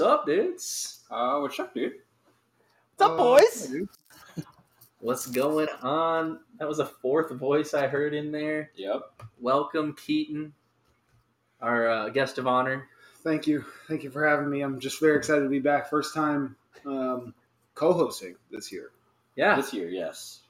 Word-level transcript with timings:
what's 0.00 0.12
up, 0.12 0.24
dudes? 0.24 1.00
Uh, 1.10 1.38
what's 1.40 1.60
up, 1.60 1.74
dude? 1.74 1.92
What's 2.96 3.10
up, 3.12 3.18
boys? 3.18 3.74
What's 5.00 5.26
going 5.26 5.68
on? 5.82 6.40
That 6.58 6.66
was 6.66 6.78
a 6.78 6.86
fourth 6.86 7.30
voice 7.32 7.74
I 7.74 7.86
heard 7.86 8.14
in 8.14 8.32
there. 8.32 8.70
Yep. 8.76 9.02
Welcome, 9.40 9.94
Keaton, 10.02 10.54
our 11.60 11.86
uh, 11.86 12.08
guest 12.08 12.38
of 12.38 12.46
honor. 12.46 12.88
Thank 13.22 13.46
you. 13.46 13.62
Thank 13.88 14.02
you 14.02 14.10
for 14.10 14.26
having 14.26 14.48
me. 14.48 14.62
I'm 14.62 14.80
just 14.80 15.00
very 15.00 15.18
excited 15.18 15.42
to 15.42 15.50
be 15.50 15.58
back. 15.58 15.90
First 15.90 16.14
time 16.14 16.56
um, 16.86 17.34
co-hosting 17.74 18.36
this 18.50 18.72
year. 18.72 18.92
Yeah, 19.36 19.56
This 19.56 19.74
year, 19.74 19.90
yes. 19.90 20.40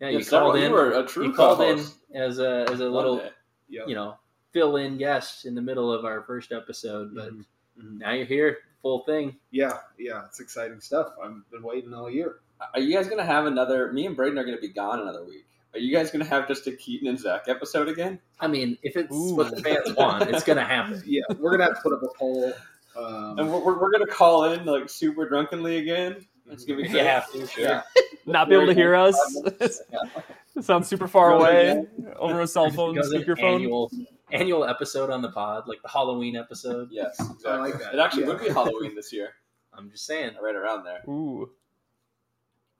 yeah. 0.00 0.08
You 0.08 0.18
Yes, 0.18 0.28
called 0.30 0.56
in. 0.56 0.64
you 0.64 0.70
were 0.72 0.90
a 0.90 1.06
true 1.06 1.26
you 1.26 1.32
called 1.32 1.60
in 1.60 1.76
co-host. 1.76 1.94
as 2.16 2.40
a 2.40 2.66
as 2.68 2.80
a 2.80 2.84
One 2.90 2.92
little. 2.94 3.30
Yep. 3.68 3.84
you 3.86 3.94
know 3.94 4.16
fill-in 4.52 4.96
guest 4.98 5.44
in 5.44 5.54
the 5.54 5.60
middle 5.62 5.92
of 5.92 6.04
our 6.04 6.22
first 6.22 6.50
episode, 6.52 7.14
but 7.14 7.32
Mhm. 7.32 7.44
Mhm. 7.80 7.98
now 7.98 8.12
you're 8.12 8.24
here, 8.26 8.58
full 8.82 9.00
thing. 9.04 9.36
Yeah, 9.50 9.78
yeah, 9.98 10.24
it's 10.26 10.40
exciting 10.40 10.80
stuff. 10.80 11.08
I've 11.22 11.48
been 11.50 11.62
waiting 11.62 11.92
all 11.94 12.10
year. 12.10 12.36
Are 12.74 12.80
you 12.80 12.94
guys 12.94 13.08
gonna 13.08 13.24
have 13.24 13.46
another? 13.46 13.92
Me 13.92 14.06
and 14.06 14.16
Braden 14.16 14.38
are 14.38 14.44
gonna 14.44 14.58
be 14.58 14.68
gone 14.68 15.00
another 15.00 15.24
week. 15.24 15.46
Are 15.74 15.78
you 15.78 15.94
guys 15.94 16.10
gonna 16.10 16.24
have 16.24 16.48
just 16.48 16.66
a 16.66 16.72
Keaton 16.72 17.08
and 17.08 17.18
Zack 17.18 17.44
episode 17.46 17.88
again? 17.88 18.18
I 18.40 18.46
mean, 18.46 18.78
if 18.82 18.96
it's 18.96 19.14
Ooh. 19.14 19.36
what 19.36 19.54
the 19.54 19.62
fans 19.62 19.94
want, 19.96 20.28
it's 20.28 20.44
gonna 20.44 20.64
happen. 20.64 21.02
Yeah, 21.06 21.22
we're 21.38 21.50
gonna 21.52 21.64
have 21.64 21.76
to 21.76 21.82
put 21.82 21.92
up 21.92 22.02
a 22.02 22.08
poll. 22.18 22.52
Um, 22.96 23.38
And 23.38 23.52
we're, 23.52 23.60
we're, 23.64 23.78
we're 23.80 23.90
gonna 23.92 24.06
call 24.06 24.44
in 24.44 24.64
like 24.64 24.88
super 24.88 25.28
drunkenly 25.28 25.78
again. 25.78 26.26
It's 26.50 26.64
gonna 26.64 26.82
be 26.82 26.88
great. 26.88 27.00
you 27.00 27.06
have 27.06 27.30
to, 27.32 27.46
sure. 27.46 27.64
Yeah. 27.64 27.82
not 28.26 28.48
be 28.48 28.54
able 28.56 28.66
to 28.66 28.74
hear 28.74 28.94
us. 28.94 29.16
it 29.60 29.78
sounds 30.64 30.88
super 30.88 31.06
far 31.06 31.32
away 31.32 31.84
over 32.16 32.40
a 32.40 32.46
cell 32.46 32.70
phone 32.70 32.94
Because 32.94 33.12
an 33.12 33.22
speakerphone. 33.22 33.54
Annual 33.54 33.90
annual 34.32 34.64
episode 34.64 35.10
on 35.10 35.22
the 35.22 35.30
pod, 35.30 35.64
like 35.68 35.80
the 35.82 35.88
Halloween 35.88 36.36
episode. 36.36 36.88
Yes, 36.90 37.18
exactly. 37.20 37.50
I 37.50 37.56
like 37.56 37.78
that. 37.78 37.94
It 37.94 38.00
actually 38.00 38.22
Yeah. 38.22 38.28
would 38.28 38.40
be 38.40 38.48
Halloween 38.48 38.94
this 38.94 39.12
year, 39.12 39.34
I'm 39.72 39.90
just 39.90 40.06
saying. 40.06 40.32
right 40.42 40.54
around 40.54 40.84
there. 40.84 41.02
Ooh, 41.08 41.50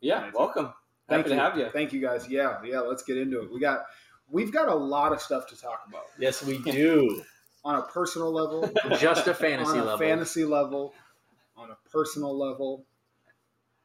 Yeah, 0.01 0.21
Nice. 0.21 0.35
welcome. 0.35 0.73
thank 1.09 1.21
Happy 1.27 1.31
you. 1.31 1.37
to 1.37 1.43
have 1.43 1.59
you. 1.59 1.71
Thank 1.73 1.93
you 1.93 2.01
guys. 2.01 2.29
Yeah, 2.29 2.61
yeah. 2.65 2.81
Let's 2.81 3.03
get 3.03 3.17
into 3.19 3.41
it. 3.43 3.53
We 3.53 3.61
got 3.61 3.87
we've 4.31 4.53
got 4.53 4.69
a 4.69 4.75
lot 4.75 5.13
of 5.13 5.21
stuff 5.23 5.47
to 5.49 5.57
talk 5.57 5.85
about 5.89 6.05
Yes, 6.19 6.43
we 6.45 6.59
do. 6.59 7.25
on 7.65 7.77
a 7.77 7.83
personal 7.83 8.31
level, 8.33 8.69
Just 8.99 9.27
a 9.27 9.35
fantasy 9.35 9.73
on 9.73 9.79
a 9.79 9.85
level. 9.85 9.99
fantasy 9.99 10.45
level, 10.45 10.95
on 11.57 11.71
a 11.71 11.77
personal 11.91 12.37
level. 12.37 12.85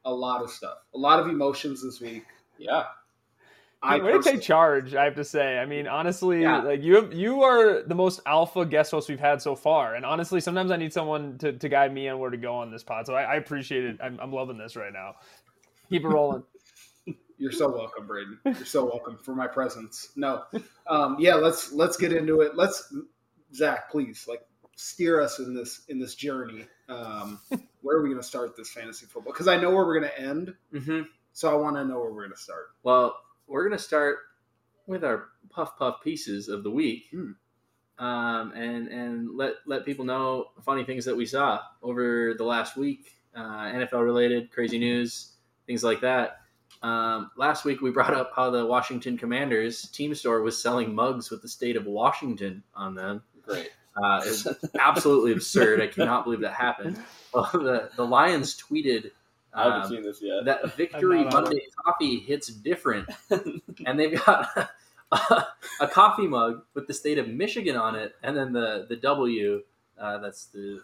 A 0.04 0.12
lot 0.12 0.42
of 0.42 0.50
stuff. 0.50 0.78
A 0.94 0.98
lot 0.98 1.18
of 1.18 1.28
emotions 1.28 1.82
this 1.82 1.98
week. 2.00 2.24
Yeah, 2.58 2.84
I 3.84 3.96
way 3.98 3.98
to 4.12 4.16
personally- 4.18 4.38
take 4.38 4.46
charge. 4.46 4.94
I 4.94 5.04
have 5.04 5.14
to 5.16 5.24
say. 5.24 5.58
I 5.58 5.66
mean, 5.66 5.86
honestly, 5.86 6.42
Yeah. 6.42 6.62
like 6.62 6.82
you, 6.82 6.96
have, 6.96 7.12
you 7.12 7.42
are 7.42 7.82
the 7.82 7.94
most 7.94 8.20
alpha 8.26 8.64
guest 8.66 8.90
host 8.90 9.08
we've 9.08 9.20
had 9.20 9.42
so 9.42 9.54
far. 9.54 9.94
And 9.94 10.04
honestly, 10.04 10.40
sometimes 10.40 10.70
I 10.70 10.76
need 10.76 10.92
someone 10.92 11.38
to, 11.38 11.52
to 11.52 11.68
guide 11.68 11.92
me 11.92 12.08
on 12.08 12.18
where 12.18 12.30
to 12.30 12.36
go 12.36 12.54
on 12.56 12.70
this 12.70 12.82
pod. 12.82 13.06
So 13.06 13.14
I, 13.14 13.22
I 13.22 13.34
appreciate 13.36 13.84
it. 13.84 13.98
I'm, 14.02 14.18
I'm 14.20 14.32
loving 14.32 14.58
this 14.58 14.76
right 14.76 14.92
now. 14.92 15.14
Keep 15.90 16.04
it 16.04 16.08
rolling. 16.08 16.42
You're 17.38 17.52
so 17.52 17.68
welcome, 17.70 18.06
Braden. 18.06 18.38
You're 18.44 18.54
so 18.64 18.84
welcome 18.84 19.18
for 19.22 19.34
my 19.34 19.46
presence. 19.48 20.10
No, 20.16 20.44
um, 20.86 21.16
yeah, 21.18 21.34
let's 21.34 21.72
let's 21.72 21.96
get 21.96 22.12
into 22.12 22.40
it. 22.42 22.56
Let's 22.56 22.94
Zack, 23.52 23.90
please, 23.90 24.26
like 24.28 24.40
steer 24.76 25.20
us 25.20 25.40
in 25.40 25.52
this 25.54 25.82
in 25.88 25.98
this 25.98 26.14
journey. 26.14 26.64
Um, 26.88 27.40
where 27.82 27.96
are 27.96 28.02
we 28.02 28.08
going 28.08 28.20
to 28.20 28.26
start 28.26 28.56
this 28.56 28.70
fantasy 28.70 29.06
football? 29.06 29.32
Because 29.32 29.48
I 29.48 29.56
know 29.60 29.70
where 29.70 29.84
we're 29.84 29.98
going 29.98 30.10
to 30.12 30.20
end, 30.20 30.54
hmm 30.72 31.02
so 31.32 31.50
I 31.50 31.54
want 31.54 31.74
to 31.76 31.84
know 31.84 31.98
where 31.98 32.12
we're 32.12 32.22
going 32.22 32.30
to 32.30 32.36
start. 32.40 32.66
Well, 32.84 33.16
we're 33.46 33.64
gonna 33.68 33.78
start 33.78 34.18
with 34.86 35.04
our 35.04 35.28
puff 35.50 35.76
puff 35.78 35.96
pieces 36.02 36.48
of 36.48 36.62
the 36.62 36.70
week, 36.70 37.04
Hmm. 37.10 37.32
um, 38.04 38.52
and 38.52 38.88
and 38.88 39.36
let 39.36 39.54
let 39.66 39.84
people 39.84 40.04
know 40.04 40.46
funny 40.64 40.84
things 40.84 41.04
that 41.04 41.16
we 41.16 41.26
saw 41.26 41.60
over 41.82 42.34
the 42.36 42.44
last 42.44 42.76
week, 42.76 43.14
uh, 43.34 43.40
NFL 43.72 44.04
related, 44.04 44.50
crazy 44.50 44.78
news, 44.78 45.32
things 45.66 45.82
like 45.84 46.00
that. 46.00 46.40
Um, 46.82 47.30
last 47.36 47.64
week 47.64 47.80
we 47.80 47.90
brought 47.90 48.12
up 48.14 48.32
how 48.36 48.50
the 48.50 48.66
Washington 48.66 49.16
Commanders 49.16 49.88
team 49.88 50.14
store 50.14 50.42
was 50.42 50.60
selling 50.60 50.94
mugs 50.94 51.30
with 51.30 51.40
the 51.40 51.48
state 51.48 51.76
of 51.76 51.86
Washington 51.86 52.62
on 52.74 52.94
them. 52.94 53.22
great. 53.42 53.70
Uh, 53.96 54.20
it's 54.24 54.44
absolutely 54.78 55.30
absurd. 55.32 55.80
I 55.80 55.86
cannot 55.86 56.24
believe 56.24 56.40
that 56.40 56.54
happened. 56.54 56.98
Well, 57.32 57.48
the 57.52 57.90
the 57.96 58.04
Lions 58.06 58.56
tweeted. 58.60 59.10
I 59.54 59.64
haven't 59.64 59.82
um, 59.82 59.88
seen 59.88 60.02
this 60.02 60.20
yet. 60.20 60.44
that 60.44 60.74
Victory 60.76 61.20
I'm 61.20 61.28
on 61.28 61.44
Monday 61.44 61.60
coffee 61.84 62.18
hits 62.18 62.48
different, 62.48 63.08
and 63.86 63.98
they've 63.98 64.22
got 64.24 64.70
a, 65.12 65.46
a 65.80 65.88
coffee 65.88 66.26
mug 66.26 66.62
with 66.74 66.86
the 66.86 66.94
state 66.94 67.18
of 67.18 67.28
Michigan 67.28 67.76
on 67.76 67.94
it, 67.94 68.14
and 68.22 68.36
then 68.36 68.52
the 68.52 68.86
the 68.88 68.96
W. 68.96 69.62
Uh, 69.98 70.18
that's 70.18 70.46
the 70.46 70.80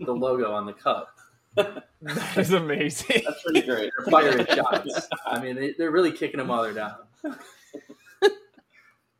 the 0.00 0.12
logo 0.12 0.52
on 0.52 0.66
the 0.66 0.72
cup. 0.72 1.16
That 1.54 1.84
is 2.36 2.52
amazing. 2.52 3.22
That's 3.24 3.42
pretty 3.42 3.62
great. 3.62 3.90
They're 3.98 4.10
firing 4.10 4.46
shots. 4.46 5.08
I 5.26 5.40
mean, 5.40 5.56
they, 5.56 5.74
they're 5.76 5.90
really 5.90 6.12
kicking 6.12 6.38
them 6.38 6.48
while 6.48 6.62
they're 6.62 6.72
down. 6.72 6.96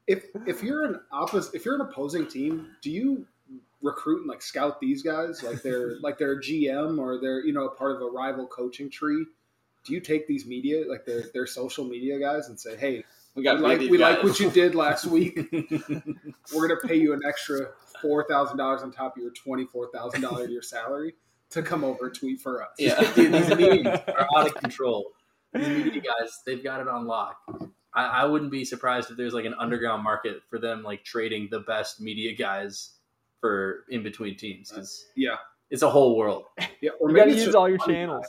If 0.06 0.26
if 0.46 0.62
you're 0.62 0.84
an 0.84 1.00
opposite, 1.12 1.54
if 1.54 1.64
you're 1.64 1.76
an 1.76 1.82
opposing 1.82 2.26
team, 2.26 2.68
do 2.82 2.90
you 2.90 3.26
recruit 3.82 4.20
and 4.20 4.28
like 4.28 4.42
scout 4.42 4.80
these 4.80 5.02
guys 5.02 5.42
like 5.42 5.62
they're 5.62 5.98
like 6.02 6.18
they're 6.18 6.32
a 6.32 6.40
GM 6.40 6.98
or 6.98 7.20
they're 7.20 7.44
you 7.44 7.52
know 7.52 7.66
a 7.66 7.74
part 7.74 7.96
of 7.96 8.02
a 8.02 8.06
rival 8.06 8.46
coaching 8.46 8.90
tree? 8.90 9.24
Do 9.84 9.92
you 9.92 10.00
take 10.00 10.28
these 10.28 10.46
media 10.46 10.84
like 10.88 11.04
their 11.04 11.24
their 11.34 11.46
social 11.46 11.84
media 11.84 12.18
guys 12.20 12.48
and 12.48 12.58
say, 12.58 12.76
hey, 12.76 13.04
We 13.34 13.40
we 13.40 13.42
got 13.42 13.60
like 13.60 13.80
these 13.80 13.90
we 13.90 13.98
like 13.98 14.22
what 14.22 14.38
you 14.38 14.50
did 14.50 14.74
last 14.74 15.06
week. 15.06 15.36
We're 16.54 16.68
gonna 16.68 16.80
pay 16.86 16.96
you 16.96 17.12
an 17.12 17.20
extra 17.26 17.70
four 18.00 18.24
thousand 18.28 18.58
dollars 18.58 18.82
on 18.82 18.92
top 18.92 19.16
of 19.16 19.22
your 19.22 19.32
twenty 19.32 19.64
four 19.64 19.88
thousand 19.92 20.20
dollar 20.20 20.46
year 20.46 20.62
salary 20.62 21.14
to 21.50 21.62
come 21.62 21.84
over 21.84 22.06
and 22.06 22.14
tweet 22.14 22.40
for 22.40 22.62
us. 22.62 22.70
Yeah. 22.78 23.00
Dude, 23.14 23.32
these 23.32 23.48
meetings 23.56 23.86
are 23.86 24.28
out 24.36 24.46
of 24.46 24.54
control. 24.54 25.12
These 25.52 25.68
media 25.68 26.00
guys, 26.00 26.40
they've 26.46 26.62
got 26.62 26.80
it 26.80 26.88
on 26.88 27.06
lock. 27.06 27.36
I, 27.94 28.04
I 28.04 28.24
wouldn't 28.24 28.50
be 28.50 28.64
surprised 28.64 29.10
if 29.10 29.16
there's 29.16 29.34
like 29.34 29.44
an 29.44 29.54
underground 29.58 30.02
market 30.02 30.42
for 30.48 30.58
them, 30.58 30.82
like 30.82 31.04
trading 31.04 31.48
the 31.50 31.60
best 31.60 32.00
media 32.00 32.34
guys 32.34 32.92
for 33.42 33.84
in 33.90 34.02
between 34.02 34.36
teams 34.36 34.70
because 34.70 35.04
Yeah. 35.16 35.36
it's 35.68 35.82
a 35.82 35.90
whole 35.90 36.16
world. 36.16 36.44
Yeah, 36.80 36.92
or 37.00 37.10
You 37.10 37.16
got 37.16 37.24
to 37.26 37.34
use 37.34 37.54
all 37.54 37.68
your 37.68 37.76
one 37.78 37.88
channels. 37.88 38.26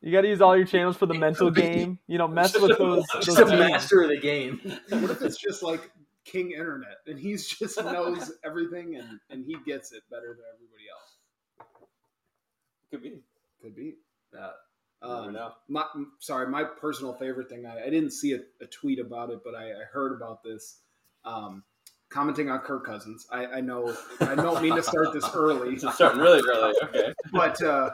You 0.00 0.12
got 0.12 0.20
to 0.22 0.28
use 0.28 0.40
all 0.40 0.56
your 0.56 0.64
channels 0.66 0.96
for 0.96 1.06
the 1.06 1.14
mental 1.26 1.50
game. 1.50 1.98
You 2.06 2.16
know, 2.18 2.28
mess 2.28 2.58
with 2.58 2.78
those. 2.78 3.04
Just 3.20 3.36
those 3.36 3.50
a 3.50 3.56
master 3.56 4.02
of 4.02 4.08
the 4.10 4.18
game. 4.20 4.60
What 4.88 5.10
if 5.10 5.20
it's 5.22 5.36
just 5.48 5.62
like 5.62 5.90
King 6.24 6.52
Internet 6.52 6.98
and 7.06 7.18
he's 7.18 7.46
just 7.58 7.76
knows 7.82 8.32
everything 8.44 8.96
and, 8.96 9.18
and 9.28 9.44
he 9.44 9.56
gets 9.66 9.92
it 9.92 10.02
better 10.10 10.28
than 10.28 10.44
everybody 10.54 10.84
else? 10.90 11.68
Could 12.90 13.02
be. 13.02 13.18
Could 13.60 13.74
be. 13.74 13.96
Uh, 14.38 14.52
Um, 15.02 15.32
know. 15.32 15.52
my 15.68 15.84
sorry, 16.20 16.46
my 16.48 16.62
personal 16.64 17.12
favorite 17.14 17.48
thing. 17.48 17.66
I, 17.66 17.86
I 17.86 17.90
didn't 17.90 18.12
see 18.12 18.32
a, 18.34 18.40
a 18.62 18.66
tweet 18.66 18.98
about 19.00 19.30
it, 19.30 19.40
but 19.44 19.54
I, 19.54 19.70
I 19.72 19.84
heard 19.92 20.12
about 20.12 20.42
this. 20.44 20.78
Um, 21.24 21.64
commenting 22.14 22.48
on 22.48 22.60
Kirk 22.60 22.86
Cousins. 22.86 23.26
I, 23.32 23.46
I 23.46 23.60
know 23.60 23.92
I 24.20 24.36
don't 24.36 24.62
mean 24.62 24.76
to 24.76 24.82
start 24.82 25.12
this 25.12 25.28
early, 25.34 25.76
starting 25.94 26.20
really 26.20 26.40
early. 26.48 26.72
Okay. 26.84 27.12
but 27.32 27.60
uh, 27.60 27.90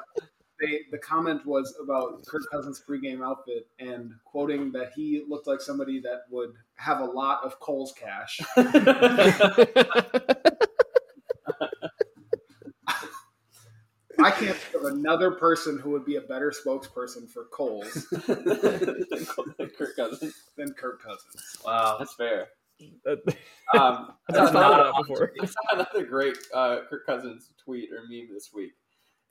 they, 0.61 0.81
the 0.91 0.99
comment 0.99 1.47
was 1.47 1.75
about 1.83 2.23
Kirk 2.27 2.43
Cousins' 2.53 2.83
pregame 2.87 3.25
outfit 3.25 3.67
and 3.79 4.13
quoting 4.25 4.73
that 4.73 4.93
he 4.95 5.25
looked 5.27 5.47
like 5.47 5.63
somebody 5.63 6.01
that 6.01 6.25
would 6.31 6.53
have 6.75 7.01
a 7.01 7.05
lot 7.05 7.43
of 7.45 7.59
Kohl's 7.61 7.95
cash. 7.95 8.41
I 14.23 14.31
can't 14.33 14.55
think 14.55 14.85
of 14.85 14.93
another 14.93 15.31
person 15.31 15.79
who 15.79 15.93
would 15.93 16.05
be 16.05 16.17
a 16.17 16.21
better 16.21 16.53
spokesperson 16.53 17.27
for 17.27 17.47
Kohl's 17.47 18.07
Kirk 19.79 19.97
Cousins. 19.97 20.35
than 20.59 20.75
Kirk 20.75 21.03
Cousins. 21.03 21.57
wow. 21.65 21.97
That's 21.99 22.13
fair. 22.13 22.49
That- 23.05 23.19
Um, 23.73 24.15
I've 24.29 24.37
I 24.37 24.39
not 24.39 24.47
saw 24.49 24.53
thought 24.53 24.73
another- 24.73 24.83
of 24.89 24.95
that 24.95 25.03
before. 25.09 25.33
I 25.41 25.47
saw 25.47 25.61
another 25.75 26.05
great 26.05 26.37
uh, 26.55 26.79
Kirk 26.89 27.07
Cousins 27.07 27.53
tweet 27.65 27.91
or 27.93 28.03
meme 28.11 28.29
this 28.33 28.51
week. 28.55 28.73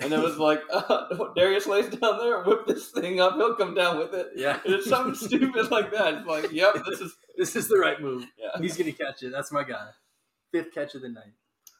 And 0.01 0.13
it 0.13 0.19
was 0.19 0.37
like, 0.37 0.61
uh, 0.71 1.07
Darius 1.35 1.65
Slay's 1.65 1.89
down 1.89 2.19
there, 2.19 2.41
whip 2.43 2.65
this 2.65 2.89
thing 2.91 3.19
up, 3.19 3.35
he'll 3.35 3.55
come 3.55 3.73
down 3.73 3.97
with 3.97 4.13
it. 4.13 4.27
Yeah. 4.35 4.59
And 4.63 4.75
it's 4.75 4.87
something 4.87 5.13
stupid 5.13 5.69
like 5.71 5.91
that. 5.91 6.13
It's 6.13 6.25
like, 6.27 6.51
yep, 6.53 6.75
this 6.89 7.01
is. 7.01 7.15
This 7.37 7.55
is 7.55 7.67
the 7.69 7.77
right 7.77 7.99
move. 8.01 8.25
Yeah. 8.37 8.61
He's 8.61 8.75
gonna 8.77 8.91
catch 8.93 9.23
it. 9.23 9.31
That's 9.31 9.51
my 9.51 9.63
guy. 9.63 9.87
Fifth 10.53 10.73
catch 10.73 10.95
of 10.95 11.01
the 11.01 11.09
night. 11.09 11.33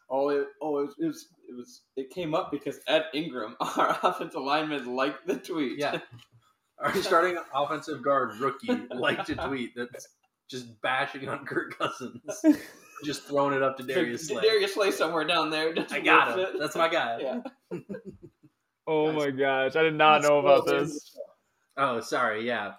Oh, 0.10 0.30
it, 0.30 0.48
oh, 0.62 0.80
it 0.80 0.86
was, 0.88 0.95
it 1.00 1.06
was, 1.06 1.27
it 1.50 1.56
was, 1.56 1.81
it 1.98 2.10
came 2.12 2.33
up 2.33 2.50
because 2.51 2.80
Ed 2.88 3.06
Ingram, 3.13 3.56
our 3.60 3.98
offensive 4.04 4.42
lineman, 4.42 4.95
liked 4.95 5.27
the 5.27 5.36
tweet. 5.38 5.77
Yeah. 5.80 6.00
Our 6.80 6.94
starting 6.95 7.38
offensive 7.54 8.01
guard 8.01 8.38
rookie 8.38 8.74
liked 8.94 9.30
a 9.30 9.36
tweet 9.36 9.71
that's 9.75 10.07
just 10.50 10.81
bashing 10.81 11.28
on 11.30 11.46
Kirk 11.46 11.78
Cousins. 11.78 12.22
just 13.04 13.24
throwing 13.24 13.56
it 13.56 13.63
up 13.63 13.78
to 13.78 13.84
Darius 13.84 14.28
Slay. 14.28 14.42
Darius 14.42 14.74
Slay 14.74 14.92
somewhere 14.92 15.25
down 15.25 15.50
there. 15.50 15.74
I 15.92 16.00
got 16.00 16.38
him. 16.38 16.40
it. 16.40 16.60
That's 16.60 16.75
my 16.75 16.90
guy. 16.90 17.19
Yeah. 17.72 17.80
oh 18.88 19.12
my 19.12 19.30
gosh, 19.30 19.75
I 19.75 19.84
did 19.84 19.96
not 19.96 20.22
know 20.22 20.40
about 20.40 20.66
this. 20.66 21.16
Oh, 21.78 22.00
sorry. 22.01 22.46
Yeah, 22.46 22.74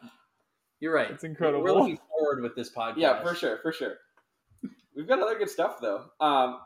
you're 0.80 0.92
right. 0.92 1.10
It's 1.10 1.24
incredible. 1.24 1.62
We're 1.62 1.72
looking 1.72 1.98
forward 2.08 2.42
with 2.42 2.56
this 2.56 2.70
podcast. 2.70 2.96
Yeah, 2.96 3.22
for 3.22 3.34
sure, 3.34 3.58
for 3.62 3.72
sure. 3.72 3.96
We've 4.96 5.06
got 5.06 5.20
other 5.20 5.38
good 5.38 5.50
stuff 5.50 5.80
though. 5.80 6.06
Um, 6.20 6.58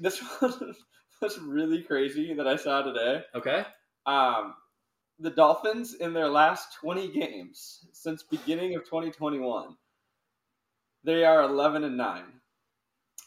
this 0.00 0.20
one, 0.40 0.74
was 1.20 1.38
really 1.38 1.82
crazy 1.82 2.34
that 2.34 2.46
I 2.46 2.56
saw 2.56 2.82
today. 2.82 3.22
Okay. 3.34 3.64
Um, 4.06 4.54
the 5.18 5.30
Dolphins 5.30 5.94
in 5.94 6.12
their 6.12 6.28
last 6.28 6.76
20 6.80 7.12
games 7.12 7.86
since 7.92 8.22
beginning 8.22 8.74
of 8.74 8.84
2021, 8.84 9.76
they 11.04 11.24
are 11.24 11.42
11 11.42 11.84
and 11.84 11.96
9. 11.96 12.22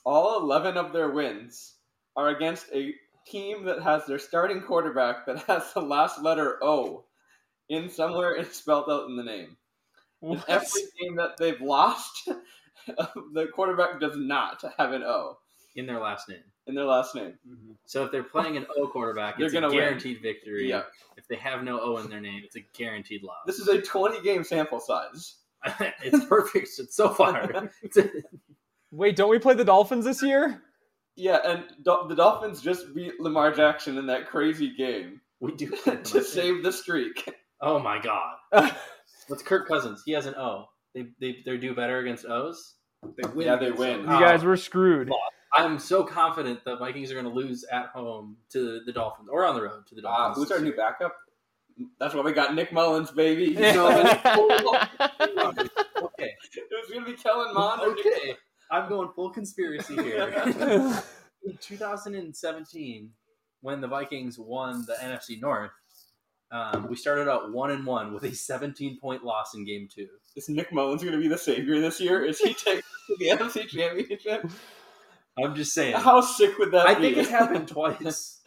All 0.05 0.41
11 0.41 0.77
of 0.77 0.91
their 0.93 1.09
wins 1.09 1.75
are 2.15 2.29
against 2.29 2.67
a 2.73 2.93
team 3.25 3.63
that 3.65 3.81
has 3.81 4.05
their 4.05 4.19
starting 4.19 4.61
quarterback 4.61 5.25
that 5.25 5.39
has 5.47 5.73
the 5.73 5.81
last 5.81 6.21
letter 6.21 6.63
O 6.63 7.05
in 7.69 7.89
somewhere 7.89 8.35
it's 8.35 8.57
spelled 8.59 8.89
out 8.89 9.07
in 9.09 9.15
the 9.15 9.23
name. 9.23 9.57
Every 10.47 10.81
game 11.01 11.15
that 11.17 11.35
they've 11.37 11.59
lost, 11.59 12.29
the 12.87 13.47
quarterback 13.53 13.99
does 13.99 14.15
not 14.15 14.63
have 14.77 14.93
an 14.93 15.03
O 15.03 15.37
In 15.75 15.85
their 15.85 15.99
last 15.99 16.29
name. 16.29 16.43
in 16.67 16.75
their 16.75 16.85
last 16.85 17.13
name. 17.15 17.37
Mhm. 17.47 17.75
So 17.85 18.05
if 18.05 18.11
they're 18.11 18.23
playing 18.23 18.55
an 18.55 18.65
O 18.77 18.87
quarterback, 18.87 19.37
They're 19.37 19.47
it's 19.47 19.53
a 19.53 19.57
gonna 19.59 19.67
win. 19.69 19.79
guaranteed 19.79 20.21
victory. 20.21 20.69
Yeah. 20.69 20.83
If 21.17 21.27
they 21.27 21.35
have 21.37 21.63
no 21.63 21.79
O 21.81 21.97
in 21.97 22.09
their 22.09 22.21
name, 22.21 22.41
it's 22.45 22.55
a 22.55 22.61
guaranteed 22.77 23.23
loss. 23.23 23.43
This 23.45 23.59
is 23.59 23.67
a 23.67 23.81
20 23.81 24.21
game 24.21 24.43
sample 24.45 24.79
size. 24.79 25.35
it's 26.03 26.25
perfect 26.25 26.67
so 26.67 27.09
far. 27.09 27.69
Wait, 28.91 29.15
don't 29.15 29.29
we 29.29 29.39
play 29.39 29.53
the 29.55 29.65
Dolphins 29.65 30.05
this 30.05 30.21
year? 30.21 30.61
Yeah, 31.15 31.39
and 31.45 31.63
Dol- 31.83 32.07
the 32.07 32.15
Dolphins 32.15 32.61
just 32.61 32.93
beat 32.95 33.19
Lamar 33.19 33.51
Jackson 33.51 33.97
in 33.97 34.07
that 34.07 34.27
crazy 34.27 34.75
game 34.75 35.21
we 35.39 35.53
do 35.55 35.69
to 36.03 36.23
save 36.23 36.63
the 36.63 36.71
streak. 36.71 37.29
Oh 37.61 37.79
my 37.79 37.99
god. 37.99 38.73
What's 39.27 39.43
Kirk 39.43 39.67
Cousins? 39.67 40.03
He 40.05 40.11
has 40.13 40.25
an 40.25 40.35
O. 40.35 40.65
They 40.95 41.07
they 41.19 41.37
they 41.45 41.57
do 41.57 41.73
better 41.75 41.99
against 41.99 42.25
O's. 42.25 42.75
They 43.03 43.27
win. 43.29 43.47
Yeah, 43.47 43.55
they 43.57 43.71
win. 43.71 44.01
You 44.01 44.05
guys 44.07 44.43
were 44.43 44.57
screwed. 44.57 45.09
I'm 45.55 45.77
so 45.77 46.03
confident 46.03 46.63
the 46.65 46.77
Vikings 46.77 47.11
are 47.11 47.13
going 47.13 47.25
to 47.25 47.31
lose 47.31 47.63
at 47.71 47.87
home 47.87 48.37
to 48.53 48.81
the 48.85 48.91
Dolphins 48.91 49.29
or 49.31 49.45
on 49.45 49.53
the 49.55 49.61
road 49.61 49.85
to 49.87 49.95
the 49.95 50.01
Uh, 50.07 50.29
Dolphins. 50.29 50.37
who's 50.49 50.51
our 50.57 50.63
new 50.63 50.75
backup? 50.75 51.15
That's 51.99 52.13
why 52.13 52.21
we 52.21 52.33
got 52.33 52.53
Nick 52.55 52.71
Mullens, 52.71 53.11
baby. 53.11 53.47
He's 53.47 53.59
Yeah. 53.59 53.73
going- 53.73 54.07
okay. 55.07 56.31
it 56.55 56.67
was 56.71 56.89
going 56.91 57.05
to 57.05 57.11
be 57.11 57.17
Kellen 57.17 57.53
Mond. 57.53 57.81
Okay. 57.81 58.35
I'm 58.71 58.89
going 58.89 59.09
full 59.15 59.29
conspiracy 59.29 59.95
here. 59.95 60.29
in 61.43 61.57
2017, 61.61 63.09
when 63.61 63.81
the 63.81 63.87
Vikings 63.87 64.37
won 64.39 64.83
the 64.87 64.93
NFC 64.95 65.39
North, 65.41 65.71
um, 66.51 66.87
we 66.89 66.95
started 66.95 67.27
out 67.29 67.51
one 67.51 67.71
and 67.71 67.85
one 67.85 68.13
with 68.13 68.23
a 68.23 68.33
17 68.33 68.99
point 68.99 69.23
loss 69.23 69.53
in 69.55 69.65
Game 69.65 69.87
Two. 69.93 70.07
Is 70.35 70.49
Nick 70.49 70.71
Mullens 70.71 71.01
going 71.01 71.13
to 71.15 71.19
be 71.21 71.27
the 71.27 71.37
savior 71.37 71.79
this 71.79 71.99
year? 71.99 72.23
Is 72.23 72.39
he 72.39 72.53
taking 72.53 72.81
the 73.19 73.29
NFC 73.29 73.67
Championship? 73.67 74.49
I'm 75.43 75.55
just 75.55 75.73
saying. 75.73 75.95
How 75.95 76.21
sick 76.21 76.57
would 76.59 76.71
that 76.71 76.87
I 76.87 76.93
be? 76.93 77.01
think 77.01 77.17
it's 77.17 77.29
happened 77.29 77.67
twice 77.69 78.39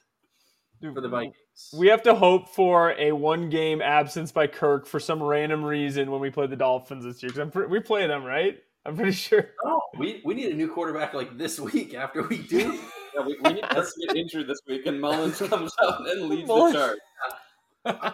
for 0.80 1.00
the 1.00 1.08
Vikings. 1.08 1.34
We 1.72 1.88
have 1.88 2.02
to 2.02 2.14
hope 2.14 2.48
for 2.50 2.90
a 2.98 3.12
one 3.12 3.48
game 3.48 3.80
absence 3.80 4.30
by 4.32 4.46
Kirk 4.46 4.86
for 4.86 5.00
some 5.00 5.22
random 5.22 5.64
reason 5.64 6.10
when 6.10 6.20
we 6.20 6.30
play 6.30 6.46
the 6.46 6.56
Dolphins 6.56 7.04
this 7.04 7.22
year. 7.22 7.32
Because 7.32 7.50
pre- 7.50 7.66
we 7.66 7.80
play 7.80 8.06
them, 8.06 8.24
right? 8.24 8.58
I'm 8.84 8.94
pretty 8.96 9.12
sure. 9.12 9.48
No, 9.64 9.80
we, 9.98 10.20
we 10.24 10.34
need 10.34 10.52
a 10.52 10.54
new 10.54 10.68
quarterback 10.68 11.14
like 11.14 11.36
this 11.38 11.58
week 11.58 11.94
after 11.94 12.22
we 12.22 12.38
do. 12.38 12.78
Yeah, 13.14 13.24
we, 13.26 13.38
we 13.42 13.52
need 13.54 13.64
Kirk 13.64 13.86
to 13.86 14.06
get 14.06 14.16
injured 14.16 14.46
this 14.48 14.60
week, 14.68 14.86
and 14.86 15.00
Mullens 15.00 15.38
comes 15.48 15.72
out 15.82 16.08
and 16.08 16.28
leads 16.28 16.46
Mullens. 16.46 16.74
the 16.74 16.78
charge. 16.78 16.98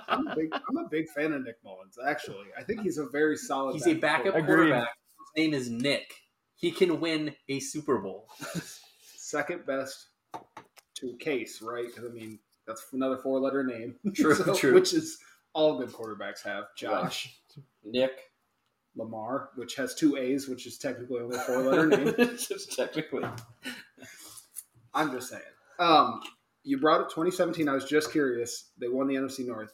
I'm 0.08 0.26
a 0.28 0.36
big. 0.36 0.52
I'm 0.52 0.76
a 0.76 0.88
big 0.88 1.08
fan 1.08 1.32
of 1.32 1.42
Nick 1.44 1.56
Mullens. 1.64 1.96
Actually, 2.06 2.46
I 2.58 2.62
think 2.62 2.82
he's 2.82 2.98
a 2.98 3.06
very 3.10 3.36
solid. 3.36 3.72
He's 3.74 3.86
a 3.86 3.94
backup 3.94 4.34
Agreed. 4.36 4.46
quarterback. 4.46 4.88
His 5.34 5.44
name 5.44 5.54
is 5.54 5.68
Nick. 5.70 6.12
He 6.54 6.70
can 6.70 7.00
win 7.00 7.34
a 7.48 7.58
Super 7.58 7.98
Bowl. 7.98 8.28
second 9.16 9.66
best 9.66 10.08
to 10.96 11.16
Case, 11.18 11.60
right? 11.62 11.86
Because 11.86 12.04
I 12.04 12.12
mean, 12.12 12.38
that's 12.66 12.86
another 12.92 13.18
four-letter 13.18 13.64
name. 13.64 13.96
True, 14.14 14.36
true. 14.54 14.74
Which 14.74 14.94
is 14.94 15.18
all 15.52 15.78
good 15.78 15.90
quarterbacks 15.90 16.42
have. 16.44 16.64
Josh, 16.76 17.38
Nick. 17.84 18.12
Lamar, 18.94 19.48
which 19.54 19.74
has 19.76 19.94
two 19.94 20.18
A's, 20.18 20.48
which 20.48 20.66
is 20.66 20.76
technically 20.76 21.20
only 21.20 21.36
a 21.36 21.40
four-letter 21.40 21.86
name. 21.86 22.14
just 22.36 22.76
technically. 22.76 23.24
I'm 24.92 25.10
just 25.12 25.30
saying. 25.30 25.42
Um, 25.78 26.20
you 26.62 26.78
brought 26.78 27.00
up 27.00 27.08
2017. 27.08 27.68
I 27.68 27.72
was 27.72 27.86
just 27.86 28.12
curious. 28.12 28.70
They 28.78 28.88
won 28.88 29.08
the 29.08 29.14
NFC 29.14 29.46
North. 29.46 29.72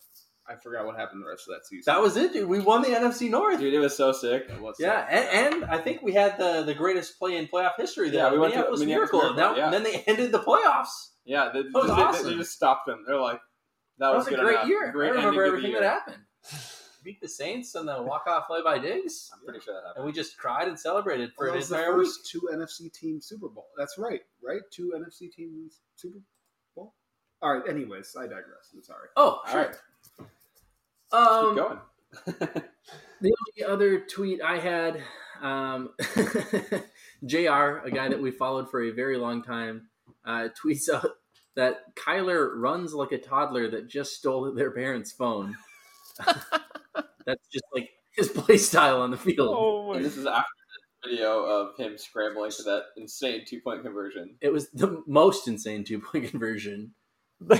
I 0.51 0.57
forgot 0.57 0.87
what 0.87 0.97
happened 0.97 1.23
the 1.23 1.29
rest 1.29 1.49
of 1.49 1.55
that 1.55 1.67
season. 1.67 1.85
That 1.93 2.01
was 2.01 2.17
it, 2.17 2.33
dude. 2.33 2.49
We 2.49 2.61
won 2.61 2.83
the 2.83 2.89
NFC 2.89 3.29
North. 3.31 3.59
Dude, 3.61 3.75
it 3.75 3.79
was 3.79 3.97
so 3.97 4.13
sick. 4.13 4.47
It 4.49 4.61
was 4.61 4.77
Yeah, 4.79 5.07
and, 5.11 5.55
and 5.63 5.65
I 5.71 5.79
think 5.79 6.03
we 6.03 6.13
had 6.15 6.39
the, 6.39 6.63
the 6.63 6.75
greatest 6.75 7.19
play 7.19 7.37
in 7.37 7.47
playoff 7.49 7.73
history. 7.77 8.09
There. 8.11 8.21
Yeah, 8.27 8.33
we 8.33 8.39
went 8.39 8.55
to 8.55 8.59
Minneapolis 8.61 8.81
Minneapolis 8.81 9.13
Miracle. 9.13 9.35
Miracle, 9.35 9.55
Now- 9.57 9.57
yeah. 9.67 9.71
Then 9.71 9.83
they 9.83 10.03
ended 10.07 10.33
the 10.33 10.41
playoffs. 10.41 11.11
Yeah, 11.25 11.51
they, 11.53 11.61
was 11.63 11.73
they- 11.89 11.95
they- 11.95 12.03
awesome. 12.03 12.27
they 12.31 12.37
just 12.37 12.53
stopped 12.53 12.87
them. 12.87 13.05
They're 13.07 13.21
like, 13.21 13.41
that, 13.99 14.11
That 14.11 14.17
was, 14.17 14.27
a 14.27 14.31
good 14.31 14.41
great 14.41 14.55
enough. 14.55 14.69
year. 14.69 14.91
Great 14.93 15.09
I 15.11 15.15
remember 15.17 15.45
ending 15.45 15.61
to 15.63 15.69
the 15.69 15.69
everything 15.69 15.73
that 15.75 15.83
happened. 15.83 16.17
Beat 17.05 17.21
the 17.21 17.29
Saints 17.29 17.75
on 17.77 17.87
the 17.87 18.03
walk 18.03 18.25
off 18.27 18.47
play 18.49 18.61
by 18.63 18.79
Diggs, 18.79 19.31
I'm 19.33 19.45
pretty 19.45 19.61
sure 19.61 19.73
that 19.75 19.81
happened. 19.87 19.97
and 19.99 20.07
we 20.07 20.13
just 20.13 20.37
cried 20.37 20.67
and 20.69 20.79
celebrated 20.79 21.31
for 21.37 21.45
Well, 21.47 21.53
that 21.53 21.57
an 21.57 21.59
was 21.59 21.69
the 21.69 21.77
entire 21.77 21.97
week. 21.97 22.07
first 22.07 22.31
two 22.31 22.49
NFC 22.53 22.93
team 22.93 23.21
Super 23.21 23.49
Bowl. 23.49 23.67
That's 23.79 23.97
right, 23.99 24.21
right? 24.45 24.61
Two 24.73 24.93
NFC 24.97 25.31
teams 25.33 25.81
Super 25.97 26.19
Bowl. 26.75 26.95
All 27.41 27.55
right. 27.55 27.63
Anyways, 27.69 28.15
I 28.19 28.23
digress. 28.25 28.73
I'm 28.75 28.83
sorry. 28.83 29.09
Oh, 29.17 29.41
All 29.47 29.53
sure. 29.53 29.61
right, 29.63 29.77
Um, 31.13 31.55
keep 31.55 32.37
going. 32.37 32.63
The 33.21 33.35
only 33.35 33.73
other 33.73 34.01
tweet 34.01 34.41
I 34.43 34.59
had, 34.59 35.03
um, 35.43 35.91
Jr., 37.27 37.81
a 37.85 37.91
guy 37.93 38.09
that 38.09 38.21
we 38.21 38.31
followed 38.31 38.71
for 38.71 38.83
a 38.83 38.91
very 38.91 39.17
long 39.17 39.43
time, 39.43 39.89
uh, 40.25 40.49
tweets 40.65 40.89
out 40.89 41.11
that 41.57 41.97
Kyler 41.97 42.51
runs 42.55 42.95
like 42.95 43.11
a 43.13 43.19
toddler 43.19 43.69
that 43.71 43.89
just 43.89 44.15
stole 44.15 44.53
their 44.55 44.71
parents' 44.71 45.11
phone. 45.11 45.57
That's 47.27 47.47
just 47.53 47.65
like 47.75 47.91
his 48.13 48.29
play 48.29 48.57
style 48.57 49.03
on 49.03 49.11
the 49.11 49.17
field. 49.17 49.57
Oh 49.59 49.93
my 49.93 50.01
this 50.01 50.17
is 50.17 50.25
after 50.25 50.47
the 51.03 51.11
video 51.11 51.43
of 51.43 51.77
him 51.77 51.99
scrambling 51.99 52.53
for 52.53 52.63
that 52.63 52.85
insane 52.97 53.43
two 53.47 53.61
point 53.61 53.83
conversion. 53.83 54.37
It 54.41 54.53
was 54.53 54.71
the 54.71 55.03
most 55.07 55.49
insane 55.49 55.83
two 55.83 55.99
point 55.99 56.31
conversion, 56.31 56.95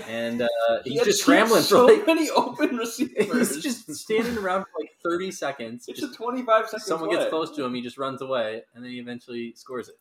and 0.09 0.43
uh, 0.43 0.49
he's 0.85 0.99
had 0.99 1.05
just 1.07 1.19
two- 1.21 1.23
scrambling 1.25 1.63
so 1.63 1.87
for 1.87 1.95
like 1.95 2.07
many 2.07 2.29
open 2.31 2.77
receivers. 2.77 3.55
he's 3.55 3.63
just 3.63 3.95
standing 3.95 4.37
around 4.39 4.63
for 4.63 4.81
like 4.81 4.91
thirty 5.03 5.31
seconds. 5.31 5.85
it's 5.89 6.01
Just- 6.01 6.15
a 6.15 6.17
25 6.17 6.67
second 6.69 6.81
someone 6.81 7.11
play. 7.11 7.19
gets 7.19 7.31
close 7.31 7.55
to 7.57 7.65
him, 7.65 7.75
he 7.75 7.83
just 7.83 7.99
runs 7.99 8.21
away, 8.23 8.63
and 8.75 8.85
then 8.85 8.91
he 8.91 8.99
eventually 8.99 9.53
scores 9.57 9.89
it. 9.89 9.95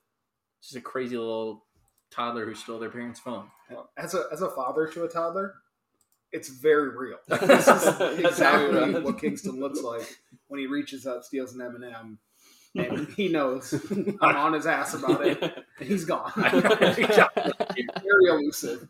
Just 0.61 0.75
a 0.75 0.81
crazy 0.81 1.17
little 1.17 1.63
toddler 2.09 2.45
who 2.45 2.55
stole 2.55 2.79
their 2.79 2.89
parents' 2.89 3.19
phone. 3.19 3.45
As 3.97 4.13
a 4.15 4.23
as 4.31 4.41
a 4.41 4.49
father 4.49 4.87
to 4.87 5.03
a 5.03 5.09
toddler, 5.09 5.55
it's 6.31 6.49
very 6.49 6.89
real. 6.97 7.17
This 7.27 7.65
how 7.65 7.75
is 8.11 8.17
he 8.17 8.25
exactly 8.25 8.75
runs. 8.75 8.99
what 9.05 9.19
Kingston 9.19 9.59
looks 9.59 9.81
like 9.81 10.17
when 10.47 10.59
he 10.59 10.65
reaches 10.67 11.05
out, 11.05 11.25
steals 11.25 11.53
an 11.53 11.61
M 11.61 11.75
and 11.75 11.83
m 11.83 12.19
and 12.75 13.07
he 13.09 13.27
knows 13.27 13.73
I'm 14.21 14.35
on 14.37 14.53
his 14.53 14.65
ass 14.67 14.93
about 14.93 15.25
it, 15.25 15.41
and 15.41 15.87
he's 15.87 16.05
gone. 16.05 16.31
very 16.35 18.27
elusive. 18.29 18.87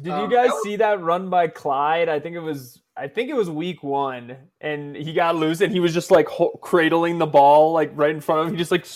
Did 0.00 0.12
Um, 0.12 0.30
you 0.30 0.36
guys 0.36 0.48
that 0.48 0.54
was- 0.54 0.62
see 0.62 0.76
that 0.76 1.00
run 1.02 1.30
by 1.30 1.48
Clyde? 1.48 2.08
I 2.08 2.20
think 2.20 2.36
it 2.36 2.40
was 2.40 2.80
I 2.96 3.08
think 3.08 3.28
it 3.28 3.34
was 3.34 3.50
week 3.50 3.82
one, 3.82 4.36
and 4.60 4.94
he 4.94 5.12
got 5.12 5.34
loose, 5.34 5.60
and 5.60 5.72
he 5.72 5.80
was 5.80 5.92
just 5.92 6.12
like 6.12 6.28
ho- 6.28 6.56
cradling 6.62 7.18
the 7.18 7.26
ball 7.26 7.72
like 7.72 7.90
right 7.94 8.10
in 8.14 8.20
front 8.20 8.42
of 8.42 8.46
him. 8.46 8.52
He 8.52 8.58
just 8.58 8.70
like 8.70 8.86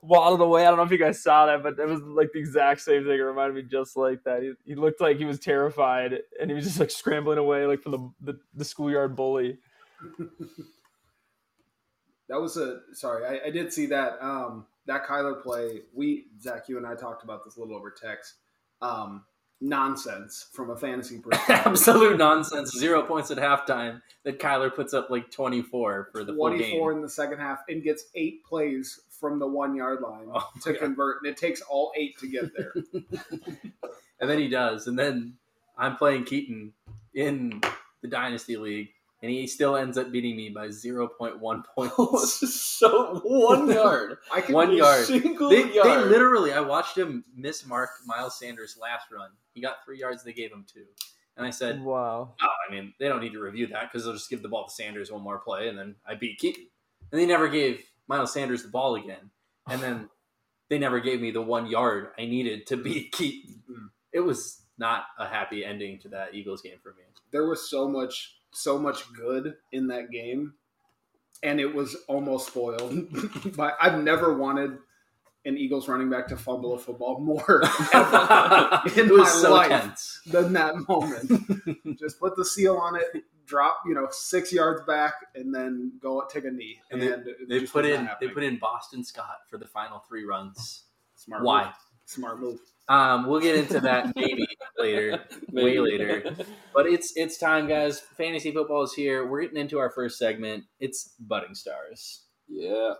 waddled 0.00 0.40
away. 0.40 0.62
I 0.64 0.68
don't 0.68 0.78
know 0.78 0.84
if 0.84 0.90
you 0.90 0.96
guys 0.96 1.22
saw 1.22 1.44
that, 1.44 1.62
but 1.62 1.78
it 1.78 1.86
was 1.86 2.00
like 2.00 2.30
the 2.32 2.38
exact 2.40 2.80
same 2.80 3.02
thing. 3.04 3.12
It 3.18 3.22
reminded 3.22 3.54
me 3.54 3.62
just 3.70 3.94
like 3.94 4.24
that. 4.24 4.42
He, 4.42 4.52
he 4.64 4.74
looked 4.74 5.02
like 5.02 5.18
he 5.18 5.26
was 5.26 5.38
terrified, 5.38 6.20
and 6.40 6.50
he 6.50 6.54
was 6.54 6.64
just 6.64 6.80
like 6.80 6.90
scrambling 6.90 7.36
away 7.36 7.66
like 7.66 7.82
from 7.82 7.92
the 7.92 8.32
the, 8.32 8.38
the 8.54 8.64
schoolyard 8.64 9.14
bully. 9.16 9.58
That 12.28 12.40
was 12.40 12.56
a 12.56 12.80
sorry. 12.94 13.26
I, 13.26 13.48
I 13.48 13.50
did 13.50 13.72
see 13.72 13.86
that. 13.86 14.14
Um, 14.22 14.66
that 14.86 15.04
Kyler 15.04 15.42
play. 15.42 15.82
We 15.92 16.26
Zack, 16.40 16.68
you 16.68 16.78
and 16.78 16.86
I 16.86 16.94
talked 16.94 17.24
about 17.24 17.44
this 17.44 17.56
a 17.56 17.60
little 17.60 17.76
over 17.76 17.90
text. 17.90 18.36
Um, 18.80 19.24
nonsense 19.62 20.48
from 20.52 20.70
a 20.70 20.76
fantasy 20.76 21.18
perspective. 21.22 21.72
Absolute 21.72 22.18
nonsense. 22.18 22.76
Zero 22.76 23.02
points 23.02 23.30
at 23.30 23.38
halftime. 23.38 24.02
That 24.24 24.38
Kyler 24.38 24.74
puts 24.74 24.92
up 24.92 25.08
like 25.10 25.30
twenty 25.30 25.62
four 25.62 26.08
for 26.12 26.24
the 26.24 26.34
full 26.34 26.50
game. 26.50 26.58
24 26.58 26.92
in 26.92 27.02
the 27.02 27.08
second 27.08 27.38
half 27.38 27.60
and 27.68 27.82
gets 27.82 28.04
eight 28.14 28.44
plays 28.44 29.00
from 29.20 29.38
the 29.38 29.46
one 29.46 29.74
yard 29.76 30.00
line 30.00 30.26
Oh 30.34 30.48
to 30.62 30.72
God. 30.72 30.80
convert, 30.80 31.22
and 31.22 31.30
it 31.32 31.36
takes 31.38 31.60
all 31.62 31.92
eight 31.96 32.18
to 32.18 32.26
get 32.28 32.50
there. 32.56 32.74
And 34.20 34.30
then 34.30 34.38
he 34.38 34.48
does. 34.48 34.86
And 34.86 34.96
then 34.96 35.34
I'm 35.76 35.96
playing 35.96 36.24
Keaton 36.26 36.74
in 37.12 37.60
the 38.02 38.08
Dynasty 38.08 38.56
League, 38.56 38.90
and 39.22 39.30
he 39.30 39.46
still 39.46 39.76
ends 39.76 39.96
up 39.96 40.10
beating 40.12 40.36
me 40.36 40.48
by 40.50 40.68
0.1 40.68 41.62
points. 41.76 42.54
so 42.54 43.20
one 43.24 43.70
yard. 43.70 44.18
I 44.32 44.40
can 44.40 44.54
One 44.54 44.72
yard. 44.76 45.06
Single 45.06 45.48
They, 45.48 45.62
they 45.62 45.74
yard. 45.74 46.08
literally, 46.10 46.52
I 46.52 46.60
watched 46.60 46.98
him 46.98 47.24
miss 47.34 47.64
Mark 47.66 47.90
Miles 48.06 48.38
Sanders' 48.38 48.76
last 48.80 49.06
run. 49.12 49.30
He 49.54 49.60
got 49.62 49.84
three 49.84 49.98
yards, 50.00 50.24
they 50.24 50.32
gave 50.32 50.50
him 50.52 50.64
two. 50.72 50.84
And 51.36 51.46
I 51.46 51.50
said, 51.50 51.80
Wow. 51.82 52.34
oh, 52.42 52.46
I 52.68 52.72
mean, 52.72 52.92
they 53.00 53.08
don't 53.08 53.20
need 53.20 53.32
to 53.32 53.40
review 53.40 53.66
that 53.68 53.90
because 53.90 54.04
they'll 54.04 54.12
just 54.12 54.28
give 54.28 54.42
the 54.42 54.48
ball 54.48 54.66
to 54.66 54.70
Sanders 54.74 55.10
one 55.10 55.22
more 55.22 55.38
play, 55.38 55.68
and 55.68 55.78
then 55.78 55.94
I 56.06 56.14
beat 56.14 56.38
Keaton. 56.38 56.66
And 57.10 57.20
they 57.20 57.26
never 57.26 57.48
gave 57.48 57.82
Miles 58.08 58.32
Sanders 58.34 58.62
the 58.62 58.68
ball 58.68 58.96
again. 58.96 59.30
And 59.68 59.80
then 59.80 60.08
they 60.68 60.78
never 60.78 61.00
gave 61.00 61.20
me 61.20 61.30
the 61.30 61.40
one 61.42 61.66
yard 61.66 62.08
I 62.18 62.26
needed 62.26 62.66
to 62.68 62.76
beat 62.76 63.12
Keaton. 63.12 63.62
Mm. 63.70 63.88
it 64.12 64.20
was 64.20 64.58
not 64.78 65.04
a 65.18 65.26
happy 65.28 65.64
ending 65.64 65.98
to 66.00 66.08
that 66.08 66.34
Eagles 66.34 66.60
game 66.62 66.78
for 66.82 66.90
me. 66.94 67.02
There 67.30 67.46
was 67.46 67.70
so 67.70 67.88
much, 67.88 68.34
so 68.52 68.78
much 68.78 69.12
good 69.12 69.54
in 69.72 69.88
that 69.88 70.10
game, 70.10 70.54
and 71.42 71.60
it 71.60 71.74
was 71.74 71.96
almost 72.08 72.48
spoiled. 72.48 73.06
but 73.56 73.76
I've 73.80 74.02
never 74.02 74.34
wanted 74.34 74.78
an 75.44 75.56
Eagles 75.58 75.88
running 75.88 76.08
back 76.08 76.28
to 76.28 76.36
fumble 76.36 76.74
a 76.74 76.78
football 76.78 77.18
more 77.18 77.62
in 78.96 79.16
my 79.16 79.24
so 79.26 79.52
life 79.52 79.68
tense. 79.70 80.20
than 80.26 80.52
that 80.52 80.74
moment. 80.88 81.98
Just 81.98 82.20
put 82.20 82.36
the 82.36 82.44
seal 82.44 82.76
on 82.76 82.94
it, 82.96 83.24
drop, 83.44 83.78
you 83.86 83.92
know, 83.94 84.06
six 84.12 84.52
yards 84.52 84.82
back, 84.86 85.14
and 85.34 85.52
then 85.52 85.92
go 86.00 86.22
take 86.30 86.44
a 86.44 86.50
knee. 86.50 86.78
And 86.92 87.02
And, 87.02 87.24
they- 87.48 87.58
They 87.60 87.66
put 87.66 87.84
was 87.84 87.94
not 87.98 88.00
in 88.22 88.28
they 88.28 88.28
put 88.32 88.44
in 88.44 88.58
Boston 88.58 89.02
Scott 89.02 89.38
for 89.50 89.58
the 89.58 89.66
final 89.66 89.98
three 90.08 90.24
runs. 90.24 90.84
smart. 91.16 91.42
Why? 91.42 91.64
Move. 91.64 91.72
Smart 92.04 92.40
move. 92.40 92.60
Um, 92.88 93.26
we'll 93.26 93.40
get 93.40 93.56
into 93.56 93.80
that 93.80 94.12
maybe 94.16 94.46
later, 94.78 95.22
way 95.52 95.78
later. 95.78 96.34
But 96.74 96.86
it's 96.86 97.12
it's 97.16 97.38
time, 97.38 97.68
guys. 97.68 98.00
Fantasy 98.00 98.52
football 98.52 98.82
is 98.82 98.92
here. 98.92 99.26
We're 99.26 99.42
getting 99.42 99.58
into 99.58 99.78
our 99.78 99.90
first 99.90 100.18
segment. 100.18 100.64
It's 100.80 101.14
budding 101.20 101.54
stars. 101.54 102.22
Yeah. 102.48 102.94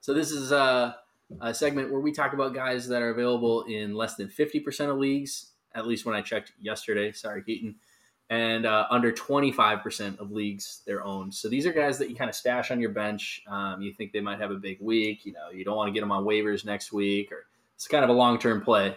So 0.00 0.14
this 0.14 0.30
is 0.30 0.52
a, 0.52 0.96
a 1.40 1.54
segment 1.54 1.90
where 1.90 2.00
we 2.00 2.12
talk 2.12 2.32
about 2.32 2.54
guys 2.54 2.88
that 2.88 3.02
are 3.02 3.10
available 3.10 3.62
in 3.64 3.94
less 3.94 4.14
than 4.14 4.28
fifty 4.28 4.60
percent 4.60 4.90
of 4.90 4.98
leagues. 4.98 5.50
At 5.74 5.86
least 5.86 6.06
when 6.06 6.14
I 6.14 6.20
checked 6.20 6.52
yesterday. 6.60 7.10
Sorry, 7.12 7.42
Keaton. 7.42 7.74
And 8.30 8.64
uh, 8.64 8.86
under 8.90 9.12
twenty 9.12 9.50
five 9.50 9.82
percent 9.82 10.20
of 10.20 10.30
leagues 10.30 10.82
they're 10.86 11.04
owned. 11.04 11.34
So 11.34 11.48
these 11.48 11.66
are 11.66 11.72
guys 11.72 11.98
that 11.98 12.08
you 12.08 12.16
kind 12.16 12.30
of 12.30 12.36
stash 12.36 12.70
on 12.70 12.80
your 12.80 12.90
bench. 12.90 13.42
Um, 13.48 13.82
you 13.82 13.92
think 13.92 14.12
they 14.12 14.20
might 14.20 14.40
have 14.40 14.52
a 14.52 14.56
big 14.56 14.80
week. 14.80 15.26
You 15.26 15.32
know, 15.32 15.50
you 15.52 15.64
don't 15.64 15.76
want 15.76 15.88
to 15.88 15.92
get 15.92 16.00
them 16.00 16.12
on 16.12 16.24
waivers 16.24 16.64
next 16.64 16.92
week, 16.92 17.32
or 17.32 17.46
it's 17.74 17.88
kind 17.88 18.04
of 18.04 18.10
a 18.10 18.14
long 18.14 18.38
term 18.38 18.62
play. 18.62 18.96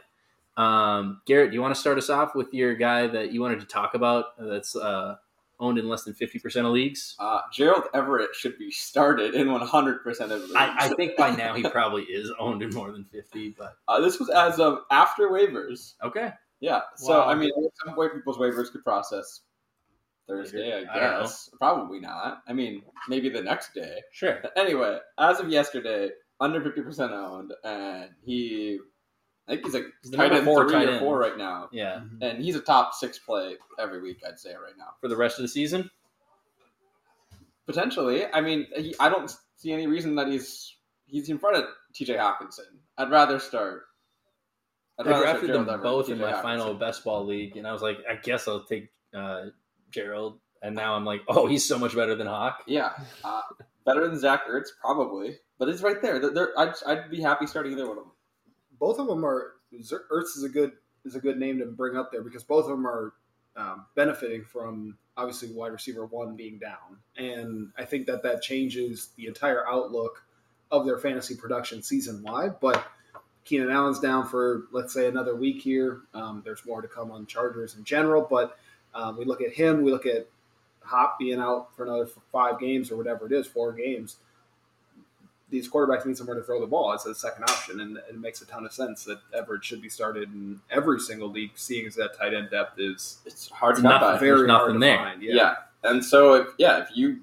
Um, 0.58 1.22
Garrett, 1.26 1.52
do 1.52 1.56
you 1.56 1.62
want 1.62 1.74
to 1.76 1.80
start 1.80 1.98
us 1.98 2.10
off 2.10 2.34
with 2.36 2.54
your 2.54 2.74
guy 2.76 3.08
that 3.08 3.32
you 3.32 3.42
wanted 3.42 3.60
to 3.60 3.66
talk 3.68 3.94
about 3.94 4.26
that's 4.40 4.76
uh, 4.76 5.16
owned 5.60 5.78
in 5.78 5.88
less 5.88 6.04
than 6.04 6.14
50% 6.16 6.66
of 6.66 6.72
leagues? 6.72 7.16
Uh, 7.20 7.42
Gerald 7.54 7.84
Everett 7.94 8.34
should 8.36 8.58
be 8.58 8.72
started 8.72 9.36
in 9.36 9.48
100% 9.48 10.06
of 10.08 10.42
leagues. 10.42 10.54
I, 10.56 10.76
I 10.80 10.90
think 10.96 11.16
by 11.16 11.30
now 11.36 11.54
he 11.54 11.62
probably 11.70 12.04
is 12.04 12.32
owned 12.40 12.64
in 12.64 12.72
more 12.72 12.92
than 12.92 13.06
50, 13.06 13.56
but 13.58 13.76
uh, 13.88 14.00
this 14.02 14.20
was 14.20 14.30
as 14.30 14.60
of 14.60 14.80
after 14.92 15.30
waivers. 15.30 15.94
okay. 16.04 16.32
Yeah. 16.60 16.82
So, 16.96 17.20
Wow. 17.20 17.28
I 17.30 17.36
mean, 17.36 17.52
some 17.86 17.96
way 17.96 18.10
people's 18.10 18.38
waivers 18.38 18.72
could 18.72 18.84
process 18.84 19.42
Thursday, 20.28 20.74
I 20.74 20.92
I 20.92 21.00
guess. 21.22 21.50
Probably 21.60 22.00
not. 22.00 22.42
I 22.48 22.54
mean, 22.54 22.82
maybe 23.08 23.30
the 23.30 23.42
next 23.44 23.74
day. 23.76 24.02
Sure. 24.12 24.40
But 24.42 24.58
anyway, 24.58 24.98
as 25.20 25.40
of 25.40 25.50
yesterday, 25.50 26.10
under 26.40 26.60
50% 26.60 27.12
owned, 27.12 27.54
and 27.64 28.10
he, 28.26 28.80
I 29.48 29.54
think 29.54 29.66
he's 29.66 29.74
like 29.74 29.86
He's 30.02 30.12
the 30.12 30.18
tight 30.18 30.24
number 30.34 30.38
end 30.38 30.46
four 30.46 30.64
three 30.66 30.74
tight 30.74 30.88
or 30.90 30.92
end. 30.92 31.00
four 31.00 31.18
right 31.18 31.38
now. 31.38 31.70
Yeah. 31.72 32.02
And 32.22 32.44
he's 32.44 32.56
a 32.56 32.62
top 32.62 32.94
six 32.94 33.18
play 33.18 33.56
every 33.80 34.02
week, 34.02 34.22
I'd 34.28 34.40
say, 34.40 34.52
right 34.54 34.74
now. 34.78 34.96
For 35.02 35.08
the 35.08 35.16
rest 35.16 35.38
of 35.40 35.44
the 35.44 35.48
season? 35.48 35.90
Potentially. 37.66 38.26
I 38.26 38.42
mean, 38.42 38.68
he, 38.76 38.96
I 39.00 39.10
don't 39.10 39.34
see 39.58 39.72
any 39.74 39.88
reason 39.88 40.16
that 40.16 40.28
he's 40.28 40.74
he's 41.06 41.30
in 41.30 41.38
front 41.40 41.58
of 41.58 41.66
TJ 41.94 42.18
Hockenson. 42.18 42.66
I'd 42.98 43.12
rather 43.12 43.40
start. 43.40 43.84
I'd 45.00 45.08
I 45.08 45.12
rather 45.12 45.24
start 45.24 45.40
drafted 45.42 45.56
them 45.56 45.70
Everett 45.70 45.84
both 45.84 46.10
in 46.10 46.18
TJ 46.18 46.22
my 46.22 46.42
final 46.42 46.66
Hawkinson. 46.66 46.80
best 46.80 47.04
ball 47.04 47.26
league, 47.26 47.58
and 47.58 47.68
I 47.68 47.74
was 47.74 47.82
like, 47.82 47.98
I 48.10 48.16
guess 48.16 48.48
I'll 48.48 48.64
take 48.64 48.90
uh, 49.14 49.46
Gerald. 49.92 50.40
And 50.62 50.76
now 50.76 50.96
I'm 50.96 51.06
like, 51.06 51.22
oh, 51.28 51.46
he's 51.46 51.68
so 51.68 51.78
much 51.78 51.96
better 51.96 52.16
than 52.16 52.26
Hawk. 52.26 52.64
Yeah, 52.66 52.92
uh, 53.24 53.42
better 53.86 54.08
than 54.08 54.18
Zach 54.18 54.48
Ertz 54.50 54.70
probably, 54.82 55.38
but 55.60 55.70
it's 55.70 55.84
right 55.84 56.02
there. 56.02 56.20
They're, 56.20 56.34
they're, 56.34 56.60
I'd, 56.60 56.74
I'd 56.86 57.12
be 57.12 57.22
happy 57.22 57.46
starting 57.46 57.74
either 57.74 57.88
one 57.88 57.98
of 58.00 58.04
them. 58.06 58.14
Both 58.80 59.00
of 59.00 59.08
them 59.08 59.26
are 59.26 59.54
Ertz 59.74 60.38
is 60.38 60.44
a 60.44 60.50
good 60.50 60.74
is 61.06 61.16
a 61.16 61.20
good 61.20 61.38
name 61.38 61.60
to 61.60 61.66
bring 61.66 61.98
up 61.98 62.12
there 62.12 62.22
because 62.22 62.44
both 62.44 62.66
of 62.66 62.72
them 62.72 62.86
are 62.86 63.14
um, 63.56 63.86
benefiting 63.96 64.44
from 64.44 64.98
obviously 65.16 65.50
wide 65.50 65.72
receiver 65.72 66.06
one 66.06 66.36
being 66.36 66.60
down, 66.60 66.98
and 67.18 67.72
I 67.78 67.86
think 67.86 68.08
that 68.08 68.24
that 68.24 68.42
changes 68.42 69.10
the 69.16 69.28
entire 69.28 69.68
outlook 69.68 70.24
of 70.70 70.86
their 70.86 70.98
fantasy 70.98 71.36
production 71.36 71.82
season 71.82 72.22
wide. 72.24 72.60
But 72.60 72.86
Keenan 73.46 73.72
Allen's 73.72 74.00
down 74.00 74.28
for 74.28 74.66
let's 74.72 74.94
say 74.94 75.08
another 75.08 75.36
week 75.36 75.62
here. 75.62 76.02
Um, 76.14 76.42
there's 76.46 76.66
more 76.66 76.82
to 76.82 76.88
come 76.88 77.12
on 77.12 77.26
Chargers 77.26 77.76
in 77.76 77.84
general, 77.84 78.26
but 78.30 78.58
um, 78.94 79.18
we 79.18 79.26
look 79.26 79.42
at 79.42 79.54
him, 79.54 79.82
we 79.82 79.92
look 79.92 80.06
at 80.06 80.28
Hop 80.82 81.20
being 81.20 81.40
out 81.40 81.76
for 81.76 81.84
another 81.84 82.08
five 82.32 82.60
games 82.60 82.92
or 82.92 82.98
whatever 82.98 83.26
it 83.26 83.34
is, 83.34 83.46
four 83.46 83.74
games 83.74 84.18
these 85.50 85.70
quarterbacks 85.70 86.06
need 86.06 86.18
somewhere 86.18 86.36
to 86.36 86.44
throw 86.44 86.60
the 86.60 86.68
ball. 86.68 86.92
It's 86.94 87.06
a 87.06 87.16
second 87.16 87.44
option, 87.46 87.80
and 87.80 87.98
it 87.98 88.20
makes 88.20 88.42
a 88.42 88.46
ton 88.46 88.66
of 88.66 88.74
sense 88.74 89.04
that 89.06 89.20
Everett 89.34 89.64
should 89.64 89.82
be 89.82 89.90
started 89.90 90.24
in 90.34 90.60
every 90.72 91.00
single 91.00 91.30
league, 91.30 91.52
seeing 91.56 91.88
as 91.88 91.96
that 91.96 92.18
tight 92.18 92.34
end 92.34 92.50
depth 92.50 92.80
is 92.80 93.20
It's 93.26 93.50
hard 93.50 93.76
to 93.76 93.80
It's 93.80 93.82
come 93.84 93.92
not 93.92 94.02
by. 94.02 94.12
There's 94.18 94.22
very 94.40 94.48
nothing 94.48 94.60
hard 94.60 94.74
to 94.74 94.80
there. 94.80 94.98
find. 94.98 95.22
Yeah. 95.22 95.34
Yeah. 95.36 95.54
and 95.90 96.04
so 96.04 96.34
if 96.34 96.48
yeah, 96.58 96.82
if 96.82 96.90
you, 96.96 97.20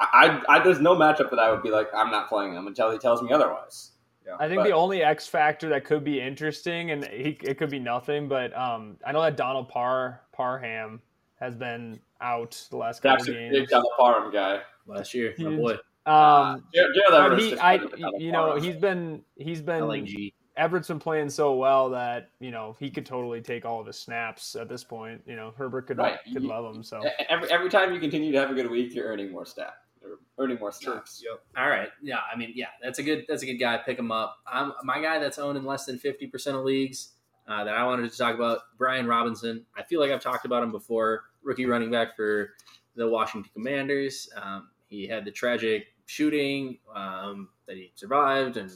I, 0.00 0.40
I, 0.48 0.56
I 0.56 0.64
there's 0.64 0.80
no 0.80 0.94
matchup 0.96 1.28
that 1.30 1.38
I 1.38 1.50
would 1.50 1.62
be 1.62 1.70
like 1.70 1.88
I'm 1.94 2.10
not 2.10 2.28
playing 2.28 2.54
him 2.54 2.66
until 2.66 2.90
he 2.90 2.98
tells 2.98 3.20
me 3.22 3.30
otherwise. 3.32 3.90
Yeah, 4.26 4.36
I 4.40 4.48
think 4.48 4.60
But- 4.60 4.64
the 4.64 4.72
only 4.72 5.02
X 5.02 5.26
factor 5.26 5.68
that 5.68 5.84
could 5.84 6.04
be 6.04 6.20
interesting, 6.20 6.90
and 6.90 7.04
he, 7.04 7.38
it 7.42 7.58
could 7.58 7.70
be 7.70 7.78
nothing, 7.78 8.28
but 8.28 8.56
um, 8.56 8.96
I 9.06 9.12
know 9.12 9.22
that 9.22 9.36
Donald 9.36 9.68
Parr 9.68 10.20
Parham 10.32 11.00
has 11.38 11.54
been 11.54 12.00
out 12.20 12.66
the 12.70 12.76
last 12.78 13.02
couple 13.02 13.18
That's 13.18 13.28
a 13.28 13.32
games. 13.32 13.52
big 13.54 13.68
Donald 13.68 13.92
Parham 13.98 14.32
guy. 14.32 14.62
Last 14.86 15.12
year, 15.14 15.34
my 15.38 15.50
boy. 15.54 15.76
Uh, 16.06 16.10
Um, 16.56 16.64
Gerald 16.72 16.94
Gerald 16.94 17.30
but 17.32 17.40
he, 17.40 17.50
just 17.50 17.62
I, 17.62 17.76
better 17.78 17.88
than 17.90 18.00
Donald 18.00 18.22
you 18.22 18.32
know, 18.32 18.56
he's 18.56 18.76
been 18.76 19.22
he's 19.36 19.60
been 19.60 19.82
LNG. 19.82 20.32
Everett's 20.56 20.88
been 20.88 20.98
playing 20.98 21.28
so 21.28 21.54
well 21.56 21.90
that 21.90 22.30
you 22.40 22.50
know 22.50 22.76
he 22.78 22.90
could 22.90 23.04
totally 23.04 23.40
take 23.42 23.64
all 23.66 23.80
of 23.80 23.86
his 23.86 23.98
snaps 23.98 24.54
at 24.56 24.68
this 24.68 24.82
point. 24.84 25.20
You 25.26 25.36
know, 25.36 25.52
Herbert 25.56 25.86
could 25.86 25.98
Right. 25.98 26.18
could 26.32 26.42
You- 26.42 26.48
love 26.48 26.74
him. 26.74 26.82
So 26.82 27.02
every 27.28 27.50
every 27.50 27.68
time 27.70 27.92
you 27.92 28.00
continue 28.00 28.32
to 28.32 28.38
have 28.38 28.50
a 28.50 28.54
good 28.54 28.70
week, 28.70 28.94
you're 28.94 29.06
earning 29.06 29.30
more 29.32 29.44
stat, 29.44 29.74
or 30.02 30.18
earning 30.38 30.58
more 30.58 30.72
Sure. 30.72 30.94
snaps. 30.94 31.22
Yep. 31.28 31.42
All 31.58 31.68
right. 31.68 31.90
Yeah. 32.02 32.20
I 32.32 32.36
mean, 32.36 32.52
yeah, 32.54 32.68
that's 32.82 32.98
a 32.98 33.02
good 33.02 33.24
that's 33.28 33.42
a 33.42 33.46
good 33.46 33.58
guy. 33.58 33.76
Pick 33.78 33.98
him 33.98 34.10
up. 34.12 34.38
Um, 34.50 34.72
my 34.84 35.00
guy 35.02 35.18
that's 35.18 35.38
owned 35.38 35.58
in 35.58 35.64
less 35.64 35.84
than 35.86 35.98
fifty 35.98 36.26
percent 36.26 36.56
of 36.56 36.64
leagues 36.64 37.12
uh, 37.48 37.64
that 37.64 37.74
I 37.74 37.84
wanted 37.84 38.10
to 38.10 38.16
talk 38.16 38.34
about, 38.34 38.60
Brian 38.78 39.06
Robinson. 39.06 39.66
I 39.76 39.82
feel 39.82 40.00
like 40.00 40.10
I've 40.10 40.22
talked 40.22 40.46
about 40.46 40.62
him 40.62 40.72
before. 40.72 41.24
Rookie 41.42 41.66
running 41.66 41.90
back 41.90 42.16
for 42.16 42.54
the 42.96 43.06
Washington 43.08 43.50
Commanders. 43.52 44.28
Um, 44.40 44.70
he 44.88 45.06
had 45.06 45.24
the 45.24 45.30
tragic 45.30 45.88
shooting 46.06 46.78
um, 46.94 47.48
that 47.66 47.76
he 47.76 47.92
survived, 47.94 48.56
and 48.56 48.70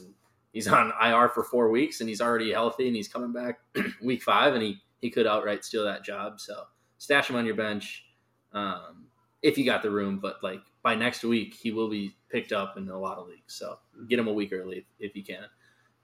he's 0.53 0.67
on 0.67 0.93
IR 1.01 1.29
for 1.29 1.43
four 1.43 1.69
weeks, 1.69 1.99
and 1.99 2.09
he's 2.09 2.21
already 2.21 2.51
healthy, 2.51 2.87
and 2.87 2.95
he's 2.95 3.07
coming 3.07 3.33
back 3.33 3.59
week 4.03 4.21
five, 4.21 4.53
and 4.53 4.63
he 4.63 4.77
he 4.99 5.09
could 5.09 5.25
outright 5.25 5.65
steal 5.65 5.83
that 5.85 6.03
job. 6.03 6.39
So 6.39 6.63
stash 6.97 7.29
him 7.29 7.35
on 7.35 7.45
your 7.45 7.55
bench. 7.55 8.05
Um, 8.53 9.07
if 9.41 9.57
you 9.57 9.65
got 9.65 9.81
the 9.81 9.89
room, 9.89 10.19
but 10.19 10.43
like 10.43 10.61
by 10.83 10.95
next 10.95 11.23
week, 11.23 11.55
he 11.55 11.71
will 11.71 11.89
be 11.89 12.15
picked 12.29 12.51
up 12.51 12.77
in 12.77 12.87
a 12.89 12.99
lot 12.99 13.17
of 13.17 13.27
leagues. 13.27 13.55
So 13.55 13.79
get 14.07 14.19
him 14.19 14.27
a 14.27 14.33
week 14.33 14.51
early 14.53 14.85
if 14.99 15.15
you 15.15 15.23
can. 15.23 15.45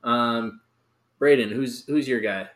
Um, 0.04 0.62
Braden, 1.20 1.50
who's 1.50 1.86
who's 1.86 2.08
your 2.08 2.20
guy? 2.20 2.50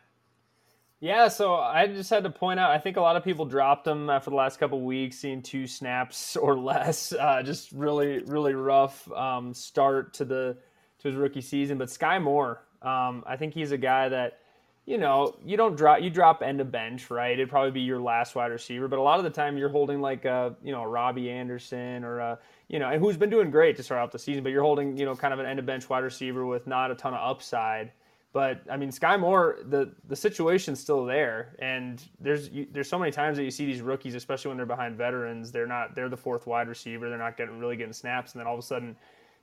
Yeah, 1.02 1.26
so 1.26 1.56
I 1.56 1.88
just 1.88 2.10
had 2.10 2.22
to 2.22 2.30
point 2.30 2.60
out. 2.60 2.70
I 2.70 2.78
think 2.78 2.96
a 2.96 3.00
lot 3.00 3.16
of 3.16 3.24
people 3.24 3.44
dropped 3.44 3.88
him 3.88 4.08
after 4.08 4.30
the 4.30 4.36
last 4.36 4.60
couple 4.60 4.80
weeks, 4.82 5.18
seeing 5.18 5.42
two 5.42 5.66
snaps 5.66 6.36
or 6.36 6.56
less. 6.56 7.12
Uh, 7.12 7.42
just 7.42 7.72
really, 7.72 8.20
really 8.20 8.54
rough 8.54 9.10
um, 9.10 9.52
start 9.52 10.14
to 10.14 10.24
the 10.24 10.56
to 11.00 11.08
his 11.08 11.16
rookie 11.16 11.40
season. 11.40 11.76
But 11.76 11.88
Skyy 11.88 12.22
Moore, 12.22 12.62
um, 12.82 13.24
I 13.26 13.36
think 13.36 13.52
he's 13.52 13.72
a 13.72 13.76
guy 13.76 14.10
that 14.10 14.38
you 14.86 14.96
know 14.96 15.34
you 15.44 15.56
don't 15.56 15.74
drop 15.74 16.02
you 16.02 16.08
drop 16.08 16.40
end 16.40 16.60
of 16.60 16.70
bench, 16.70 17.10
right? 17.10 17.32
It'd 17.32 17.50
probably 17.50 17.72
be 17.72 17.80
your 17.80 18.00
last 18.00 18.36
wide 18.36 18.52
receiver, 18.52 18.86
but 18.86 19.00
a 19.00 19.02
lot 19.02 19.18
of 19.18 19.24
the 19.24 19.30
time 19.30 19.58
you're 19.58 19.70
holding 19.70 20.00
like 20.00 20.24
a 20.24 20.54
you 20.62 20.70
know 20.70 20.82
a 20.82 20.88
Robbie 20.88 21.28
Anderson 21.30 22.04
or 22.04 22.20
a 22.20 22.38
you 22.68 22.78
know 22.78 22.88
and 22.88 23.02
who's 23.02 23.16
been 23.16 23.30
doing 23.30 23.50
great 23.50 23.76
to 23.78 23.82
start 23.82 24.00
out 24.00 24.12
the 24.12 24.20
season, 24.20 24.44
but 24.44 24.52
you're 24.52 24.62
holding 24.62 24.96
you 24.96 25.04
know 25.04 25.16
kind 25.16 25.34
of 25.34 25.40
an 25.40 25.46
end 25.46 25.58
of 25.58 25.66
bench 25.66 25.90
wide 25.90 26.04
receiver 26.04 26.46
with 26.46 26.68
not 26.68 26.92
a 26.92 26.94
ton 26.94 27.12
of 27.12 27.28
upside. 27.28 27.90
But 28.32 28.62
I 28.70 28.78
mean, 28.78 28.90
Skyy 28.90 29.20
Moore, 29.20 29.58
the 29.68 29.92
the 30.08 30.16
situation's 30.16 30.80
still 30.80 31.04
there, 31.04 31.54
and 31.58 32.02
there's 32.18 32.48
you, 32.48 32.66
there's 32.72 32.88
so 32.88 32.98
many 32.98 33.12
times 33.12 33.36
that 33.36 33.44
you 33.44 33.50
see 33.50 33.66
these 33.66 33.82
rookies, 33.82 34.14
especially 34.14 34.48
when 34.48 34.56
they're 34.56 34.64
behind 34.64 34.96
veterans, 34.96 35.52
they're 35.52 35.66
not 35.66 35.94
they're 35.94 36.08
the 36.08 36.16
fourth 36.16 36.46
wide 36.46 36.68
receiver, 36.68 37.10
they're 37.10 37.18
not 37.18 37.36
getting 37.36 37.58
really 37.58 37.76
getting 37.76 37.92
snaps, 37.92 38.32
and 38.32 38.40
then 38.40 38.46
all 38.46 38.54
of 38.54 38.60
a 38.60 38.62
sudden, 38.62 38.96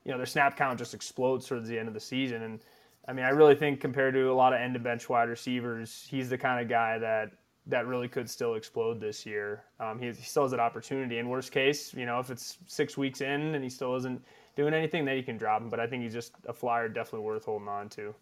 you 0.05 0.11
know, 0.11 0.17
their 0.17 0.25
snap 0.25 0.57
count 0.57 0.79
just 0.79 0.95
explodes 0.95 1.45
towards 1.45 1.69
the 1.69 1.77
end 1.77 1.87
of 1.87 1.93
the 1.93 1.99
season. 1.99 2.41
And 2.41 2.59
I 3.07 3.13
mean, 3.13 3.25
I 3.25 3.29
really 3.29 3.53
think 3.53 3.79
compared 3.79 4.15
to 4.15 4.31
a 4.31 4.33
lot 4.33 4.53
of 4.53 4.59
end 4.59 4.75
of 4.75 4.81
bench 4.81 5.07
wide 5.07 5.29
receivers, 5.29 6.07
he's 6.09 6.29
the 6.29 6.37
kind 6.37 6.59
of 6.59 6.67
guy 6.67 6.97
that 6.97 7.31
that 7.67 7.85
really 7.85 8.07
could 8.07 8.27
still 8.27 8.55
explode 8.55 8.99
this 8.99 9.23
year. 9.23 9.65
Um, 9.79 9.99
he, 9.99 10.07
he 10.07 10.23
still 10.23 10.43
has 10.43 10.51
that 10.51 10.59
opportunity. 10.59 11.19
In 11.19 11.29
worst 11.29 11.51
case, 11.51 11.93
you 11.93 12.07
know, 12.07 12.19
if 12.19 12.31
it's 12.31 12.57
six 12.65 12.97
weeks 12.97 13.21
in 13.21 13.53
and 13.53 13.63
he 13.63 13.69
still 13.69 13.95
isn't 13.97 14.19
doing 14.55 14.73
anything, 14.73 15.05
then 15.05 15.15
you 15.15 15.23
can 15.23 15.37
drop 15.37 15.61
him. 15.61 15.69
But 15.69 15.79
I 15.79 15.85
think 15.85 16.01
he's 16.01 16.13
just 16.13 16.33
a 16.47 16.53
flyer, 16.53 16.89
definitely 16.89 17.27
worth 17.27 17.45
holding 17.45 17.67
on 17.67 17.87
to. 17.89 18.15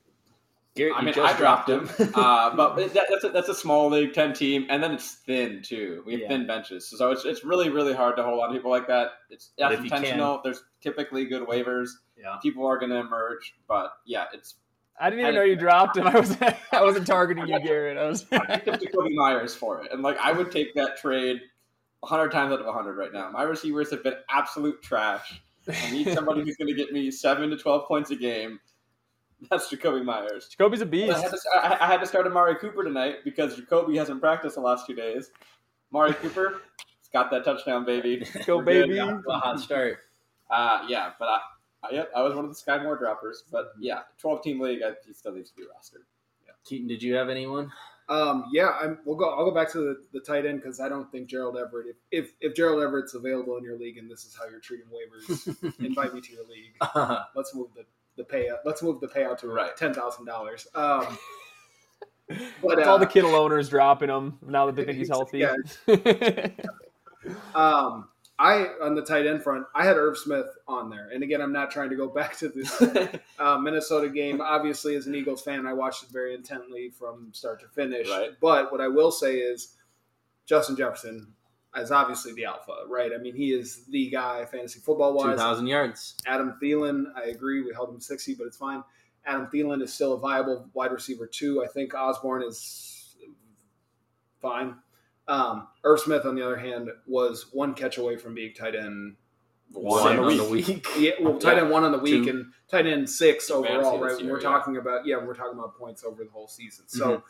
Garrett, 0.78 0.96
I 0.98 1.02
mean, 1.02 1.14
I 1.20 1.34
dropped 1.38 1.70
him, 1.70 1.88
him. 1.88 2.12
uh, 2.16 2.56
but 2.56 2.76
that, 2.94 3.08
that's 3.10 3.24
a, 3.24 3.30
that's 3.30 3.50
a 3.50 3.56
small 3.56 3.90
league, 3.90 4.14
ten 4.14 4.34
team, 4.34 4.66
and 4.70 4.82
then 4.82 4.92
it's 4.94 5.16
thin 5.26 5.62
too. 5.64 6.04
We 6.06 6.14
have 6.14 6.22
Yeah. 6.22 6.28
thin 6.30 6.48
benches, 6.48 6.88
so 6.88 7.12
it's 7.12 7.26
it's 7.26 7.44
really 7.44 7.70
really 7.70 7.94
hard 7.94 8.16
to 8.18 8.24
hold 8.24 8.42
on 8.42 8.50
to 8.50 8.56
people 8.56 8.72
like 8.72 8.88
that. 8.88 9.12
It's 9.30 9.52
that's 9.58 9.76
can- 9.76 9.84
intentional. 9.86 10.42
There's 10.44 10.64
typically 10.82 11.26
good 11.26 11.48
waivers. 11.48 11.90
yeah. 12.18 12.38
People 12.42 12.66
are 12.66 12.78
going 12.78 12.92
to 12.92 12.98
emerge, 12.98 13.56
but 13.68 13.92
yeah, 14.06 14.26
it's 14.34 14.56
I 15.00 15.10
didn't 15.10 15.24
even 15.26 15.36
know 15.36 15.44
you 15.44 15.56
dropped 15.68 15.98
him. 15.98 16.08
I 16.08 16.20
was 16.20 16.36
I 16.72 16.84
wasn't 16.84 17.06
targeting 17.08 17.48
you, 17.48 17.60
Garrett. 17.62 17.98
I 17.98 18.08
was. 18.08 18.26
I 18.32 18.40
picked 18.58 18.68
up 18.70 18.80
Jakobi 18.80 19.14
Meyers 19.16 19.54
for 19.56 19.84
it, 19.84 19.92
and 19.92 20.02
like 20.02 20.18
I 20.20 20.32
would 20.32 20.52
take 20.52 20.74
that 20.76 20.98
trade 20.98 21.42
hundred 22.04 22.32
times 22.32 22.54
out 22.54 22.62
of 22.62 22.74
hundred 22.74 22.96
right 22.96 23.12
now. 23.12 23.30
My 23.32 23.44
receivers 23.44 23.90
have 23.92 24.04
been 24.04 24.14
absolute 24.30 24.82
trash. 24.82 25.42
I 25.68 25.92
need 25.92 26.14
somebody 26.14 26.42
who's 26.44 26.56
going 26.56 26.70
to 26.70 26.74
get 26.74 26.94
me 26.94 27.12
seven 27.12 27.50
to 27.50 27.58
twelve 27.58 27.88
points 27.88 28.10
a 28.12 28.16
game. 28.16 28.60
That's 29.50 29.70
Jakobi 29.70 30.04
Meyers. 30.04 30.50
Jakobi's 30.50 30.82
a 30.82 30.86
beast. 30.86 31.14
I 31.14 31.22
had, 31.22 31.32
to, 31.32 31.40
I, 31.56 31.86
I 31.86 31.88
had 31.88 32.00
to 32.00 32.06
start 32.08 32.26
Amari 32.26 32.56
Cooper 32.56 32.84
tonight 32.84 33.18
because 33.24 33.60
Jakobi 33.60 33.98
hasn't 33.98 34.20
practiced 34.20 34.56
the 34.56 34.62
last 34.62 34.88
two 34.88 34.96
days. 34.96 35.32
Amari 35.94 36.14
Cooper, 36.16 36.62
he's 37.00 37.10
got 37.14 37.30
that 37.32 37.46
touchdown, 37.46 37.86
baby. 37.86 38.26
Go, 38.46 38.58
We're 38.58 38.64
good. 38.64 38.88
baby. 38.88 38.98
a 38.98 39.22
hot 39.40 39.60
start. 39.60 40.00
Uh, 40.50 40.82
yeah, 40.88 41.12
but 41.20 41.28
I, 41.28 41.40
I, 41.84 41.92
yep, 41.92 42.12
I 42.16 42.22
was 42.24 42.34
one 42.36 42.46
of 42.46 42.52
the 42.52 42.56
Skyy 42.60 42.82
Moore 42.82 42.98
droppers. 42.98 43.44
But 43.52 43.74
yeah, 43.80 44.02
12 44.20 44.42
team 44.42 44.60
league, 44.60 44.82
I, 44.84 44.94
he 45.06 45.14
still 45.14 45.34
needs 45.34 45.52
to 45.52 45.56
be 45.56 45.64
rostered. 45.64 46.04
Keaton, 46.66 46.88
did 46.88 47.02
you 47.02 47.16
have 47.16 47.30
anyone? 47.30 47.72
Um, 48.10 48.46
yeah, 48.52 48.70
I'm, 48.82 49.00
we'll 49.06 49.18
go. 49.18 49.30
I'll 49.30 49.46
go 49.46 49.54
back 49.54 49.72
to 49.74 49.80
the, 49.80 50.04
the 50.14 50.20
tight 50.20 50.46
end 50.46 50.62
because 50.62 50.80
I 50.80 50.88
don't 50.88 51.12
think 51.12 51.28
Gerald 51.28 51.58
Everett. 51.58 51.88
If, 51.88 51.96
if 52.12 52.32
if 52.40 52.56
Gerald 52.56 52.82
Everett's 52.82 53.14
available 53.14 53.58
in 53.58 53.64
your 53.64 53.78
league 53.78 53.98
and 53.98 54.10
this 54.10 54.24
is 54.24 54.36
how 54.38 54.48
you're 54.50 54.60
treating 54.62 54.86
waivers, 54.88 55.80
invite 55.86 56.14
me 56.14 56.22
to 56.22 56.34
your 56.34 56.46
league. 56.46 56.74
Let's 57.36 57.54
move 57.54 57.68
the 57.76 57.84
the 58.18 58.24
payout. 58.24 58.58
Let's 58.66 58.84
move 58.84 59.00
the 59.00 59.08
payout 59.08 59.38
to 59.40 59.48
Right. 59.48 59.76
ten 59.78 59.94
thousand 59.94 60.26
dollars. 60.26 60.68
Um, 60.76 61.18
but 62.62 62.86
uh, 62.86 62.90
all 62.90 63.00
the 63.00 63.06
Kittle 63.06 63.36
owners 63.36 63.70
dropping 63.70 64.10
him 64.10 64.38
now 64.46 64.66
that 64.66 64.76
they 64.76 64.84
think 64.84 64.98
he's 64.98 65.08
healthy. 65.10 65.40
Yeah. 65.40 65.56
um, 67.56 68.10
I 68.40 68.68
on 68.82 68.94
the 68.96 69.02
tight 69.02 69.26
end 69.26 69.42
front, 69.42 69.66
I 69.74 69.86
had 69.86 69.98
Irv 69.98 70.18
Smith 70.18 70.48
on 70.68 70.90
there, 70.90 71.10
and 71.10 71.24
again, 71.24 71.42
I'm 71.42 71.54
not 71.54 71.72
trying 71.72 71.90
to 71.90 71.96
go 71.96 72.08
back 72.08 72.38
to 72.38 72.50
this 72.50 72.82
uh, 73.40 73.58
Minnesota 73.58 74.10
game. 74.10 74.42
Obviously, 74.42 74.96
as 74.96 75.08
an 75.08 75.16
Eagles 75.16 75.42
fan, 75.42 75.66
I 75.66 75.74
watched 75.74 76.04
it 76.04 76.10
very 76.10 76.36
intently 76.36 76.90
from 76.90 77.30
start 77.34 77.60
to 77.62 77.68
finish. 77.68 78.10
Right. 78.10 78.32
But 78.40 78.72
what 78.72 78.82
I 78.82 78.88
will 78.88 79.12
say 79.12 79.38
is, 79.38 79.76
Justin 80.46 80.76
Jefferson 80.76 81.34
is 81.76 81.92
obviously 81.92 82.34
the 82.34 82.46
alpha, 82.46 82.74
right? 82.88 83.12
I 83.14 83.18
mean, 83.18 83.36
he 83.36 83.52
is 83.54 83.86
the 83.86 84.10
guy 84.10 84.46
fantasy 84.46 84.80
football 84.80 85.14
wise. 85.14 85.38
thousand 85.38 85.68
yards. 85.68 86.16
Adam 86.26 86.58
Thielen, 86.62 87.06
I 87.16 87.26
agree, 87.30 87.62
we 87.62 87.74
held 87.74 87.90
him 87.90 88.00
60, 88.00 88.36
but 88.36 88.48
it's 88.48 88.58
fine. 88.58 88.84
Adam 89.26 89.48
Thielen 89.54 89.82
is 89.82 89.94
still 89.94 90.14
a 90.14 90.18
viable 90.18 90.70
wide 90.74 90.92
receiver 90.92 91.28
too. 91.28 91.64
I 91.64 91.68
think 91.68 91.94
Osborn 91.94 92.44
is 92.44 93.16
fine. 94.42 94.76
Um, 95.28 95.68
Irv 95.84 96.00
Smith, 96.00 96.26
on 96.26 96.36
the 96.36 96.44
other 96.46 96.56
hand, 96.56 96.90
was 97.06 97.48
one 97.52 97.74
catch 97.74 97.98
away 97.98 98.16
from 98.16 98.34
being 98.34 98.54
tight 98.54 98.76
end 98.76 99.18
One 99.74 100.18
on 100.18 100.38
the 100.38 100.44
week. 100.46 100.88
yeah, 100.98 101.12
well, 101.20 101.38
tight 101.38 101.58
end 101.58 101.70
one 101.70 101.84
on 101.84 101.92
the 101.92 101.98
week 101.98 102.24
Two. 102.24 102.30
and 102.30 102.46
tight 102.70 102.88
end 102.88 103.10
six 103.10 103.52
overall, 103.52 104.00
right? 104.00 104.18
year, 104.20 104.32
we're 104.32 104.40
yeah. 104.40 104.48
talking 104.50 104.78
about 104.78 105.06
yeah, 105.06 105.18
we're 105.18 105.36
talking 105.36 105.60
about 105.60 105.78
points 105.78 106.06
over 106.06 106.24
the 106.24 106.30
whole 106.32 106.48
season. 106.48 106.86
So 106.88 107.18
Mhm. 107.18 107.24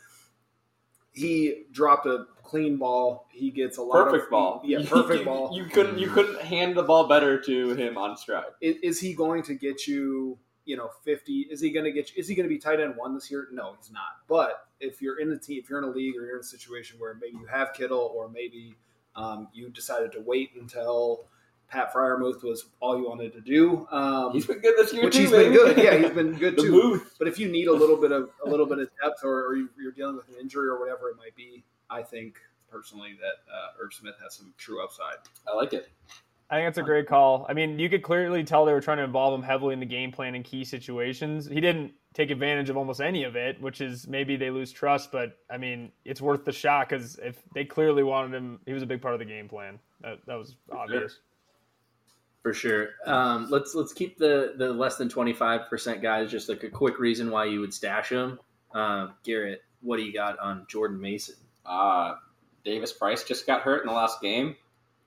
He 1.18 1.64
dropped 1.72 2.06
a 2.06 2.26
clean 2.42 2.76
ball. 2.76 3.26
He 3.30 3.50
gets 3.50 3.78
a 3.78 3.82
lot 3.82 4.04
Perfect 4.04 4.24
of 4.24 4.30
ball. 4.30 4.62
Yeah, 4.64 4.78
perfect 4.88 5.24
ball. 5.24 5.50
You 5.54 5.64
couldn't 5.66 5.98
you 5.98 6.08
couldn't 6.08 6.40
hand 6.40 6.76
the 6.76 6.82
ball 6.82 7.08
better 7.08 7.40
to 7.40 7.74
him 7.74 7.98
on 7.98 8.16
stride. 8.16 8.44
is, 8.60 8.76
is 8.82 9.00
he 9.00 9.14
going 9.14 9.42
to 9.44 9.54
get 9.54 9.86
you 9.86 10.38
you 10.64 10.76
know 10.76 10.90
50 11.02 11.48
is 11.50 11.60
he 11.60 11.70
going 11.70 11.86
to 11.86 11.92
get 11.92 12.10
you, 12.10 12.20
is 12.20 12.28
he 12.28 12.34
going 12.34 12.44
to 12.46 12.54
be 12.54 12.58
tight 12.58 12.78
end 12.78 12.94
one 12.94 13.14
this 13.14 13.30
year 13.30 13.48
no 13.50 13.74
he's 13.78 13.90
not 13.90 14.02
but 14.28 14.66
if 14.80 15.00
you're 15.00 15.18
in 15.18 15.32
a 15.32 15.38
team 15.38 15.60
if 15.62 15.70
you're 15.70 15.78
in 15.78 15.88
a 15.88 15.90
league 15.90 16.14
or 16.14 16.26
you're 16.26 16.36
in 16.36 16.40
a 16.40 16.44
situation 16.44 16.98
where 17.00 17.14
maybe 17.14 17.38
you 17.38 17.46
have 17.46 17.72
kittle 17.72 18.12
or 18.14 18.28
maybe 18.28 18.76
um, 19.16 19.48
you 19.54 19.70
decided 19.70 20.12
to 20.12 20.20
wait 20.20 20.50
until 20.60 21.26
pat 21.70 21.92
Freiermuth 21.92 22.42
was 22.42 22.66
all 22.80 22.96
you 22.98 23.08
wanted 23.08 23.32
to 23.32 23.40
do 23.40 23.86
um, 23.90 24.32
He's 24.32 24.46
been 24.46 24.60
good 24.60 24.74
this 24.78 24.92
year 24.92 25.04
which 25.04 25.14
too. 25.14 25.20
he's 25.22 25.30
been 25.30 25.52
good 25.52 25.76
yeah 25.78 25.96
he's 25.96 26.10
been 26.10 26.32
good 26.32 26.56
too 26.58 26.70
booth. 26.70 27.14
but 27.18 27.28
if 27.28 27.38
you 27.38 27.48
need 27.48 27.68
a 27.68 27.72
little 27.72 27.96
bit 27.96 28.12
of 28.12 28.30
a 28.44 28.48
little 28.48 28.66
bit 28.66 28.78
of 28.78 28.88
depth 29.02 29.22
or, 29.24 29.46
or 29.46 29.56
you- 29.56 29.68
you're 29.80 29.92
dealing 29.92 30.16
with 30.16 30.28
an 30.28 30.34
injury 30.40 30.68
or 30.68 30.78
whatever 30.80 31.10
it 31.10 31.16
might 31.16 31.34
be 31.36 31.62
i 31.90 32.02
think 32.02 32.38
personally 32.70 33.16
that 33.20 33.50
uh, 33.52 33.82
Irv 33.82 33.92
Smith 33.94 34.14
has 34.22 34.34
some 34.34 34.52
true 34.58 34.82
upside 34.84 35.16
I 35.50 35.54
like 35.56 35.72
it. 35.72 35.88
I 36.50 36.56
think 36.56 36.66
that's 36.66 36.78
a 36.78 36.82
great 36.82 37.06
call. 37.06 37.44
I 37.46 37.52
mean, 37.52 37.78
you 37.78 37.90
could 37.90 38.02
clearly 38.02 38.42
tell 38.42 38.64
they 38.64 38.72
were 38.72 38.80
trying 38.80 38.96
to 38.96 39.04
involve 39.04 39.38
him 39.38 39.42
heavily 39.44 39.74
in 39.74 39.80
the 39.80 39.86
game 39.86 40.10
plan 40.10 40.34
in 40.34 40.42
key 40.42 40.64
situations. 40.64 41.46
He 41.46 41.60
didn't 41.60 41.92
take 42.14 42.30
advantage 42.30 42.70
of 42.70 42.78
almost 42.78 43.02
any 43.02 43.24
of 43.24 43.36
it, 43.36 43.60
which 43.60 43.82
is 43.82 44.08
maybe 44.08 44.34
they 44.36 44.48
lose 44.50 44.72
trust. 44.72 45.12
But 45.12 45.36
I 45.50 45.58
mean, 45.58 45.92
it's 46.06 46.22
worth 46.22 46.46
the 46.46 46.52
shot 46.52 46.88
because 46.88 47.18
if 47.18 47.42
they 47.54 47.66
clearly 47.66 48.02
wanted 48.02 48.34
him, 48.34 48.60
he 48.64 48.72
was 48.72 48.82
a 48.82 48.86
big 48.86 49.02
part 49.02 49.12
of 49.12 49.18
the 49.20 49.26
game 49.26 49.46
plan. 49.46 49.78
That, 50.00 50.20
that 50.26 50.36
was 50.38 50.56
obvious. 50.72 51.18
For 52.48 52.54
sure. 52.54 52.88
Um, 53.04 53.48
let's 53.50 53.74
let's 53.74 53.92
keep 53.92 54.16
the 54.16 54.54
the 54.56 54.72
less 54.72 54.96
than 54.96 55.10
twenty 55.10 55.34
five 55.34 55.68
percent 55.68 56.00
guys. 56.00 56.30
Just 56.30 56.48
like 56.48 56.62
a 56.62 56.70
quick 56.70 56.98
reason 56.98 57.30
why 57.30 57.44
you 57.44 57.60
would 57.60 57.74
stash 57.74 58.08
them. 58.08 58.40
Um, 58.72 59.12
Garrett, 59.22 59.62
what 59.82 59.98
do 59.98 60.02
you 60.02 60.14
got 60.14 60.38
on 60.38 60.64
Jordan 60.66 60.98
Mason? 60.98 61.34
Uh, 61.66 62.14
Davis 62.64 62.90
Price 62.90 63.22
just 63.22 63.46
got 63.46 63.60
hurt 63.60 63.82
in 63.82 63.88
the 63.88 63.92
last 63.92 64.22
game. 64.22 64.56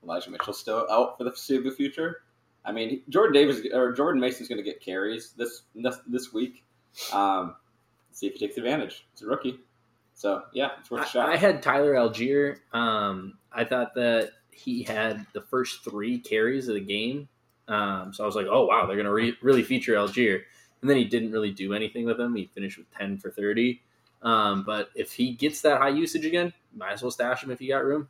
Elijah 0.04 0.30
Mitchell's 0.30 0.60
still 0.60 0.86
out 0.88 1.18
for 1.18 1.24
the 1.24 1.32
foreseeable 1.32 1.72
future. 1.72 2.22
I 2.64 2.70
mean, 2.70 3.02
Jordan 3.08 3.34
Davis 3.34 3.66
or 3.74 3.90
Jordan 3.90 4.20
Mason's 4.20 4.48
going 4.48 4.62
to 4.62 4.64
get 4.64 4.80
carries 4.80 5.32
this 5.32 5.62
this, 5.74 5.96
this 6.06 6.32
week. 6.32 6.62
Um, 7.12 7.56
see 8.12 8.28
if 8.28 8.34
he 8.34 8.38
takes 8.38 8.56
advantage. 8.56 9.04
He's 9.14 9.22
a 9.22 9.26
rookie, 9.26 9.58
so 10.14 10.42
yeah, 10.52 10.68
it's 10.78 10.92
worth 10.92 11.06
a 11.06 11.10
shot. 11.10 11.28
I, 11.28 11.32
I 11.32 11.36
had 11.38 11.60
Tyler 11.60 11.94
Allgeier. 11.94 12.58
Um, 12.72 13.36
I 13.50 13.64
thought 13.64 13.94
that 13.96 14.30
he 14.52 14.84
had 14.84 15.26
the 15.32 15.40
first 15.40 15.82
three 15.82 16.20
carries 16.20 16.68
of 16.68 16.74
the 16.74 16.80
game. 16.80 17.28
Um, 17.68 18.12
so 18.12 18.24
I 18.24 18.26
was 18.26 18.36
like, 18.36 18.46
oh 18.50 18.66
wow, 18.66 18.86
they're 18.86 18.96
gonna 18.96 19.12
re- 19.12 19.36
really 19.42 19.62
feature 19.62 19.94
Allgeier. 19.94 20.42
And 20.80 20.90
then 20.90 20.96
he 20.96 21.04
didn't 21.04 21.32
really 21.32 21.52
do 21.52 21.74
anything 21.74 22.04
with 22.04 22.18
him. 22.18 22.34
He 22.34 22.46
finished 22.46 22.78
with 22.78 22.90
ten 22.96 23.18
for 23.18 23.30
thirty. 23.30 23.82
Um, 24.22 24.62
but 24.64 24.90
if 24.94 25.12
he 25.12 25.32
gets 25.32 25.60
that 25.62 25.78
high 25.78 25.88
usage 25.90 26.24
again, 26.24 26.52
might 26.74 26.92
as 26.92 27.02
well 27.02 27.10
stash 27.10 27.42
him 27.42 27.50
if 27.50 27.60
you 27.60 27.68
got 27.68 27.84
room. 27.84 28.08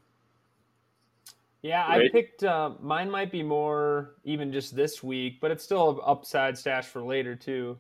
Yeah, 1.63 1.87
I 1.87 2.09
picked 2.11 2.43
uh, 2.43 2.73
mine. 2.81 3.09
Might 3.09 3.31
be 3.31 3.43
more 3.43 4.17
even 4.25 4.53
just 4.53 4.75
this 4.75 5.01
week, 5.03 5.41
but 5.41 5.53
it's 5.53 5.63
still 5.63 5.91
an 5.91 5.99
upside 6.05 6.59
stash 6.59 6.87
for 6.87 7.03
later 7.03 7.37
too. 7.37 7.79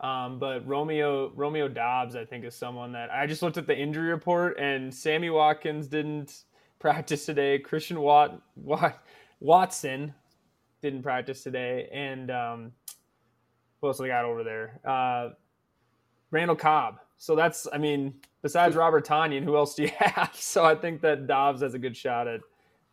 Um, 0.00 0.38
but 0.38 0.66
Romeo 0.66 1.32
Romeo 1.34 1.66
Doubs, 1.66 2.14
I 2.14 2.24
think, 2.24 2.44
is 2.44 2.54
someone 2.54 2.92
that 2.92 3.10
I 3.10 3.26
just 3.26 3.42
looked 3.42 3.56
at 3.56 3.66
the 3.66 3.76
injury 3.76 4.10
report, 4.10 4.58
and 4.58 4.94
Sammy 4.94 5.30
Watkins 5.30 5.88
didn't 5.88 6.44
practice 6.78 7.26
today. 7.26 7.58
Christian 7.58 8.00
Watt, 8.00 8.40
Watt 8.54 9.02
Watson 9.40 10.14
didn't 10.84 11.02
practice 11.02 11.42
today, 11.42 11.88
and 11.92 12.30
um, 12.30 12.72
what 13.80 13.90
else 13.90 13.98
they 13.98 14.08
got 14.08 14.24
over 14.24 14.44
there? 14.44 14.80
Uh, 14.84 15.30
Randall 16.30 16.56
Cobb. 16.56 17.00
So 17.16 17.34
that's, 17.34 17.66
I 17.72 17.78
mean, 17.78 18.14
besides 18.42 18.76
Robert 18.76 19.06
Tonyan, 19.06 19.42
who 19.44 19.56
else 19.56 19.74
do 19.74 19.84
you 19.84 19.90
have? 19.98 20.34
So 20.34 20.64
I 20.64 20.74
think 20.74 21.00
that 21.00 21.26
Doubs 21.26 21.62
has 21.62 21.74
a 21.74 21.78
good 21.78 21.96
shot 21.96 22.28
at 22.28 22.40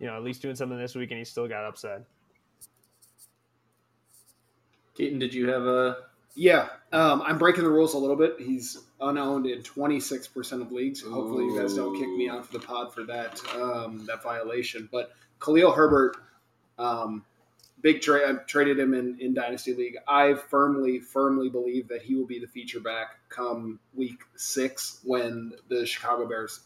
you 0.02 0.08
know, 0.08 0.18
at 0.18 0.24
least 0.24 0.42
doing 0.42 0.56
something 0.56 0.80
this 0.80 0.96
week, 0.96 1.12
and 1.12 1.20
he's 1.20 1.30
still 1.30 1.48
got 1.48 1.64
upside. 1.64 2.04
Keaton, 4.96 5.20
did 5.20 5.32
you 5.32 5.48
have 5.50 5.62
a? 5.62 5.98
Yeah, 6.34 6.70
um, 6.92 7.22
I'm 7.22 7.38
breaking 7.38 7.64
the 7.64 7.70
rules 7.70 7.94
a 7.94 8.00
little 8.00 8.16
bit. 8.16 8.36
He's 8.40 8.80
unowned 9.00 9.46
in 9.46 9.62
26% 9.62 10.62
of 10.62 10.72
leagues. 10.72 11.04
Hopefully, 11.04 11.46
you 11.46 11.60
guys 11.60 11.76
don't 11.76 11.96
kick 11.96 12.10
me 12.10 12.30
off 12.30 12.52
the 12.52 12.60
pod 12.60 12.92
for 12.92 13.04
that 13.04 13.40
um, 13.56 14.04
that 14.08 14.24
violation. 14.24 14.90
But 14.92 15.12
Khalil 15.40 15.72
Herbert, 15.72 16.18
um, 16.80 17.24
big 17.82 18.02
trade. 18.02 18.24
I 18.28 18.34
traded 18.46 18.80
him 18.80 18.94
in, 18.94 19.18
in 19.20 19.34
Dynasty 19.34 19.74
League. 19.74 19.98
I 20.08 20.36
firmly, 20.36 21.00
firmly 21.00 21.50
believe 21.50 21.88
that 21.90 22.02
he 22.02 22.16
will 22.16 22.28
be 22.28 22.40
the 22.40 22.48
feature 22.48 22.80
back 22.80 23.18
come 23.30 23.80
week 23.94 24.20
six 24.36 25.00
when 25.04 25.54
the 25.70 25.86
Chicago 25.86 26.28
Bears 26.28 26.62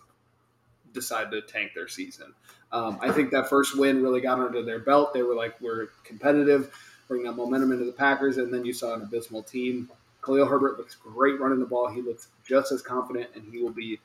decide 0.94 1.32
to 1.32 1.42
tank 1.42 1.72
their 1.76 1.88
season. 1.88 2.34
Um, 2.72 2.98
I 3.02 3.12
think 3.12 3.32
that 3.32 3.50
first 3.50 3.78
win 3.78 4.02
really 4.02 4.22
got 4.22 4.40
under 4.40 4.64
their 4.64 4.80
belt. 4.80 5.14
They 5.14 5.24
were 5.24 5.36
like, 5.36 5.60
we're 5.62 5.88
competitive 6.04 6.72
bring 7.08 7.24
that 7.24 7.34
momentum 7.34 7.72
into 7.72 7.86
the 7.86 7.92
Packers, 7.92 8.38
and 8.38 8.54
then 8.54 8.66
you 8.66 8.74
saw 8.74 8.96
an 8.96 9.02
abysmal 9.02 9.44
team. 9.44 9.90
Khalil 10.24 10.46
Herbert 10.46 10.78
looks 10.78 10.96
great 10.96 11.40
running 11.40 11.60
the 11.60 11.66
ball. 11.66 11.88
He 11.90 12.02
looks 12.02 12.30
just 12.48 12.72
as 12.72 12.82
confident, 12.82 13.30
and 13.36 13.44
he 13.52 13.62
will 13.62 13.72
be 13.72 14.00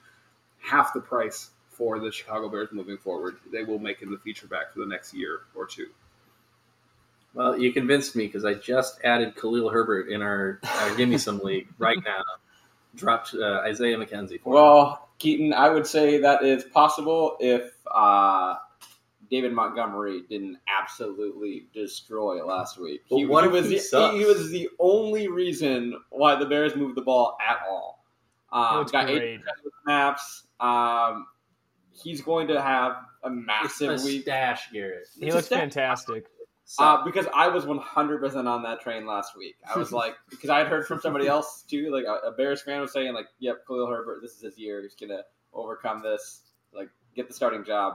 half 0.59 0.93
the 0.93 1.01
price 1.01 1.51
for 1.71 1.99
the 1.99 2.13
Chicago 2.13 2.49
Bears 2.49 2.69
moving 2.73 2.99
forward. 2.99 3.37
They 3.51 3.65
will 3.65 3.79
make 3.79 4.01
him 4.01 4.11
the 4.11 4.19
feature 4.19 4.47
back 4.47 4.73
for 4.73 4.81
the 4.81 4.87
next 4.87 5.15
year 5.15 5.41
or 5.55 5.67
two. 5.67 5.87
Well, 7.35 7.59
you 7.59 7.73
convinced 7.73 8.17
me 8.17 8.27
because 8.27 8.45
I 8.45 8.55
just 8.55 9.01
added 9.05 9.37
Khalil 9.37 9.69
Herbert 9.71 10.09
in 10.09 10.21
our, 10.23 10.61
our 10.65 10.95
Give 10.97 11.09
Me 11.09 11.17
Some 11.19 11.39
League 11.45 11.69
right 11.79 11.99
now. 12.05 12.23
Dropped 12.97 13.35
uh, 13.35 13.61
Isaiah 13.61 13.97
McKenzie. 13.97 14.41
For 14.41 14.51
him. 14.51 14.55
Well, 14.55 15.09
Keaton, 15.19 15.53
I 15.53 15.69
would 15.69 15.87
say 15.87 16.19
that 16.23 16.43
is 16.43 16.65
possible 16.65 17.37
if 17.39 17.71
uh, 17.89 18.57
David 19.31 19.53
Montgomery 19.53 20.23
didn't 20.29 20.59
absolutely 20.81 21.69
destroy 21.73 22.45
last 22.45 22.79
week. 22.79 23.03
But 23.09 23.19
what 23.29 23.45
if 23.45 23.53
was 23.53 23.67
he 23.69 23.77
the, 23.77 23.81
sucks? 23.81 24.17
he 24.17 24.25
was 24.25 24.51
the 24.51 24.69
only 24.81 25.29
reason 25.29 25.95
why 26.11 26.35
the 26.35 26.47
Bears 26.47 26.75
moved 26.75 26.97
the 26.97 27.03
ball 27.03 27.37
at 27.49 27.59
all. 27.69 28.05
Um, 28.53 28.79
looks 28.79 28.91
got 28.91 29.09
eight 29.09 29.41
snaps. 29.85 30.45
Um, 30.59 31.27
he's 31.93 32.21
going 32.23 32.49
to 32.49 32.61
have 32.61 32.97
a 33.23 33.29
It's 33.31 33.47
massive 33.47 34.01
a 34.01 34.05
week. 34.05 34.23
stash, 34.23 34.73
Garrett. 34.73 35.07
He 35.17 35.27
It's 35.27 35.35
a 35.35 35.37
looks 35.37 35.47
stat. 35.47 35.61
fantastic. 35.61 36.27
So, 36.71 36.85
Uh, 36.85 37.05
because 37.05 37.27
I 37.35 37.49
was 37.49 37.65
100% 37.65 38.47
on 38.47 38.63
that 38.63 38.81
train 38.81 39.05
last 39.05 39.37
week. 39.37 39.57
I 39.69 39.77
was 39.77 39.91
like, 39.91 40.15
because 40.31 40.51
I 40.51 40.59
had 40.59 40.69
heard 40.69 40.87
from 40.87 41.01
somebody 41.01 41.27
else 41.27 41.65
too, 41.69 41.91
like 41.91 42.05
a, 42.05 42.29
a 42.29 42.31
Bears 42.31 42.63
fan 42.63 42.81
was 42.81 42.93
saying, 42.93 43.13
like, 43.13 43.27
yep, 43.41 43.67
Khalil 43.67 43.89
Herbert, 43.89 44.21
this 44.23 44.37
is 44.37 44.43
his 44.43 44.57
year. 44.57 44.81
He's 44.81 44.95
going 44.95 45.11
to 45.11 45.25
overcome 45.53 46.01
this, 46.01 46.43
like, 46.73 46.89
get 47.17 47.27
the 47.27 47.35
starting 47.35 47.65
job. 47.65 47.95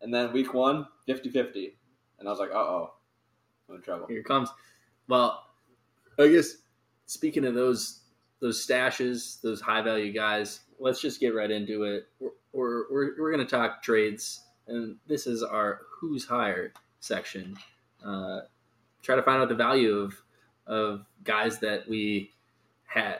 And 0.00 0.12
then 0.12 0.32
week 0.32 0.54
one, 0.54 0.86
50 1.04 1.28
50. 1.28 1.76
And 2.18 2.26
I 2.26 2.30
was 2.30 2.40
like, 2.40 2.48
uh 2.50 2.54
oh, 2.54 2.94
I'm 3.68 3.74
in 3.76 3.82
trouble. 3.82 4.06
here 4.06 4.20
it 4.20 4.24
comes. 4.24 4.48
Well, 5.06 5.44
I 6.18 6.28
guess 6.28 6.54
speaking 7.04 7.44
of 7.44 7.52
those 7.52 8.00
those 8.40 8.66
stashes, 8.66 9.38
those 9.42 9.60
high 9.60 9.82
value 9.82 10.14
guys, 10.14 10.60
let's 10.80 11.02
just 11.02 11.20
get 11.20 11.34
right 11.34 11.50
into 11.50 11.82
it. 11.82 12.06
We're 12.20 12.30
we're, 12.54 12.84
we're, 12.90 13.20
we're 13.20 13.32
going 13.32 13.46
to 13.46 13.50
talk 13.50 13.82
trades, 13.82 14.40
and 14.66 14.96
this 15.06 15.26
is 15.26 15.42
our 15.42 15.82
who's 16.00 16.24
higher 16.24 16.72
section. 17.00 17.58
Uh, 18.04 18.40
try 19.02 19.16
to 19.16 19.22
find 19.22 19.42
out 19.42 19.48
the 19.48 19.54
value 19.54 19.96
of 19.98 20.22
of 20.66 21.04
guys 21.24 21.58
that 21.60 21.88
we 21.88 22.30
ha- 22.86 23.18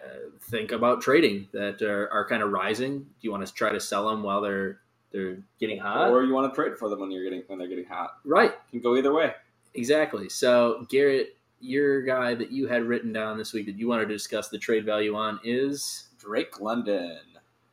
think 0.50 0.70
about 0.72 1.00
trading 1.00 1.48
that 1.52 1.80
are, 1.82 2.10
are 2.12 2.28
kind 2.28 2.42
of 2.42 2.50
rising. 2.50 2.98
Do 2.98 3.06
you 3.22 3.30
want 3.30 3.46
to 3.46 3.52
try 3.52 3.72
to 3.72 3.80
sell 3.80 4.08
them 4.08 4.22
while 4.22 4.40
they're 4.40 4.80
they're 5.10 5.38
getting 5.58 5.78
hot? 5.78 6.10
Or 6.10 6.22
you 6.24 6.34
want 6.34 6.52
to 6.52 6.54
trade 6.54 6.78
for 6.78 6.88
them 6.90 7.00
when 7.00 7.10
you're 7.10 7.24
getting 7.24 7.42
when 7.46 7.58
they're 7.58 7.68
getting 7.68 7.86
hot. 7.86 8.16
right. 8.24 8.52
can 8.70 8.80
go 8.80 8.96
either 8.96 9.12
way. 9.12 9.32
Exactly. 9.74 10.28
So, 10.28 10.86
Garrett, 10.90 11.36
your 11.60 12.02
guy 12.02 12.34
that 12.34 12.50
you 12.52 12.66
had 12.66 12.82
written 12.84 13.12
down 13.12 13.38
this 13.38 13.52
week 13.52 13.66
that 13.66 13.78
you 13.78 13.88
wanted 13.88 14.08
to 14.08 14.14
discuss 14.14 14.48
the 14.48 14.58
trade 14.58 14.84
value 14.84 15.14
on 15.14 15.40
is 15.44 16.08
Drake 16.18 16.60
London. 16.60 17.18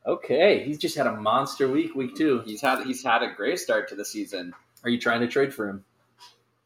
okay. 0.05 0.63
He's 0.63 0.77
just 0.77 0.95
had 0.95 1.07
a 1.07 1.13
monster 1.13 1.67
week, 1.67 1.95
week 1.95 2.15
two. 2.15 2.41
He's 2.45 2.61
had 2.61 2.83
he's 2.85 3.03
had 3.03 3.23
a 3.23 3.33
great 3.33 3.59
start 3.59 3.89
to 3.89 3.95
the 3.95 4.05
season. 4.05 4.53
Are 4.83 4.89
you 4.89 4.99
trying 4.99 5.21
to 5.21 5.27
trade 5.27 5.53
for 5.53 5.67
him? 5.67 5.83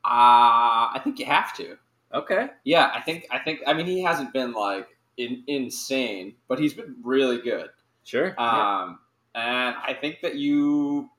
Uh, 0.09 0.89
I 0.95 1.01
think 1.03 1.19
you 1.19 1.25
have 1.25 1.55
to. 1.57 1.77
Okay. 2.11 2.47
Yeah, 2.63 2.91
I 2.95 3.01
think 3.01 3.27
I 3.29 3.37
think 3.37 3.59
I 3.67 3.73
mean 3.73 3.85
he 3.85 4.01
hasn't 4.01 4.33
been 4.33 4.53
like 4.53 4.87
in, 5.17 5.43
insane, 5.45 6.33
but 6.47 6.57
he's 6.57 6.73
been 6.73 6.95
really 7.03 7.39
good. 7.39 7.69
Sure. 8.03 8.33
Yeah. 8.37 8.81
Um, 8.81 8.99
and 9.35 9.75
I 9.75 9.95
think 9.99 10.21
that 10.21 10.35
you 10.35 11.09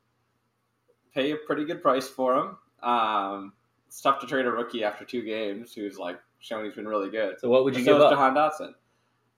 pay 1.14 1.30
a 1.30 1.36
pretty 1.36 1.64
good 1.64 1.80
price 1.80 2.08
for 2.08 2.36
him. 2.36 2.56
Um, 2.82 3.52
it's 3.86 4.00
tough 4.00 4.18
to 4.20 4.26
trade 4.26 4.46
a 4.46 4.50
rookie 4.50 4.82
after 4.82 5.04
two 5.04 5.22
games 5.22 5.72
who's 5.72 5.96
like 5.96 6.18
shown 6.40 6.64
he's 6.64 6.74
been 6.74 6.88
really 6.88 7.10
good. 7.10 7.38
So, 7.38 7.48
what 7.48 7.62
would 7.62 7.76
you 7.76 7.84
so 7.84 7.92
give 7.92 8.02
up? 8.02 8.10
Jahan 8.10 8.34
Dotson. 8.34 8.74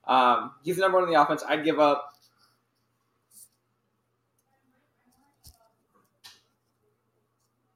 Um, 0.05 0.53
he's 0.63 0.77
the 0.77 0.81
number 0.81 0.97
one 0.97 1.07
in 1.07 1.13
the 1.13 1.21
offense. 1.21 1.43
I'd 1.47 1.63
give 1.63 1.79
up. 1.79 2.09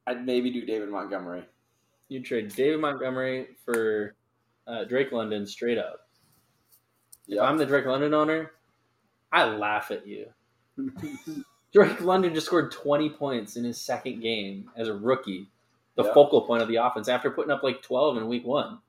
I'd 0.08 0.26
maybe 0.26 0.50
do 0.50 0.66
David 0.66 0.90
Montgomery. 0.90 1.44
You 2.10 2.22
trade 2.22 2.54
David 2.56 2.80
Montgomery 2.80 3.48
for 3.66 4.16
uh, 4.66 4.86
Drake 4.86 5.12
London 5.12 5.46
straight 5.46 5.78
up. 5.78 6.08
If 7.28 7.40
I'm 7.42 7.58
the 7.58 7.66
Drake 7.66 7.86
London 7.86 8.14
owner, 8.14 8.52
I 9.32 9.46
laugh 9.46 9.92
at 9.92 10.08
you. 10.08 10.28
Drake 11.74 12.00
London 12.02 12.34
just 12.34 12.48
scored 12.48 12.72
20 12.72 13.10
points 13.12 13.58
in 13.58 13.66
his 13.66 13.80
second 13.80 14.22
game 14.22 14.72
as 14.78 14.88
a 14.88 14.94
rookie, 14.94 15.50
the 15.96 16.06
Yeah. 16.06 16.14
focal 16.14 16.42
point 16.42 16.62
of 16.62 16.70
the 16.70 16.78
offense 16.78 17.10
after 17.10 17.30
putting 17.30 17.52
up 17.52 17.62
like 17.64 17.82
12 17.82 18.18
in 18.18 18.28
week 18.30 18.46
one. 18.46 18.80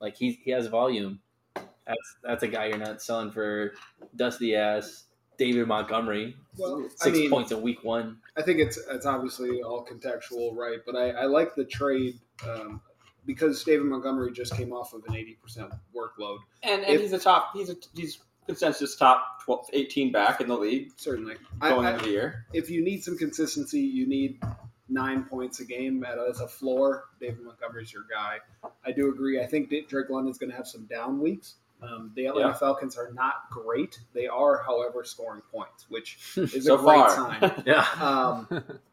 Like 0.00 0.16
he 0.16 0.32
he 0.44 0.50
has 0.50 0.66
volume. 0.66 1.20
That's 1.54 2.16
that's 2.22 2.42
a 2.42 2.48
guy 2.48 2.66
you're 2.66 2.78
not 2.78 3.00
selling 3.02 3.30
for 3.32 3.72
dusty 4.14 4.54
ass 4.54 5.04
David 5.38 5.66
Montgomery. 5.68 6.36
Well, 6.56 6.84
I 6.84 6.88
Six 7.04 7.16
mean, 7.16 7.30
points 7.30 7.52
in 7.52 7.62
week 7.62 7.82
one. 7.84 8.18
I 8.36 8.42
think 8.42 8.58
it's 8.58 8.76
it's 8.90 9.06
obviously 9.06 9.62
all 9.62 9.86
contextual, 9.86 10.54
right? 10.54 10.78
But 10.84 10.96
I, 10.96 11.10
I 11.10 11.24
like 11.24 11.54
the 11.54 11.64
trade 11.64 12.18
um, 12.46 12.80
because 13.24 13.62
David 13.64 13.86
Montgomery 13.86 14.32
just 14.32 14.54
came 14.56 14.72
off 14.72 14.92
of 14.92 15.02
an 15.08 15.14
eighty 15.16 15.38
percent 15.40 15.72
workload. 15.96 16.38
And, 16.62 16.82
and 16.82 16.94
If- 16.96 17.00
he's 17.00 17.12
a 17.12 17.18
top. 17.18 17.50
He's 17.54 17.70
a 17.70 17.76
he's 17.94 18.18
consensus 18.46 18.96
top 18.96 19.42
12, 19.44 19.66
18 19.74 20.10
back 20.10 20.40
in 20.40 20.48
the 20.48 20.56
league 20.56 20.90
Certainly, 20.96 21.34
going 21.60 21.84
I, 21.84 21.92
into 21.92 22.04
the 22.06 22.10
year. 22.10 22.46
if 22.54 22.70
you 22.70 22.82
need 22.82 23.04
some 23.04 23.18
consistency, 23.18 23.78
you 23.80 24.06
need 24.08 24.40
nine 24.88 25.24
points 25.24 25.60
a 25.60 25.66
game 25.66 26.02
at, 26.02 26.16
as 26.18 26.40
a 26.40 26.48
floor. 26.48 27.04
David 27.20 27.44
Montgomery's 27.44 27.92
your 27.92 28.04
guy. 28.10 28.38
I 28.86 28.92
do 28.92 29.10
agree. 29.10 29.38
I 29.38 29.46
think 29.46 29.68
Drake 29.88 30.08
London's 30.08 30.38
going 30.38 30.48
to 30.50 30.56
have 30.56 30.66
some 30.66 30.86
down 30.86 31.20
weeks. 31.20 31.56
Um, 31.82 32.12
the 32.16 32.26
Atlanta 32.26 32.48
Yeah. 32.48 32.54
Falcons 32.54 32.96
are 32.96 33.12
not 33.12 33.50
great. 33.50 33.98
They 34.12 34.26
are, 34.26 34.62
however, 34.64 35.04
scoring 35.04 35.42
points, 35.52 35.86
which 35.88 36.18
is 36.36 36.64
So 36.64 36.74
a 36.74 36.78
great 36.78 36.96
far, 36.96 37.10
sign. 37.40 37.62
Yeah. 37.66 37.86
Um, 38.00 38.46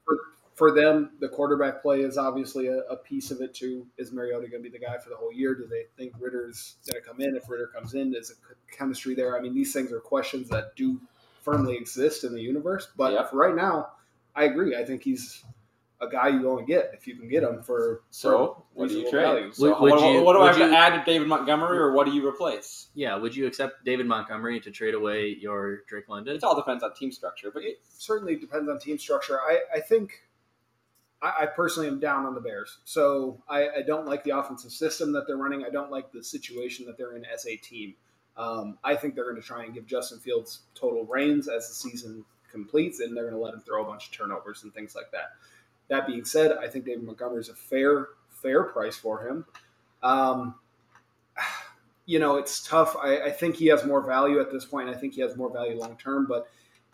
for, 0.06 0.18
for 0.54 0.72
them, 0.72 1.12
the 1.20 1.28
quarterback 1.28 1.82
play 1.82 2.02
is 2.02 2.18
obviously 2.18 2.68
a, 2.68 2.80
a 2.82 2.96
piece 2.96 3.32
of 3.32 3.42
it 3.42 3.54
too. 3.54 3.88
Is 3.98 4.12
Mariota 4.12 4.48
going 4.48 4.64
to 4.64 4.70
be 4.70 4.78
the 4.78 4.84
guy 4.84 4.98
for 5.00 5.10
the 5.10 5.16
whole 5.16 5.34
year? 5.34 5.56
Do 5.56 5.68
they 5.68 5.86
think 5.98 6.14
Ridder's 6.20 6.76
going 6.90 7.02
to 7.02 7.08
come 7.08 7.20
in? 7.22 7.36
If 7.36 7.50
Ritter 7.50 7.68
comes 7.68 7.94
in, 7.96 8.14
is 8.16 8.30
the 8.30 8.36
chemistry 8.76 9.16
there? 9.16 9.38
I 9.38 9.42
mean, 9.42 9.54
these 9.56 9.74
things 9.74 9.92
are 9.92 10.00
questions 10.00 10.48
that 10.50 10.76
do 10.76 11.02
firmly 11.42 11.76
exist 11.76 12.24
in 12.24 12.34
the 12.34 12.42
universe. 12.42 12.88
But 12.96 13.34
right 13.34 13.56
now, 13.56 13.90
I 14.36 14.44
agree. 14.46 14.76
I 14.76 14.86
think 14.86 15.04
he's 15.04 15.44
a 16.08 16.12
guy 16.12 16.28
you 16.30 16.42
go 16.42 16.58
and 16.58 16.68
get 16.68 16.92
if 16.94 17.08
you 17.08 17.16
can 17.16 17.28
get 17.28 17.44
him 17.44 17.62
for 17.64 18.02
so 18.10 18.30
for 18.30 18.64
what 18.74 18.90
do 18.90 19.00
you 19.00 19.10
trade? 19.10 19.54
So 19.54 19.70
Would- 19.70 19.82
would 19.82 19.92
what, 19.92 20.14
you- 20.14 20.22
what 20.24 20.34
do 20.34 20.40
I 20.40 20.52
would 20.52 20.56
have 20.62 20.70
to 20.72 20.76
add 20.78 21.00
to 21.00 21.12
David 21.12 21.28
Montgomery, 21.28 21.78
or 21.78 21.92
what 21.94 22.06
do 22.06 22.14
you 22.14 22.28
replace? 22.28 22.88
Yeah. 22.94 23.16
Would 23.18 23.36
you 23.36 23.48
accept 23.48 23.84
David 23.86 24.06
Montgomery 24.06 24.60
to 24.62 24.72
trade 24.72 24.94
away 24.94 25.30
your 25.40 25.84
Drake 25.88 26.08
London? 26.10 26.36
It 26.36 26.44
all 26.44 26.56
depends 26.56 26.84
on 26.84 26.94
team 26.94 27.12
structure, 27.12 27.52
but 27.54 27.64
It 27.64 27.80
certainly 27.90 28.36
depends 28.36 28.70
on 28.70 28.80
team 28.80 28.98
structure. 28.98 29.40
I, 29.40 29.60
I 29.76 29.80
think 29.80 30.12
I, 31.22 31.34
I 31.42 31.46
personally 31.48 31.88
am 31.88 32.00
down 32.00 32.26
on 32.26 32.36
the 32.36 32.42
Bears. 32.42 32.78
So 32.86 33.42
I, 33.50 33.70
I 33.78 33.82
don't 33.82 34.06
like 34.06 34.24
the 34.24 34.38
offensive 34.38 34.72
system 34.72 35.12
that 35.14 35.28
they're 35.28 35.38
running. 35.38 35.64
I 35.66 35.70
don't 35.70 35.92
like 35.92 36.12
the 36.12 36.24
situation 36.24 36.86
that 36.86 36.98
they're 36.98 37.16
in 37.16 37.26
as 37.26 37.46
a 37.46 37.56
team. 37.56 37.96
Um, 38.38 38.78
I 38.84 38.96
think 38.96 39.16
they're 39.16 39.30
going 39.30 39.42
to 39.42 39.48
try 39.48 39.64
and 39.64 39.74
give 39.74 39.86
Justin 39.88 40.20
Fields 40.20 40.64
total 40.76 41.06
reins 41.06 41.48
as 41.48 41.70
the 41.70 41.74
season 41.74 42.26
completes, 42.52 43.00
and 43.00 43.16
they're 43.16 43.24
going 43.24 43.36
to 43.36 43.40
let 43.40 43.54
him 43.54 43.62
throw 43.62 43.84
a 43.84 43.86
bunch 43.86 44.08
of 44.08 44.12
turnovers 44.12 44.64
and 44.64 44.74
things 44.74 44.94
like 44.96 45.10
that. 45.12 45.32
That 45.88 46.08
being 46.08 46.26
said, 46.26 46.52
I 46.54 46.68
think 46.68 46.86
David 46.86 47.04
Montgomery 47.04 47.42
is 47.42 47.50
a 47.50 47.56
fair 47.56 48.10
fair 48.30 48.64
price 48.64 48.96
for 48.96 49.28
him. 49.28 49.46
Um, 50.04 50.56
you 52.06 52.20
know, 52.20 52.38
it's 52.38 52.68
tough. 52.68 52.96
I, 53.02 53.20
I 53.22 53.32
think 53.32 53.56
he 53.56 53.68
has 53.68 53.86
more 53.86 54.02
value 54.02 54.40
at 54.40 54.52
this 54.52 54.66
point. 54.66 54.90
I 54.90 54.94
think 54.94 55.14
he 55.14 55.22
has 55.22 55.36
more 55.36 55.52
value 55.52 55.78
long 55.80 55.98
term, 55.98 56.28
but 56.28 56.48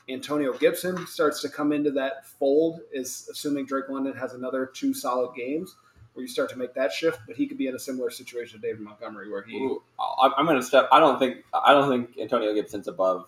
Antonio 0.10 0.54
Gibson 0.54 1.06
starts 1.08 1.42
to 1.42 1.50
come 1.50 1.72
into 1.72 1.92
that 1.92 2.26
fold, 2.26 2.82
is 2.92 3.28
assuming 3.32 3.66
Drake 3.66 3.90
London 3.90 4.16
has 4.16 4.34
another 4.34 4.66
two 4.66 4.94
solid 4.94 5.36
games 5.36 5.76
where 6.14 6.24
you 6.24 6.28
start 6.28 6.50
to 6.50 6.58
make 6.58 6.74
that 6.74 6.92
shift. 6.92 7.20
But 7.28 7.36
he 7.36 7.48
could 7.48 7.58
be 7.58 7.68
in 7.68 7.76
a 7.76 7.80
similar 7.80 8.10
situation 8.10 8.60
to 8.60 8.68
David 8.68 8.82
Montgomery, 8.82 9.30
where 9.30 9.44
he 9.44 9.58
Ooh, 9.58 9.82
I'm 10.00 10.46
going 10.46 10.58
to 10.58 10.64
step. 10.66 10.88
I 10.92 11.00
don't 11.00 11.20
think 11.20 11.38
I 11.54 11.74
don't 11.74 11.90
think 11.90 12.18
Antonio 12.20 12.54
Gibson's 12.54 12.88
above 12.88 13.28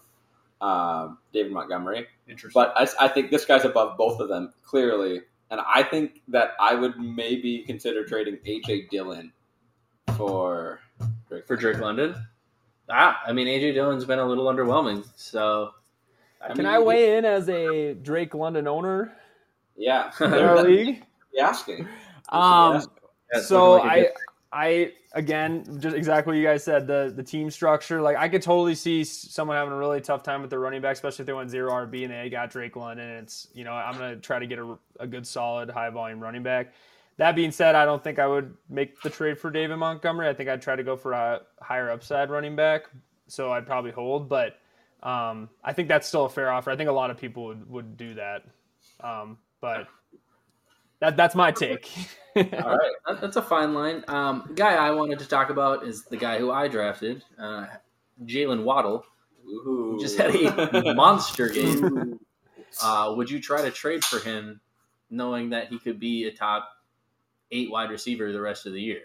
um, 0.62 1.18
David 1.34 1.52
Montgomery, 1.52 2.08
interesting. 2.28 2.62
but 2.62 2.74
I, 2.76 3.06
I 3.06 3.08
think 3.08 3.32
this 3.32 3.46
guy's 3.46 3.66
above 3.66 3.98
both 3.98 4.20
of 4.20 4.30
them 4.30 4.54
clearly. 4.64 5.22
And 5.54 5.62
I 5.72 5.84
think 5.84 6.24
that 6.30 6.54
I 6.60 6.74
would 6.74 6.98
maybe 7.00 7.60
consider 7.60 8.04
trading 8.04 8.38
AJ 8.44 8.90
Dillon 8.90 9.32
for 10.18 10.80
Drake 11.30 11.46
for 11.46 11.56
Drake 11.56 11.78
London. 11.78 12.16
Ah, 12.90 13.22
I 13.24 13.34
mean 13.34 13.46
AJ 13.46 13.76
Dillon's 13.76 14.04
been 14.04 14.18
a 14.18 14.26
little 14.26 14.46
underwhelming. 14.46 15.06
So 15.16 15.70
I 16.42 16.48
Can 16.48 16.58
mean, 16.58 16.66
I 16.66 16.80
weigh 16.80 17.18
in 17.18 17.24
as 17.24 17.50
a 17.50 17.94
Drake 17.94 18.34
London 18.34 18.68
owner 18.68 19.14
Yeah, 19.78 20.12
in 20.22 20.34
our 20.34 20.64
league? 20.68 21.06
Be 21.32 21.40
asking. 21.40 21.88
Um, 22.30 22.84
that's 23.32 23.46
so 23.46 23.74
looking 23.74 23.88
like 23.90 23.98
a 23.98 24.00
I, 24.00 24.02
good- 24.06 24.12
I 24.54 24.92
again, 25.14 25.66
just 25.80 25.96
exactly 25.96 26.32
what 26.32 26.38
you 26.38 26.46
guys 26.46 26.64
said. 26.64 26.86
The 26.86 27.12
the 27.14 27.24
team 27.24 27.50
structure, 27.50 28.02
like 28.02 28.18
I 28.18 28.30
could 28.30 28.44
totally 28.44 28.76
see 28.76 29.04
someone 29.04 29.58
having 29.58 29.74
a 29.74 29.78
really 29.78 30.00
tough 30.00 30.22
time 30.22 30.42
with 30.42 30.52
their 30.52 30.60
running 30.60 30.82
back, 30.82 30.94
especially 30.94 31.24
if 31.24 31.28
they 31.28 31.34
went 31.34 31.50
zero 31.50 31.72
RB 31.72 32.04
and 32.04 32.14
they 32.14 32.30
got 32.30 32.52
Drake 32.52 32.76
London. 32.76 33.10
And 33.10 33.24
it's 33.24 33.48
you 33.54 33.64
know 33.64 33.74
I'm 33.74 33.94
gonna 33.94 34.18
try 34.18 34.38
to 34.38 34.46
get 34.46 34.60
a, 34.60 34.78
a 35.00 35.08
good 35.08 35.26
solid 35.26 35.72
high 35.72 35.90
volume 35.90 36.20
running 36.20 36.44
back. 36.44 36.74
That 37.18 37.36
being 37.36 37.52
said, 37.52 37.76
I 37.76 37.84
don't 37.86 38.04
think 38.04 38.20
I 38.20 38.28
would 38.28 38.56
make 38.70 39.02
the 39.02 39.10
trade 39.10 39.40
for 39.40 39.50
David 39.50 39.78
Montgomery. 39.78 40.30
I 40.30 40.34
think 40.34 40.50
I'd 40.50 40.62
try 40.62 40.76
to 40.76 40.84
go 40.84 40.96
for 40.96 41.14
a 41.14 41.42
higher 41.60 41.90
upside 41.90 42.30
running 42.30 42.56
back. 42.56 42.86
So 43.28 43.52
I'd 43.52 43.66
probably 43.66 43.92
hold, 43.92 44.30
but 44.30 44.58
um, 45.02 45.50
I 45.64 45.74
think 45.74 45.88
that's 45.88 46.08
still 46.08 46.26
a 46.26 46.30
fair 46.30 46.52
offer. 46.52 46.70
I 46.72 46.76
think 46.76 46.90
a 46.90 46.94
lot 46.94 47.12
of 47.12 47.18
people 47.18 47.46
would, 47.46 47.70
would 47.70 47.98
do 47.98 48.16
that. 48.16 48.44
Um, 49.04 49.38
but 49.62 49.88
that 51.00 51.18
that's 51.18 51.36
my 51.36 51.52
take. 51.52 51.92
All 52.36 52.44
right. 52.44 52.92
That- 53.08 53.22
That's 53.22 53.36
a 53.38 53.42
fine 53.42 53.74
line. 53.74 54.04
Um, 54.08 54.44
the 54.48 54.54
guy 54.54 54.76
I 54.76 54.92
wanted 54.92 55.20
to 55.20 55.28
talk 55.28 55.50
about 55.50 55.86
is 55.86 56.04
the 56.06 56.18
guy 56.18 56.40
who 56.40 56.52
I 56.52 56.68
drafted, 56.68 57.24
uh, 57.38 57.68
Jalen 58.26 58.64
Waddle. 58.64 59.06
Ooh. 59.46 59.98
Just 60.00 60.18
had 60.18 60.34
a 60.36 60.94
monster 60.96 61.50
game. 61.50 62.20
Uh, 62.82 63.14
would 63.16 63.30
you 63.30 63.40
try 63.42 63.62
to 63.62 63.70
trade 63.72 64.04
for 64.06 64.20
him, 64.20 64.62
knowing 65.10 65.50
that 65.50 65.68
he 65.68 65.78
could 65.78 66.00
be 66.00 66.26
a 66.26 66.32
top 66.32 66.70
eight 67.52 67.70
wide 67.70 67.90
receiver 67.92 68.32
the 68.32 68.42
rest 68.42 68.66
of 68.66 68.74
the 68.74 68.82
year? 68.82 69.02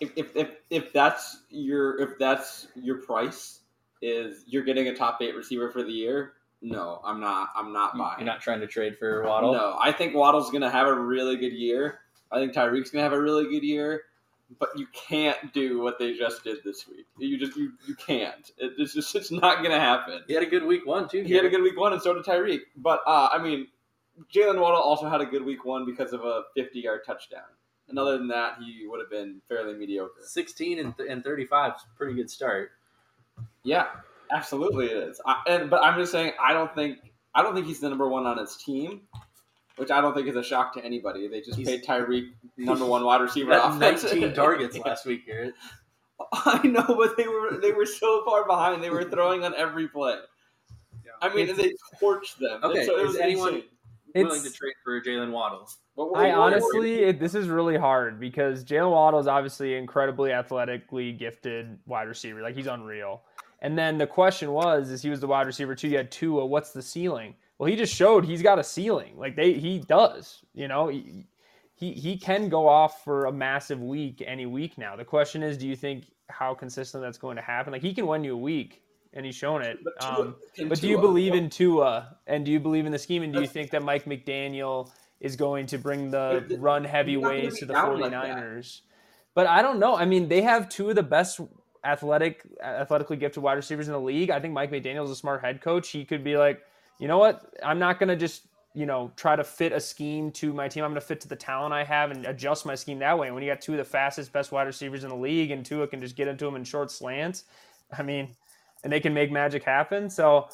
if, 0.00 0.10
if, 0.16 0.36
if, 0.36 0.48
if 0.70 0.92
that's 0.92 1.42
your 1.50 2.00
if 2.00 2.18
that's 2.18 2.68
your 2.74 2.96
price 2.98 3.60
is 4.02 4.44
you're 4.46 4.62
getting 4.64 4.88
a 4.88 4.94
top 4.94 5.18
eight 5.22 5.34
receiver 5.34 5.70
for 5.70 5.82
the 5.82 5.92
year 5.92 6.32
No, 6.64 7.00
I'm 7.04 7.20
not. 7.20 7.50
I'm 7.54 7.72
not 7.72 7.96
buying. 7.96 8.20
You're 8.20 8.26
not 8.26 8.40
trying 8.40 8.60
to 8.60 8.66
trade 8.66 8.96
for 8.98 9.22
Waddle. 9.22 9.52
No, 9.52 9.76
I 9.80 9.92
think 9.92 10.14
Waddle's 10.14 10.50
going 10.50 10.62
to 10.62 10.70
have 10.70 10.86
a 10.86 10.94
really 10.94 11.36
good 11.36 11.52
year. 11.52 12.00
I 12.32 12.38
think 12.38 12.54
Tyreek's 12.54 12.90
going 12.90 13.04
to 13.04 13.10
have 13.10 13.12
a 13.12 13.20
really 13.20 13.44
good 13.44 13.62
year. 13.62 14.04
But 14.58 14.70
you 14.76 14.86
can't 14.92 15.52
do 15.52 15.80
what 15.80 15.98
they 15.98 16.14
just 16.14 16.44
did 16.44 16.58
this 16.64 16.86
week. 16.86 17.06
You 17.18 17.38
just 17.38 17.56
you, 17.56 17.72
you 17.86 17.94
can't. 17.94 18.50
It, 18.58 18.72
it's 18.78 18.94
just 18.94 19.14
it's 19.14 19.30
not 19.30 19.58
going 19.58 19.72
to 19.72 19.80
happen. 19.80 20.22
He 20.26 20.34
had 20.34 20.42
a 20.42 20.46
good 20.46 20.64
week 20.64 20.86
one 20.86 21.08
too. 21.08 21.22
He 21.22 21.34
had 21.34 21.44
a 21.44 21.50
good 21.50 21.62
week 21.62 21.78
one, 21.78 21.92
and 21.92 22.00
so 22.00 22.14
did 22.14 22.24
Tyreek. 22.24 22.60
But 22.76 23.00
uh, 23.06 23.28
I 23.32 23.42
mean, 23.42 23.68
Jalen 24.32 24.60
Waddle 24.60 24.80
also 24.80 25.08
had 25.08 25.20
a 25.20 25.26
good 25.26 25.44
week 25.44 25.64
one 25.64 25.84
because 25.84 26.12
of 26.12 26.24
a 26.24 26.42
50 26.54 26.80
yard 26.80 27.00
touchdown. 27.06 27.42
And 27.88 27.98
other 27.98 28.16
than 28.16 28.28
that, 28.28 28.58
he 28.60 28.86
would 28.86 29.00
have 29.00 29.10
been 29.10 29.40
fairly 29.48 29.74
mediocre. 29.74 30.22
16 30.22 30.78
and, 30.78 30.96
th- 30.96 31.10
and 31.10 31.22
35 31.22 31.72
is 31.76 31.82
a 31.82 31.98
pretty 31.98 32.14
good 32.14 32.30
start. 32.30 32.70
Yeah, 33.62 33.86
absolutely 34.30 34.86
it 34.86 34.96
is. 34.96 35.20
I, 35.26 35.40
and 35.48 35.70
but 35.70 35.82
I'm 35.82 35.98
just 35.98 36.12
saying, 36.12 36.32
I 36.42 36.52
don't 36.52 36.74
think 36.74 36.98
I 37.34 37.42
don't 37.42 37.54
think 37.54 37.66
he's 37.66 37.80
the 37.80 37.88
number 37.88 38.08
one 38.08 38.26
on 38.26 38.38
his 38.38 38.56
team, 38.56 39.02
which 39.76 39.90
I 39.90 40.00
don't 40.00 40.14
think 40.14 40.28
is 40.28 40.36
a 40.36 40.42
shock 40.42 40.72
to 40.74 40.84
anybody. 40.84 41.26
They 41.28 41.40
just 41.40 41.56
He's- 41.58 41.68
paid 41.68 41.84
Tyreek 41.84 42.28
number 42.56 42.84
one 42.86 43.04
wide 43.04 43.20
receiver. 43.20 43.50
got 43.50 43.76
offense. 43.76 44.04
19 44.04 44.34
targets 44.34 44.76
Yeah. 44.76 44.82
last 44.86 45.06
week, 45.06 45.26
Garrett. 45.26 45.54
I 46.32 46.66
know, 46.66 46.84
but 46.86 47.16
they 47.16 47.26
were 47.26 47.58
they 47.60 47.72
were 47.72 47.86
so 47.86 48.24
far 48.24 48.46
behind. 48.46 48.82
They 48.82 48.90
were 48.90 49.04
throwing 49.04 49.44
on 49.44 49.54
every 49.56 49.88
play. 49.88 50.16
Yeah. 51.04 51.10
I 51.20 51.34
mean, 51.34 51.48
It's- 51.48 51.56
they 51.56 51.72
torched 52.00 52.36
them. 52.38 52.60
Okay, 52.62 52.84
so 52.86 52.98
it 52.98 53.02
is 53.02 53.06
was 53.08 53.16
anyone- 53.16 53.48
insane. 53.54 53.68
Willing 54.14 54.28
It's- 54.28 54.42
to 54.52 54.56
trade 54.56 54.74
for 54.84 55.00
Jalen 55.00 55.32
Waddle. 55.32 55.68
But 55.96 56.04
I 56.04 56.06
what- 56.06 56.14
what- 56.14 56.34
honestly, 56.34 57.02
it, 57.02 57.18
this 57.18 57.34
is 57.34 57.48
really 57.48 57.76
hard 57.76 58.20
because 58.20 58.64
Jalen 58.64 58.92
Waddle 58.92 59.18
is 59.18 59.26
obviously 59.26 59.74
incredibly 59.74 60.30
athletically 60.30 61.10
gifted 61.10 61.78
wide 61.86 62.06
receiver. 62.06 62.40
Like 62.40 62.54
he's 62.54 62.68
unreal. 62.68 63.22
And 63.64 63.78
then 63.78 63.96
the 63.96 64.06
question 64.06 64.52
was, 64.52 64.90
is 64.90 65.00
he 65.00 65.08
was 65.08 65.20
the 65.20 65.26
wide 65.26 65.46
receiver 65.46 65.74
too? 65.74 65.88
You 65.88 65.96
had 65.96 66.10
Tua. 66.12 66.44
What's 66.44 66.72
the 66.72 66.82
ceiling? 66.82 67.34
Well, 67.56 67.66
he 67.70 67.76
just 67.76 67.94
showed 67.94 68.26
he's 68.26 68.42
got 68.42 68.58
a 68.58 68.62
ceiling. 68.64 69.14
Like 69.16 69.36
they, 69.36 69.54
he 69.54 69.78
does. 69.78 70.44
You 70.52 70.68
know, 70.68 70.88
he, 70.88 71.24
he 71.74 71.92
he 71.94 72.18
can 72.18 72.50
go 72.50 72.68
off 72.68 73.02
for 73.04 73.24
a 73.24 73.32
massive 73.32 73.80
week 73.80 74.22
any 74.26 74.44
week 74.44 74.76
now. 74.76 74.96
The 74.96 75.04
question 75.04 75.42
is, 75.42 75.56
do 75.56 75.66
you 75.66 75.76
think 75.76 76.04
how 76.28 76.52
consistent 76.52 77.02
that's 77.02 77.16
going 77.16 77.36
to 77.36 77.42
happen? 77.42 77.72
Like 77.72 77.80
he 77.80 77.94
can 77.94 78.06
win 78.06 78.22
you 78.22 78.34
a 78.34 78.36
week, 78.36 78.82
and 79.14 79.24
he's 79.24 79.34
shown 79.34 79.62
it. 79.62 79.78
But 79.82 79.98
Tua- 79.98 80.26
Um, 80.26 80.36
but 80.68 80.78
do 80.78 80.86
you 80.88 80.98
believe 81.00 81.32
in 81.32 81.48
Tua 81.48 82.18
and 82.26 82.44
do 82.44 82.52
you 82.52 82.60
believe 82.60 82.84
in 82.84 82.92
the 82.92 82.98
scheme? 82.98 83.22
And 83.22 83.32
do 83.32 83.40
you 83.40 83.46
think 83.46 83.70
that 83.70 83.82
Mike 83.82 84.04
McDaniel 84.04 84.90
is 85.20 85.36
going 85.36 85.64
to 85.68 85.78
bring 85.78 86.10
the 86.10 86.44
run 86.60 86.84
heavy 86.84 87.12
you're 87.12 87.22
not 87.22 87.28
gonna 87.28 87.40
ways 87.44 87.58
to 87.60 87.64
the 87.64 87.72
down 87.72 87.98
like 87.98 88.12
49ers? 88.12 88.82
But 89.32 89.46
I 89.46 89.62
don't 89.62 89.78
know. 89.78 89.96
I 89.96 90.04
mean, 90.04 90.28
they 90.28 90.42
have 90.42 90.68
two 90.68 90.90
of 90.90 90.96
the 90.96 91.02
best 91.02 91.40
athletic 91.84 92.46
athletically 92.62 93.16
gifted 93.16 93.42
wide 93.42 93.54
receivers 93.54 93.88
in 93.88 93.92
the 93.92 94.00
league. 94.00 94.30
I 94.30 94.40
think 94.40 94.54
Mike 94.54 94.70
McDaniel's 94.70 95.10
a 95.10 95.16
smart 95.16 95.42
head 95.42 95.60
coach. 95.60 95.90
He 95.90 96.04
could 96.04 96.24
be 96.24 96.36
like, 96.36 96.62
you 96.98 97.08
know 97.08 97.18
what? 97.18 97.54
I'm 97.62 97.78
not 97.78 97.98
going 97.98 98.08
to 98.08 98.16
just 98.16 98.46
you 98.74 98.86
know 98.86 99.12
try 99.16 99.36
to 99.36 99.44
fit 99.44 99.72
a 99.72 99.80
scheme 99.80 100.30
to 100.32 100.52
my 100.52 100.68
team. 100.68 100.84
I'm 100.84 100.90
going 100.90 101.00
to 101.00 101.06
fit 101.06 101.20
to 101.22 101.28
the 101.28 101.36
talent 101.36 101.72
I 101.72 101.84
have 101.84 102.10
and 102.10 102.26
adjust 102.26 102.66
my 102.66 102.74
scheme 102.74 102.98
that 103.00 103.18
way. 103.18 103.28
And 103.28 103.34
when 103.34 103.44
you 103.44 103.50
got 103.50 103.60
two 103.60 103.72
of 103.72 103.78
the 103.78 103.84
fastest, 103.84 104.32
best 104.32 104.52
wide 104.52 104.66
receivers 104.66 105.04
in 105.04 105.10
the 105.10 105.16
league, 105.16 105.50
and 105.50 105.64
Tua 105.64 105.86
can 105.86 106.00
just 106.00 106.16
get 106.16 106.28
into 106.28 106.44
them 106.44 106.56
in 106.56 106.64
short 106.64 106.90
slants, 106.90 107.44
I 107.96 108.02
mean, 108.02 108.34
and 108.82 108.92
they 108.92 109.00
can 109.00 109.14
make 109.14 109.30
magic 109.30 109.64
happen. 109.64 110.10
So 110.10 110.48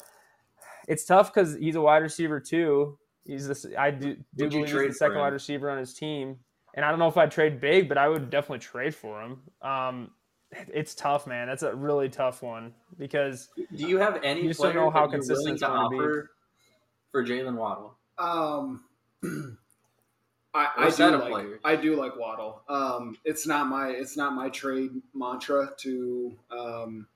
it's 0.87 1.05
tough 1.05 1.33
because 1.33 1.55
he's 1.55 1.75
a 1.75 1.81
wide 1.81 2.03
receiver 2.03 2.39
too. 2.39 2.97
He's 3.25 3.47
this. 3.47 3.65
I 3.77 3.91
do, 3.91 4.15
do 4.35 4.49
believe 4.49 4.67
he's 4.67 4.73
the 4.73 4.93
second 4.93 5.17
wide 5.17 5.33
receiver 5.33 5.69
on 5.69 5.77
his 5.77 5.93
team. 5.93 6.37
And 6.73 6.85
I 6.85 6.89
don't 6.89 6.99
know 6.99 7.07
if 7.07 7.17
I'd 7.17 7.31
trade 7.31 7.59
big, 7.59 7.89
but 7.89 7.97
I 7.97 8.07
would 8.07 8.29
definitely 8.29 8.59
trade 8.59 8.95
for 8.95 9.21
him. 9.21 9.41
Um, 9.61 10.11
it's 10.51 10.93
tough, 10.95 11.27
man. 11.27 11.47
That's 11.47 11.63
a 11.63 11.75
really 11.75 12.09
tough 12.09 12.41
one 12.41 12.73
because 12.97 13.49
Do 13.75 13.87
you 13.87 13.97
have 13.97 14.19
any 14.23 14.41
You 14.41 14.47
just 14.49 14.61
don't 14.61 14.75
know 14.75 14.89
how 14.89 15.07
consistent 15.07 15.37
willing 15.39 15.53
it's 15.53 15.61
to 15.61 15.67
going 15.67 15.89
be. 15.91 15.97
offer 15.97 16.31
for 17.11 17.23
Jalen 17.25 17.55
Waddle? 17.55 17.95
Um, 18.17 18.83
I, 20.53 20.67
I 20.77 20.89
do 20.89 21.05
like 21.17 21.29
players. 21.31 21.59
I 21.63 21.75
do 21.75 21.95
like 21.95 22.17
Waddle. 22.17 22.61
Um, 22.67 23.17
it's 23.23 23.47
not 23.47 23.67
my 23.67 23.89
it's 23.89 24.17
not 24.17 24.33
my 24.33 24.49
trade 24.49 24.91
mantra 25.13 25.71
to 25.77 26.35
um, 26.51 27.07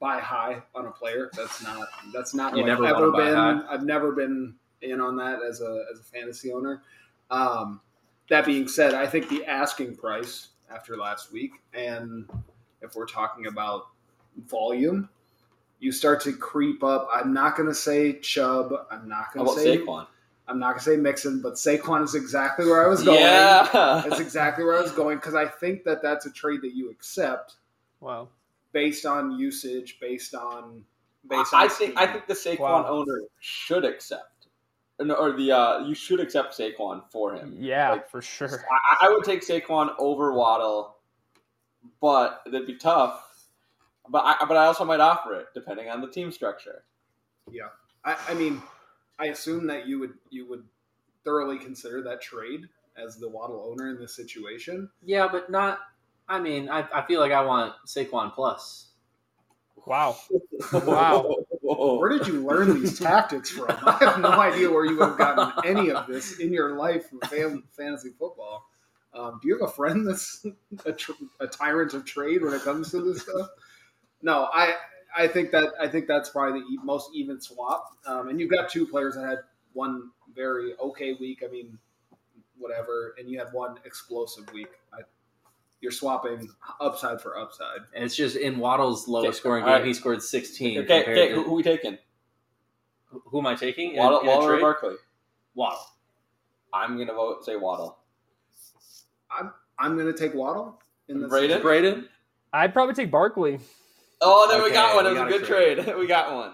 buy 0.00 0.18
high 0.18 0.60
on 0.74 0.86
a 0.86 0.90
player. 0.90 1.30
That's 1.36 1.62
not 1.62 1.88
that's 2.12 2.34
not 2.34 2.52
You 2.56 2.62
like 2.62 2.66
never 2.66 2.86
ever 2.86 3.10
wanna 3.10 3.12
buy 3.12 3.24
been. 3.26 3.34
high? 3.34 3.72
I've 3.74 3.84
never 3.84 4.12
been 4.12 4.54
in 4.82 5.00
on 5.00 5.16
that 5.18 5.40
as 5.42 5.60
a 5.60 5.84
as 5.92 6.00
a 6.00 6.02
fantasy 6.02 6.52
owner. 6.52 6.82
Um, 7.30 7.80
that 8.28 8.44
being 8.44 8.66
said, 8.66 8.94
I 8.94 9.06
think 9.06 9.28
the 9.28 9.44
asking 9.46 9.96
price 9.96 10.48
after 10.70 10.96
last 10.96 11.32
week, 11.32 11.52
and 11.74 12.28
if 12.80 12.94
we're 12.94 13.06
talking 13.06 13.46
about 13.46 13.88
volume, 14.46 15.08
you 15.80 15.92
start 15.92 16.20
to 16.22 16.32
creep 16.32 16.84
up. 16.84 17.08
I'm 17.12 17.32
not 17.32 17.56
going 17.56 17.68
to 17.68 17.74
say 17.74 18.18
Chubb. 18.20 18.72
I'm 18.90 19.08
not 19.08 19.32
going 19.32 19.46
to 19.46 19.52
about 19.52 19.62
say 19.62 19.78
Saquon? 19.78 20.06
I'm 20.50 20.58
not 20.58 20.70
gonna 20.70 20.80
say 20.82 20.96
Mixon, 20.96 21.40
but 21.40 21.54
Saquon 21.54 22.02
is 22.02 22.16
exactly 22.16 22.66
where 22.66 22.84
I 22.84 22.88
was 22.88 23.04
going. 23.04 23.20
Yeah, 23.20 23.68
That's 23.72 24.18
exactly 24.18 24.64
where 24.64 24.76
I 24.76 24.82
was 24.82 24.90
going 24.90 25.18
because 25.18 25.36
I 25.36 25.46
think 25.46 25.84
that 25.84 26.02
that's 26.02 26.26
a 26.26 26.30
trade 26.32 26.60
that 26.62 26.74
you 26.74 26.90
accept 26.90 27.56
well, 28.00 28.30
based 28.72 29.06
on 29.06 29.38
usage, 29.38 29.98
based 30.00 30.34
on 30.34 30.84
based 31.28 31.54
on. 31.54 31.64
I 31.64 31.68
think 31.68 31.96
I 31.96 32.06
think 32.06 32.26
the 32.26 32.34
Saquon 32.34 32.58
Wow. 32.58 32.86
owner 32.88 33.20
should 33.38 33.84
accept, 33.84 34.39
or, 35.00 35.12
or 35.16 35.32
the 35.32 35.52
uh, 35.52 35.78
you 35.86 35.94
should 35.94 36.20
accept 36.20 36.56
Saquon 36.56 37.02
for 37.10 37.34
him. 37.34 37.56
yeah, 37.58 37.90
Like, 37.92 38.10
for 38.10 38.22
sure. 38.22 38.64
I, 39.00 39.06
I 39.06 39.08
would 39.10 39.24
take 39.24 39.40
Saquon 39.42 39.94
over 39.98 40.32
Waddle, 40.32 40.96
but 42.00 42.42
that'd 42.46 42.66
be 42.66 42.76
tough. 42.76 43.26
But 44.08 44.24
I, 44.24 44.44
but 44.46 44.56
I 44.56 44.66
also 44.66 44.84
might 44.84 45.00
offer 45.00 45.34
it 45.34 45.46
depending 45.54 45.88
on 45.88 46.00
the 46.00 46.08
team 46.08 46.32
structure. 46.32 46.84
Yeah, 47.50 47.68
I, 48.04 48.16
I 48.28 48.34
mean, 48.34 48.60
I 49.18 49.26
assume 49.26 49.66
that 49.68 49.86
you 49.86 49.98
would 50.00 50.14
you 50.30 50.48
would 50.48 50.64
thoroughly 51.24 51.58
consider 51.58 52.02
that 52.02 52.20
trade 52.20 52.62
as 52.96 53.16
the 53.16 53.28
Waddle 53.28 53.64
owner 53.70 53.90
in 53.90 53.98
this 54.00 54.14
situation. 54.14 54.88
Yeah, 55.04 55.28
but 55.30 55.50
not. 55.50 55.80
I 56.28 56.38
mean, 56.40 56.68
I, 56.68 56.86
I 56.94 57.02
feel 57.06 57.20
like 57.20 57.32
I 57.32 57.42
want 57.42 57.74
Saquon 57.86 58.32
plus. 58.34 58.88
Wow. 59.86 60.16
Wow. 60.84 61.36
Where 61.74 62.08
did 62.10 62.26
you 62.26 62.44
learn 62.44 62.80
these 62.80 62.98
tactics 62.98 63.50
from? 63.50 63.66
I 63.68 63.96
have 64.00 64.20
no 64.20 64.30
idea 64.30 64.70
where 64.70 64.84
you 64.84 64.98
would 64.98 65.10
have 65.10 65.18
gotten 65.18 65.64
any 65.64 65.90
of 65.90 66.06
this 66.06 66.38
in 66.38 66.52
your 66.52 66.76
life 66.76 67.08
from 67.08 67.20
fan, 67.20 67.62
fantasy 67.76 68.10
football. 68.18 68.66
Um, 69.14 69.38
do 69.42 69.48
you 69.48 69.58
have 69.58 69.68
a 69.68 69.72
friend 69.72 70.06
that's 70.06 70.44
a, 70.84 70.92
tr- 70.92 71.12
a 71.40 71.46
tyrant 71.46 71.94
of 71.94 72.04
trade 72.04 72.42
when 72.42 72.54
it 72.54 72.62
comes 72.62 72.90
to 72.92 73.00
this 73.00 73.22
stuff? 73.22 73.48
No, 74.22 74.48
I 74.52 74.74
I 75.16 75.26
think 75.26 75.50
that 75.50 75.72
I 75.80 75.88
think 75.88 76.06
that's 76.06 76.30
probably 76.30 76.60
the 76.60 76.82
most 76.84 77.10
even 77.14 77.40
swap. 77.40 77.96
Um, 78.06 78.28
and 78.28 78.40
you've 78.40 78.50
got 78.50 78.68
two 78.68 78.86
players 78.86 79.14
that 79.14 79.24
had 79.26 79.38
one 79.72 80.10
very 80.34 80.74
okay 80.78 81.14
week. 81.14 81.42
I 81.44 81.50
mean, 81.50 81.78
whatever, 82.58 83.14
and 83.18 83.28
you 83.28 83.38
had 83.38 83.48
one 83.52 83.76
explosive 83.84 84.52
week. 84.52 84.68
I, 84.92 85.00
you're 85.80 85.92
swapping 85.92 86.48
upside 86.80 87.20
for 87.20 87.38
upside. 87.38 87.78
And 87.94 88.04
it's 88.04 88.14
just 88.16 88.36
in 88.36 88.58
Waddle's 88.58 89.08
lowest 89.08 89.28
Okay, 89.28 89.36
scoring 89.38 89.64
game, 89.64 89.72
right. 89.74 89.84
he 89.84 89.94
scored 89.94 90.22
16. 90.22 90.78
Okay, 90.80 91.02
okay, 91.02 91.28
to- 91.28 91.34
who, 91.36 91.42
who 91.44 91.54
we 91.54 91.62
taking? 91.62 91.96
who 93.08 93.38
am 93.40 93.46
I 93.46 93.54
taking? 93.54 93.92
in- 93.92 93.98
Waddle, 93.98 94.20
in 94.20 94.26
a 94.26 94.30
Waddle 94.30 94.48
or? 94.50 94.60
Barkley? 94.60 94.94
Waddle. 95.54 95.80
I'm 96.72 96.96
gonna 96.96 97.12
vote 97.14 97.44
say 97.44 97.56
Waddle. 97.56 97.98
I'm 99.30 99.52
I'm 99.78 99.96
going 99.96 100.12
to 100.12 100.18
take 100.18 100.34
Waddle 100.34 100.80
in 101.08 101.20
this. 101.20 101.30
Braden? 101.30 101.62
Braden? 101.62 102.08
I'd 102.52 102.72
probably 102.74 102.94
take 102.94 103.10
Barkley. 103.10 103.58
Oh, 104.20 104.46
there 104.50 104.62
we 104.62 104.70
got 104.70 104.94
one. 104.94 105.04
we 105.06 105.10
It 105.10 105.14
was 105.14 105.20
a 105.22 105.24
got 105.24 105.34
a 105.34 105.38
good 105.38 105.46
trade. 105.46 105.96
we 105.98 106.06
got 106.06 106.34
one. 106.34 106.52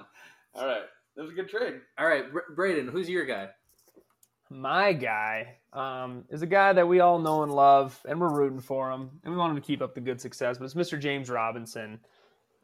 All 0.54 0.64
right, 0.66 0.82
that 1.16 1.22
was 1.22 1.32
a 1.32 1.34
good 1.34 1.48
trade. 1.48 1.80
All 1.98 2.06
right, 2.06 2.30
Br- 2.32 2.52
Braden, 2.54 2.86
who's 2.88 3.08
your 3.10 3.24
guy? 3.26 3.48
My 4.48 4.92
guy 4.92 5.56
um, 5.72 6.24
is 6.30 6.42
a 6.42 6.46
guy 6.46 6.72
that 6.72 6.87
we 6.87 7.00
all 7.00 7.18
know 7.18 7.42
and 7.42 7.52
love, 7.52 8.00
and 8.09 8.20
we're 8.20 8.32
rooting 8.32 8.61
for 8.61 8.90
him, 8.90 9.11
and 9.24 9.32
we 9.32 9.38
want 9.38 9.50
him 9.50 9.61
to 9.61 9.66
keep 9.66 9.82
up 9.82 9.94
the 9.94 10.00
good 10.00 10.20
success. 10.20 10.59
But 10.59 10.66
it's 10.66 10.74
Mr. 10.74 11.00
James 11.00 11.28
Robinson. 11.28 11.98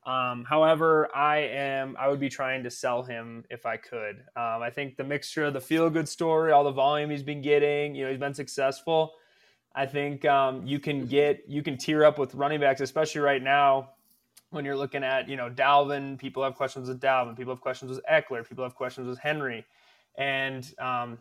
Um, 0.07 0.45
however, 0.49 1.15
I 1.15 1.39
am 1.39 1.97
I 1.99 2.09
would 2.09 2.21
be 2.21 2.29
trying 2.29 2.63
to 2.65 2.71
sell 2.71 3.03
him 3.03 3.45
if 3.51 3.67
I 3.67 3.77
could. 3.77 4.17
Um, 4.37 4.63
I 4.63 4.71
think 4.71 4.97
the 4.97 5.05
mixture 5.05 5.45
of 5.45 5.55
the 5.55 5.61
feel 5.61 5.91
good 5.91 6.09
story, 6.09 6.53
all 6.53 6.65
the 6.65 6.73
volume 6.73 7.11
he's 7.11 7.23
been 7.23 7.43
getting, 7.43 7.95
you 7.95 8.05
know, 8.05 8.11
he's 8.11 8.21
been 8.21 8.35
successful. 8.35 9.13
I 9.75 9.87
think 9.87 10.25
um, 10.25 10.67
you 10.67 10.79
can 10.79 11.07
get 11.07 11.45
you 11.49 11.63
can 11.63 11.77
tear 11.77 12.05
up 12.05 12.19
with 12.19 12.35
running 12.35 12.61
backs, 12.61 12.81
especially 12.81 13.23
right 13.23 13.43
now 13.43 13.91
when 14.51 14.65
you're 14.65 14.77
looking 14.77 15.03
at 15.03 15.29
you 15.29 15.37
know 15.37 15.51
Dalvin. 15.51 16.19
People 16.19 16.43
have 16.45 16.55
questions 16.55 16.89
with 16.89 17.01
Dalvin. 17.01 17.37
People 17.37 17.53
have 17.53 17.61
questions 17.61 17.91
with 17.91 18.01
Ekeler. 18.11 18.47
People 18.47 18.65
have 18.65 18.75
questions 18.75 19.09
with 19.09 19.19
Henry, 19.19 19.65
and 20.17 20.75
um, 20.79 21.19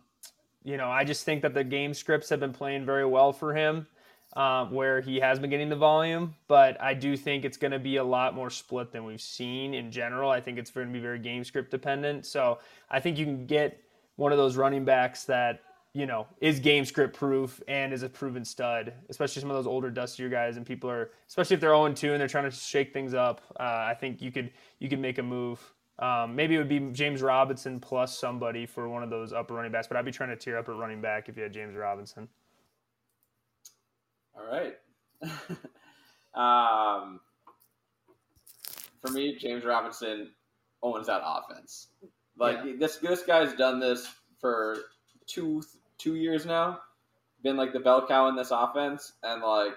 you 0.63 0.77
know 0.77 0.89
I 0.89 1.03
just 1.03 1.23
think 1.25 1.41
that 1.41 1.53
the 1.53 1.63
game 1.63 1.93
scripts 1.93 2.29
have 2.29 2.39
been 2.39 2.53
playing 2.53 2.85
very 2.85 3.05
well 3.05 3.33
for 3.33 3.53
him, 3.53 3.87
um, 4.35 4.71
where 4.71 5.01
he 5.01 5.19
has 5.19 5.39
been 5.39 5.49
getting 5.49 5.69
the 5.69 5.75
volume. 5.75 6.35
But 6.47 6.81
I 6.81 6.93
do 6.93 7.17
think 7.17 7.45
it's 7.45 7.57
going 7.57 7.71
to 7.71 7.79
be 7.79 7.97
a 7.97 8.03
lot 8.03 8.35
more 8.35 8.49
split 8.49 8.91
than 8.91 9.05
we've 9.05 9.21
seen 9.21 9.73
in 9.73 9.91
general. 9.91 10.29
I 10.29 10.41
think 10.41 10.57
it's 10.57 10.71
going 10.71 10.87
to 10.87 10.93
be 10.93 10.99
very 10.99 11.19
game 11.19 11.43
script 11.43 11.71
dependent. 11.71 12.25
So 12.25 12.59
I 12.89 12.99
think 12.99 13.17
you 13.17 13.25
can 13.25 13.45
get 13.45 13.81
one 14.15 14.31
of 14.31 14.37
those 14.37 14.55
running 14.55 14.85
backs 14.85 15.23
that 15.25 15.61
you 15.93 16.05
know, 16.05 16.25
is 16.39 16.59
game 16.59 16.85
script 16.85 17.15
proof 17.15 17.61
and 17.67 17.91
is 17.91 18.03
a 18.03 18.09
proven 18.09 18.45
stud, 18.45 18.93
especially 19.09 19.41
some 19.41 19.51
of 19.51 19.57
those 19.57 19.67
older, 19.67 19.89
dustier 19.89 20.29
guys. 20.29 20.55
And 20.55 20.65
people 20.65 20.89
are, 20.89 21.11
especially 21.27 21.55
if 21.55 21.59
they're 21.59 21.71
0 21.71 21.91
2 21.91 22.13
and 22.13 22.21
they're 22.21 22.29
trying 22.29 22.49
to 22.49 22.55
shake 22.55 22.93
things 22.93 23.13
up. 23.13 23.41
Uh, 23.59 23.63
I 23.63 23.95
think 23.99 24.21
you 24.21 24.31
could 24.31 24.51
you 24.79 24.87
could 24.87 24.99
make 24.99 25.17
a 25.17 25.23
move 25.23 25.59
Um, 26.01 26.35
maybe 26.35 26.55
it 26.55 26.57
would 26.57 26.67
be 26.67 26.79
James 26.91 27.21
Robinson 27.21 27.79
plus 27.79 28.17
somebody 28.17 28.65
for 28.65 28.89
one 28.89 29.03
of 29.03 29.11
those 29.11 29.33
upper 29.33 29.53
running 29.53 29.71
backs, 29.71 29.87
but 29.87 29.97
I'd 29.97 30.05
be 30.05 30.11
trying 30.11 30.29
to 30.29 30.35
tear 30.35 30.57
up 30.57 30.67
at 30.67 30.75
running 30.75 30.99
back 30.99 31.29
if 31.29 31.37
you 31.37 31.43
had 31.43 31.53
James 31.53 31.75
Robinson. 31.75 32.27
All 34.35 34.45
right. 34.45 34.77
um, 36.33 37.19
for 39.01 39.11
me, 39.11 39.37
James 39.37 39.63
Robinson 39.63 40.31
owns 40.81 41.05
that 41.07 41.21
offense. 41.23 41.89
Like 42.37 42.57
Yeah. 42.65 42.73
this, 42.79 42.97
this 42.97 43.21
guy's 43.23 43.53
done 43.53 43.79
this 43.79 44.07
for 44.39 44.77
two 45.27 45.61
two 45.99 46.15
years 46.15 46.45
now. 46.47 46.79
Been 47.43 47.57
like 47.57 47.73
the 47.73 47.79
bell 47.79 48.07
cow 48.07 48.27
in 48.27 48.35
this 48.35 48.49
offense, 48.51 49.13
and 49.21 49.41
like 49.43 49.73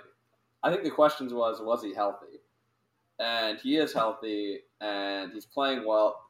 I 0.63 0.71
think 0.71 0.85
the 0.85 0.91
questions 0.91 1.35
was 1.35 1.61
was 1.61 1.83
he 1.83 1.93
healthy, 1.95 2.34
and 3.19 3.59
he 3.59 3.77
is 3.77 3.93
healthy, 3.93 4.61
and 4.81 5.33
he's 5.33 5.47
playing 5.47 5.87
well. 5.87 6.21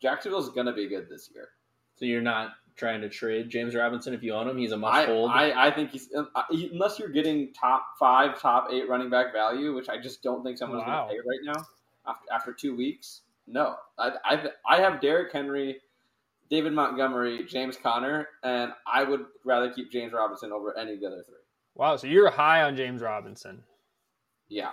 Jacksonville's 0.00 0.50
gonna 0.50 0.72
be 0.72 0.86
good 0.88 1.08
this 1.08 1.30
year. 1.34 1.48
So 1.96 2.04
you're 2.04 2.22
not 2.22 2.50
trying 2.76 3.00
to 3.00 3.08
trade 3.08 3.50
James 3.50 3.74
Robinson 3.74 4.14
if 4.14 4.22
you 4.22 4.32
own 4.32 4.48
him. 4.48 4.56
He's 4.56 4.70
a 4.72 4.76
must 4.76 4.94
I, 4.94 5.06
hold. 5.06 5.30
I, 5.32 5.66
I 5.66 5.70
think 5.72 5.90
he's 5.90 6.08
uh, 6.14 6.24
unless 6.50 6.98
you're 6.98 7.08
getting 7.08 7.52
top 7.52 7.84
five, 7.98 8.40
top 8.40 8.68
eight 8.70 8.88
running 8.88 9.10
back 9.10 9.32
value, 9.32 9.74
which 9.74 9.88
I 9.88 9.98
just 10.00 10.22
don't 10.22 10.44
think 10.44 10.58
someone's 10.58 10.84
Wow. 10.86 11.06
going 11.08 11.16
to 11.16 11.22
pay 11.22 11.28
right 11.28 11.54
now 11.56 11.66
after, 12.06 12.32
after 12.32 12.52
two 12.52 12.76
weeks. 12.76 13.22
No, 13.48 13.76
I, 13.98 14.12
I 14.24 14.48
I 14.68 14.76
have 14.80 15.00
Derrick 15.00 15.32
Henry, 15.32 15.80
David 16.50 16.72
Montgomery, 16.72 17.44
James 17.48 17.76
Conner, 17.76 18.28
and 18.44 18.72
I 18.86 19.02
would 19.02 19.26
rather 19.44 19.72
keep 19.72 19.90
James 19.90 20.12
Robinson 20.12 20.52
over 20.52 20.76
any 20.78 20.92
of 20.94 21.00
the 21.00 21.06
other 21.06 21.24
three. 21.26 21.34
Wow, 21.74 21.96
so 21.96 22.06
you're 22.06 22.30
high 22.30 22.62
on 22.62 22.76
James 22.76 23.02
Robinson. 23.02 23.62
Yeah, 24.48 24.70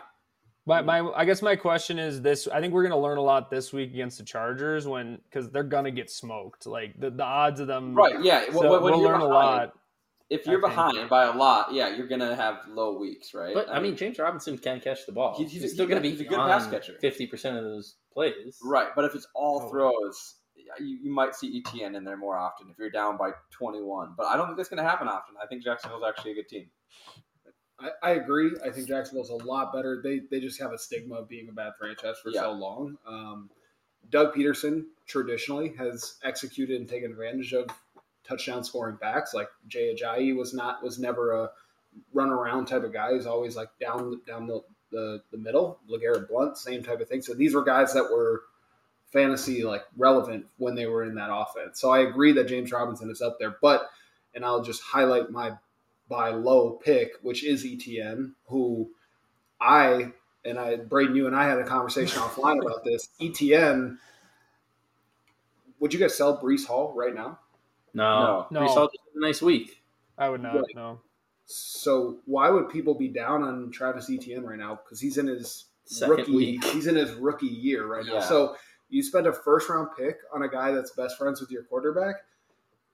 My, 0.68 0.82
my, 0.82 1.00
I 1.16 1.26
guess 1.26 1.42
my 1.44 1.56
question 1.56 2.00
is 2.00 2.22
this: 2.22 2.48
I 2.48 2.60
think 2.60 2.74
we're 2.74 2.82
going 2.82 2.92
to 2.92 2.98
learn 2.98 3.18
a 3.20 3.22
lot 3.24 3.52
this 3.52 3.72
week 3.72 3.94
against 3.94 4.18
the 4.18 4.24
Chargers 4.24 4.88
when 4.88 5.20
because 5.30 5.50
they're 5.52 5.64
going 5.64 5.84
to 5.86 5.92
get 5.92 6.10
smoked. 6.10 6.66
Like 6.66 7.00
the, 7.00 7.12
the 7.12 7.24
odds 7.24 7.60
of 7.60 7.68
them, 7.68 7.94
right. 7.94 8.16
Yeah, 8.24 8.46
So 8.52 8.62
when, 8.62 8.70
when 8.72 8.82
we'll 8.94 9.02
you're 9.02 9.12
learn 9.12 9.22
a 9.22 9.28
lot. 9.28 9.74
If 10.28 10.48
you're 10.48 10.58
I 10.66 10.70
think. 10.70 10.76
behind 10.96 11.10
by 11.10 11.26
a 11.26 11.34
lot, 11.34 11.72
yeah, 11.72 11.96
you're 11.96 12.08
gonna 12.08 12.36
have 12.36 12.62
low 12.68 12.98
weeks, 12.98 13.36
right? 13.36 13.54
but 13.54 13.70
I 13.70 13.80
mean, 13.80 13.96
James 13.96 14.18
Robinson 14.18 14.58
can 14.58 14.80
catch 14.80 15.06
the 15.06 15.12
ball. 15.12 15.36
He's- 15.38 15.52
he's 15.52 15.62
He's, 15.62 15.74
still 15.74 15.86
going 15.86 15.98
to 15.98 16.02
be 16.02 16.10
he's 16.10 16.22
a 16.22 16.24
good 16.24 16.40
pass 16.40 16.66
catcher. 16.66 16.96
Fifty 17.00 17.28
percent 17.28 17.58
of 17.58 17.64
those 17.64 17.98
plays. 18.12 18.58
Right, 18.64 18.88
but 18.96 19.06
if 19.06 19.14
it's 19.14 19.28
all 19.36 19.62
Oh. 19.64 19.70
throws, 19.70 20.38
you, 20.80 20.98
you 21.04 21.14
might 21.14 21.36
see 21.36 21.62
ETN 21.62 21.96
in 21.96 22.04
there 22.04 22.18
more 22.18 22.38
often 22.40 22.70
if 22.72 22.80
you're 22.80 22.90
down 22.90 23.18
by 23.18 23.32
21. 23.52 24.16
But 24.18 24.26
I 24.26 24.36
don't 24.36 24.48
think 24.48 24.58
that's 24.58 24.68
going 24.70 24.82
to 24.84 24.90
happen 24.90 25.08
often. 25.08 25.36
I 25.42 25.46
think 25.46 25.64
Jacksonville's 25.64 26.04
actually 26.08 26.32
a 26.32 26.36
good 26.36 26.50
team. 26.50 26.72
I, 27.80 27.90
I 28.02 28.12
agree. 28.12 28.52
I 28.66 28.70
think 28.70 28.88
Jacksonville's 28.88 29.30
a 29.30 29.36
lot 29.36 29.74
better. 29.74 30.02
They 30.04 30.22
they 30.32 30.40
just 30.40 30.60
have 30.62 30.72
a 30.72 30.78
stigma 30.78 31.16
of 31.16 31.28
being 31.30 31.50
a 31.50 31.52
bad 31.52 31.74
franchise 31.78 32.16
for 32.22 32.30
Yeah. 32.30 32.42
so 32.42 32.52
long. 32.54 32.98
Um, 33.06 33.50
Doug 34.10 34.34
Pederson 34.36 34.86
traditionally 35.08 35.74
has 35.78 36.16
executed 36.24 36.80
and 36.80 36.88
taken 36.88 37.12
advantage 37.12 37.54
of 37.54 37.68
touchdown 38.28 38.64
scoring 38.64 38.98
backs. 39.02 39.34
Like 39.34 39.50
Jay 39.68 39.94
Ajayi 39.94 40.36
was 40.36 40.54
not 40.54 40.84
was 40.84 41.00
never 41.00 41.32
a 41.34 41.50
run 42.14 42.30
around 42.30 42.66
type 42.68 42.84
of 42.84 42.94
guy. 42.94 43.14
He's 43.14 43.26
always 43.26 43.56
like 43.56 43.70
down 43.80 44.22
down 44.26 44.48
the 44.48 44.62
the, 44.92 45.22
the 45.32 45.38
middle. 45.38 45.80
LeGarrette 45.90 46.30
Blount, 46.30 46.58
same 46.58 46.82
type 46.84 47.02
of 47.02 47.10
thing. 47.10 47.22
So 47.22 47.34
these 47.34 47.54
were 47.54 47.64
guys 47.64 47.94
that 47.94 48.04
were 48.04 48.44
fantasy 49.12 49.64
like 49.64 49.84
relevant 49.98 50.46
when 50.58 50.76
they 50.76 50.86
were 50.86 51.04
in 51.04 51.16
that 51.16 51.30
offense. 51.34 51.80
So 51.80 51.90
I 51.90 52.00
agree 52.00 52.32
that 52.34 52.48
James 52.48 52.72
Robinson 52.72 53.10
is 53.10 53.22
up 53.22 53.38
there, 53.40 53.58
but 53.62 53.90
and 54.34 54.46
I'll 54.46 54.62
just 54.64 54.82
highlight 54.82 55.32
my 55.32 55.54
buy 56.10 56.30
low 56.30 56.72
pick, 56.72 57.12
which 57.22 57.44
is 57.44 57.64
ETN, 57.66 58.34
who 58.48 58.90
I 59.60 60.12
and 60.44 60.60
I 60.60 60.76
Braden, 60.78 61.16
you 61.16 61.28
and 61.28 61.36
I 61.36 61.48
had 61.48 61.58
a 61.60 61.64
conversation 61.66 62.22
offline 62.22 62.62
about 62.62 62.84
this. 62.84 63.10
ETN, 63.20 63.98
would 65.80 65.94
you 65.94 66.00
guys 66.00 66.16
sell 66.16 66.42
Breece 66.42 66.66
Hall 66.66 66.94
right 66.96 67.14
now? 67.14 67.40
No, 67.94 68.48
No. 68.52 68.62
Breece 68.62 68.74
Hall 68.74 68.88
just 68.88 69.00
had 69.14 69.22
a 69.22 69.26
nice 69.26 69.42
week. 69.42 69.82
I 70.18 70.30
would 70.30 70.42
not. 70.42 70.56
Right. 70.56 70.64
No, 70.76 71.00
So 71.46 72.20
why 72.26 72.50
would 72.50 72.70
people 72.70 72.94
be 72.94 73.08
down 73.08 73.44
on 73.44 73.72
Travis 73.72 74.10
Etienne 74.10 74.44
right 74.44 74.58
now? 74.60 74.80
Because 74.84 75.00
he's 75.00 75.18
in 75.18 75.28
his 75.28 75.66
Second 75.88 76.18
rookie. 76.18 76.36
week. 76.36 76.64
He's 76.74 76.88
in 76.88 76.96
his 76.96 77.12
rookie 77.14 77.46
year 77.46 77.86
right 77.86 78.04
now. 78.06 78.20
So 78.20 78.56
you 78.90 79.04
spend 79.04 79.28
a 79.28 79.34
first 79.34 79.70
round 79.70 79.90
pick 79.96 80.18
on 80.34 80.42
a 80.42 80.50
guy 80.50 80.72
that's 80.72 80.90
best 80.92 81.16
friends 81.16 81.40
with 81.40 81.52
your 81.52 81.62
quarterback, 81.64 82.16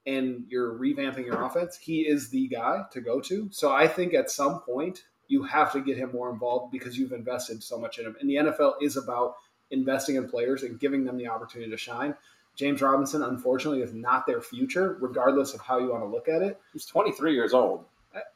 and 0.05 0.45
you're 0.49 0.73
revamping 0.73 1.25
your 1.25 1.43
offense, 1.43 1.77
he 1.77 2.01
is 2.01 2.29
the 2.29 2.47
guy 2.47 2.83
to 2.91 3.01
go 3.01 3.19
to. 3.21 3.49
So 3.51 3.71
I 3.71 3.87
think 3.87 4.13
at 4.13 4.31
some 4.31 4.61
point 4.61 5.03
you 5.27 5.43
have 5.43 5.71
to 5.73 5.81
get 5.81 5.97
him 5.97 6.11
more 6.11 6.31
involved 6.31 6.71
because 6.71 6.97
you've 6.97 7.13
invested 7.13 7.63
so 7.63 7.77
much 7.77 7.99
in 7.99 8.05
him. 8.05 8.15
And 8.19 8.29
the 8.29 8.35
NFL 8.35 8.73
is 8.81 8.97
about 8.97 9.35
investing 9.69 10.15
in 10.15 10.27
players 10.27 10.63
and 10.63 10.79
giving 10.79 11.05
them 11.05 11.17
the 11.17 11.27
opportunity 11.27 11.71
to 11.71 11.77
shine. 11.77 12.15
James 12.55 12.81
Robinson, 12.81 13.23
unfortunately, 13.23 13.81
is 13.81 13.93
not 13.93 14.25
their 14.25 14.41
future, 14.41 14.97
regardless 14.99 15.53
of 15.53 15.61
how 15.61 15.79
you 15.79 15.91
want 15.91 16.03
to 16.03 16.07
look 16.07 16.27
at 16.27 16.41
it. 16.41 16.59
He's 16.73 16.85
23 16.85 17.33
years 17.33 17.53
old, 17.53 17.85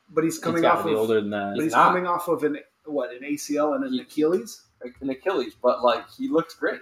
but 0.10 0.24
he's 0.24 0.40
coming 0.40 0.64
he's 0.64 0.72
off 0.72 0.86
of 0.86 0.94
older 0.94 1.20
than 1.20 1.32
that. 1.32 1.56
But 1.56 1.64
he's, 1.64 1.64
he's 1.66 1.74
coming 1.74 2.08
off 2.08 2.28
of 2.28 2.44
an 2.44 2.60
what 2.86 3.12
an 3.12 3.24
ACL 3.24 3.76
and 3.76 3.84
an 3.84 3.92
he, 3.92 4.02
Achilles, 4.02 4.62
an 5.02 5.10
Achilles. 5.10 5.54
But 5.62 5.84
like 5.84 6.06
he 6.18 6.30
looks 6.30 6.56
great. 6.56 6.80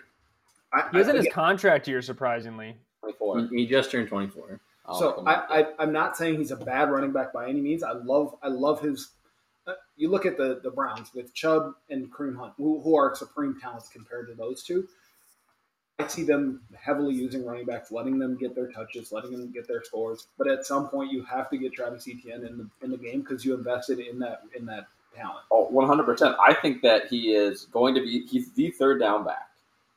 I, 0.71 0.89
he 0.91 0.97
was 0.97 1.07
I, 1.07 1.11
in 1.11 1.17
his 1.17 1.25
yeah. 1.25 1.31
contract 1.31 1.87
year, 1.87 2.01
surprisingly. 2.01 2.77
24. 3.01 3.47
He, 3.49 3.57
he 3.57 3.65
just 3.65 3.89
turned 3.89 4.09
24. 4.09 4.59
I 4.85 4.99
so 4.99 5.23
I, 5.25 5.33
I, 5.33 5.65
I'm 5.79 5.93
not 5.93 6.17
saying 6.17 6.37
he's 6.37 6.51
a 6.51 6.57
bad 6.57 6.91
running 6.91 7.11
back 7.11 7.31
by 7.33 7.47
any 7.47 7.61
means. 7.61 7.83
I 7.83 7.93
love 7.93 8.35
I 8.41 8.49
love 8.49 8.81
his. 8.81 9.11
Uh, 9.65 9.73
you 9.95 10.09
look 10.09 10.25
at 10.25 10.37
the 10.37 10.59
the 10.63 10.71
Browns 10.71 11.11
with 11.13 11.33
Chubb 11.33 11.73
and 11.89 12.11
Kareem 12.11 12.37
Hunt, 12.37 12.53
who, 12.57 12.81
who 12.81 12.95
are 12.95 13.15
supreme 13.15 13.59
talents 13.59 13.89
compared 13.89 14.27
to 14.27 14.33
those 14.33 14.63
two. 14.63 14.87
I 15.99 16.07
see 16.07 16.23
them 16.23 16.61
heavily 16.75 17.13
using 17.13 17.45
running 17.45 17.65
backs, 17.65 17.91
letting 17.91 18.17
them 18.17 18.35
get 18.35 18.55
their 18.55 18.71
touches, 18.71 19.11
letting 19.11 19.31
them 19.31 19.51
get 19.51 19.67
their 19.67 19.83
scores. 19.83 20.27
But 20.37 20.47
at 20.47 20.65
some 20.65 20.89
point, 20.89 21.11
you 21.11 21.23
have 21.23 21.49
to 21.51 21.57
get 21.57 21.73
Travis 21.73 22.07
Etienne 22.07 22.45
in 22.45 22.57
the 22.57 22.69
in 22.81 22.91
the 22.91 22.97
game 22.97 23.21
because 23.21 23.45
you 23.45 23.53
invested 23.53 23.99
in 23.99 24.19
that 24.19 24.41
in 24.57 24.65
that 24.65 24.87
talent. 25.15 25.45
Oh, 25.49 25.65
100 25.69 26.03
percent. 26.03 26.35
I 26.45 26.53
think 26.53 26.81
that 26.81 27.07
he 27.07 27.33
is 27.33 27.65
going 27.65 27.95
to 27.95 28.01
be 28.01 28.25
he's 28.25 28.51
the 28.53 28.71
third 28.71 28.99
down 28.99 29.23
back 29.23 29.52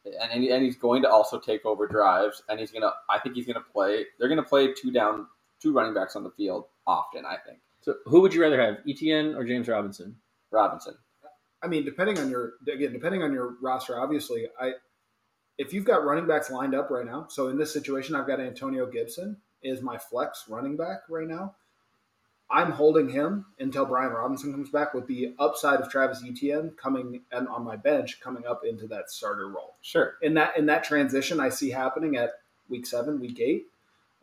and, 0.07 0.33
and, 0.33 0.43
he- 0.43 0.51
and 0.51 0.65
he's 0.65 0.77
going 0.77 1.03
to 1.03 1.11
also 1.11 1.39
take 1.39 1.67
over 1.67 1.87
drives. 1.87 2.43
And 2.49 2.59
he's 2.61 2.71
going 2.71 2.83
to, 2.83 2.93
I 3.11 3.19
think 3.19 3.35
he's 3.35 3.47
going 3.47 3.57
to 3.57 3.73
play, 3.73 4.07
they're 4.19 4.29
going 4.29 4.43
to 4.43 4.49
play 4.49 4.73
two 4.73 4.91
down, 4.91 5.27
two 5.61 5.73
running 5.73 5.95
backs 5.95 6.17
on 6.17 6.23
the 6.25 6.31
field 6.31 6.67
often, 6.87 7.25
I 7.25 7.37
think. 7.45 7.59
So 7.81 7.95
who 8.07 8.21
would 8.21 8.33
you 8.35 8.43
rather 8.43 8.61
have, 8.61 8.77
Etn 8.87 9.37
or 9.37 9.45
James 9.45 9.69
Robinson? 9.69 10.17
Robinson. 10.51 10.95
I 11.63 11.69
mean, 11.69 11.85
depending 11.85 12.19
on 12.19 12.31
your 12.31 12.55
again, 12.73 12.93
depending 12.93 13.23
on 13.23 13.33
your 13.33 13.57
roster, 13.63 13.99
obviously, 13.99 14.47
I 14.61 14.73
if 15.59 15.73
you've 15.73 15.85
got 15.85 16.05
running 16.05 16.27
backs 16.27 16.51
lined 16.51 16.75
up 16.75 16.91
right 16.91 17.07
now. 17.07 17.27
So 17.31 17.49
in 17.49 17.57
this 17.59 17.73
situation, 17.73 18.15
I've 18.15 18.27
got 18.27 18.41
Antonio 18.41 18.87
Gibson 18.87 19.39
is 19.63 19.81
my 19.83 19.99
flex 19.99 20.45
running 20.49 20.77
back 20.77 20.99
right 21.09 21.27
now. 21.27 21.55
I'm 22.49 22.71
holding 22.71 23.09
him 23.09 23.47
until 23.59 23.85
Brian 23.87 24.13
Robinson 24.13 24.53
comes 24.53 24.71
back 24.71 24.95
with 24.95 25.07
the 25.09 25.35
upside 25.39 25.81
of 25.81 25.91
Travis 25.91 26.23
Etienne 26.25 26.73
coming 26.81 27.23
and 27.33 27.49
on 27.49 27.65
my 27.65 27.75
bench 27.77 28.21
coming 28.21 28.47
up 28.47 28.63
into 28.65 28.87
that 28.89 29.11
starter 29.11 29.49
role. 29.49 29.75
Sure. 29.83 30.15
In 30.23 30.35
that 30.35 30.57
in 30.57 30.67
that 30.67 30.85
transition, 30.85 31.41
I 31.41 31.49
see 31.49 31.71
happening 31.71 32.17
at 32.17 32.31
week 32.69 32.87
seven, 32.87 33.19
week 33.21 33.41
eight, 33.41 33.67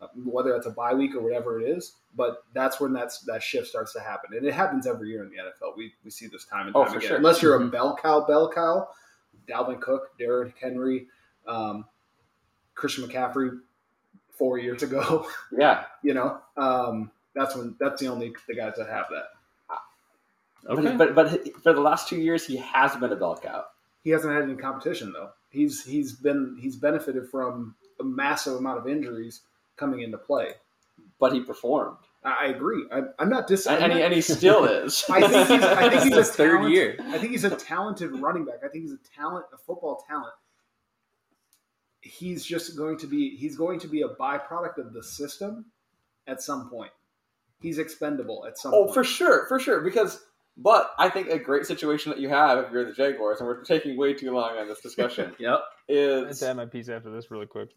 uh, 0.02 0.08
whether 0.16 0.56
it's 0.56 0.68
a 0.68 0.72
bye 0.72 0.94
week 0.94 1.16
or 1.16 1.22
whatever 1.22 1.60
it 1.60 1.66
is. 1.70 1.96
But 2.16 2.44
that's 2.54 2.80
when 2.80 2.94
that's 2.94 3.20
that 3.22 3.44
shift 3.44 3.68
starts 3.68 3.92
to 3.94 4.00
happen, 4.00 4.32
and 4.38 4.46
it 4.46 4.54
happens 4.54 4.88
every 4.88 5.10
year 5.10 5.24
in 5.24 5.30
the 5.30 5.38
NFL. 5.38 5.76
We 5.76 5.94
we 6.06 6.10
see 6.12 6.28
this 6.28 6.46
time 6.46 6.68
and 6.68 6.76
Oh, 6.76 6.84
time 6.84 6.94
for 6.94 6.98
again. 7.00 7.08
sure. 7.10 7.18
Unless 7.18 7.42
you're 7.42 7.56
a 7.56 7.60
Mhm. 7.60 7.72
bell 7.72 7.98
cow, 8.02 8.22
bell 8.26 8.50
cow, 8.50 8.88
Dalvin 9.50 9.82
Cook, 9.82 10.18
Derrick 10.18 10.58
Henry, 10.58 11.08
um, 11.46 11.86
Christian 12.76 13.06
McCaffrey, 13.06 13.60
four 14.32 14.58
years 14.60 14.82
ago. 14.82 15.28
Yeah. 15.52 15.86
you 16.02 16.14
know, 16.14 16.40
um, 16.56 17.12
that's 17.36 17.56
when 17.56 17.76
that's 17.80 18.00
the 18.02 18.08
only 18.08 18.34
the 18.48 18.56
guys 18.56 18.74
that 18.78 18.88
have 18.88 19.06
that. 19.12 19.26
Okay. 20.66 20.96
But, 20.96 21.14
but 21.14 21.16
but 21.16 21.62
for 21.64 21.74
the 21.74 21.82
last 21.82 22.08
two 22.08 22.18
years, 22.18 22.46
he 22.48 22.56
has 22.58 22.96
been 22.96 23.12
a 23.12 23.16
bell 23.16 23.38
cow. 23.42 23.66
He 24.04 24.12
hasn't 24.12 24.34
had 24.34 24.44
any 24.44 24.56
competition 24.56 25.12
though. 25.12 25.32
He's 25.50 25.84
he's 25.84 26.14
been 26.14 26.58
he's 26.62 26.76
benefited 26.76 27.28
from 27.30 27.76
a 28.00 28.04
massive 28.04 28.56
amount 28.56 28.80
of 28.80 28.88
injuries 28.88 29.42
coming 29.76 30.02
into 30.02 30.18
play. 30.18 30.52
But 31.20 31.34
he 31.34 31.42
performed. 31.42 31.98
I, 32.24 32.38
I 32.42 32.46
agree. 32.48 32.86
I, 32.92 33.02
I'm 33.20 33.30
not 33.30 33.48
dis. 33.48 33.66
And, 33.68 33.84
I'm 33.84 33.92
he, 33.92 33.98
not- 33.98 34.06
and 34.06 34.14
he 34.14 34.22
still 34.22 34.64
is. 34.66 35.04
I 35.10 35.22
think 35.28 35.48
he's, 35.50 35.62
I 35.64 35.90
think 35.90 36.04
he's 36.14 36.18
a 36.18 36.24
third 36.24 36.58
talent- 36.58 36.74
year. 36.74 36.96
I 37.10 37.18
think 37.18 37.32
he's 37.32 37.44
a 37.44 37.56
talented 37.56 38.12
running 38.20 38.46
back. 38.46 38.60
I 38.64 38.68
think 38.70 38.84
he's 38.86 38.94
a 38.94 39.00
talent, 39.16 39.46
a 39.54 39.58
football 39.58 40.04
talent. 40.08 40.34
He's 42.02 42.44
just 42.46 42.76
going 42.78 42.98
to 43.00 43.08
be 43.08 43.36
he's 43.38 43.56
going 43.58 43.80
to 43.80 43.88
be 43.88 44.02
a 44.02 44.10
byproduct 44.10 44.78
of 44.78 44.94
the 44.94 45.04
system 45.04 45.66
at 46.28 46.42
some 46.42 46.70
point. 46.70 46.92
He's 47.64 47.80
expendable 47.80 48.46
at 48.48 48.60
some 48.60 48.74
Oh, 48.76 48.84
point. 48.84 48.94
for 48.94 49.04
sure, 49.04 49.48
for 49.48 49.58
sure. 49.60 49.82
Because, 49.82 50.24
but 50.58 50.92
I 51.00 51.10
think 51.10 51.30
a 51.30 51.40
great 51.40 51.66
situation 51.66 52.12
that 52.12 52.20
you 52.20 52.30
have 52.30 52.60
if 52.60 52.72
you're 52.72 52.86
the 52.86 52.94
Jaguars, 52.94 53.40
and 53.40 53.48
we're 53.48 53.64
taking 53.64 53.98
way 53.98 54.14
too 54.14 54.32
long 54.32 54.58
on 54.58 54.68
this 54.68 54.82
discussion, 54.82 55.34
Yep. 55.40 55.60
I 55.90 55.94
have 55.94 56.30
is 56.30 56.40
to 56.40 56.50
add 56.50 56.58
my 56.58 56.66
piece 56.68 56.90
after 56.90 57.10
this 57.10 57.32
really 57.32 57.48
quick. 57.48 57.70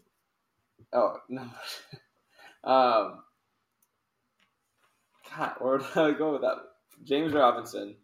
oh 0.93 1.15
no, 1.31 1.43
um, 2.71 3.23
God, 5.37 5.53
where 5.61 5.79
did 5.79 5.97
I 5.97 6.13
go 6.13 6.33
with 6.33 6.43
that? 6.43 6.57
James 7.05 7.33
Robinson, 7.33 7.97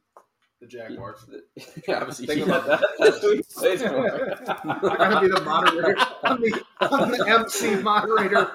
the 0.61 0.67
Jaguars. 0.67 1.25
yeah, 1.89 1.99
Obviously, 2.01 2.27
think 2.27 2.47
yeah. 2.47 2.57
about 2.59 2.67
that. 2.67 2.85
That's 2.99 3.19
who 3.21 3.33
he 3.37 3.43
plays 3.43 3.83
for. 3.83 4.33
I'm 4.49 4.81
gonna 5.11 5.21
be 5.21 5.29
the 5.29 5.41
moderator. 5.43 5.97
I'm 6.25 6.41
the, 6.41 6.63
I'm 6.81 7.11
the 7.11 7.27
MC 7.29 7.77
moderator 7.83 8.51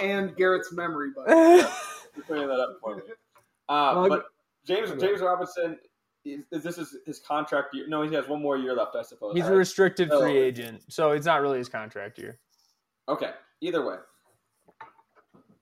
and 0.00 0.34
Garrett's 0.36 0.72
memory 0.72 1.10
buddy. 1.14 1.66
You're 2.14 2.24
clearing 2.24 2.48
that 2.48 2.60
up 2.60 2.78
for 2.80 2.96
me. 2.96 3.02
Uh, 3.68 4.08
but 4.08 4.26
James 4.66 4.90
James 5.00 5.20
Robinson, 5.20 5.78
is, 6.24 6.40
is 6.50 6.62
this 6.62 6.78
is 6.78 6.96
his 7.06 7.18
contract 7.18 7.74
year? 7.74 7.86
No, 7.88 8.02
he 8.02 8.14
has 8.14 8.28
one 8.28 8.42
more 8.42 8.56
year 8.56 8.74
left, 8.74 8.94
I 8.96 9.02
suppose. 9.02 9.34
He's 9.34 9.46
a 9.46 9.54
restricted 9.54 10.10
free 10.10 10.38
agent, 10.38 10.82
so 10.88 11.12
it's 11.12 11.26
not 11.26 11.40
really 11.40 11.58
his 11.58 11.68
contract 11.68 12.18
year. 12.18 12.38
Okay. 13.08 13.30
Either 13.60 13.86
way, 13.86 13.96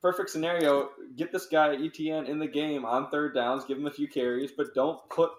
perfect 0.01 0.31
scenario. 0.31 0.91
Get 1.17 1.33
this 1.33 1.47
guy 1.47 1.77
ETN 1.77 2.29
in 2.29 2.39
the 2.39 2.47
game 2.47 2.85
on 2.85 3.11
third 3.11 3.35
downs. 3.35 3.65
Give 3.65 3.79
him 3.79 3.87
a 3.87 3.91
few 3.91 4.09
carries, 4.09 4.53
but 4.57 4.75
don't 4.75 4.99
put 5.11 5.31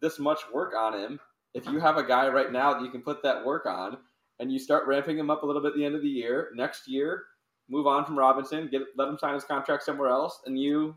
this 0.00 0.18
much 0.18 0.40
work 0.52 0.74
on 0.76 0.98
him. 0.98 1.20
If 1.54 1.66
you 1.66 1.78
have 1.80 1.98
a 1.98 2.02
guy 2.02 2.28
right 2.28 2.50
now 2.50 2.72
that 2.72 2.82
you 2.82 2.90
can 2.90 3.02
put 3.02 3.22
that 3.22 3.44
work 3.44 3.66
on, 3.66 3.98
and 4.40 4.50
you 4.52 4.58
start 4.58 4.86
ramping 4.86 5.18
him 5.18 5.30
up 5.30 5.42
a 5.42 5.46
little 5.46 5.62
bit 5.62 5.68
at 5.68 5.74
the 5.76 5.84
end 5.84 5.94
of 5.94 6.02
the 6.02 6.08
year, 6.08 6.50
next 6.54 6.88
year, 6.88 7.24
move 7.68 7.86
on 7.86 8.04
from 8.04 8.18
Robinson, 8.18 8.68
get 8.70 8.82
let 8.96 9.08
him 9.08 9.18
sign 9.18 9.34
his 9.34 9.44
contract 9.44 9.82
somewhere 9.82 10.08
else, 10.08 10.40
and 10.46 10.58
you 10.58 10.94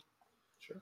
sure. 0.59 0.81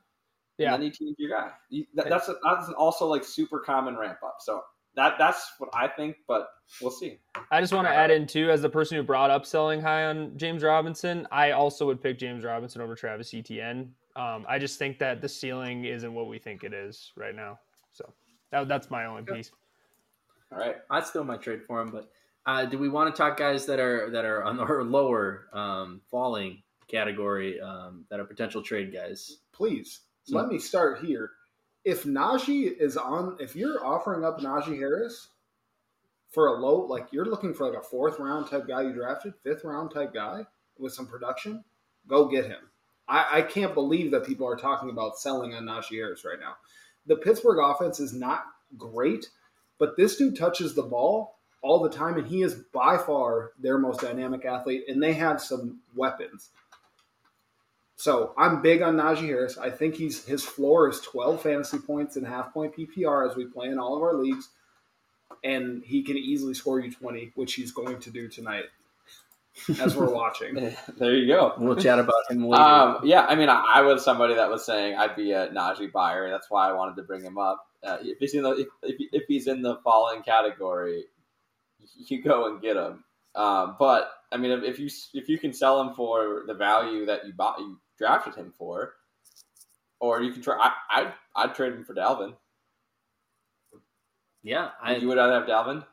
Yeah. 0.58 0.74
and 0.74 0.84
then 0.84 0.92
ETN's 0.92 1.16
your 1.18 1.30
guy. 1.30 1.52
You, 1.70 1.86
that, 1.96 2.10
that's 2.10 2.30
a, 2.30 2.36
that's 2.44 2.68
an 2.68 2.76
also 2.76 3.08
like 3.08 3.24
super 3.24 3.60
common 3.60 3.98
ramp 3.98 4.20
up. 4.24 4.38
So 4.40 4.62
that 4.96 5.16
that's 5.18 5.54
what 5.58 5.70
I 5.74 5.88
think, 5.88 6.18
but 6.28 6.48
we'll 6.82 6.92
see. 6.92 7.20
I 7.52 7.60
just 7.62 7.74
want 7.74 7.88
to 7.88 7.94
add 7.94 8.12
in 8.12 8.28
too, 8.28 8.52
as 8.52 8.62
the 8.62 8.70
person 8.70 8.98
who 8.98 9.04
brought 9.04 9.32
up 9.32 9.46
selling 9.46 9.82
high 9.82 10.06
on 10.06 10.38
James 10.38 10.64
Robinson, 10.64 11.28
I 11.32 11.52
also 11.52 11.86
would 11.88 12.02
pick 12.02 12.20
James 12.20 12.44
Robinson 12.44 12.82
over 12.82 12.96
Travis 12.96 13.34
Etienne. 13.34 13.94
Um, 14.16 14.46
I 14.48 14.60
just 14.60 14.78
think 14.78 15.00
that 15.00 15.22
the 15.22 15.30
ceiling 15.30 15.86
isn't 15.86 16.14
what 16.14 16.28
we 16.28 16.38
think 16.38 16.64
it 16.64 16.74
is 16.74 17.12
right 17.18 17.36
now. 17.36 17.60
So 17.92 18.14
that, 18.52 18.68
that's 18.68 18.92
my 18.92 19.06
only 19.06 19.24
piece. 19.24 19.52
All 20.52 20.60
right. 20.60 20.76
I'd 20.92 21.06
still 21.06 21.24
might 21.24 21.42
trade 21.42 21.64
for 21.64 21.82
him, 21.82 21.90
but 21.90 22.12
uh, 22.46 22.66
do 22.66 22.78
we 22.78 22.90
want 22.90 23.14
to 23.14 23.18
talk 23.18 23.38
guys 23.38 23.66
that 23.68 23.80
are 23.80 24.10
that 24.12 24.26
are 24.26 24.44
on 24.44 24.58
the 24.58 24.64
lower 24.64 25.48
um, 25.54 26.02
falling 26.10 26.62
category 26.88 27.60
um, 27.62 28.06
that 28.10 28.20
are 28.20 28.26
potential 28.26 28.62
trade 28.62 28.94
guys? 28.94 29.38
Please 29.52 30.02
So- 30.24 30.38
let 30.38 30.48
me 30.48 30.60
start 30.60 31.00
here. 31.04 31.32
If 31.86 32.04
Najee 32.06 32.78
is 32.80 32.96
on, 32.96 33.36
if 33.42 33.58
you're 33.58 33.86
offering 33.86 34.24
up 34.24 34.40
Najee 34.40 34.78
Harris 34.78 35.28
for 36.30 36.48
a 36.48 36.54
low, 36.54 36.86
like 36.86 37.08
you're 37.12 37.26
looking 37.26 37.54
for 37.54 37.68
like 37.70 37.78
a 37.78 37.84
fourth 37.84 38.20
round 38.20 38.48
type 38.48 38.68
guy 38.70 38.84
you 38.84 38.94
drafted, 38.94 39.34
fifth 39.44 39.66
round 39.66 39.92
type 39.92 40.14
guy 40.14 40.46
with 40.78 40.94
some 40.94 41.06
production, 41.08 41.62
go 42.08 42.30
get 42.30 42.46
him. 42.46 42.70
I, 43.08 43.40
I 43.40 43.42
can't 43.42 43.74
believe 43.74 44.12
that 44.12 44.26
people 44.26 44.48
are 44.48 44.56
talking 44.56 44.90
about 44.90 45.18
selling 45.20 45.54
on 45.56 45.66
Najee 45.66 45.96
Harris 45.98 46.24
right 46.24 46.40
now. 46.40 46.56
The 47.06 47.18
Pittsburgh 47.18 47.60
offense 47.62 48.00
is 48.00 48.14
not 48.14 48.46
great, 48.78 49.28
but 49.78 49.98
this 49.98 50.16
dude 50.16 50.38
touches 50.38 50.74
the 50.74 50.84
ball 50.84 51.40
all 51.64 51.80
the 51.80 51.90
time, 51.90 52.18
and 52.18 52.28
he 52.28 52.44
is 52.44 52.54
by 52.54 52.98
far 52.98 53.54
their 53.60 53.78
most 53.80 54.02
dynamic 54.02 54.46
athlete, 54.46 54.84
and 54.88 55.02
they 55.02 55.14
have 55.14 55.42
some 55.42 55.80
weapons. 55.96 56.50
So 57.96 58.34
I'm 58.38 58.62
big 58.62 58.82
on 58.82 58.98
Najee 58.98 59.28
Harris. 59.28 59.58
I 59.58 59.70
think 59.70 59.96
he's 59.96 60.26
his 60.26 60.44
floor 60.44 60.90
is 60.90 61.00
12 61.00 61.42
fantasy 61.42 61.80
points 61.80 62.18
and 62.18 62.28
half 62.28 62.54
point 62.54 62.76
PPR 62.76 63.30
as 63.30 63.38
we 63.38 63.46
play 63.46 63.68
in 63.68 63.80
all 63.80 63.96
of 63.96 64.04
our 64.04 64.14
leagues, 64.14 64.50
and 65.44 65.82
he 65.86 66.04
can 66.04 66.18
easily 66.18 66.54
score 66.54 66.80
you 66.82 66.92
20, 66.92 67.32
which 67.36 67.54
he's 67.54 67.72
going 67.72 68.00
to 68.02 68.12
do 68.12 68.28
tonight 68.28 68.66
as 69.80 69.96
we're 69.96 70.10
watching. 70.14 70.76
There 70.98 71.16
you 71.16 71.28
go. 71.28 71.54
We'll 71.58 71.78
chat 71.78 71.98
about 71.98 72.30
him 72.30 72.46
later. 72.46 72.62
Um, 72.62 73.00
yeah, 73.04 73.26
I 73.26 73.36
mean, 73.36 73.48
I, 73.48 73.64
I 73.76 73.82
was 73.84 74.04
somebody 74.04 74.34
that 74.36 74.50
was 74.50 74.66
saying 74.66 74.98
I'd 74.98 75.16
be 75.16 75.32
a 75.32 75.48
Najee 75.48 75.92
buyer. 75.94 76.30
That's 76.30 76.50
why 76.50 76.70
I 76.70 76.74
wanted 76.74 76.98
to 76.98 77.04
bring 77.04 77.24
him 77.24 77.38
up. 77.38 77.68
Uh, 77.82 78.00
if 78.02 78.18
he's 78.20 78.34
in 78.34 78.44
the 78.44 78.52
if, 78.52 78.68
if, 78.82 78.96
if 79.14 79.24
he's 79.30 79.48
in 79.48 79.62
the 79.62 79.78
falling 79.78 80.24
category, 80.24 81.06
you 81.96 82.22
go 82.22 82.48
and 82.48 82.62
get 82.62 82.78
him. 82.78 83.04
Um, 83.36 83.76
but 83.80 84.12
I 84.32 84.38
mean, 84.38 84.52
if, 84.52 84.64
if 84.64 84.80
you 84.80 84.90
if 85.14 85.30
you 85.30 85.38
can 85.38 85.54
sell 85.54 85.82
him 85.82 85.94
for 85.96 86.44
the 86.48 86.54
value 86.54 87.06
that 87.06 87.26
you 87.26 87.34
bought 87.34 87.60
you 87.60 87.80
drafted 87.98 88.36
him 88.36 88.54
for, 88.58 88.94
or 90.00 90.22
you 90.22 90.32
can 90.32 90.42
try, 90.42 90.56
I 90.60 90.72
I'd, 91.02 91.14
I'd 91.36 91.56
trade 91.56 91.74
him 91.74 91.84
for 91.84 91.96
Dalvin. 91.96 92.34
yeah, 94.44 94.70
I, 94.82 94.96
you 94.98 95.08
would 95.08 95.18
rather 95.18 95.34
have 95.34 95.48
Dalvin? 95.48 95.86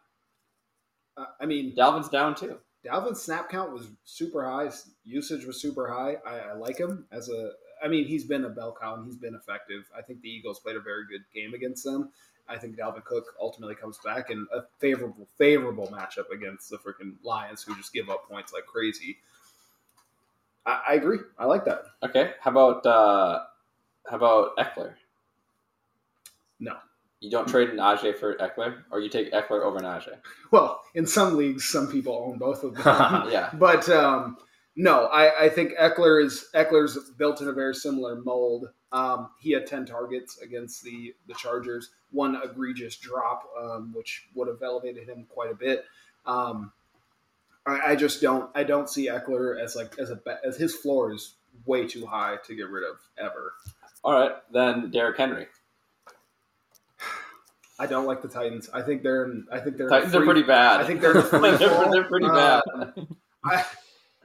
Uh, 1.16 1.26
I 1.40 1.46
mean, 1.46 1.74
Dalvin's 1.74 2.08
down 2.08 2.34
too. 2.34 2.58
Dalvin's 2.84 3.22
snap 3.22 3.50
count 3.50 3.72
was 3.72 3.88
super 4.04 4.44
high. 4.44 4.70
Usage 5.04 5.44
was 5.44 5.60
super 5.60 5.88
high. 5.88 6.16
I, 6.26 6.50
I 6.50 6.52
like 6.54 6.78
him 6.78 7.06
as 7.12 7.28
a. 7.28 7.52
I 7.82 7.88
mean, 7.88 8.04
he's 8.06 8.24
been 8.24 8.44
a 8.44 8.50
bell 8.50 8.76
cow 8.78 8.94
and 8.94 9.06
he's 9.06 9.16
been 9.16 9.34
effective. 9.34 9.90
I 9.96 10.02
think 10.02 10.20
the 10.20 10.28
Eagles 10.28 10.60
played 10.60 10.76
a 10.76 10.80
very 10.80 11.04
good 11.10 11.24
game 11.34 11.54
against 11.54 11.84
them. 11.84 12.10
I 12.50 12.58
think 12.58 12.76
Dalvin 12.76 13.04
Cook 13.04 13.24
ultimately 13.40 13.74
comes 13.76 13.98
back 14.04 14.30
in 14.30 14.46
a 14.52 14.62
favorable, 14.78 15.28
favorable 15.38 15.86
matchup 15.86 16.30
against 16.32 16.68
the 16.68 16.78
freaking 16.78 17.14
Lions, 17.22 17.62
who 17.62 17.76
just 17.76 17.92
give 17.92 18.10
up 18.10 18.28
points 18.28 18.52
like 18.52 18.66
crazy. 18.66 19.18
I, 20.66 20.82
I 20.88 20.94
agree. 20.94 21.18
I 21.38 21.46
like 21.46 21.64
that. 21.66 21.84
Okay, 22.02 22.32
how 22.40 22.50
about 22.50 22.84
uh, 22.84 23.44
how 24.08 24.16
about 24.16 24.56
Ekeler? 24.56 24.94
No. 26.58 26.76
You 27.20 27.30
don't 27.30 27.46
trade 27.46 27.70
Najee 27.70 28.16
for 28.16 28.34
Ekeler, 28.36 28.82
or 28.90 29.00
you 29.00 29.10
take 29.10 29.30
Ekeler 29.32 29.62
over 29.62 29.78
Najee. 29.78 30.16
Well, 30.50 30.80
in 30.94 31.06
some 31.06 31.36
leagues, 31.36 31.66
some 31.66 31.86
people 31.86 32.14
own 32.26 32.38
both 32.38 32.64
of 32.64 32.74
them. 32.74 32.82
Yeah, 33.30 33.50
But 33.52 33.88
um, 33.90 34.38
no, 34.80 35.04
I, 35.06 35.44
I 35.44 35.48
think 35.50 35.76
Ekeler 35.76 36.24
is 36.24 36.46
Ekeler's 36.54 36.98
built 37.18 37.42
in 37.42 37.48
a 37.48 37.52
very 37.52 37.74
similar 37.74 38.16
mold. 38.16 38.70
Um, 38.92 39.28
he 39.38 39.52
had 39.52 39.66
ten 39.66 39.84
targets 39.84 40.38
against 40.38 40.82
the 40.82 41.14
the 41.28 41.34
Chargers, 41.34 41.90
one 42.12 42.40
egregious 42.42 42.96
drop, 42.96 43.42
um, 43.60 43.92
which 43.94 44.28
would 44.34 44.48
have 44.48 44.62
elevated 44.62 45.06
him 45.06 45.26
quite 45.28 45.50
a 45.50 45.54
bit. 45.54 45.84
Um, 46.24 46.72
I, 47.66 47.90
I 47.92 47.96
just 47.96 48.22
don't 48.22 48.50
I 48.54 48.64
don't 48.64 48.88
see 48.88 49.08
Ekeler 49.08 49.62
as 49.62 49.76
like 49.76 49.98
as 49.98 50.10
a 50.10 50.18
as 50.42 50.56
his 50.56 50.74
floor 50.74 51.12
is 51.12 51.34
way 51.66 51.86
too 51.86 52.06
high 52.06 52.38
to 52.46 52.54
get 52.54 52.70
rid 52.70 52.84
of 52.84 52.96
ever. 53.18 53.52
all 54.02 54.18
right. 54.18 54.32
Then 54.50 54.90
Derrick 54.90 55.18
Henry. 55.18 55.46
I 57.78 57.84
don't 57.86 58.06
like 58.06 58.22
the 58.22 58.28
Titans. 58.28 58.70
I 58.72 58.80
think 58.80 59.02
they're 59.02 59.24
in, 59.24 59.46
I 59.52 59.58
think 59.58 59.76
they're 59.76 59.90
Titans 59.90 60.14
are 60.14 60.24
pretty 60.24 60.42
bad. 60.42 60.80
I 60.80 60.84
think 60.84 61.02
they're 61.02 61.20
free 61.20 61.50
they're, 61.50 61.58
they're 61.90 62.04
pretty 62.04 62.28
bad. 62.28 62.62
I, 63.44 63.64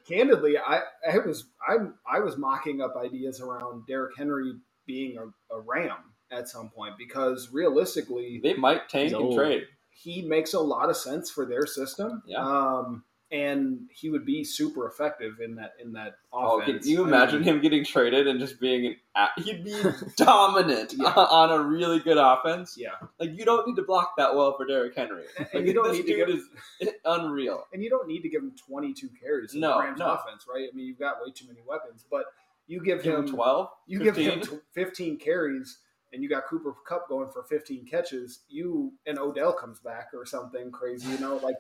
candidly, 0.08 0.58
I, 0.58 0.82
I 1.10 1.18
was 1.20 1.45
I 1.68 1.78
I 2.10 2.20
was 2.20 2.38
mocking 2.38 2.82
up 2.82 2.95
ideas 2.97 3.41
around 3.41 3.86
Derrick 3.88 4.16
Henry 4.18 4.53
being 4.86 5.18
a, 5.18 5.56
a 5.56 5.60
Ram 5.62 5.97
at 6.32 6.47
some 6.49 6.70
point 6.70 6.95
because 6.97 7.49
realistically, 7.51 8.39
They 8.41 8.53
might 8.56 8.89
tank 8.89 9.14
and 9.14 9.34
trade. 9.36 9.64
he 9.91 10.22
makes 10.24 10.53
a 10.53 10.60
lot 10.60 10.89
of 10.89 10.97
sense 10.97 11.30
for 11.30 11.45
their 11.45 11.66
system. 11.66 12.24
Yeah. 12.26 12.39
Um, 12.39 13.03
and 13.32 13.80
he 13.91 14.09
would 14.09 14.26
be 14.26 14.43
super 14.43 14.88
effective 14.88 15.39
in 15.43 15.55
that 15.55 15.73
in 15.84 15.91
that 15.93 16.17
Oh, 16.32 16.59
offense. 16.61 16.84
can 16.86 16.91
you 16.91 17.03
I 17.05 17.07
imagine 17.07 17.39
mean, 17.41 17.55
him 17.55 17.61
getting 17.61 17.84
traded 17.84 18.28
and 18.28 18.39
just 18.39 18.59
being 18.59 18.95
an? 19.15 19.28
He'd 19.43 19.63
be 19.63 19.76
dominant 20.17 20.93
Yeah. 20.97 21.05
on 21.15 21.51
a 21.51 21.59
really 21.61 21.99
good 21.99 22.17
offense. 22.17 22.76
Yeah, 22.78 22.91
Like 23.19 23.32
you 23.38 23.43
don't 23.45 23.65
need 23.67 23.76
to 23.78 23.84
block 23.84 24.13
that 24.17 24.36
well 24.36 24.55
for 24.55 24.65
Derrick 24.65 24.95
Henry. 24.95 25.23
And 25.38 25.47
Like, 25.53 25.65
you 25.65 25.73
don't 25.73 25.88
this 25.88 25.97
need 25.97 26.07
to 26.07 26.15
give- 26.15 26.30
is 26.30 26.89
unreal. 27.05 27.65
and 27.73 27.84
you 27.84 27.89
don't 27.89 28.07
need 28.07 28.21
to 28.21 28.30
give 28.30 28.41
him 28.43 28.53
22 28.67 29.09
carries 29.19 29.53
in 29.53 29.59
No, 29.61 29.78
the 29.78 29.84
Rams 29.86 29.99
no. 29.99 30.11
offense, 30.13 30.45
right? 30.51 30.69
I 30.71 30.76
mean, 30.76 30.86
you've 30.86 30.99
got 30.99 31.15
way 31.26 31.32
too 31.34 31.47
many 31.47 31.61
weapons, 31.67 32.05
but 32.09 32.26
you 32.67 32.84
give 32.84 33.03
Give 33.03 33.19
him 33.19 33.28
twelve. 33.28 33.69
You 33.88 33.99
15? 34.03 34.23
give 34.23 34.34
him 34.34 34.41
t- 34.41 34.63
15 34.73 35.17
carries 35.19 35.80
and 36.13 36.23
you 36.23 36.30
got 36.30 36.45
Cooper 36.47 36.73
Kupp 36.88 37.07
going 37.09 37.30
for 37.32 37.43
15 37.43 37.86
catches. 37.86 38.41
You 38.49 38.93
and 39.05 39.19
Odell 39.19 39.53
comes 39.53 39.80
back 39.80 40.09
or 40.13 40.26
something 40.26 40.71
crazy, 40.71 41.09
you 41.11 41.19
know, 41.19 41.38
like 41.43 41.55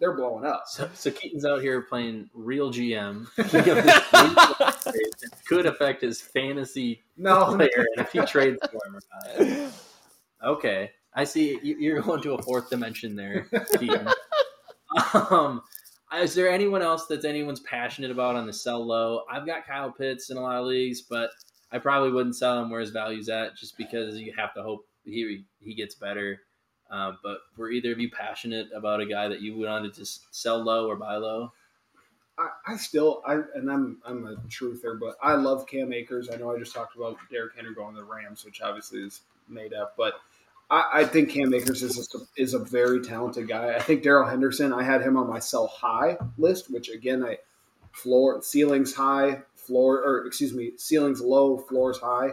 they're 0.00 0.16
blowing 0.16 0.44
up. 0.44 0.64
so, 0.66 0.88
so 0.94 1.10
Keaton's 1.10 1.44
out 1.44 1.60
here 1.60 1.82
playing 1.82 2.30
real 2.34 2.70
GM. 2.72 3.26
It 3.36 5.34
could 5.46 5.66
affect 5.66 6.02
his 6.02 6.20
fantasy 6.20 7.02
No, 7.16 7.54
player 7.56 7.68
and 7.96 8.06
if 8.06 8.12
he 8.12 8.20
trades 8.20 8.58
for 8.70 8.78
him 8.86 8.96
or 8.96 9.00
not. 9.60 9.72
Okay, 10.44 10.90
I 11.14 11.24
see 11.24 11.58
you- 11.62 11.78
you're 11.78 12.00
going 12.00 12.22
to 12.22 12.34
a 12.34 12.42
fourth 12.42 12.70
dimension 12.70 13.16
there, 13.16 13.48
Keaton. 13.78 14.08
um, 15.30 15.62
is 16.14 16.34
there 16.34 16.48
anyone 16.50 16.80
else 16.82 17.06
that's 17.06 17.24
anyone's 17.24 17.60
passionate 17.60 18.10
about 18.10 18.36
on 18.36 18.46
the 18.46 18.52
sell 18.52 18.84
low? 18.86 19.22
I've 19.30 19.46
got 19.46 19.66
Kyle 19.66 19.90
Pitts 19.90 20.30
in 20.30 20.36
a 20.36 20.40
lot 20.40 20.56
of 20.56 20.66
leagues, 20.66 21.02
but 21.02 21.30
I 21.72 21.78
probably 21.78 22.12
wouldn't 22.12 22.36
sell 22.36 22.62
him 22.62 22.70
where 22.70 22.80
his 22.80 22.90
value's 22.90 23.28
at, 23.28 23.56
just 23.56 23.76
because 23.76 24.16
you 24.16 24.32
have 24.38 24.54
to 24.54 24.62
hope 24.62 24.86
he 25.04 25.44
he 25.60 25.74
gets 25.74 25.94
better. 25.96 26.40
Uh, 26.90 27.12
but 27.22 27.38
were 27.56 27.70
either 27.70 27.92
of 27.92 27.98
you 27.98 28.10
passionate 28.10 28.68
about 28.74 29.00
a 29.00 29.06
guy 29.06 29.28
that 29.28 29.42
you 29.42 29.56
wanted 29.56 29.92
to 29.94 30.06
sell 30.30 30.62
low 30.62 30.88
or 30.88 30.96
buy 30.96 31.16
low? 31.16 31.52
I, 32.38 32.48
I 32.66 32.76
still, 32.76 33.22
I 33.26 33.40
and 33.54 33.70
I'm 33.70 33.98
I'm 34.06 34.26
a 34.26 34.36
truther, 34.48 34.98
but 34.98 35.16
I 35.22 35.34
love 35.34 35.66
Cam 35.66 35.92
Akers. 35.92 36.30
I 36.32 36.36
know 36.36 36.54
I 36.54 36.58
just 36.58 36.74
talked 36.74 36.96
about 36.96 37.16
Derrick 37.30 37.56
Henry 37.56 37.74
going 37.74 37.94
to 37.94 38.00
the 38.00 38.06
Rams, 38.06 38.44
which 38.44 38.62
obviously 38.62 39.00
is 39.00 39.22
made 39.48 39.74
up, 39.74 39.94
but 39.96 40.14
I, 40.70 40.90
I 40.94 41.04
think 41.04 41.30
Cam 41.30 41.52
Akers 41.52 41.82
is 41.82 42.14
a, 42.14 42.40
is 42.40 42.54
a 42.54 42.58
very 42.58 43.00
talented 43.00 43.48
guy. 43.48 43.74
I 43.74 43.80
think 43.80 44.02
Darrell 44.02 44.28
Henderson, 44.28 44.72
I 44.72 44.82
had 44.82 45.02
him 45.02 45.16
on 45.16 45.28
my 45.28 45.38
sell 45.38 45.66
high 45.66 46.16
list, 46.36 46.70
which 46.72 46.88
again, 46.88 47.24
I 47.24 47.38
floor 47.92 48.42
ceilings 48.42 48.94
high, 48.94 49.42
floor 49.56 50.02
or 50.02 50.26
excuse 50.26 50.54
me, 50.54 50.72
ceilings 50.76 51.20
low, 51.20 51.58
floors 51.58 51.98
high. 51.98 52.32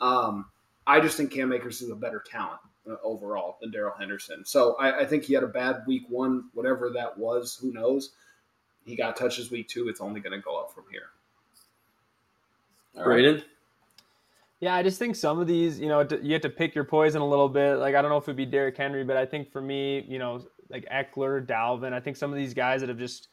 Um, 0.00 0.46
I 0.86 1.00
just 1.00 1.16
think 1.16 1.30
Cam 1.30 1.52
Akers 1.52 1.80
is 1.80 1.90
a 1.90 1.96
better 1.96 2.22
talent 2.26 2.60
Uh, 2.86 2.96
overall 3.02 3.56
than 3.62 3.70
Darrell 3.70 3.94
Henderson. 3.98 4.44
So 4.44 4.76
I, 4.76 5.00
I 5.00 5.06
think 5.06 5.24
he 5.24 5.32
had 5.32 5.42
a 5.42 5.46
bad 5.46 5.84
week 5.86 6.04
one, 6.10 6.50
whatever 6.52 6.90
that 6.90 7.16
was. 7.16 7.56
Who 7.62 7.72
knows? 7.72 8.10
He 8.84 8.94
got 8.94 9.16
touches 9.16 9.50
week 9.50 9.68
two. 9.68 9.88
It's 9.88 10.02
only 10.02 10.20
going 10.20 10.38
to 10.38 10.44
go 10.44 10.60
up 10.60 10.74
from 10.74 10.84
here. 10.90 11.06
All 12.94 13.08
right. 13.08 13.22
Braden? 13.22 13.42
Yeah, 14.60 14.74
I 14.74 14.82
just 14.82 14.98
think 14.98 15.16
some 15.16 15.38
of 15.38 15.46
these, 15.46 15.80
you 15.80 15.88
know, 15.88 16.06
you 16.22 16.34
have 16.34 16.42
to 16.42 16.50
pick 16.50 16.74
your 16.74 16.84
poison 16.84 17.22
a 17.22 17.26
little 17.26 17.48
bit. 17.48 17.76
Like 17.76 17.94
I 17.94 18.02
don't 18.02 18.10
know 18.10 18.18
if 18.18 18.24
it'd 18.24 18.36
be 18.36 18.44
Derrick 18.44 18.76
Henry, 18.76 19.02
but 19.02 19.16
I 19.16 19.24
think 19.24 19.50
for 19.50 19.62
me, 19.62 20.04
you 20.06 20.18
know, 20.18 20.46
like 20.68 20.84
Ekeler, 20.92 21.44
Dalvin, 21.46 21.94
I 21.94 22.00
think 22.00 22.18
some 22.18 22.30
of 22.32 22.36
these 22.36 22.52
guys 22.52 22.80
that 22.80 22.90
have 22.90 22.98
just, 22.98 23.28
l- 23.28 23.32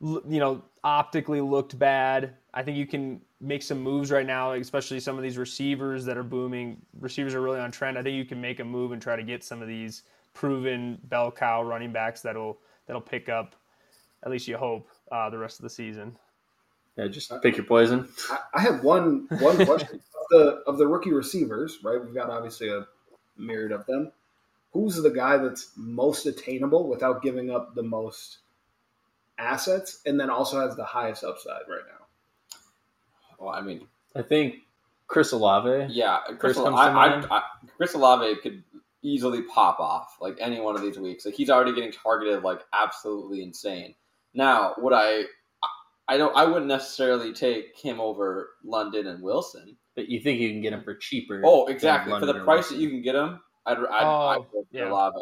you 0.00 0.40
know, 0.40 0.62
optically 0.82 1.40
looked 1.40 1.78
bad. 1.78 2.34
I 2.52 2.62
think 2.62 2.76
you 2.76 2.86
can 2.86 3.20
make 3.40 3.62
some 3.62 3.80
moves 3.80 4.10
right 4.10 4.26
now, 4.26 4.52
especially 4.52 5.00
some 5.00 5.16
of 5.16 5.22
these 5.22 5.38
receivers 5.38 6.04
that 6.06 6.16
are 6.16 6.22
booming. 6.22 6.80
Receivers 6.98 7.34
are 7.34 7.40
really 7.40 7.60
on 7.60 7.70
trend. 7.70 7.98
I 7.98 8.02
think 8.02 8.16
you 8.16 8.24
can 8.24 8.40
make 8.40 8.60
a 8.60 8.64
move 8.64 8.92
and 8.92 9.00
try 9.00 9.16
to 9.16 9.22
get 9.22 9.44
some 9.44 9.62
of 9.62 9.68
these 9.68 10.02
proven 10.34 10.98
bell 11.04 11.30
cow 11.30 11.62
running 11.62 11.92
backs 11.92 12.22
that'll 12.22 12.58
that'll 12.86 13.00
pick 13.00 13.28
up. 13.28 13.54
At 14.22 14.30
least 14.30 14.48
you 14.48 14.56
hope 14.56 14.88
uh, 15.10 15.30
the 15.30 15.38
rest 15.38 15.58
of 15.58 15.62
the 15.62 15.70
season. 15.70 16.16
Yeah, 16.96 17.06
just 17.06 17.32
pick 17.42 17.56
your 17.56 17.66
poison. 17.66 18.08
I, 18.30 18.38
I 18.54 18.60
have 18.62 18.82
one 18.82 19.26
one 19.38 19.64
question 19.64 20.00
of 20.20 20.26
the 20.30 20.62
of 20.66 20.78
the 20.78 20.86
rookie 20.86 21.12
receivers. 21.12 21.78
Right, 21.82 22.02
we've 22.02 22.14
got 22.14 22.30
obviously 22.30 22.68
a 22.68 22.86
myriad 23.36 23.72
of 23.72 23.86
them. 23.86 24.12
Who's 24.72 25.02
the 25.02 25.10
guy 25.10 25.36
that's 25.36 25.72
most 25.76 26.26
attainable 26.26 26.88
without 26.88 27.22
giving 27.22 27.50
up 27.50 27.74
the 27.74 27.82
most 27.82 28.38
assets, 29.40 30.00
and 30.06 30.18
then 30.20 30.30
also 30.30 30.60
has 30.60 30.76
the 30.76 30.84
highest 30.84 31.24
upside 31.24 31.62
right 31.68 31.82
now? 31.88 32.06
Well, 33.38 33.54
I 33.54 33.62
mean, 33.62 33.86
I 34.14 34.22
think 34.22 34.56
Chris 35.06 35.32
Olave. 35.32 35.92
yeah, 35.92 36.18
Chris, 36.38 36.56
comes 36.56 36.68
to 36.68 36.74
I, 36.74 36.92
mind. 36.92 37.26
I, 37.30 37.38
I, 37.38 37.42
Chris 37.76 37.94
Olave 37.94 38.40
could 38.42 38.62
easily 39.02 39.42
pop 39.42 39.80
off 39.80 40.16
like 40.20 40.36
any 40.40 40.60
one 40.60 40.76
of 40.76 40.82
these 40.82 40.98
weeks. 40.98 41.24
Like 41.24 41.34
he's 41.34 41.50
already 41.50 41.74
getting 41.74 41.92
targeted 41.92 42.42
like 42.42 42.60
absolutely 42.72 43.42
insane. 43.42 43.94
Now, 44.34 44.74
would 44.78 44.92
I? 44.92 45.24
I 46.08 46.16
don't. 46.16 46.36
I 46.36 46.44
wouldn't 46.44 46.66
necessarily 46.66 47.32
take 47.32 47.76
him 47.78 48.00
over 48.00 48.50
London 48.64 49.06
and 49.06 49.22
Wilson. 49.22 49.76
But 49.96 50.08
you 50.08 50.20
think 50.20 50.40
you 50.40 50.50
can 50.50 50.60
get 50.60 50.72
him 50.72 50.82
for 50.82 50.94
cheaper? 50.94 51.42
Oh, 51.44 51.66
exactly. 51.66 52.18
For 52.18 52.26
the 52.26 52.36
or 52.36 52.44
price 52.44 52.68
that 52.68 52.78
you 52.78 52.90
can 52.90 53.02
get 53.02 53.14
him, 53.14 53.40
I'd 53.66 53.78
I'd, 53.78 53.84
I'd 53.84 54.04
Oh, 54.04 54.46
go 54.52 54.66
yeah. 54.70 54.90
Olave. 54.90 55.18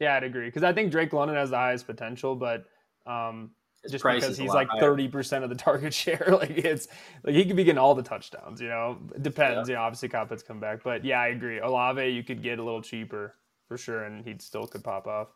Yeah, 0.00 0.16
I'd 0.16 0.24
agree 0.24 0.46
because 0.46 0.62
I 0.62 0.72
think 0.72 0.92
Drake 0.92 1.12
London 1.12 1.36
has 1.36 1.50
the 1.50 1.56
highest 1.56 1.86
potential, 1.86 2.36
but 2.36 2.64
um, 3.08 3.50
just 3.88 4.04
because 4.04 4.36
he's 4.36 4.52
like 4.52 4.68
thirty 4.80 5.08
percent 5.08 5.44
of 5.44 5.50
the 5.50 5.56
target 5.56 5.94
share, 6.02 6.28
like 6.30 6.50
it's 6.50 6.88
like 7.24 7.34
he 7.34 7.44
could 7.44 7.56
be 7.56 7.64
getting 7.64 7.78
all 7.78 7.94
the 7.94 8.02
touchdowns. 8.02 8.60
You 8.60 8.68
know, 8.68 8.98
It 9.14 9.22
depends. 9.22 9.68
You 9.68 9.76
know, 9.76 9.82
obviously 9.82 10.08
Coppets 10.08 10.44
come 10.46 10.60
back, 10.60 10.82
but 10.82 11.04
yeah, 11.04 11.20
I 11.20 11.28
agree. 11.28 11.60
Olave 11.60 12.08
you 12.08 12.22
could 12.22 12.42
get 12.42 12.58
a 12.58 12.62
little 12.62 12.82
cheaper 12.82 13.34
for 13.66 13.76
sure, 13.76 14.04
and 14.04 14.24
he 14.24 14.36
still 14.38 14.66
could 14.66 14.84
pop 14.84 15.06
off. 15.06 15.28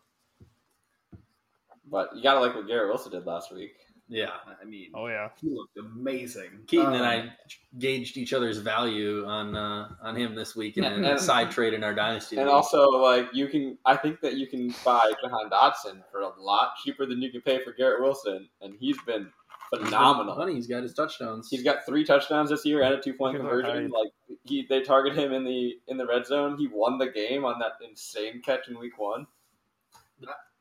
But 1.90 2.14
you 2.14 2.22
gotta 2.22 2.40
like 2.40 2.54
what 2.54 2.66
Garrett 2.66 2.88
Wilson 2.88 3.12
did 3.12 3.26
last 3.26 3.52
week. 3.52 3.74
Yeah, 4.12 4.30
I 4.60 4.64
mean, 4.64 4.90
Oh 4.94 5.06
yeah, 5.06 5.30
He 5.40 5.48
looked 5.48 5.76
amazing. 5.78 6.50
Keaton 6.66 6.86
and 6.92 6.96
Um, 6.96 7.02
I 7.02 7.32
gauged 7.78 8.16
each 8.18 8.32
other's 8.32 8.58
value 8.58 9.24
on 9.26 9.56
uh, 9.56 9.88
on 10.02 10.14
him 10.16 10.34
this 10.34 10.54
week 10.54 10.76
in 10.76 10.84
And- 10.84 11.04
a 11.06 11.18
side 11.18 11.50
trade 11.50 11.72
in 11.74 11.82
our 11.82 11.94
dynasty. 11.94 12.36
And 12.36 12.46
league. 12.46 12.54
also, 12.54 12.88
like 12.90 13.28
you 13.32 13.48
can, 13.48 13.78
I 13.86 13.96
think 13.96 14.20
that 14.20 14.34
you 14.34 14.46
can 14.46 14.74
buy 14.84 15.12
Jahan 15.22 15.48
Dotson 15.50 16.02
for 16.10 16.20
a 16.20 16.28
lot 16.40 16.74
cheaper 16.84 17.06
than 17.06 17.22
you 17.22 17.30
can 17.32 17.40
pay 17.40 17.62
for 17.64 17.72
Garrett 17.72 18.00
Wilson, 18.02 18.48
and 18.60 18.74
he's 18.78 19.00
been 19.06 19.30
phenomenal. 19.74 20.36
Funny, 20.36 20.54
he's 20.54 20.66
got 20.66 20.82
his 20.82 20.92
touchdowns. 20.92 21.48
He's 21.48 21.62
got 21.62 21.86
three 21.86 22.04
touchdowns 22.04 22.50
this 22.50 22.66
year 22.66 22.82
and 22.82 22.92
a 22.94 23.00
two 23.00 23.14
point 23.14 23.36
conversion. 23.38 23.88
hyped. 23.88 23.92
Like 23.92 24.12
he, 24.44 24.66
they 24.68 24.82
target 24.82 25.16
him 25.16 25.32
in 25.32 25.44
the 25.44 25.78
in 25.88 25.96
the 25.96 26.06
red 26.06 26.26
zone. 26.26 26.58
He 26.58 26.68
won 26.68 26.98
the 26.98 27.08
game 27.08 27.44
on 27.46 27.58
that 27.60 27.72
insane 27.88 28.42
catch 28.42 28.68
in 28.68 28.78
week 28.78 28.98
one. 28.98 29.26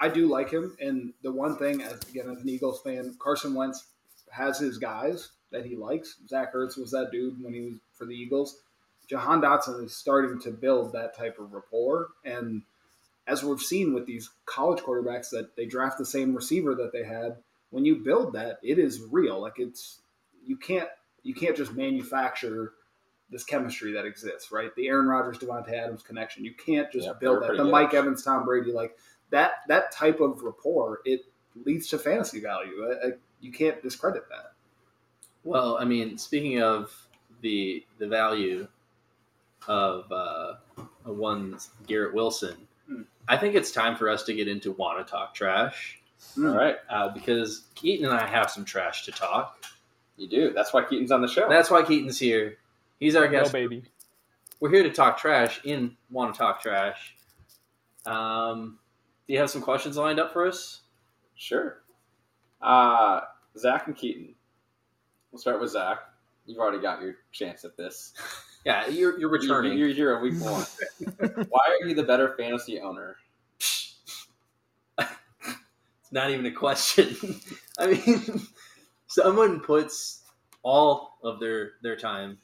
I 0.01 0.09
do 0.09 0.27
like 0.27 0.49
him, 0.49 0.75
and 0.81 1.13
the 1.21 1.31
one 1.31 1.55
thing, 1.57 1.81
as 1.83 1.99
again 2.09 2.29
as 2.29 2.41
an 2.41 2.49
Eagles 2.49 2.81
fan, 2.81 3.15
Carson 3.19 3.53
Wentz 3.53 3.85
has 4.31 4.57
his 4.57 4.77
guys 4.79 5.29
that 5.51 5.65
he 5.65 5.75
likes. 5.75 6.15
Zach 6.27 6.53
Ertz 6.53 6.77
was 6.77 6.91
that 6.91 7.11
dude 7.11 7.41
when 7.41 7.53
he 7.53 7.61
was 7.61 7.75
for 7.93 8.05
the 8.05 8.15
Eagles. 8.15 8.57
Jahan 9.07 9.41
Dotson 9.41 9.83
is 9.85 9.95
starting 9.95 10.39
to 10.41 10.51
build 10.51 10.93
that 10.93 11.15
type 11.15 11.37
of 11.37 11.53
rapport, 11.53 12.07
and 12.25 12.63
as 13.27 13.43
we've 13.43 13.59
seen 13.61 13.93
with 13.93 14.05
these 14.07 14.29
college 14.45 14.79
quarterbacks, 14.81 15.29
that 15.29 15.55
they 15.55 15.65
draft 15.65 15.97
the 15.97 16.05
same 16.05 16.35
receiver 16.35 16.73
that 16.75 16.91
they 16.91 17.03
had. 17.03 17.37
When 17.69 17.85
you 17.85 17.97
build 17.97 18.33
that, 18.33 18.59
it 18.63 18.79
is 18.79 19.01
real. 19.11 19.39
Like 19.39 19.59
it's 19.59 19.99
you 20.45 20.57
can't 20.57 20.89
you 21.23 21.33
can't 21.35 21.55
just 21.55 21.73
manufacture 21.73 22.73
this 23.29 23.43
chemistry 23.43 23.93
that 23.93 24.05
exists, 24.05 24.51
right? 24.51 24.75
The 24.75 24.87
Aaron 24.87 25.07
Rodgers, 25.07 25.37
Davante 25.37 25.73
Adams 25.73 26.03
connection. 26.03 26.43
You 26.43 26.53
can't 26.53 26.91
just 26.91 27.05
Yeah, 27.07 27.13
build 27.19 27.43
that. 27.43 27.55
The. 27.55 27.63
Mike 27.63 27.93
Evans, 27.93 28.23
Tom 28.23 28.43
Brady, 28.43 28.73
like 28.73 28.97
that 29.31 29.63
that 29.67 29.91
type 29.91 30.19
of 30.19 30.43
rapport, 30.43 30.99
it 31.05 31.25
leads 31.65 31.87
to 31.89 31.97
fantasy 31.97 32.39
value. 32.39 32.85
I, 32.85 33.07
I, 33.07 33.11
you 33.41 33.51
can't 33.51 33.81
discredit 33.81 34.29
that. 34.29 34.53
Well, 35.43 35.77
I 35.79 35.85
mean, 35.85 36.17
speaking 36.17 36.61
of 36.61 36.93
the 37.41 37.83
the 37.97 38.07
value 38.07 38.67
of 39.67 40.11
uh, 40.11 40.53
of 41.05 41.17
one 41.17 41.57
Garrett 41.87 42.13
Wilson, 42.13 42.55
Hmm. 42.87 43.03
I 43.27 43.37
think 43.37 43.55
it's 43.55 43.71
time 43.71 43.95
for 43.95 44.09
us 44.09 44.23
to 44.23 44.33
get 44.33 44.47
into 44.47 44.71
wanna 44.73 45.03
talk 45.03 45.33
trash 45.33 45.97
Mm. 46.37 46.51
All 46.51 46.57
right, 46.57 46.75
uh, 46.89 47.09
because 47.09 47.63
Keaton 47.75 48.05
and 48.05 48.13
I 48.13 48.25
have 48.27 48.51
some 48.51 48.63
trash 48.63 49.05
to 49.05 49.11
talk. 49.11 49.65
you 50.17 50.27
do. 50.27 50.53
That's 50.53 50.71
why 50.71 50.83
Keaton's 50.83 51.11
on 51.11 51.21
the 51.21 51.27
show. 51.27 51.49
That's 51.49 51.71
why 51.71 51.81
Keaton's 51.83 52.19
here. 52.19 52.57
He's 52.99 53.15
our 53.15 53.25
no 53.25 53.31
guest. 53.31 53.51
baby. 53.51 53.83
We're 54.59 54.69
here 54.69 54.83
to 54.83 54.91
talk 54.91 55.17
trash 55.17 55.61
in 55.63 55.97
wanna 56.11 56.33
talk 56.33 56.61
trash. 56.61 57.15
Um, 58.05 58.77
do 59.27 59.33
you 59.33 59.39
have 59.39 59.49
some 59.49 59.61
questions 59.61 59.97
lined 59.97 60.19
up 60.19 60.33
for 60.33 60.47
us? 60.47 60.81
Sure. 61.35 61.81
Uh, 62.61 63.21
Zach 63.57 63.87
and 63.87 63.95
Keaton. 63.95 64.35
We'll 65.31 65.39
start 65.39 65.59
with 65.59 65.71
Zach. 65.71 65.99
You've 66.45 66.59
already 66.59 66.81
got 66.81 67.01
your 67.01 67.15
chance 67.31 67.65
at 67.65 67.77
this. 67.77 68.13
Yeah, 68.63 68.87
you're 68.89 69.19
you're 69.19 69.31
returning. 69.31 69.75
You, 69.75 69.87
are 69.87 69.89
here 69.89 70.15
in 70.15 70.21
week 70.21 70.33
one. 70.39 70.63
Why 71.49 71.79
are 71.81 71.87
you 71.87 71.95
the 71.95 72.03
better 72.03 72.35
fantasy 72.37 72.79
owner? 72.79 73.15
It's 74.99 76.11
not 76.11 76.29
even 76.29 76.45
a 76.45 76.51
question. 76.51 77.15
I 77.79 77.87
mean, 77.87 78.41
someone 79.07 79.61
puts 79.61 80.21
all 80.61 81.17
of 81.23 81.39
their 81.39 81.71
their 81.81 81.95
time, 81.95 82.37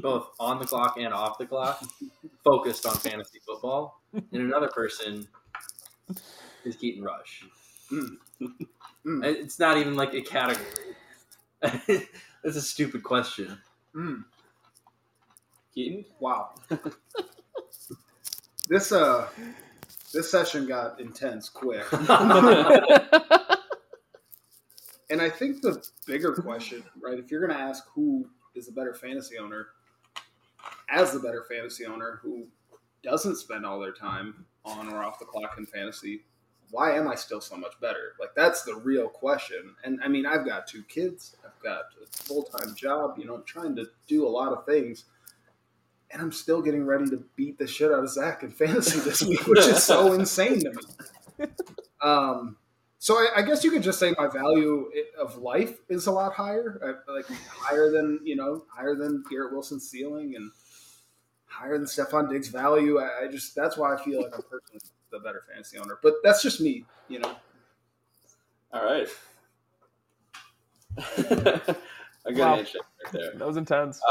both 0.00 0.28
on 0.40 0.58
the 0.58 0.64
clock 0.64 0.96
and 0.98 1.12
off 1.12 1.36
the 1.36 1.44
clock, 1.44 1.82
focused 2.42 2.86
on 2.86 2.94
fantasy 2.94 3.40
football, 3.46 4.00
and 4.14 4.24
another 4.32 4.68
person 4.68 5.28
is 6.64 6.76
Keaton 6.76 7.02
Rush. 7.02 7.44
Mm. 7.90 8.16
It's 9.22 9.60
not 9.60 9.76
even 9.76 9.94
like 9.94 10.14
a 10.14 10.20
category. 10.20 10.66
That's 11.60 12.56
a 12.56 12.60
stupid 12.60 13.04
question. 13.04 13.56
Mm. 13.94 14.24
Keaton? 15.72 16.04
Wow. 16.18 16.54
this 18.68 18.90
uh 18.90 19.28
this 20.12 20.28
session 20.28 20.66
got 20.66 20.98
intense 20.98 21.48
quick. 21.48 21.84
And 25.08 25.22
I 25.22 25.30
think 25.30 25.62
the 25.62 25.86
bigger 26.06 26.32
question, 26.32 26.82
right, 27.00 27.18
if 27.18 27.30
you're 27.30 27.46
going 27.46 27.56
to 27.56 27.62
ask 27.62 27.84
who 27.94 28.28
is 28.54 28.66
the 28.66 28.72
better 28.72 28.94
fantasy 28.94 29.38
owner, 29.38 29.68
as 30.90 31.12
the 31.12 31.20
better 31.20 31.44
fantasy 31.48 31.86
owner 31.86 32.18
who 32.22 32.46
doesn't 33.02 33.36
spend 33.36 33.64
all 33.64 33.78
their 33.78 33.92
time 33.92 34.46
on 34.66 34.92
or 34.92 35.02
off 35.02 35.18
the 35.18 35.24
clock 35.24 35.56
in 35.58 35.66
fantasy, 35.66 36.22
why 36.70 36.96
am 36.96 37.08
I 37.08 37.14
still 37.14 37.40
so 37.40 37.56
much 37.56 37.74
better? 37.80 38.14
Like, 38.18 38.30
that's 38.34 38.62
the 38.62 38.74
real 38.74 39.08
question. 39.08 39.74
And 39.84 40.00
I 40.02 40.08
mean, 40.08 40.26
I've 40.26 40.44
got 40.44 40.66
two 40.66 40.82
kids, 40.84 41.36
I've 41.44 41.62
got 41.62 41.82
a 42.02 42.06
full 42.24 42.42
time 42.42 42.74
job, 42.74 43.18
you 43.18 43.26
know, 43.26 43.34
I'm 43.36 43.44
trying 43.44 43.76
to 43.76 43.86
do 44.06 44.26
a 44.26 44.28
lot 44.28 44.52
of 44.52 44.66
things. 44.66 45.04
And 46.10 46.22
I'm 46.22 46.32
still 46.32 46.62
getting 46.62 46.84
ready 46.84 47.06
to 47.10 47.24
beat 47.34 47.58
the 47.58 47.66
shit 47.66 47.90
out 47.90 48.04
of 48.04 48.10
Zach 48.10 48.42
in 48.42 48.50
fantasy 48.50 49.00
this 49.00 49.22
week, 49.22 49.46
which 49.46 49.60
is 49.60 49.82
so 49.82 50.12
insane 50.14 50.60
to 50.60 50.70
me. 50.70 51.46
Um, 52.00 52.56
so 52.98 53.14
I, 53.14 53.28
I 53.36 53.42
guess 53.42 53.62
you 53.62 53.70
could 53.70 53.82
just 53.82 53.98
say 53.98 54.14
my 54.16 54.28
value 54.28 54.90
of 55.18 55.36
life 55.36 55.78
is 55.88 56.06
a 56.06 56.12
lot 56.12 56.32
higher, 56.32 56.80
uh, 57.08 57.12
like 57.12 57.26
higher 57.48 57.90
than 57.90 58.20
you 58.24 58.36
know, 58.36 58.64
higher 58.72 58.94
than 58.94 59.22
Garrett 59.30 59.52
Wilson's 59.52 59.88
ceiling, 59.88 60.34
and 60.36 60.50
higher 61.56 61.78
than 61.78 61.86
Stefon 61.86 62.28
Diggs' 62.30 62.48
value. 62.48 62.98
I, 62.98 63.24
I 63.24 63.28
just 63.28 63.54
that's 63.54 63.76
why 63.76 63.94
I 63.94 64.02
feel 64.02 64.22
like 64.22 64.34
I'm 64.34 64.42
personally 64.42 64.80
the 65.10 65.18
better 65.20 65.42
fantasy 65.50 65.78
owner. 65.78 65.98
But 66.02 66.14
that's 66.22 66.42
just 66.42 66.60
me, 66.60 66.84
you 67.08 67.18
know. 67.20 67.34
All 68.72 68.84
right. 68.84 69.08
a 71.18 72.32
good 72.32 72.38
Wow. 72.38 72.56
handshake 72.56 72.82
right 73.04 73.12
there. 73.12 73.32
That 73.36 73.46
was 73.46 73.56
intense. 73.56 74.00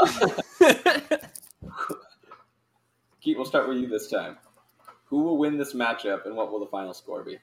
Keith, 3.20 3.36
we'll 3.36 3.44
start 3.46 3.68
with 3.68 3.78
you 3.78 3.88
this 3.88 4.08
time. 4.08 4.38
Who 5.06 5.22
will 5.22 5.38
win 5.38 5.56
this 5.58 5.72
matchup, 5.74 6.26
and 6.26 6.36
what 6.36 6.50
will 6.50 6.60
the 6.60 6.66
final 6.66 6.94
score 6.94 7.22
be? 7.22 7.38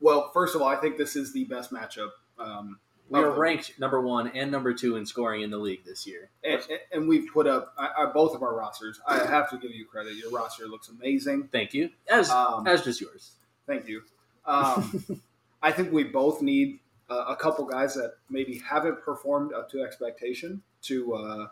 Well, 0.00 0.30
first 0.32 0.54
of 0.54 0.62
all, 0.62 0.68
I 0.68 0.76
think 0.76 0.96
this 0.96 1.16
is 1.16 1.32
the 1.32 1.44
best 1.44 1.72
matchup 1.72 2.10
um, 2.38 2.78
We 3.10 3.18
are 3.18 3.30
ranked 3.30 3.78
number 3.78 4.00
one 4.00 4.28
and 4.28 4.52
number 4.52 4.72
two 4.72 4.96
in 4.96 5.04
scoring 5.04 5.42
in 5.42 5.50
the 5.50 5.58
league 5.58 5.84
this 5.84 6.06
year. 6.06 6.30
and, 6.44 6.62
and 6.92 7.08
we've 7.08 7.28
put 7.32 7.46
up 7.48 7.74
I, 7.76 8.04
I, 8.04 8.06
both 8.06 8.34
of 8.36 8.42
our 8.42 8.54
rosters. 8.54 9.00
I 9.06 9.18
have 9.18 9.50
to 9.50 9.58
give 9.58 9.72
you 9.72 9.84
credit. 9.84 10.14
Your 10.14 10.30
roster 10.30 10.66
looks 10.66 10.88
amazing. 10.88 11.48
Thank 11.50 11.74
you. 11.74 11.90
As 12.08 12.30
Um, 12.30 12.66
as 12.68 12.82
does 12.82 13.00
yours. 13.00 13.32
Thank 13.66 13.88
you. 13.88 14.02
Um, 14.46 15.04
I 15.62 15.72
think 15.72 15.92
we 15.92 16.04
both 16.04 16.40
need 16.40 16.78
uh, 17.10 17.24
a 17.28 17.36
couple 17.36 17.64
guys 17.64 17.94
that 17.94 18.14
maybe 18.30 18.58
haven't 18.58 19.02
performed 19.02 19.52
up 19.52 19.68
to 19.70 19.82
expectation 19.82 20.62
to 20.82 21.14
uh, 21.14 21.46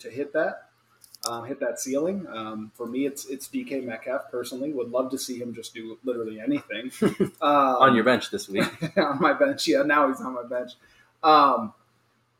to 0.00 0.10
hit 0.10 0.32
that, 0.32 0.68
um, 1.28 1.44
hit 1.44 1.60
that 1.60 1.78
ceiling. 1.80 2.26
Um, 2.28 2.72
for 2.74 2.86
me, 2.86 3.06
it's 3.06 3.24
it's 3.26 3.48
DK 3.48 3.84
Metcalf. 3.84 4.30
Personally, 4.30 4.72
would 4.72 4.90
love 4.90 5.10
to 5.12 5.18
see 5.18 5.38
him 5.38 5.54
just 5.54 5.72
do 5.72 5.96
literally 6.04 6.40
anything 6.40 6.90
um, 7.40 7.76
On 7.80 7.94
your 7.94 8.04
bench 8.04 8.30
this 8.30 8.48
week. 8.48 8.66
on 8.98 9.20
my 9.20 9.32
bench. 9.32 9.68
Yeah, 9.68 9.82
now 9.82 10.08
he's 10.08 10.20
on 10.20 10.34
my 10.34 10.42
bench. 10.42 10.72
Um, 11.24 11.72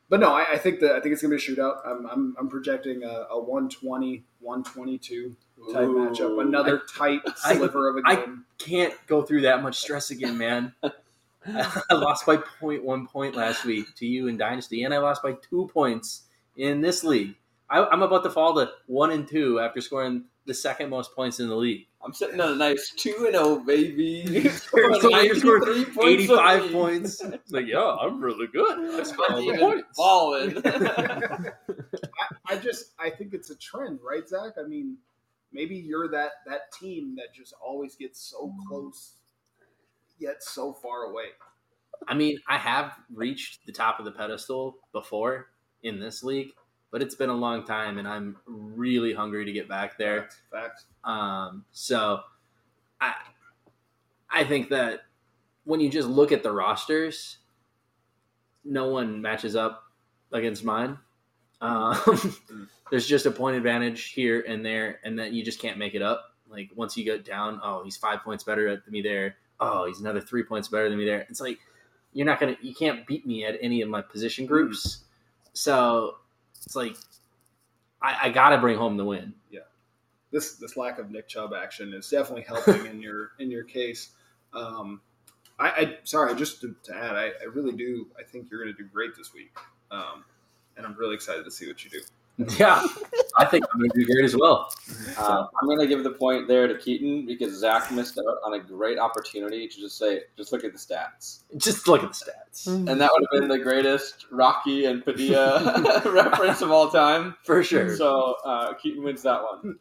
but 0.09 0.20
no, 0.20 0.32
I, 0.32 0.53
I 0.53 0.59
think 0.59 0.80
that 0.80 0.93
I 0.93 1.01
think 1.01 1.12
it's 1.12 1.22
gonna 1.22 1.35
be 1.35 1.43
a 1.43 1.45
shootout. 1.45 1.78
I'm 1.87 2.07
I'm, 2.07 2.37
I'm 2.39 2.49
projecting 2.49 3.03
a, 3.03 3.26
a 3.30 3.41
120, 3.41 4.22
122 4.41 5.37
type 5.72 5.82
Ooh. 5.89 5.95
matchup. 5.95 6.41
Another 6.41 6.82
tight 6.97 7.20
I- 7.26 7.55
sliver 7.55 7.89
of 7.89 7.97
a 7.97 8.03
I- 8.05 8.14
game. 8.16 8.45
I 8.49 8.62
can't 8.62 8.95
go 9.07 9.22
through 9.22 9.43
that 9.43 9.62
much 9.62 9.76
stress 9.76 10.11
again, 10.11 10.39
man. 10.39 10.74
I 11.47 11.95
lost 11.95 12.24
by 12.24 12.37
0.1 12.39 13.07
point 13.09 13.35
last 13.35 13.64
week 13.64 13.95
to 13.97 14.07
you 14.07 14.28
in 14.28 14.37
Dynasty, 14.39 14.85
and 14.85 14.95
I 14.95 14.99
lost 14.99 15.22
by 15.22 15.32
two 15.32 15.68
points 15.72 16.22
in 16.57 16.80
this 16.80 17.05
league. 17.05 17.35
I, 17.68 17.85
I'm 17.85 18.03
about 18.03 18.22
to 18.24 18.30
fall 18.30 18.55
to 18.55 18.70
one 18.87 19.11
and 19.11 19.28
two 19.28 19.61
after 19.61 19.80
scoring 19.80 20.24
the 20.47 20.55
second 20.55 20.91
most 20.91 21.14
points 21.14 21.41
in 21.41 21.49
the 21.49 21.57
league. 21.57 21.87
I'm 22.05 22.13
sitting 22.13 22.41
on 22.41 22.53
a 22.53 22.57
nice 22.57 22.93
two 22.97 23.15
and 23.27 23.35
zero, 23.35 23.59
baby. 23.61 24.49
So 24.71 24.79
you 24.79 25.35
scored 25.35 25.63
93 25.63 25.85
points 25.87 25.99
85 25.99 26.65
a 26.65 26.69
points. 26.69 27.21
It's 27.23 27.53
like, 27.53 27.67
yeah, 27.67 27.97
I'm 28.01 28.21
really 28.21 28.47
good. 28.47 29.01
I 29.01 29.03
scored 29.03 29.31
My 29.31 29.37
all 29.37 29.47
the 29.47 29.59
points. 29.59 29.89
balling. 29.97 30.63
I, 32.51 32.55
I 32.55 32.57
just 32.59 32.93
I 32.99 33.11
think 33.11 33.33
it's 33.33 33.51
a 33.51 33.57
trend, 33.57 34.01
right, 34.03 34.29
Zach? 34.29 34.53
I 34.63 34.67
mean, 34.67 34.99
maybe 35.53 35.77
you're 35.77 36.09
that 36.09 36.33
that 36.47 36.73
team 36.79 37.17
that 37.17 37.35
just 37.35 37.55
always 37.65 37.95
gets 37.95 38.21
so 38.21 38.49
mm. 38.49 38.69
close, 38.69 39.13
yet 40.19 40.43
so 40.43 40.75
far 40.75 41.05
away. 41.05 41.29
I 42.07 42.15
mean, 42.15 42.39
I 42.49 42.59
have 42.59 42.93
reached 43.15 43.65
the 43.67 43.73
top 43.73 43.99
of 43.99 44.05
the 44.05 44.13
pedestal 44.13 44.77
before 44.93 45.47
in 45.83 46.01
this 46.01 46.23
league, 46.23 46.51
but 46.95 47.03
it's 47.03 47.16
been 47.16 47.28
a 47.28 47.34
long 47.34 47.64
time, 47.64 47.99
and 47.99 48.07
I'm 48.07 48.36
really 48.47 49.12
hungry 49.12 49.45
to 49.45 49.51
get 49.51 49.68
back 49.68 49.99
there. 49.99 50.20
Facts. 50.20 50.36
Facts. 50.53 50.84
Um, 51.03 51.64
so 51.72 52.20
I 53.01 53.14
I 54.30 54.45
think 54.45 54.68
that 54.68 55.01
when 55.64 55.80
you 55.80 55.90
just 55.90 56.07
look 56.07 56.30
at 56.30 56.45
the 56.45 56.53
rosters, 56.53 57.38
no 58.64 58.90
one 58.90 59.20
matches 59.20 59.57
up 59.57 59.82
against 60.32 60.62
mine. 60.62 60.97
Um, 61.61 61.99
there's 62.92 63.09
just 63.09 63.26
a 63.26 63.32
point 63.32 63.57
advantage 63.57 64.11
here 64.11 64.45
and 64.47 64.64
there, 64.64 65.01
and 65.03 65.18
then 65.18 65.34
you 65.34 65.45
just 65.45 65.61
can't 65.61 65.78
make 65.78 65.97
it 65.97 66.03
up. 66.03 66.36
Like 66.49 66.70
once 66.76 66.97
you 66.97 67.05
get 67.05 67.24
down, 67.24 67.61
oh, 67.64 67.82
he's 67.82 67.97
five 67.97 68.20
points 68.22 68.45
better 68.45 68.70
than 68.70 68.92
me 68.92 69.03
there. 69.03 69.34
Oh, 69.59 69.86
he's 69.86 69.99
another 69.99 70.20
three 70.20 70.45
points 70.45 70.68
better 70.68 70.88
than 70.88 70.97
me 70.97 71.07
there. 71.07 71.26
It's 71.28 71.40
like 71.40 71.59
you're 72.12 72.24
not 72.24 72.38
gonna, 72.38 72.57
you 72.62 72.72
can't 72.72 73.05
beat 73.05 73.26
me 73.26 73.45
at 73.45 73.59
any 73.61 73.82
of 73.82 73.88
my 73.88 74.01
position 74.01 74.47
groups. 74.47 75.01
So 75.55 76.18
it's 76.67 76.77
like 76.77 76.97
I, 78.01 78.19
I 78.25 78.29
gotta 78.31 78.59
bring 78.59 78.77
home 78.77 78.97
the 78.97 79.05
win. 79.05 79.35
Yeah, 79.51 79.61
this 80.31 80.57
this 80.57 80.77
lack 80.77 80.99
of 80.99 81.11
Nick 81.11 81.29
Chubb 81.29 81.53
action 81.55 81.93
is 81.93 82.09
definitely 82.09 82.43
helping 82.43 82.87
in 82.87 83.01
your 83.01 83.33
in 83.39 83.51
your 83.51 83.65
case. 83.65 84.11
Um, 84.53 85.01
I, 85.59 85.69
I 85.69 85.99
sorry, 86.05 86.35
just 86.35 86.61
to, 86.62 86.75
to 86.85 86.97
add, 86.97 87.17
I, 87.17 87.27
I 87.41 87.45
really 87.53 87.73
do. 87.73 88.09
I 88.19 88.23
think 88.23 88.51
you're 88.51 88.62
going 88.62 88.75
to 88.75 88.83
do 88.83 88.89
great 88.89 89.17
this 89.17 89.33
week, 89.33 89.57
um, 89.91 90.25
and 90.77 90.85
I'm 90.85 90.95
really 90.95 91.15
excited 91.15 91.45
to 91.45 91.51
see 91.51 91.67
what 91.67 91.85
you 91.85 91.91
do. 91.91 92.01
Yeah, 92.59 92.85
I 93.39 93.45
think 93.45 93.64
I'm 93.72 93.78
going 93.78 93.91
to 93.91 93.99
do 94.01 94.07
great 94.07 94.24
as 94.24 94.37
well. 94.37 94.72
Uh, 95.16 95.47
I'm 95.61 95.68
going 95.68 95.78
to 95.78 95.87
give 95.87 96.03
the 96.03 96.11
point 96.11 96.49
there 96.49 96.66
to 96.66 96.76
Keaton 96.76 97.26
because 97.26 97.57
Zach 97.57 97.93
missed 97.93 98.18
out 98.18 98.39
on 98.45 98.55
a 98.55 98.59
great 98.59 98.99
opportunity 98.99 99.68
to 99.68 99.80
just 99.80 99.99
say, 99.99 100.22
just 100.37 100.51
look 100.51 100.64
at 100.64 100.72
the 100.72 100.78
stats. 100.78 101.43
Just 101.57 101.87
look 101.87 102.03
at 102.03 102.12
the 102.12 102.14
stats 102.14 102.66
And 102.66 102.89
that 102.89 103.11
would 103.12 103.26
have 103.30 103.41
been 103.41 103.49
the 103.49 103.62
greatest 103.62 104.26
Rocky 104.32 104.87
and 104.87 105.05
Padilla 105.05 106.03
reference 106.12 106.61
of 106.61 106.72
all 106.72 106.91
time. 106.91 107.37
for 107.45 107.62
sure. 107.62 107.97
So 107.97 108.35
uh, 108.45 108.74
Keaton 108.74 109.05
wins 109.05 109.22
that 109.22 109.41
one. 109.41 109.78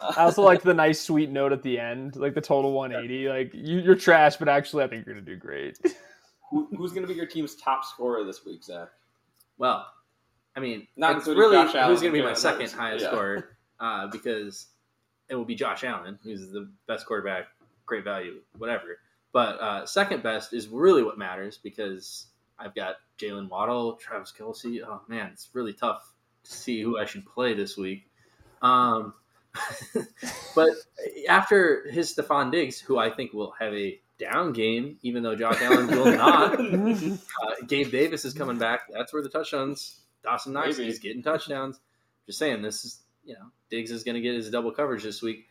I 0.00 0.22
also 0.22 0.40
like 0.40 0.62
the 0.62 0.72
nice 0.72 1.02
sweet 1.02 1.28
note 1.28 1.52
at 1.52 1.62
the 1.62 1.78
end, 1.78 2.16
like 2.16 2.32
the 2.34 2.40
total 2.40 2.72
180. 2.72 3.28
Like 3.28 3.52
you, 3.52 3.78
you're 3.78 3.94
trash, 3.94 4.36
but 4.36 4.48
actually, 4.48 4.84
I 4.84 4.88
think 4.88 5.04
you're 5.04 5.14
gonna 5.14 5.26
do 5.26 5.36
great. 5.36 5.78
Who, 6.50 6.66
who's 6.76 6.92
going 6.92 7.02
to 7.02 7.08
be 7.08 7.14
your 7.14 7.26
team's 7.26 7.54
top 7.54 7.84
scorer 7.84 8.24
this 8.24 8.44
week, 8.44 8.64
Zach? 8.64 8.88
Well, 9.58 9.86
I 10.56 10.60
mean, 10.60 10.86
Not 10.96 11.16
it's 11.16 11.26
really 11.26 11.56
Josh 11.56 11.74
Allen, 11.74 11.90
who's 11.90 12.00
going 12.00 12.12
to 12.12 12.18
be 12.18 12.24
my 12.24 12.34
second 12.34 12.70
highest 12.72 13.04
yeah. 13.04 13.10
scorer 13.12 13.56
uh, 13.78 14.08
because 14.08 14.66
it 15.28 15.34
will 15.34 15.44
be 15.44 15.54
Josh 15.54 15.84
Allen, 15.84 16.18
who's 16.22 16.50
the 16.50 16.70
best 16.86 17.06
quarterback, 17.06 17.46
great 17.86 18.04
value, 18.04 18.40
whatever. 18.58 18.98
But 19.32 19.60
uh, 19.60 19.86
second 19.86 20.22
best 20.22 20.52
is 20.52 20.68
really 20.68 21.02
what 21.02 21.18
matters 21.18 21.58
because 21.62 22.26
I've 22.58 22.74
got 22.74 22.96
Jalen 23.18 23.48
Waddle, 23.48 23.94
Travis 23.94 24.32
Kelce. 24.36 24.80
Oh 24.84 25.02
man, 25.08 25.30
it's 25.32 25.48
really 25.52 25.72
tough 25.72 26.12
to 26.44 26.52
see 26.52 26.82
who 26.82 26.98
I 26.98 27.04
should 27.04 27.24
play 27.26 27.54
this 27.54 27.76
week. 27.76 28.10
Um, 28.60 29.14
but 30.54 30.70
after 31.28 31.88
his 31.90 32.14
Stefon 32.14 32.50
Diggs, 32.50 32.80
who 32.80 32.98
I 32.98 33.10
think 33.10 33.32
will 33.32 33.54
have 33.58 33.72
a 33.72 34.00
down 34.18 34.52
game, 34.52 34.98
even 35.02 35.22
though 35.22 35.34
Josh 35.34 35.60
Allen 35.62 35.86
will 35.88 36.12
not. 36.12 36.60
Uh, 37.42 37.54
Gabe 37.66 37.90
Davis 37.90 38.24
is 38.24 38.34
coming 38.34 38.58
back. 38.58 38.82
That's 38.92 39.12
where 39.12 39.22
the 39.22 39.28
touchdowns. 39.28 39.99
Dawson 40.22 40.52
Knox 40.52 40.78
Maybe. 40.78 40.90
is 40.90 40.98
getting 40.98 41.22
touchdowns. 41.22 41.80
Just 42.26 42.38
saying, 42.38 42.62
this 42.62 42.84
is 42.84 43.00
you 43.24 43.34
know 43.34 43.46
Diggs 43.70 43.90
is 43.90 44.04
going 44.04 44.14
to 44.16 44.20
get 44.20 44.34
his 44.34 44.50
double 44.50 44.70
coverage 44.72 45.02
this 45.02 45.22
week. 45.22 45.46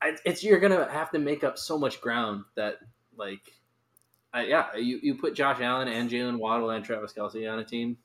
I, 0.00 0.16
it's 0.24 0.42
you're 0.42 0.58
going 0.58 0.72
to 0.76 0.90
have 0.90 1.10
to 1.12 1.18
make 1.18 1.44
up 1.44 1.56
so 1.58 1.78
much 1.78 2.00
ground 2.00 2.44
that 2.56 2.78
like, 3.16 3.40
I, 4.32 4.46
yeah, 4.46 4.74
you, 4.76 4.98
you 5.02 5.14
put 5.14 5.34
Josh 5.34 5.60
Allen 5.60 5.86
and 5.88 6.10
Jalen 6.10 6.38
Waddle 6.38 6.70
and 6.70 6.84
Travis 6.84 7.12
Kelce 7.12 7.50
on 7.50 7.60
a 7.60 7.64
team, 7.64 7.96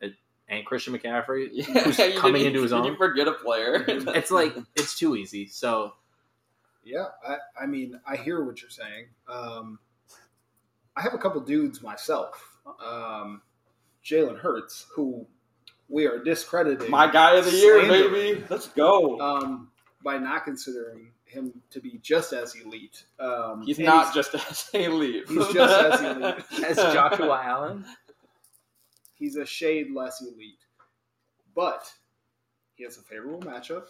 it, 0.00 0.12
and 0.48 0.64
Christian 0.64 0.96
McCaffrey. 0.96 1.48
Yeah, 1.52 1.64
Who's 1.82 1.96
coming 2.18 2.44
into 2.44 2.62
his 2.62 2.72
own. 2.72 2.84
you 2.84 2.96
forget 2.96 3.26
a 3.26 3.32
player? 3.32 3.84
It's 3.88 4.30
like 4.30 4.54
it's 4.76 4.96
too 4.96 5.16
easy. 5.16 5.48
So 5.48 5.94
Yeah, 6.84 7.06
I, 7.26 7.36
I 7.64 7.66
mean, 7.66 7.98
I 8.06 8.16
hear 8.16 8.44
what 8.44 8.60
you're 8.62 8.70
saying. 8.70 9.06
Um, 9.28 9.78
I 10.96 11.02
have 11.02 11.14
a 11.14 11.18
couple 11.18 11.40
dudes 11.40 11.82
myself. 11.82 12.58
Um, 12.84 13.42
Jalen 14.04 14.38
Hurts, 14.38 14.86
who 14.94 15.26
we 15.90 16.06
are 16.06 16.18
discrediting. 16.22 16.90
my 16.90 17.10
guy 17.10 17.36
of 17.36 17.44
the 17.44 17.50
year, 17.52 17.82
baby. 17.82 18.44
Let's 18.48 18.68
go. 18.68 19.20
um, 19.20 19.70
by 20.02 20.16
not 20.18 20.44
considering 20.44 21.12
him 21.24 21.52
to 21.70 21.80
be 21.80 21.98
just 22.02 22.32
as 22.32 22.54
elite. 22.54 23.04
Um, 23.18 23.62
he's 23.66 23.78
and 23.78 23.86
not 23.86 24.14
just 24.14 24.34
as 24.34 24.68
elite. 24.74 25.24
he's 25.28 25.46
just 25.48 25.56
as 25.58 26.00
elite. 26.00 26.44
as 26.64 26.76
Joshua 26.76 27.40
Allen, 27.44 27.84
He's 29.14 29.36
a 29.36 29.44
shade 29.44 29.88
less 29.94 30.22
elite, 30.22 30.64
but 31.54 31.92
he 32.74 32.84
has 32.84 32.96
a 32.96 33.02
favorable 33.02 33.40
matchup. 33.40 33.88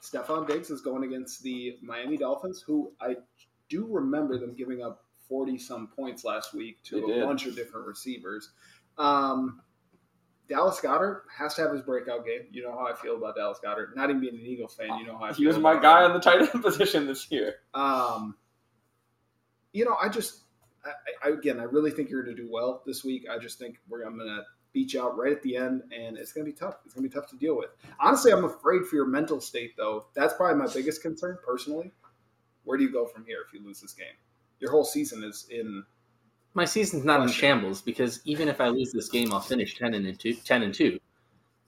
Stefon 0.00 0.46
Diggs 0.46 0.70
is 0.70 0.80
going 0.80 1.02
against 1.02 1.42
the 1.42 1.76
Miami 1.82 2.16
Dolphins, 2.16 2.62
who 2.64 2.92
I 3.00 3.16
do 3.68 3.86
remember 3.90 4.38
them 4.38 4.54
giving 4.54 4.80
up 4.80 5.02
forty 5.28 5.58
some 5.58 5.88
points 5.88 6.24
last 6.24 6.54
week 6.54 6.80
to 6.84 6.96
They 7.00 7.02
a 7.02 7.06
did. 7.16 7.24
bunch 7.24 7.46
of 7.46 7.56
different 7.56 7.88
receivers. 7.88 8.50
Um, 8.96 9.60
Dallas 10.50 10.80
Goedert 10.80 11.22
has 11.38 11.54
to 11.54 11.62
have 11.62 11.70
his 11.70 11.80
breakout 11.80 12.26
game. 12.26 12.40
You 12.50 12.64
know 12.64 12.72
how 12.72 12.86
I 12.86 12.94
feel 12.94 13.16
about 13.16 13.36
Dallas 13.36 13.58
Goedert. 13.64 13.94
Not 13.94 14.10
even 14.10 14.20
being 14.20 14.34
an 14.34 14.40
Eagle 14.40 14.66
fan, 14.66 14.98
you 14.98 15.06
know 15.06 15.16
how 15.16 15.26
I 15.26 15.32
he 15.32 15.46
was 15.46 15.56
my 15.58 15.80
guy 15.80 16.04
him. 16.04 16.10
on 16.10 16.16
the 16.16 16.20
tight 16.20 16.40
end 16.40 16.62
position 16.62 17.06
this 17.06 17.30
year. 17.30 17.54
Um, 17.72 18.34
you 19.72 19.84
know, 19.84 19.96
I 20.02 20.08
just, 20.08 20.40
I, 20.84 21.28
I, 21.28 21.30
again, 21.30 21.60
I 21.60 21.62
really 21.62 21.92
think 21.92 22.10
you're 22.10 22.24
going 22.24 22.36
to 22.36 22.42
do 22.42 22.48
well 22.50 22.82
this 22.84 23.04
week. 23.04 23.26
I 23.30 23.38
just 23.38 23.60
think 23.60 23.78
we're, 23.88 24.02
I'm 24.02 24.16
going 24.16 24.28
to 24.28 24.42
beat 24.72 24.92
you 24.92 25.00
out 25.00 25.16
right 25.16 25.30
at 25.30 25.40
the 25.42 25.56
end, 25.56 25.82
and 25.96 26.18
it's 26.18 26.32
going 26.32 26.44
to 26.44 26.52
be 26.52 26.56
tough. 26.56 26.78
It's 26.84 26.94
going 26.94 27.08
to 27.08 27.08
be 27.08 27.14
tough 27.14 27.30
to 27.30 27.36
deal 27.36 27.56
with. 27.56 27.70
Honestly, 28.00 28.32
I'm 28.32 28.44
afraid 28.44 28.84
for 28.86 28.96
your 28.96 29.06
mental 29.06 29.40
state, 29.40 29.76
though. 29.76 30.06
That's 30.14 30.34
probably 30.34 30.58
my 30.58 30.72
biggest 30.72 31.00
concern 31.00 31.38
personally. 31.46 31.92
Where 32.64 32.76
do 32.76 32.82
you 32.82 32.92
go 32.92 33.06
from 33.06 33.24
here 33.24 33.38
if 33.46 33.54
you 33.54 33.64
lose 33.64 33.80
this 33.80 33.92
game? 33.92 34.06
Your 34.58 34.72
whole 34.72 34.84
season 34.84 35.22
is 35.22 35.46
in. 35.48 35.84
My 36.54 36.64
season's 36.64 37.04
not 37.04 37.22
in 37.22 37.28
shambles 37.28 37.80
because 37.80 38.20
even 38.24 38.48
if 38.48 38.60
I 38.60 38.68
lose 38.68 38.92
this 38.92 39.08
game, 39.08 39.32
I'll 39.32 39.40
finish 39.40 39.78
ten 39.78 39.94
and 39.94 40.18
two. 40.18 40.34
Ten 40.34 40.62
and 40.62 40.74
two. 40.74 40.98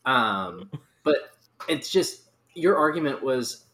Um, 0.05 0.71
but 1.05 1.17
it's 1.69 1.91
just 1.91 2.31
your 2.55 2.77
argument 2.77 3.23
was 3.23 3.67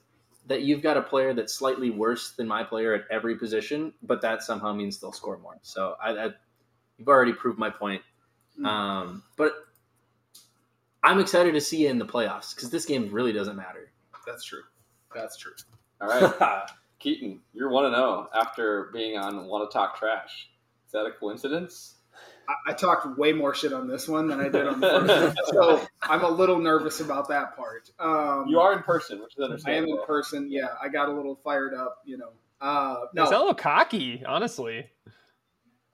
that 0.47 0.63
you've 0.63 0.83
got 0.83 0.97
a 0.97 1.03
player 1.03 1.35
that's 1.35 1.53
slightly 1.53 1.91
worse 1.91 2.33
than 2.33 2.49
my 2.49 2.65
player 2.65 2.95
at 2.95 3.05
every 3.11 3.37
position, 3.37 3.93
but 4.03 4.23
that 4.23 4.43
somehow 4.43 4.73
means 4.73 4.99
they'll 4.99 5.13
score 5.13 5.39
more. 5.39 5.59
So 5.63 5.95
I, 6.03 6.11
I 6.13 6.31
you've 6.97 7.09
already 7.09 7.33
proved 7.33 7.59
my 7.59 7.71
point. 7.71 8.03
Hmm. 8.57 8.67
Um, 8.67 9.23
but 9.37 9.53
I'm 11.05 11.21
excited 11.21 11.53
to 11.53 11.61
see 11.61 11.85
you 11.85 11.89
in 11.89 11.99
the 11.99 12.07
playoffs 12.07 12.55
because 12.55 12.71
this 12.71 12.85
game 12.85 13.11
really 13.13 13.33
doesn't 13.33 13.57
matter. 13.57 13.93
That's 14.27 14.45
true. 14.45 14.63
That's 15.15 15.37
true. 15.37 15.53
All 16.01 16.09
right, 16.09 16.63
Keaton, 16.99 17.41
you're 17.55 17.71
one 17.71 17.87
and 17.87 17.95
zero 17.95 18.29
after 18.35 18.91
being 18.93 19.17
on 19.17 19.47
Want 19.47 19.69
to 19.69 19.73
Talk 19.73 19.99
Trash. 19.99 20.51
Is 20.89 20.93
that 20.93 21.05
a 21.07 21.11
coincidence? 21.13 21.97
I, 22.49 22.71
I 22.71 22.73
talked 22.73 23.19
way 23.19 23.33
more 23.33 23.55
shit 23.55 23.73
on 23.75 23.87
this 23.87 24.09
one 24.09 24.27
than 24.27 24.41
I 24.41 24.49
did 24.49 24.67
on 24.67 24.81
the 24.81 24.89
first 24.89 25.09
one, 25.09 25.37
so 25.81 25.87
I'm 26.03 26.25
a 26.25 26.29
little 26.31 26.59
nervous 26.59 27.01
about 27.01 27.29
that 27.29 27.55
part. 27.57 27.91
Um, 28.01 28.47
You 28.49 28.59
are 28.59 28.73
in 28.73 28.83
person, 28.83 29.21
which 29.21 29.35
is 29.39 29.65
I 29.67 29.73
am 29.73 29.85
in 29.85 29.99
person. 30.07 30.51
Yeah, 30.51 30.69
I 30.83 30.89
got 30.89 31.09
a 31.09 31.13
little 31.13 31.37
fired 31.45 31.75
up. 31.75 31.99
You 32.07 32.17
know. 32.19 32.31
Uh, 32.61 33.05
No. 33.15 33.23
It's 33.25 33.33
a 33.33 33.39
little 33.39 33.55
cocky, 33.55 34.25
honestly. 34.27 34.87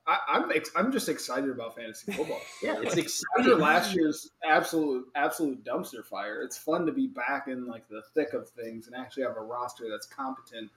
I, 0.07 0.19
I'm 0.29 0.53
ex- 0.53 0.71
I'm 0.77 0.93
just 0.93 1.09
excited 1.09 1.51
about 1.51 1.75
fantasy 1.75 2.13
football. 2.13 2.41
Yeah, 2.63 2.77
it's 2.81 2.89
After 2.91 3.01
exciting. 3.01 3.59
last 3.59 3.95
year's 3.95 4.31
absolute 4.45 5.07
absolute 5.17 5.65
dumpster 5.65 6.05
fire, 6.05 6.43
it's 6.43 6.57
fun 6.57 6.87
to 6.87 6.93
be 6.93 7.07
back 7.09 7.49
in 7.49 7.67
like 7.67 7.89
the 7.89 8.03
thick 8.15 8.33
of 8.33 8.49
things 8.51 8.87
and 8.87 8.95
actually 8.95 9.25
have 9.25 9.37
a 9.37 9.41
roster 9.43 9.87
that's 9.91 10.07
competent. 10.07 10.71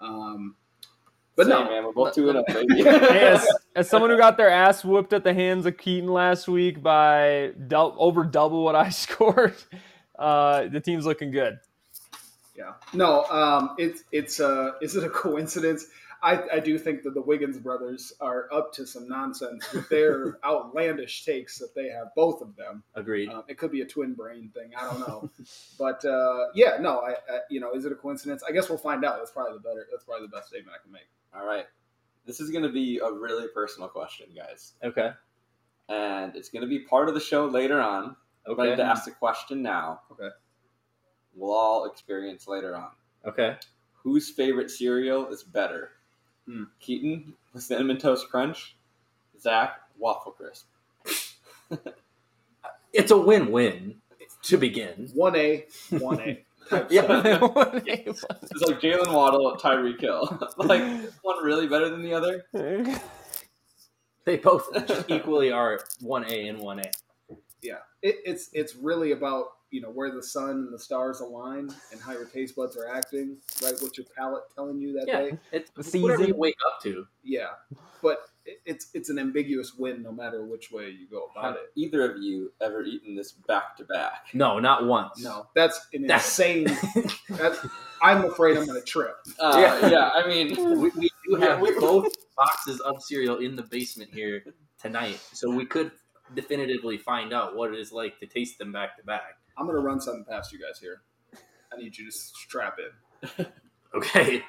Um, 0.00 0.56
but 1.36 1.46
Same, 1.46 1.64
no, 1.64 1.64
man, 1.64 1.84
we're 1.84 1.92
both 1.92 2.14
two 2.14 2.28
and 2.28 2.38
up, 2.38 2.46
baby. 2.46 2.82
Hey, 2.82 3.20
as, 3.20 3.48
as 3.74 3.88
someone 3.88 4.10
who 4.10 4.18
got 4.18 4.36
their 4.36 4.50
ass 4.50 4.84
whooped 4.84 5.12
at 5.12 5.24
the 5.24 5.32
hands 5.32 5.64
of 5.66 5.78
Keaton 5.78 6.12
last 6.12 6.46
week 6.48 6.82
by 6.82 7.52
dou- 7.68 7.94
over 7.96 8.24
double 8.24 8.64
what 8.64 8.74
I 8.74 8.88
scored, 8.90 9.56
uh, 10.18 10.68
the 10.68 10.80
team's 10.80 11.06
looking 11.06 11.30
good. 11.30 11.58
yeah, 12.56 12.74
no, 12.92 13.24
um, 13.24 13.74
it's 13.78 14.04
it's 14.12 14.40
uh, 14.40 14.72
is 14.82 14.96
it 14.96 15.04
a 15.04 15.10
coincidence? 15.10 15.86
I, 16.24 16.40
I 16.52 16.60
do 16.60 16.78
think 16.78 17.02
that 17.02 17.14
the 17.14 17.20
Wiggins 17.20 17.58
brothers 17.58 18.12
are 18.20 18.46
up 18.52 18.72
to 18.74 18.86
some 18.86 19.08
nonsense 19.08 19.72
with 19.72 19.88
their 19.88 20.38
outlandish 20.44 21.24
takes 21.24 21.58
that 21.58 21.74
they 21.74 21.88
have, 21.88 22.14
both 22.14 22.40
of 22.40 22.54
them. 22.54 22.84
Agreed. 22.94 23.28
Um, 23.28 23.42
it 23.48 23.58
could 23.58 23.72
be 23.72 23.80
a 23.80 23.84
twin 23.84 24.14
brain 24.14 24.48
thing. 24.54 24.70
I 24.78 24.84
don't 24.84 25.00
know, 25.00 25.28
but 25.80 26.04
uh, 26.04 26.44
yeah, 26.54 26.76
no, 26.78 27.00
I, 27.00 27.12
I 27.12 27.38
you 27.50 27.58
know, 27.58 27.72
is 27.72 27.86
it 27.86 27.90
a 27.92 27.96
coincidence? 27.96 28.44
I 28.48 28.52
guess 28.52 28.68
we'll 28.68 28.78
find 28.78 29.04
out. 29.04 29.16
That's 29.18 29.32
probably 29.32 29.54
the 29.54 29.62
better. 29.68 29.86
That's 29.90 30.04
probably 30.04 30.28
the 30.28 30.36
best 30.36 30.48
statement 30.48 30.76
I 30.78 30.82
can 30.82 30.92
make. 30.92 31.08
All 31.34 31.44
right. 31.46 31.66
This 32.26 32.40
is 32.40 32.50
going 32.50 32.62
to 32.62 32.70
be 32.70 32.98
a 32.98 33.10
really 33.12 33.48
personal 33.48 33.88
question, 33.88 34.26
guys. 34.36 34.74
Okay. 34.82 35.10
And 35.88 36.36
it's 36.36 36.48
going 36.48 36.62
to 36.62 36.68
be 36.68 36.80
part 36.80 37.08
of 37.08 37.14
the 37.14 37.20
show 37.20 37.46
later 37.46 37.80
on. 37.80 38.14
I'm 38.46 38.56
ready 38.56 38.70
Okay. 38.72 38.82
to 38.82 38.84
ask 38.86 39.04
the 39.04 39.10
question 39.10 39.62
now. 39.62 40.00
Okay. 40.12 40.28
We'll 41.34 41.52
all 41.52 41.84
experience 41.86 42.46
later 42.46 42.76
on. 42.76 42.90
Okay. 43.26 43.56
Whose 44.02 44.30
favorite 44.30 44.70
cereal 44.70 45.28
is 45.28 45.42
better? 45.42 45.92
Hmm. 46.46 46.64
Keaton 46.80 47.34
with 47.52 47.62
Cinnamon 47.62 47.98
Toast 47.98 48.28
Crunch, 48.28 48.76
Zach 49.40 49.80
Waffle 49.98 50.32
Crisp. 50.32 50.66
It's 52.92 53.10
a 53.10 53.16
win-win 53.16 54.02
to 54.42 54.58
begin. 54.58 55.08
One 55.14 55.34
A, 55.34 55.64
one 55.90 56.20
A. 56.20 56.44
type 56.68 56.86
Yeah. 56.90 57.40
It's 57.84 58.24
like 58.66 58.80
Jalen 58.80 59.12
Waddle, 59.12 59.56
Tyreek 59.60 60.00
Hill. 60.00 60.38
like 60.56 60.82
one 61.22 61.42
really 61.44 61.66
better 61.66 61.88
than 61.88 62.02
the 62.02 62.14
other. 62.14 62.44
They 64.24 64.36
both 64.36 64.68
equally 65.10 65.50
are 65.50 65.80
one 66.00 66.24
A 66.30 66.46
and 66.46 66.60
one 66.60 66.78
A. 66.78 66.84
Yeah, 67.60 67.78
it, 68.02 68.18
it's 68.24 68.50
it's 68.52 68.76
really 68.76 69.10
about 69.10 69.46
you 69.72 69.80
know 69.80 69.90
where 69.90 70.12
the 70.14 70.22
sun 70.22 70.50
and 70.50 70.72
the 70.72 70.78
stars 70.78 71.18
align 71.18 71.70
and 71.90 72.00
how 72.00 72.12
your 72.12 72.26
taste 72.26 72.54
buds 72.54 72.76
are 72.76 72.86
acting, 72.86 73.36
right? 73.64 73.74
What's 73.80 73.98
your 73.98 74.06
palate 74.16 74.44
telling 74.54 74.78
you 74.80 74.92
that 74.92 75.08
Yeah, 75.08 75.22
day? 75.30 75.38
it's 75.50 75.70
The 75.70 76.00
whatever 76.02 76.20
you 76.22 76.26
season. 76.28 76.38
wake 76.38 76.56
up 76.64 76.80
to. 76.84 77.04
Yeah, 77.24 77.48
but 78.00 78.12
it, 78.12 78.31
it's 78.64 78.88
it's 78.94 79.08
an 79.08 79.18
ambiguous 79.18 79.74
win 79.74 80.02
no 80.02 80.10
matter 80.12 80.44
which 80.44 80.70
way 80.72 80.88
you 80.90 81.06
go 81.08 81.28
about 81.32 81.44
Have 81.44 81.54
it. 81.56 81.70
either 81.76 82.10
of 82.10 82.22
you 82.22 82.52
ever 82.60 82.82
eaten 82.82 83.14
this 83.14 83.32
back 83.32 83.76
to 83.76 83.84
back? 83.84 84.26
No, 84.34 84.58
not 84.58 84.86
once. 84.86 85.22
No, 85.22 85.46
that's 85.54 85.80
an 85.92 86.02
That's- 86.06 86.26
insane. 86.38 86.66
that's, 87.30 87.64
I'm 88.02 88.24
afraid 88.24 88.56
I'm 88.56 88.66
going 88.66 88.80
to 88.80 88.86
trip. 88.86 89.14
Uh, 89.38 89.56
Yeah. 89.82 89.88
yeah. 89.88 90.10
I 90.14 90.26
mean, 90.26 90.48
We, 90.80 90.88
we 90.90 91.08
do 91.08 91.10
Yeah, 91.38 91.48
have 91.50 91.60
we- 91.60 91.72
both 91.78 92.12
boxes 92.36 92.80
of 92.80 93.02
cereal 93.02 93.36
in 93.38 93.54
the 93.56 93.62
basement 93.62 94.10
here 94.12 94.42
tonight, 94.80 95.20
so 95.32 95.48
we 95.50 95.64
could 95.64 95.92
definitively 96.34 96.98
find 96.98 97.32
out 97.32 97.54
what 97.54 97.72
it 97.72 97.78
is 97.78 97.92
like 97.92 98.18
to 98.20 98.26
taste 98.26 98.58
them 98.58 98.72
back 98.72 98.96
to 98.96 99.04
back. 99.04 99.36
I'm 99.56 99.66
going 99.66 99.76
to 99.76 99.82
run 99.82 100.00
something 100.00 100.24
past 100.28 100.52
you 100.52 100.58
guys 100.58 100.80
here. 100.80 101.02
I 101.72 101.76
need 101.76 101.96
you 101.96 102.06
to 102.06 102.12
strap 102.12 102.78
in. 103.38 103.46
Okay. 103.94 104.42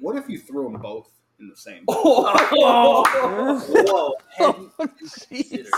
What 0.00 0.16
if 0.16 0.26
you 0.30 0.38
threw 0.38 0.64
them 0.72 0.80
both 0.80 1.10
in 1.40 1.48
the 1.48 1.56
same? 1.56 1.84
Oh, 1.88 3.04
Whoa. 3.68 4.14
Oh, 4.40 4.70
jeez. 5.04 5.68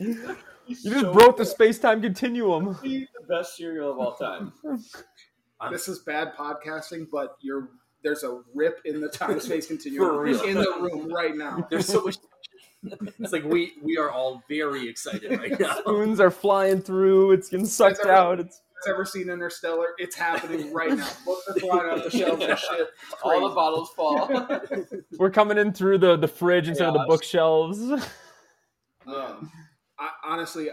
You 0.00 0.90
just 0.90 1.12
broke 1.12 1.36
the 1.38 1.44
space 1.46 1.78
time 1.78 2.02
continuum. 2.02 2.78
the 2.82 3.06
best 3.28 3.56
cereal 3.56 3.90
of 3.92 3.98
all 3.98 4.14
time. 4.16 4.52
This 5.72 5.88
is 5.88 5.98
bad 5.98 6.34
podcasting, 6.36 7.08
but 7.10 7.36
you're 7.40 7.68
there's 8.04 8.22
a 8.22 8.42
rip 8.54 8.80
in 8.84 9.00
the 9.00 9.08
time 9.08 9.40
space 9.40 9.66
continuum 9.66 10.08
For 10.08 10.22
real. 10.22 10.40
in 10.42 10.54
the 10.54 10.72
room 10.80 11.12
right 11.12 11.36
now. 11.36 11.66
There's 11.68 11.86
so 11.86 12.02
much. 12.02 12.16
It's 13.18 13.32
like 13.32 13.42
we 13.42 13.72
we 13.82 13.98
are 13.98 14.08
all 14.08 14.40
very 14.48 14.88
excited 14.88 15.36
right 15.36 15.58
now. 15.58 15.78
Spoons 15.80 16.20
are 16.20 16.30
flying 16.30 16.80
through. 16.80 17.32
It's 17.32 17.48
getting 17.48 17.66
sucked 17.66 18.06
out. 18.06 18.38
It's 18.38 18.62
Has 18.84 18.92
ever 18.92 19.04
seen 19.04 19.28
Interstellar? 19.28 19.88
It's 19.98 20.14
happening 20.14 20.72
right 20.72 20.96
now. 20.96 21.08
Books 21.26 21.48
are 21.48 21.54
flying 21.58 21.90
off 21.90 22.04
the 22.04 22.10
shelves 22.10 22.44
and 22.44 22.58
shit. 22.58 22.88
All 23.22 23.48
the 23.48 23.54
bottles 23.54 23.90
fall. 23.96 24.30
we're 25.18 25.30
coming 25.30 25.58
in 25.58 25.72
through 25.72 25.98
the, 25.98 26.16
the 26.16 26.28
fridge 26.28 26.68
instead 26.68 26.88
of 26.88 26.94
the 26.94 27.04
bookshelves. 27.06 27.80
Um, 29.06 29.50
I, 29.98 30.10
honestly, 30.22 30.68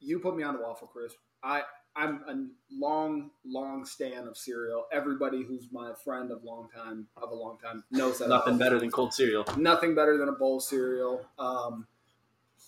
you 0.00 0.18
put 0.18 0.36
me 0.36 0.42
on 0.42 0.54
the 0.54 0.60
waffle 0.60 0.88
crisp. 0.88 1.18
I 1.44 1.62
I'm 1.94 2.20
a 2.28 2.74
long, 2.76 3.30
long 3.44 3.84
stand 3.86 4.26
of 4.26 4.36
cereal. 4.36 4.86
Everybody 4.92 5.44
who's 5.44 5.68
my 5.70 5.92
friend 6.04 6.32
of 6.32 6.42
long 6.42 6.68
time 6.74 7.06
of 7.16 7.30
a 7.30 7.34
long 7.34 7.58
time 7.58 7.84
knows 7.92 8.18
that. 8.18 8.28
Nothing 8.28 8.58
better 8.58 8.80
than 8.80 8.90
cold 8.90 9.14
cereal. 9.14 9.44
Nothing 9.56 9.94
better 9.94 10.18
than 10.18 10.28
a 10.28 10.32
bowl 10.32 10.56
of 10.56 10.64
cereal. 10.64 11.24
Um, 11.38 11.86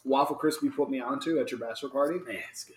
waffle 0.05 0.37
crisp 0.37 0.63
you 0.63 0.71
put 0.71 0.89
me 0.89 1.01
onto 1.01 1.41
at 1.41 1.51
your 1.51 1.61
bachelor 1.61 1.91
party. 1.91 2.21
Man, 2.21 2.43
it's 2.51 2.63
good. 2.63 2.77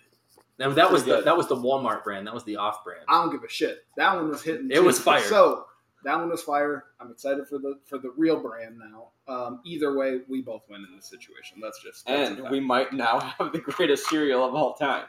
Now 0.62 0.70
that 0.70 0.92
was 0.92 1.04
the 1.04 1.18
good. 1.18 1.26
that 1.26 1.36
was 1.36 1.48
the 1.48 1.56
Walmart 1.56 2.04
brand. 2.04 2.28
That 2.28 2.34
was 2.34 2.44
the 2.44 2.58
off 2.58 2.84
brand. 2.84 3.04
I 3.10 3.22
don't 3.22 3.32
give 3.32 3.44
a 3.44 3.50
shit. 3.50 3.86
That 3.98 4.16
one 4.16 4.30
was 4.30 4.44
hitting. 4.44 4.70
It 4.70 4.76
too. 4.76 4.84
was 4.84 5.00
fire. 5.00 5.22
So 5.22 5.66
that 6.04 6.18
one 6.18 6.30
was 6.30 6.44
fire. 6.44 6.86
I'm 7.00 7.12
excited 7.12 7.48
for 7.48 7.58
the 7.58 7.80
for 7.86 7.98
the 7.98 8.12
real 8.16 8.40
brand 8.40 8.80
now. 8.80 9.08
Um, 9.28 9.62
either 9.66 9.98
way, 9.98 10.20
we 10.28 10.42
both 10.42 10.64
win 10.70 10.86
in 10.88 10.96
this 10.96 11.06
situation. 11.06 11.58
That's 11.62 11.82
just 11.84 12.06
that's 12.06 12.32
and 12.32 12.50
we 12.50 12.60
might 12.60 12.94
now 12.94 13.20
have 13.40 13.52
the 13.52 13.60
greatest 13.60 14.08
cereal 14.08 14.48
of 14.48 14.54
all 14.54 14.76
time. 14.76 15.06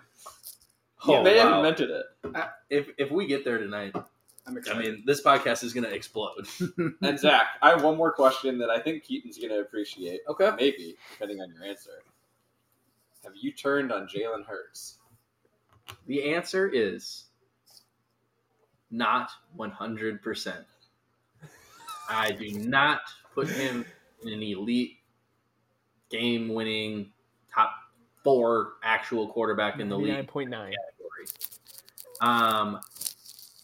Oh, 1.06 1.22
they 1.22 1.36
wow. 1.36 1.44
have 1.44 1.56
invented 1.58 1.90
it. 1.90 2.06
If 2.70 2.88
if 2.96 3.10
we 3.10 3.26
get 3.26 3.44
there 3.44 3.58
tonight, 3.58 3.92
I'm 4.46 4.58
I 4.70 4.78
mean, 4.78 5.02
this 5.04 5.22
podcast 5.22 5.64
is 5.64 5.72
gonna 5.72 5.88
explode. 5.88 6.46
And 7.02 7.18
Zach, 7.18 7.46
I 7.60 7.70
have 7.70 7.82
one 7.82 7.96
more 7.96 8.12
question 8.12 8.58
that 8.58 8.70
I 8.70 8.80
think 8.80 9.04
Keaton's 9.04 9.36
going 9.36 9.50
to 9.50 9.60
appreciate. 9.60 10.20
Okay. 10.28 10.50
Maybe, 10.56 10.96
depending 11.12 11.40
on 11.40 11.52
your 11.52 11.64
answer. 11.64 11.90
Have 13.24 13.34
you 13.36 13.52
turned 13.52 13.92
on 13.92 14.08
Jalen 14.08 14.44
Hurts? 14.46 14.98
The 16.06 16.34
answer 16.34 16.68
is 16.68 17.24
not 18.90 19.30
100%. 19.58 20.64
I 22.08 22.32
do 22.32 22.50
not 22.58 23.00
put 23.34 23.48
him 23.48 23.84
in 24.24 24.32
an 24.32 24.42
elite 24.42 24.98
game 26.10 26.48
winning 26.48 27.10
top 27.52 27.72
four 28.22 28.74
actual 28.82 29.28
quarterback 29.28 29.80
in 29.80 29.88
the 29.88 29.96
league. 29.96 30.12
Nine 30.12 30.26
point 30.26 30.50
nine. 30.50 30.72
category. 30.72 31.28
Um, 32.20 32.80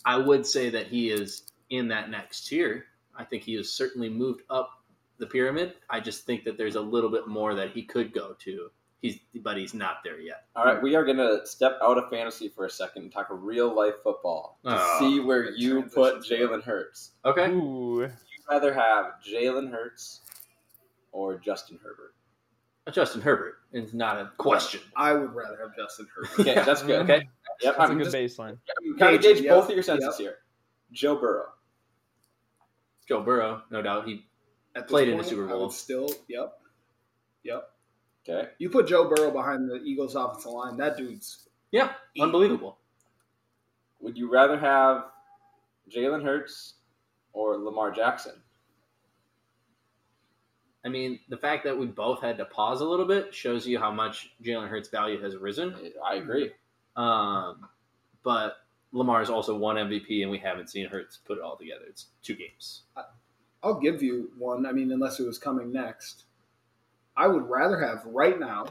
I 0.05 0.17
would 0.17 0.47
say 0.47 0.71
that 0.71 0.87
he 0.87 1.11
is 1.11 1.43
in 1.71 1.89
that 1.89 2.11
next 2.11 2.49
tier. 2.49 2.87
I 3.15 3.25
think 3.25 3.43
he 3.43 3.55
has 3.55 3.71
certainly 3.71 4.09
moved 4.09 4.43
up 4.49 4.71
the 5.19 5.27
pyramid. 5.27 5.75
I 5.91 6.01
just 6.01 6.25
think 6.25 6.45
that 6.45 6.57
there's 6.57 6.77
a 6.77 6.81
little 6.81 7.11
bit 7.11 7.29
more 7.29 7.55
that 7.55 7.73
he 7.73 7.83
could 7.83 8.13
go 8.13 8.35
to. 8.41 8.71
He's, 9.01 9.19
but 9.43 9.57
he's 9.57 9.75
not 9.75 9.99
there 10.03 10.19
yet. 10.21 10.45
All 10.57 10.65
right, 10.65 10.83
we 10.83 10.97
are 10.97 11.05
going 11.05 11.19
to 11.19 11.47
step 11.47 11.79
out 11.83 11.99
of 11.99 12.11
fantasy 12.11 12.49
for 12.49 12.65
a 12.67 12.71
second 12.71 13.03
and 13.03 13.13
talk 13.13 13.29
real 13.31 13.73
life 13.75 13.95
football 14.03 14.59
to 14.65 14.71
Oh, 14.77 14.97
see 14.99 15.21
where 15.21 15.51
you 15.53 15.83
put. 15.85 16.23
Jalen 16.23 16.63
Hurts. 16.65 17.13
Okay. 17.25 17.49
Ooh. 17.51 17.99
Would 17.99 18.11
you 18.11 18.45
rather 18.51 18.75
have 18.75 19.13
Jalen 19.25 19.71
Hurts 19.71 20.23
or 21.13 21.39
Justin 21.39 21.79
Herbert? 21.81 22.15
Uh, 22.89 22.91
Justin 22.91 23.21
Herbert 23.21 23.55
is 23.73 23.95
not 23.95 24.17
a 24.19 24.33
question. 24.37 24.81
I 24.97 25.13
would 25.13 25.33
rather 25.33 25.59
have 25.61 25.77
Justin 25.77 26.09
Herbert. 26.13 26.41
Okay, 26.41 26.55
that's 26.55 26.83
good. 26.83 27.03
Okay. 27.11 27.29
Yep, 27.61 27.77
That's 27.77 27.89
a 27.91 27.93
I'm 27.93 27.99
good 27.99 28.05
just 28.13 28.17
baseline. 28.17 28.57
kind 29.01 29.17
of 29.17 29.21
Gauge, 29.21 29.37
gauge 29.37 29.41
yep, 29.45 29.55
both 29.55 29.69
of 29.69 29.75
your 29.75 29.83
senses 29.83 30.15
yep. 30.19 30.29
here. 30.29 30.37
Joe 30.93 31.17
Burrow. 31.17 31.47
Joe 33.09 33.21
Burrow, 33.23 33.63
no 33.71 33.83
doubt. 33.83 34.07
He 34.07 34.27
At 34.77 34.83
this 34.85 34.91
Played 34.91 35.09
in 35.09 35.17
the 35.17 35.23
point, 35.25 35.29
Super 35.31 35.49
I 35.49 35.53
Bowl. 35.53 35.63
would 35.67 35.73
still, 35.73 36.09
yep, 36.29 36.53
yep. 37.43 37.69
Okay. 38.29 38.49
You 38.59 38.69
put 38.69 38.87
Joe 38.87 39.09
Burrow 39.09 39.31
behind 39.31 39.71
the 39.71 39.77
Eagles' 39.77 40.15
offensive 40.15 40.53
line. 40.53 40.77
That 40.77 40.97
dude's 40.97 41.49
yeah, 41.71 41.93
unbelievable. 42.21 42.79
Would 44.01 44.17
you 44.17 44.31
rather 44.31 44.59
have 44.59 45.05
Jalen 45.91 46.23
Hurts 46.23 46.75
or 47.33 47.57
Lamar 47.57 47.91
Jackson? 47.91 48.35
I 50.85 50.89
mean, 50.89 51.19
the 51.29 51.37
fact 51.37 51.65
that 51.65 51.77
we 51.77 51.87
both 51.87 52.23
had 52.23 52.39
to 52.39 52.45
pause 52.45 52.81
a 52.81 52.85
little 52.85 53.05
bit 53.05 53.35
shows 53.35 53.67
you 53.67 53.79
how 53.79 53.91
much 53.91 54.31
Jalen 54.43 54.69
Hurts' 54.69 54.89
value 54.89 55.21
has 55.23 55.37
risen. 55.37 55.75
I 56.05 56.15
agree. 56.15 56.53
Um, 56.97 57.69
but 58.23 58.57
is 58.93 59.31
also 59.31 59.57
one 59.57 59.77
MVP, 59.77 60.23
and 60.23 60.31
we 60.31 60.39
haven't 60.39 60.71
seen 60.71 60.89
Hurts 60.89 61.19
put 61.19 61.39
it 61.39 61.45
all 61.45 61.57
together. 61.57 61.85
It's 61.89 62.07
two 62.23 62.37
games. 62.37 62.83
I'll 63.63 63.81
give 63.81 64.03
you 64.03 64.31
one. 64.39 64.65
I 64.65 64.73
mean, 64.73 64.93
unless 64.93 65.21
it 65.21 65.27
was 65.27 65.39
coming 65.39 65.73
next. 65.73 66.25
I 67.19 67.27
would 67.27 67.49
rather 67.51 67.79
have 67.81 68.05
right 68.07 68.39
now 68.39 68.67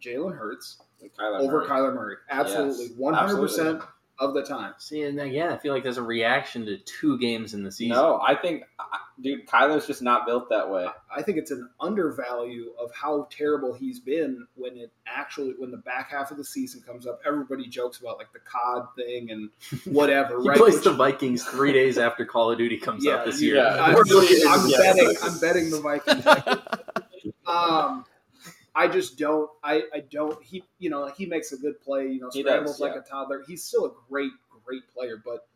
Jalen 0.00 0.36
Hurts 0.38 0.78
Kyler 1.18 1.40
over 1.40 1.52
Murray. 1.58 1.66
Kyler 1.68 1.94
Murray. 1.94 2.16
Absolutely, 2.30 2.86
one 2.96 3.12
hundred 3.14 3.36
percent 3.40 3.82
of 4.18 4.32
the 4.32 4.42
time. 4.42 4.72
See, 4.78 5.02
and 5.02 5.20
again, 5.20 5.52
I 5.52 5.58
feel 5.58 5.74
like 5.74 5.82
there's 5.82 5.98
a 5.98 6.02
reaction 6.02 6.64
to 6.66 6.78
two 6.78 7.18
games 7.18 7.52
in 7.52 7.62
the 7.64 7.70
season. 7.70 7.96
No, 7.96 8.18
I 8.18 8.34
think, 8.34 8.62
dude, 9.20 9.46
Kyler's 9.46 9.86
just 9.86 10.00
not 10.00 10.24
built 10.26 10.48
that 10.48 10.70
way. 10.70 10.86
I 11.14 11.20
think 11.22 11.36
it's 11.36 11.50
an 11.50 11.68
undervalue 11.80 12.70
of 12.80 12.90
how 12.94 13.28
terrible 13.30 13.74
he's 13.74 14.00
been 14.00 14.46
when 14.54 14.78
it 14.78 14.90
actually 15.06 15.52
when 15.58 15.70
the 15.70 15.76
back 15.76 16.10
half 16.12 16.30
of 16.30 16.38
the 16.38 16.44
season 16.46 16.80
comes 16.80 17.06
up. 17.06 17.20
Everybody 17.26 17.66
jokes 17.68 17.98
about 18.00 18.16
like 18.16 18.32
the 18.32 18.38
COD 18.40 18.86
thing 18.96 19.30
and 19.30 19.50
whatever, 19.94 20.40
He 20.40 20.48
right? 20.48 20.56
plays 20.58 20.76
Which- 20.76 20.84
the 20.84 20.92
Vikings 20.94 21.44
three 21.44 21.74
days 21.74 21.98
after 21.98 22.24
Call 22.24 22.50
of 22.50 22.56
Duty 22.58 22.78
comes 22.78 23.04
Yeah, 23.04 23.16
out 23.16 23.26
this 23.26 23.42
year. 23.42 23.56
yeah. 23.56 23.76
I'm, 23.84 23.94
We're 23.94 24.04
looking- 24.04 24.46
I'm 24.48 24.66
Yes. 24.68 24.80
betting. 24.96 25.16
I'm 25.22 25.38
betting 25.40 25.70
the 25.70 25.80
Vikings. 25.80 26.24
um, 27.48 28.04
I 28.74 28.88
just 28.88 29.18
don't. 29.18 29.50
I, 29.64 29.82
I 29.94 30.00
don't. 30.10 30.42
He, 30.42 30.62
you 30.78 30.90
know, 30.90 31.06
he 31.16 31.26
makes 31.26 31.52
a 31.52 31.56
good 31.56 31.80
play. 31.80 32.08
You 32.08 32.20
know, 32.20 32.30
He 32.32 32.42
scrambles 32.42 32.72
does, 32.72 32.80
like 32.80 32.94
a 32.96 33.00
toddler. 33.00 33.42
He's 33.46 33.64
still 33.64 33.86
a 33.86 33.90
great, 34.08 34.32
great 34.64 34.82
player. 34.92 35.20
But 35.24 35.46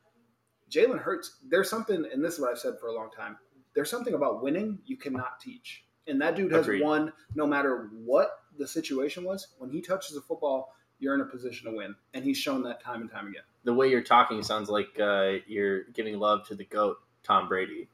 Jalen 0.70 1.01
Hurts, 1.01 1.38
there's 1.49 1.68
something, 1.68 2.05
and 2.12 2.24
this 2.24 2.34
is 2.34 2.41
what 2.41 2.51
I've 2.51 2.59
said 2.59 2.74
for 2.80 2.86
a 2.88 2.95
long 2.95 3.11
time. 3.14 3.36
There's 3.74 3.91
something 3.91 4.14
about 4.14 4.43
winning 4.43 4.78
you 4.86 4.97
cannot 4.97 5.41
teach, 5.41 5.84
and 6.07 6.20
that 6.22 6.36
dude 6.36 6.53
has 6.53 6.66
Agreed. 6.66 6.82
won 6.82 7.12
no 7.34 7.47
matter 7.47 7.91
what 8.05 8.30
the 8.59 8.66
situation 8.66 9.24
was. 9.24 9.49
When 9.59 9.70
he 9.70 9.80
touches 9.80 10.14
the 10.14 10.20
football, 10.20 10.74
you're 10.99 11.14
in 11.14 11.20
a 11.20 11.24
position 11.26 11.70
to 11.70 11.76
win, 11.76 11.95
and 12.14 12.24
he's 12.24 12.38
shown 12.38 12.62
that 12.64 12.82
time 12.82 13.01
and 13.03 13.11
time 13.11 13.28
again. 13.28 13.43
the 13.64 13.74
way 13.74 13.88
you're 13.88 14.03
talking 14.03 14.43
sounds 14.43 14.68
like 14.70 14.88
uh, 15.01 15.34
you're 15.47 15.84
giving 15.93 16.18
love 16.18 16.47
to 16.49 16.55
the 16.55 16.64
goat, 16.64 16.97
Tom 17.22 17.49
Brady. 17.49 17.88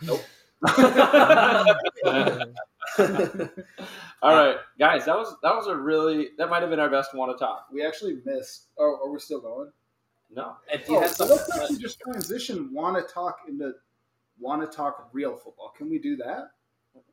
All 4.22 4.34
right, 4.36 4.56
guys, 4.78 5.04
that 5.06 5.16
was 5.16 5.34
that 5.42 5.54
was 5.54 5.66
a 5.66 5.76
really 5.76 6.30
that 6.38 6.48
might 6.50 6.60
have 6.62 6.70
been 6.70 6.80
our 6.80 6.90
best 6.90 7.14
one 7.14 7.28
to 7.28 7.34
talk. 7.36 7.66
we 7.72 7.84
actually 7.84 8.18
missed. 8.24 8.68
Oh, 8.78 8.98
are 9.04 9.10
we 9.10 9.18
still 9.18 9.40
going? 9.40 9.70
No, 10.34 10.56
If 10.72 10.86
Oh, 10.88 11.06
so 11.06 11.26
let's 11.26 11.50
actually 11.56 11.78
just 11.78 12.00
transition. 12.00 12.70
Want 12.72 12.96
to 12.96 13.12
talk 13.12 13.38
into 13.48 13.72
want 14.38 14.62
to 14.68 14.74
talk 14.76 15.08
real 15.12 15.36
football? 15.36 15.72
Can 15.76 15.90
we 15.90 15.98
do 15.98 16.16
that? 16.16 16.50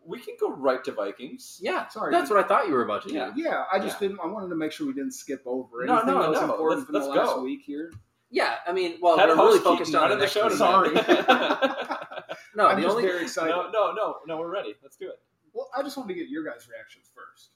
we 0.05 0.19
can 0.19 0.36
go 0.39 0.51
right 0.51 0.84
to 0.84 0.91
Vikings. 0.91 1.57
yeah, 1.61 1.88
Sorry, 1.88 2.11
that's 2.11 2.30
what 2.30 2.43
I 2.43 2.47
thought 2.47 2.67
you 2.67 2.73
were 2.73 2.84
about 2.84 3.03
to 3.03 3.09
do. 3.09 3.15
Yeah. 3.15 3.32
Yeah, 3.36 3.63
I 3.71 3.80
just 3.80 4.01
Yeah. 4.01 4.07
didn't. 4.09 4.19
I 4.23 4.27
wanted 4.27 4.49
to 4.49 4.55
make 4.55 4.71
sure 4.73 4.86
we 4.88 4.93
didn't 4.93 5.13
skip 5.13 5.41
over 5.45 5.86
No, 5.86 5.93
anything 5.99 6.15
no, 6.15 6.21
that 6.21 6.30
was 6.32 6.39
no. 6.41 6.45
important 6.51 6.80
Let's- 6.80 6.86
from 6.86 6.93
the 6.93 6.99
let's 7.15 7.17
last 7.27 7.36
go. 7.38 7.43
week 7.43 7.61
here. 7.65 7.91
Yeah, 8.30 8.55
I 8.67 8.73
mean, 8.73 8.97
well, 9.01 9.17
Head 9.17 9.30
we're 9.30 9.36
host 9.38 9.63
really 9.63 9.77
focused 9.77 9.95
on 9.95 10.01
running 10.03 10.17
the 10.19 10.25
the 10.25 10.30
show 10.30 10.47
week. 10.47 10.57
Sorry. 10.57 10.93
No, 12.55 12.67
I'm 12.67 12.75
the 12.77 12.82
just 12.84 12.95
only 12.95 13.07
very 13.07 13.23
excited. 13.23 13.51
no, 13.51 13.69
no, 13.71 13.91
no, 13.93 14.15
no. 14.27 14.38
We're 14.38 14.51
ready. 14.51 14.75
Let's 14.84 14.97
do 14.97 15.09
it. 15.09 15.19
Well, 15.53 15.69
I 15.75 15.83
just 15.83 15.97
wanted 15.97 16.13
to 16.13 16.19
get 16.19 16.29
your 16.29 16.43
guys' 16.43 16.67
reactions 16.69 17.09
first. 17.13 17.49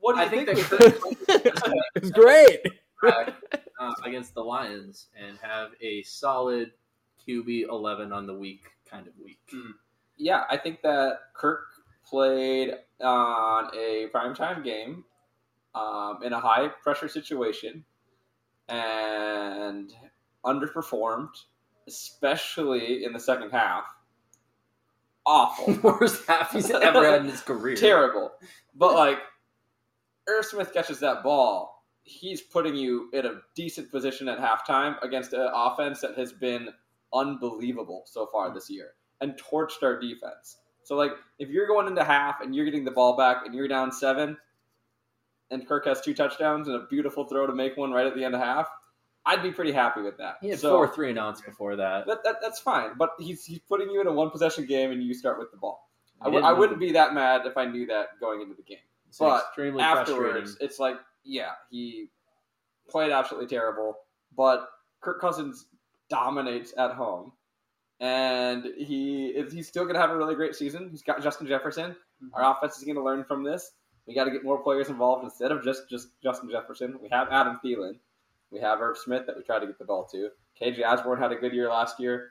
What 0.00 0.14
do 0.14 0.20
you 0.20 0.26
I 0.26 0.28
think 0.28 0.48
think? 0.48 0.68
that 0.68 1.82
it's 1.94 2.10
great. 2.10 2.60
Kirk 3.00 3.34
uh, 3.78 3.92
against 4.04 4.34
the 4.34 4.42
Lions 4.42 5.08
and 5.16 5.38
have 5.42 5.70
a 5.80 6.02
solid 6.02 6.72
QB 7.26 7.68
eleven 7.68 8.12
on 8.12 8.26
the 8.26 8.34
week 8.34 8.64
kind 8.90 9.06
of 9.06 9.12
week. 9.22 9.38
yeah, 10.16 10.44
I 10.50 10.56
think 10.56 10.82
that 10.82 11.18
Kirk 11.34 11.66
played 12.06 12.74
on 13.00 13.70
a 13.74 14.08
primetime 14.14 14.62
game 14.64 15.04
um, 15.74 16.18
in 16.24 16.32
a 16.32 16.40
high 16.40 16.68
pressure 16.68 17.08
situation 17.08 17.84
and 18.68 19.92
underperformed, 20.44 21.30
especially 21.86 23.04
in 23.04 23.12
the 23.12 23.20
second 23.20 23.50
half. 23.50 23.84
Awful. 25.26 25.74
Worst 25.82 26.26
half 26.26 26.52
he's 26.52 26.70
ever 26.70 27.10
had 27.10 27.22
in 27.22 27.28
his 27.28 27.40
career. 27.40 27.76
Terrible. 27.76 28.32
But 28.74 28.94
like 28.94 29.18
Irv 30.28 30.44
Smith 30.44 30.72
catches 30.72 31.00
that 31.00 31.22
ball, 31.22 31.84
he's 32.02 32.42
putting 32.42 32.74
you 32.74 33.08
in 33.12 33.26
a 33.26 33.40
decent 33.54 33.90
position 33.90 34.28
at 34.28 34.38
halftime 34.38 35.02
against 35.02 35.32
an 35.32 35.48
offense 35.52 36.00
that 36.00 36.16
has 36.16 36.32
been 36.32 36.68
unbelievable 37.12 38.02
so 38.06 38.26
far 38.26 38.52
this 38.52 38.68
year 38.68 38.90
and 39.20 39.38
torched 39.38 39.82
our 39.82 39.98
defense. 39.98 40.58
So 40.82 40.96
like 40.96 41.12
if 41.38 41.48
you're 41.48 41.66
going 41.66 41.86
into 41.86 42.04
half 42.04 42.40
and 42.42 42.54
you're 42.54 42.66
getting 42.66 42.84
the 42.84 42.90
ball 42.90 43.16
back 43.16 43.46
and 43.46 43.54
you're 43.54 43.68
down 43.68 43.90
seven 43.90 44.36
and 45.50 45.66
Kirk 45.66 45.86
has 45.86 46.00
two 46.00 46.14
touchdowns 46.14 46.68
and 46.68 46.76
a 46.76 46.86
beautiful 46.86 47.24
throw 47.24 47.46
to 47.46 47.54
make 47.54 47.76
one 47.76 47.92
right 47.92 48.06
at 48.06 48.14
the 48.14 48.24
end 48.24 48.34
of 48.34 48.40
half, 48.40 48.68
I'd 49.26 49.42
be 49.42 49.52
pretty 49.52 49.72
happy 49.72 50.02
with 50.02 50.18
that. 50.18 50.36
He 50.40 50.48
had 50.50 50.58
So- 50.60 50.70
four 50.76 50.88
three 50.88 51.10
and 51.10 51.18
outs 51.18 51.40
before 51.40 51.76
that. 51.76 52.06
that, 52.06 52.24
that, 52.24 52.36
that's 52.42 52.60
fine, 52.60 52.90
but 52.98 53.10
he's, 53.18 53.44
he's 53.44 53.60
putting 53.60 53.90
you 53.90 54.00
in 54.00 54.06
a 54.06 54.12
one 54.12 54.30
possession 54.30 54.66
game 54.66 54.90
and 54.90 55.02
you 55.02 55.14
start 55.14 55.38
with 55.38 55.50
the 55.50 55.56
ball. 55.56 55.88
I 56.20 56.26
w- 56.26 56.44
I 56.44 56.52
wouldn't 56.52 56.78
be 56.78 56.92
that 56.92 57.12
mad 57.14 57.42
if 57.46 57.56
I 57.56 57.64
knew 57.66 57.86
that 57.86 58.20
going 58.20 58.40
into 58.40 58.54
the 58.54 58.62
game. 58.62 58.78
It's 59.08 59.18
but 59.18 59.44
extremely. 59.48 59.82
Afterwards, 59.82 60.56
it's 60.60 60.78
like, 60.78 60.96
yeah, 61.24 61.50
he 61.70 62.08
played 62.88 63.12
absolutely 63.12 63.48
terrible, 63.48 63.96
but 64.36 64.68
Kirk 65.00 65.20
Cousins 65.20 65.66
dominates 66.08 66.72
at 66.78 66.92
home, 66.92 67.32
and 68.00 68.64
he 68.78 69.26
is, 69.26 69.52
he's 69.52 69.68
still 69.68 69.84
going 69.84 69.94
to 69.94 70.00
have 70.00 70.10
a 70.10 70.16
really 70.16 70.34
great 70.34 70.54
season. 70.54 70.88
He's 70.90 71.02
got 71.02 71.22
Justin 71.22 71.46
Jefferson. 71.46 71.90
Mm-hmm. 71.92 72.34
Our 72.34 72.56
offense 72.56 72.76
is 72.78 72.84
going 72.84 72.96
to 72.96 73.02
learn 73.02 73.24
from 73.24 73.42
this. 73.44 73.72
We 74.06 74.14
got 74.14 74.24
to 74.24 74.30
get 74.30 74.44
more 74.44 74.58
players 74.62 74.88
involved 74.88 75.24
instead 75.24 75.50
of 75.50 75.64
just 75.64 75.88
just 75.88 76.08
Justin 76.22 76.50
Jefferson. 76.50 76.98
We 77.02 77.08
have 77.10 77.28
Adam 77.30 77.58
Thielen. 77.64 77.96
We 78.54 78.60
have 78.60 78.80
Irv 78.80 78.96
Smith 78.96 79.26
that 79.26 79.36
we 79.36 79.42
try 79.42 79.58
to 79.58 79.66
get 79.66 79.78
the 79.80 79.84
ball 79.84 80.06
to. 80.12 80.30
KJ 80.62 80.84
Osborn 80.86 81.20
had 81.20 81.32
a 81.32 81.36
good 81.36 81.52
year 81.52 81.68
last 81.68 81.98
year. 81.98 82.30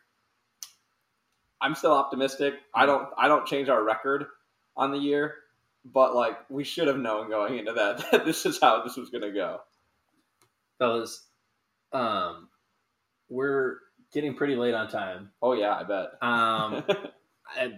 I'm 1.60 1.76
still 1.76 1.92
optimistic. 1.92 2.54
I 2.74 2.86
don't 2.86 3.10
I 3.18 3.28
don't 3.28 3.46
change 3.46 3.68
our 3.68 3.84
record 3.84 4.26
on 4.78 4.92
the 4.92 4.98
year, 4.98 5.36
but 5.84 6.16
like 6.16 6.38
we 6.50 6.64
should 6.64 6.88
have 6.88 6.98
known 6.98 7.30
going 7.30 7.60
into 7.60 7.74
that 7.74 8.06
that 8.12 8.26
this 8.26 8.46
is 8.46 8.58
how 8.62 8.82
this 8.84 8.96
was 8.96 9.10
going 9.10 9.24
to 9.24 9.32
go. 9.32 9.60
Fellas, 10.80 11.26
um, 11.92 12.48
we're 13.28 13.80
getting 14.14 14.34
pretty 14.34 14.56
late 14.56 14.74
on 14.74 14.88
time. 14.88 15.32
Oh 15.42 15.54
yeah, 15.54 15.76
I 15.76 15.84
bet. 15.84 16.08
Um, 16.22 16.84
I, 17.48 17.74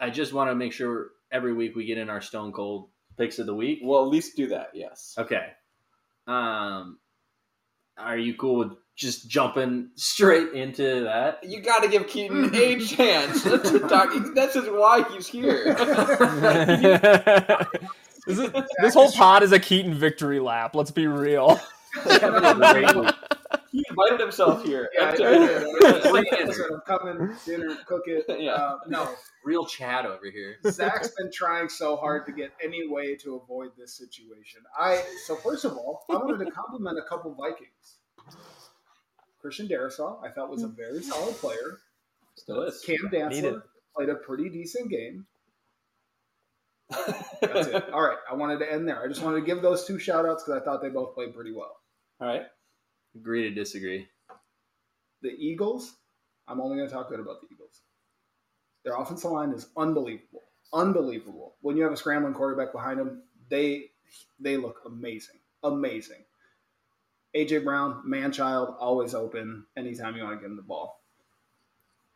I 0.00 0.08
just 0.08 0.32
want 0.32 0.50
to 0.50 0.54
make 0.54 0.72
sure 0.72 1.08
every 1.30 1.52
week 1.52 1.76
we 1.76 1.84
get 1.84 1.98
in 1.98 2.08
our 2.08 2.22
Stone 2.22 2.52
Cold 2.52 2.88
picks 3.18 3.38
of 3.38 3.44
the 3.44 3.54
week. 3.54 3.80
well, 3.82 4.02
at 4.02 4.08
least 4.08 4.34
do 4.34 4.48
that. 4.48 4.70
Yes. 4.72 5.14
Okay. 5.18 5.52
Um, 6.26 6.98
are 7.98 8.18
you 8.18 8.34
cool 8.34 8.56
with 8.56 8.72
just 8.94 9.28
jumping 9.28 9.90
straight 9.94 10.52
into 10.52 11.04
that? 11.04 11.44
You 11.44 11.60
got 11.60 11.82
to 11.82 11.88
give 11.88 12.06
Keaton 12.06 12.54
a 12.54 12.78
chance 12.80 13.42
to 13.42 13.80
talk. 13.88 14.12
That's 14.34 14.54
just 14.54 14.72
why 14.72 15.04
he's 15.12 15.26
here. 15.26 15.74
this, 18.26 18.38
is, 18.38 18.50
this 18.80 18.94
whole 18.94 19.12
pod 19.12 19.42
is 19.42 19.52
a 19.52 19.58
Keaton 19.58 19.94
victory 19.94 20.40
lap. 20.40 20.74
Let's 20.74 20.90
be 20.90 21.06
real. 21.06 21.60
Having 23.76 23.84
a 23.84 23.84
great 23.84 23.84
week. 23.84 23.84
he 23.84 23.84
invited 23.90 24.20
himself 24.20 24.64
here. 24.64 24.90
Yeah, 24.94 25.04
I 25.04 25.08
And 25.10 25.16
did. 25.18 26.02
to- 26.02 26.12
Like 26.12 26.32
I 26.32 26.50
said, 26.52 26.66
I'm 26.72 26.80
coming, 26.86 27.36
dinner, 27.44 27.76
cook 27.86 28.02
it. 28.06 28.24
Yeah. 28.40 28.52
Uh, 28.52 28.78
no, 28.88 29.08
Real 29.44 29.66
Chad 29.66 30.06
over 30.06 30.30
here. 30.30 30.56
Zach's 30.66 31.08
been 31.16 31.30
trying 31.32 31.68
so 31.68 31.96
hard 31.96 32.26
to 32.26 32.32
get 32.32 32.52
any 32.62 32.88
way 32.88 33.16
to 33.16 33.36
avoid 33.36 33.70
this 33.78 33.94
situation. 33.96 34.62
I 34.78 35.02
so 35.26 35.36
first 35.36 35.64
of 35.64 35.72
all, 35.72 36.04
I 36.10 36.14
wanted 36.16 36.44
to 36.44 36.50
compliment 36.50 36.98
a 36.98 37.08
couple 37.08 37.34
Vikings. 37.34 37.98
Christian 39.40 39.68
Darrisaw, 39.68 40.24
I 40.24 40.30
thought 40.30 40.50
was 40.50 40.62
a 40.64 40.68
very 40.68 41.02
solid 41.02 41.34
player. 41.36 41.78
Still 42.34 42.62
is. 42.62 42.82
Cam 42.84 42.96
Needed. 43.30 43.54
Dantzler 43.54 43.62
played 43.96 44.08
a 44.08 44.14
pretty 44.16 44.48
decent 44.50 44.90
game. 44.90 45.26
That's 47.40 47.68
it. 47.68 47.92
All 47.92 48.02
right, 48.02 48.18
I 48.30 48.34
wanted 48.34 48.58
to 48.60 48.72
end 48.72 48.88
there. 48.88 49.02
I 49.02 49.08
just 49.08 49.22
wanted 49.22 49.40
to 49.40 49.46
give 49.46 49.62
those 49.62 49.86
two 49.86 49.98
shout 49.98 50.24
outs 50.26 50.44
because 50.44 50.60
I 50.60 50.64
thought 50.64 50.82
they 50.82 50.88
both 50.88 51.14
played 51.14 51.34
pretty 51.34 51.52
well. 51.52 51.76
All 52.20 52.28
right. 52.28 52.42
Agree 53.16 53.42
to 53.42 53.50
disagree. 53.50 54.08
The 55.22 55.30
Eagles, 55.30 55.96
I'm 56.46 56.60
only 56.60 56.76
going 56.76 56.88
to 56.88 56.94
talk 56.94 57.08
good 57.08 57.20
about 57.20 57.40
the 57.40 57.48
Eagles. 57.52 57.80
Their 58.84 58.96
offensive 58.96 59.30
line 59.30 59.52
is 59.52 59.68
unbelievable, 59.76 60.44
unbelievable. 60.72 61.54
When 61.60 61.76
you 61.76 61.82
have 61.82 61.92
a 61.92 61.96
scrambling 61.96 62.34
quarterback 62.34 62.72
behind 62.72 63.00
them, 63.00 63.22
they 63.48 63.90
they 64.38 64.56
look 64.56 64.82
amazing, 64.86 65.40
amazing. 65.64 66.24
AJ 67.34 67.64
Brown, 67.64 68.02
man 68.04 68.32
child, 68.32 68.76
always 68.78 69.14
open 69.14 69.66
anytime 69.76 70.16
you 70.16 70.22
want 70.22 70.36
to 70.36 70.40
get 70.40 70.50
him 70.50 70.56
the 70.56 70.62
ball. 70.62 71.02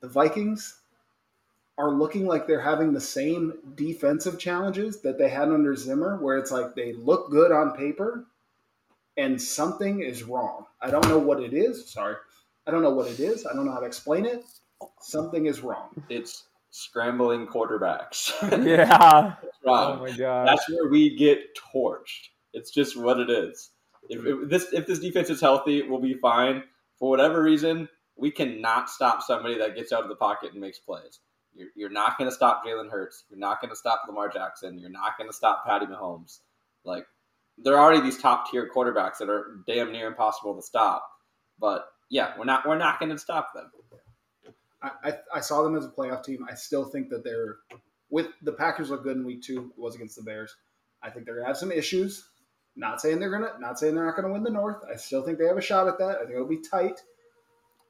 The 0.00 0.08
Vikings 0.08 0.80
are 1.76 1.90
looking 1.90 2.26
like 2.26 2.46
they're 2.46 2.60
having 2.60 2.92
the 2.92 3.00
same 3.00 3.54
defensive 3.74 4.38
challenges 4.38 5.00
that 5.00 5.18
they 5.18 5.28
had 5.28 5.48
under 5.48 5.74
Zimmer, 5.74 6.18
where 6.22 6.38
it's 6.38 6.50
like 6.50 6.74
they 6.74 6.92
look 6.92 7.30
good 7.30 7.52
on 7.52 7.76
paper, 7.76 8.26
and 9.20 9.40
something 9.40 10.00
is 10.00 10.24
wrong. 10.24 10.64
I 10.80 10.90
don't 10.90 11.06
know 11.08 11.18
what 11.18 11.42
it 11.42 11.52
is. 11.52 11.90
Sorry. 11.92 12.16
I 12.66 12.70
don't 12.70 12.82
know 12.82 12.90
what 12.90 13.10
it 13.10 13.20
is. 13.20 13.46
I 13.46 13.52
don't 13.52 13.66
know 13.66 13.72
how 13.72 13.80
to 13.80 13.86
explain 13.86 14.24
it. 14.24 14.44
Something 15.00 15.46
is 15.46 15.60
wrong. 15.60 15.90
It's 16.08 16.44
scrambling 16.70 17.46
quarterbacks. 17.46 18.32
yeah. 18.66 19.34
Oh 19.66 19.96
my 19.96 20.10
god. 20.12 20.48
That's 20.48 20.68
where 20.70 20.88
we 20.88 21.16
get 21.16 21.40
torched. 21.54 22.28
It's 22.54 22.70
just 22.70 22.96
what 22.96 23.20
it 23.20 23.28
is. 23.28 23.70
If, 24.08 24.24
if 24.24 24.48
this 24.48 24.72
if 24.72 24.86
this 24.86 24.98
defense 24.98 25.28
is 25.28 25.40
healthy, 25.40 25.82
we'll 25.82 26.00
be 26.00 26.14
fine. 26.14 26.64
For 26.98 27.10
whatever 27.10 27.42
reason, 27.42 27.88
we 28.16 28.30
cannot 28.30 28.88
stop 28.88 29.22
somebody 29.22 29.58
that 29.58 29.76
gets 29.76 29.92
out 29.92 30.02
of 30.02 30.08
the 30.08 30.16
pocket 30.16 30.52
and 30.52 30.60
makes 30.60 30.78
plays. 30.78 31.20
You're, 31.54 31.68
you're 31.74 31.90
not 31.90 32.16
going 32.16 32.30
to 32.30 32.34
stop 32.34 32.64
Jalen 32.64 32.90
Hurts. 32.90 33.24
You're 33.28 33.38
not 33.38 33.60
going 33.60 33.70
to 33.70 33.76
stop 33.76 34.02
Lamar 34.06 34.28
Jackson. 34.28 34.78
You're 34.78 34.90
not 34.90 35.18
going 35.18 35.28
to 35.28 35.36
stop 35.36 35.66
Patty 35.66 35.86
Mahomes. 35.86 36.40
Like, 36.84 37.06
there 37.62 37.76
are 37.76 37.84
already 37.84 38.00
these 38.00 38.18
top 38.18 38.50
tier 38.50 38.70
quarterbacks 38.74 39.18
that 39.18 39.28
are 39.28 39.58
damn 39.66 39.92
near 39.92 40.08
impossible 40.08 40.54
to 40.56 40.62
stop. 40.62 41.06
But 41.58 41.86
yeah, 42.10 42.32
we're 42.38 42.44
not 42.44 42.66
we're 42.66 42.78
not 42.78 42.98
going 42.98 43.10
to 43.10 43.18
stop 43.18 43.52
them. 43.54 43.70
I, 44.82 44.90
I, 45.04 45.14
I 45.36 45.40
saw 45.40 45.62
them 45.62 45.76
as 45.76 45.84
a 45.84 45.90
playoff 45.90 46.24
team. 46.24 46.46
I 46.50 46.54
still 46.54 46.84
think 46.84 47.10
that 47.10 47.22
they're 47.22 47.56
with 48.08 48.28
the 48.42 48.52
Packers 48.52 48.90
look 48.90 49.04
good 49.04 49.16
in 49.16 49.24
week 49.24 49.42
two. 49.42 49.72
It 49.76 49.80
was 49.80 49.94
against 49.94 50.16
the 50.16 50.22
Bears. 50.22 50.54
I 51.02 51.10
think 51.10 51.26
they're 51.26 51.36
gonna 51.36 51.46
have 51.46 51.56
some 51.56 51.72
issues. 51.72 52.28
Not 52.76 53.00
saying 53.00 53.20
they're 53.20 53.30
gonna 53.30 53.52
not 53.58 53.78
saying 53.78 53.94
they're 53.94 54.06
not 54.06 54.16
gonna 54.16 54.32
win 54.32 54.42
the 54.42 54.50
North. 54.50 54.82
I 54.90 54.96
still 54.96 55.22
think 55.22 55.38
they 55.38 55.46
have 55.46 55.58
a 55.58 55.62
shot 55.62 55.88
at 55.88 55.98
that. 55.98 56.16
I 56.16 56.20
think 56.20 56.32
it'll 56.32 56.46
be 56.46 56.58
tight. 56.60 57.00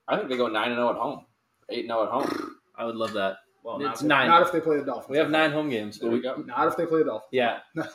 I 0.09 0.17
think 0.17 0.29
they 0.29 0.37
go 0.37 0.49
nine 0.49 0.69
and 0.69 0.79
zero 0.79 0.91
at 0.91 0.97
home, 0.97 1.27
eight 1.69 1.81
and 1.81 1.89
zero 1.89 2.05
at 2.05 2.11
home. 2.11 2.57
I 2.77 2.85
would 2.85 2.97
love 2.97 3.13
that. 3.13 3.37
Well, 3.63 3.77
It's 3.77 3.83
not 3.83 3.95
if, 4.01 4.03
nine. 4.03 4.29
Not 4.29 4.43
if 4.43 4.53
they 4.53 4.61
play 4.61 4.79
the 4.79 4.85
Dolphins. 4.85 5.11
We 5.11 5.19
have 5.19 5.31
nine 5.31 5.51
home 5.53 5.69
games. 5.69 5.99
But 5.99 6.05
There 6.07 6.11
we, 6.13 6.17
we 6.19 6.23
go. 6.23 6.37
Not 6.47 6.69
if 6.69 6.77
they 6.77 6.87
play 6.87 7.01
the 7.01 7.07
Dolphins. 7.07 7.29
yeah. 7.33 7.59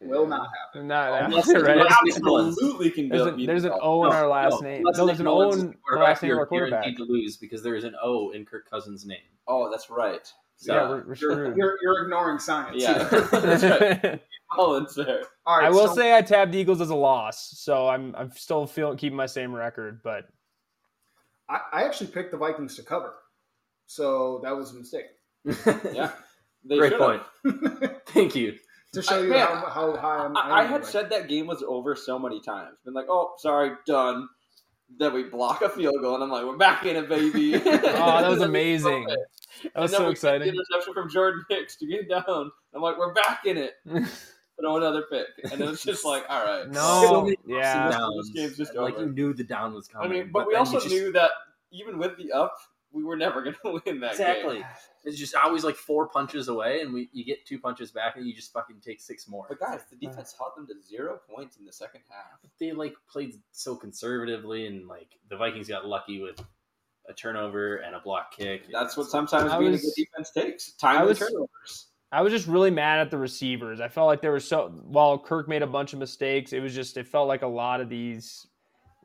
Will 0.00 0.26
not 0.26 0.48
happen. 0.74 0.88
Not, 0.88 1.22
Unless- 1.26 1.52
right? 1.54 1.86
Absolutely 1.88 2.90
can 2.90 3.08
There's, 3.08 3.22
build. 3.24 3.40
a, 3.40 3.46
there's 3.46 3.64
an 3.64 3.72
O 3.80 4.04
in 4.04 4.12
our 4.12 4.26
last 4.26 4.60
no. 4.60 4.68
name. 4.68 4.82
No, 4.82 5.06
there's 5.06 5.20
an 5.20 5.28
O 5.28 5.52
in 5.52 5.58
the 5.68 5.74
the 5.92 5.98
last 5.98 6.22
name 6.22 6.30
of 6.32 6.34
you're 6.34 6.40
our 6.40 6.46
quarterback. 6.46 6.82
guaranteed 6.82 7.06
to 7.06 7.12
lose 7.12 7.36
because 7.36 7.62
there 7.62 7.76
is 7.76 7.84
an 7.84 7.94
O 8.02 8.30
in 8.32 8.44
Kirk 8.44 8.68
Cousins' 8.68 9.06
name. 9.06 9.18
Oh, 9.46 9.70
that's 9.70 9.88
right. 9.88 10.26
So, 10.56 10.74
yeah, 10.74 10.88
we're, 10.88 11.04
we're 11.06 11.14
You're, 11.14 11.56
you're, 11.56 11.78
you're 11.82 12.02
ignoring 12.02 12.40
science. 12.40 12.82
Yeah, 12.82 12.94
that's 13.30 13.62
right. 13.62 14.22
Oh, 14.58 14.76
it's 14.82 14.94
there. 14.94 15.22
All 15.44 15.58
right. 15.58 15.66
I 15.66 15.70
will 15.70 15.88
so- 15.88 15.94
say 15.96 16.16
I 16.16 16.22
tabbed 16.22 16.54
Eagles 16.54 16.80
as 16.80 16.90
a 16.90 16.94
loss, 16.94 17.52
so 17.58 17.88
I'm 17.88 18.14
I'm 18.16 18.30
still 18.32 18.64
feeling 18.66 18.96
keeping 18.96 19.16
my 19.16 19.26
same 19.26 19.52
record, 19.54 20.00
but 20.02 20.28
I, 21.48 21.60
I 21.72 21.82
actually 21.84 22.08
picked 22.08 22.30
the 22.30 22.36
Vikings 22.38 22.74
to 22.76 22.82
cover, 22.82 23.14
so 23.86 24.40
that 24.44 24.56
was 24.56 24.72
a 24.72 24.74
mistake. 24.76 25.06
Yeah, 25.44 26.10
they 26.64 26.78
Great 26.78 26.92
should've. 26.92 26.98
point. 27.44 27.92
Thank 28.08 28.34
you. 28.34 28.54
to 28.92 29.02
show 29.02 29.16
I- 29.18 29.22
you 29.22 29.28
man, 29.30 29.46
how, 29.46 29.68
how 29.70 29.96
high 29.96 30.24
I'm. 30.24 30.36
I, 30.36 30.40
I 30.40 30.62
am, 30.64 30.68
had 30.68 30.82
like- 30.82 30.90
said 30.90 31.10
that 31.10 31.28
game 31.28 31.46
was 31.46 31.62
over 31.66 31.94
so 31.96 32.18
many 32.18 32.40
times. 32.40 32.76
Been 32.84 32.94
like, 32.94 33.06
oh, 33.08 33.34
sorry, 33.38 33.72
done. 33.86 34.28
Then 34.98 35.12
we 35.14 35.24
block 35.24 35.62
a 35.62 35.68
field 35.68 35.96
goal, 36.00 36.14
and 36.14 36.22
I'm 36.22 36.30
like, 36.30 36.44
we're 36.44 36.56
back 36.56 36.86
in 36.86 36.94
it, 36.94 37.08
baby. 37.08 37.54
oh, 37.56 37.60
that 37.60 38.28
was 38.30 38.40
amazing. 38.40 39.04
That 39.06 39.18
And 39.74 39.82
was 39.82 39.90
then 39.90 39.98
so 40.00 40.06
we 40.08 40.14
get 40.14 40.20
the 40.20 40.28
exciting. 40.28 40.48
interception 40.48 40.94
from 40.94 41.10
Jordan 41.10 41.44
Hicks 41.50 41.76
to 41.78 41.86
get 41.88 42.08
down. 42.08 42.52
I'm 42.72 42.80
like, 42.82 42.96
we're 42.96 43.12
back 43.12 43.46
in 43.46 43.56
it. 43.56 43.72
Throw 44.60 44.76
another 44.76 45.02
pick, 45.10 45.26
and 45.50 45.60
it 45.60 45.66
was 45.66 45.82
just 45.82 46.04
like, 46.04 46.24
all 46.28 46.44
right. 46.44 46.70
No, 46.70 47.22
many 47.24 47.36
yeah. 47.46 47.98
This 48.16 48.30
game's 48.30 48.56
just 48.56 48.74
like 48.76 48.96
you 48.96 49.06
knew 49.06 49.34
the 49.34 49.42
down 49.42 49.74
was 49.74 49.88
coming. 49.88 50.08
I 50.08 50.14
mean, 50.14 50.30
but, 50.32 50.46
we 50.46 50.54
also 50.54 50.78
just- 50.78 50.88
knew 50.88 51.10
that 51.12 51.30
even 51.72 51.98
with 51.98 52.16
the 52.16 52.30
up, 52.32 52.54
we 52.96 53.04
were 53.04 53.16
never 53.16 53.42
going 53.44 53.54
to 53.64 53.80
win 53.84 54.00
that 54.00 54.12
exactly. 54.12 54.56
game. 54.56 54.64
It's 55.04 55.18
just 55.18 55.34
always 55.36 55.62
like 55.62 55.76
four 55.76 56.08
punches 56.08 56.48
away, 56.48 56.80
and 56.80 56.92
we 56.92 57.08
you 57.12 57.24
get 57.24 57.44
two 57.46 57.58
punches 57.60 57.92
back, 57.92 58.16
and 58.16 58.26
you 58.26 58.34
just 58.34 58.52
fucking 58.52 58.76
take 58.84 59.00
six 59.00 59.28
more. 59.28 59.46
But 59.48 59.60
guys, 59.60 59.80
the 59.90 59.96
defense 59.96 60.34
held 60.36 60.52
them 60.56 60.66
to 60.66 60.74
zero 60.84 61.20
points 61.32 61.58
in 61.58 61.64
the 61.64 61.72
second 61.72 62.00
half. 62.10 62.40
they 62.58 62.72
like 62.72 62.94
played 63.08 63.34
so 63.52 63.76
conservatively, 63.76 64.66
and 64.66 64.88
like 64.88 65.08
the 65.30 65.36
Vikings 65.36 65.68
got 65.68 65.86
lucky 65.86 66.20
with 66.20 66.42
a 67.08 67.12
turnover 67.12 67.76
and 67.76 67.94
a 67.94 68.00
block 68.00 68.32
kick. 68.36 68.62
That's 68.72 68.96
what 68.96 69.06
sometimes 69.08 69.52
I 69.52 69.58
being 69.60 69.72
was- 69.72 69.82
a 69.82 69.86
good 69.86 69.94
defense 69.96 70.30
takes. 70.32 70.72
Time 70.72 70.96
I 70.96 71.04
with 71.04 71.20
was- 71.20 71.28
turnovers. 71.30 71.86
I 72.12 72.22
was 72.22 72.32
just 72.32 72.46
really 72.46 72.70
mad 72.70 73.00
at 73.00 73.10
the 73.10 73.18
receivers. 73.18 73.80
I 73.80 73.88
felt 73.88 74.06
like 74.06 74.22
there 74.22 74.30
were 74.30 74.40
so 74.40 74.68
while 74.86 75.18
Kirk 75.18 75.48
made 75.48 75.62
a 75.62 75.66
bunch 75.66 75.92
of 75.92 75.98
mistakes, 75.98 76.52
it 76.52 76.60
was 76.60 76.72
just 76.74 76.96
it 76.96 77.06
felt 77.06 77.26
like 77.28 77.42
a 77.42 77.46
lot 77.48 77.80
of 77.80 77.88
these 77.88 78.46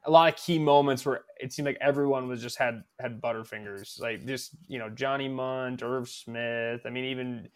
a 0.04 0.12
lot 0.12 0.34
of 0.34 0.40
key 0.40 0.58
moments 0.58 1.06
where 1.06 1.22
it 1.40 1.54
seemed 1.54 1.68
like 1.68 1.78
everyone 1.80 2.28
was 2.28 2.42
just 2.42 2.58
had 2.58 2.84
had 3.00 3.22
butterfingers. 3.22 4.00
Like 4.00 4.26
just, 4.26 4.52
you 4.68 4.80
know, 4.80 4.90
Johnny 4.90 5.28
Mundt, 5.28 5.84
Irv 5.84 6.10
Smith, 6.10 6.82
I 6.86 6.90
mean 6.90 7.06
even 7.06 7.50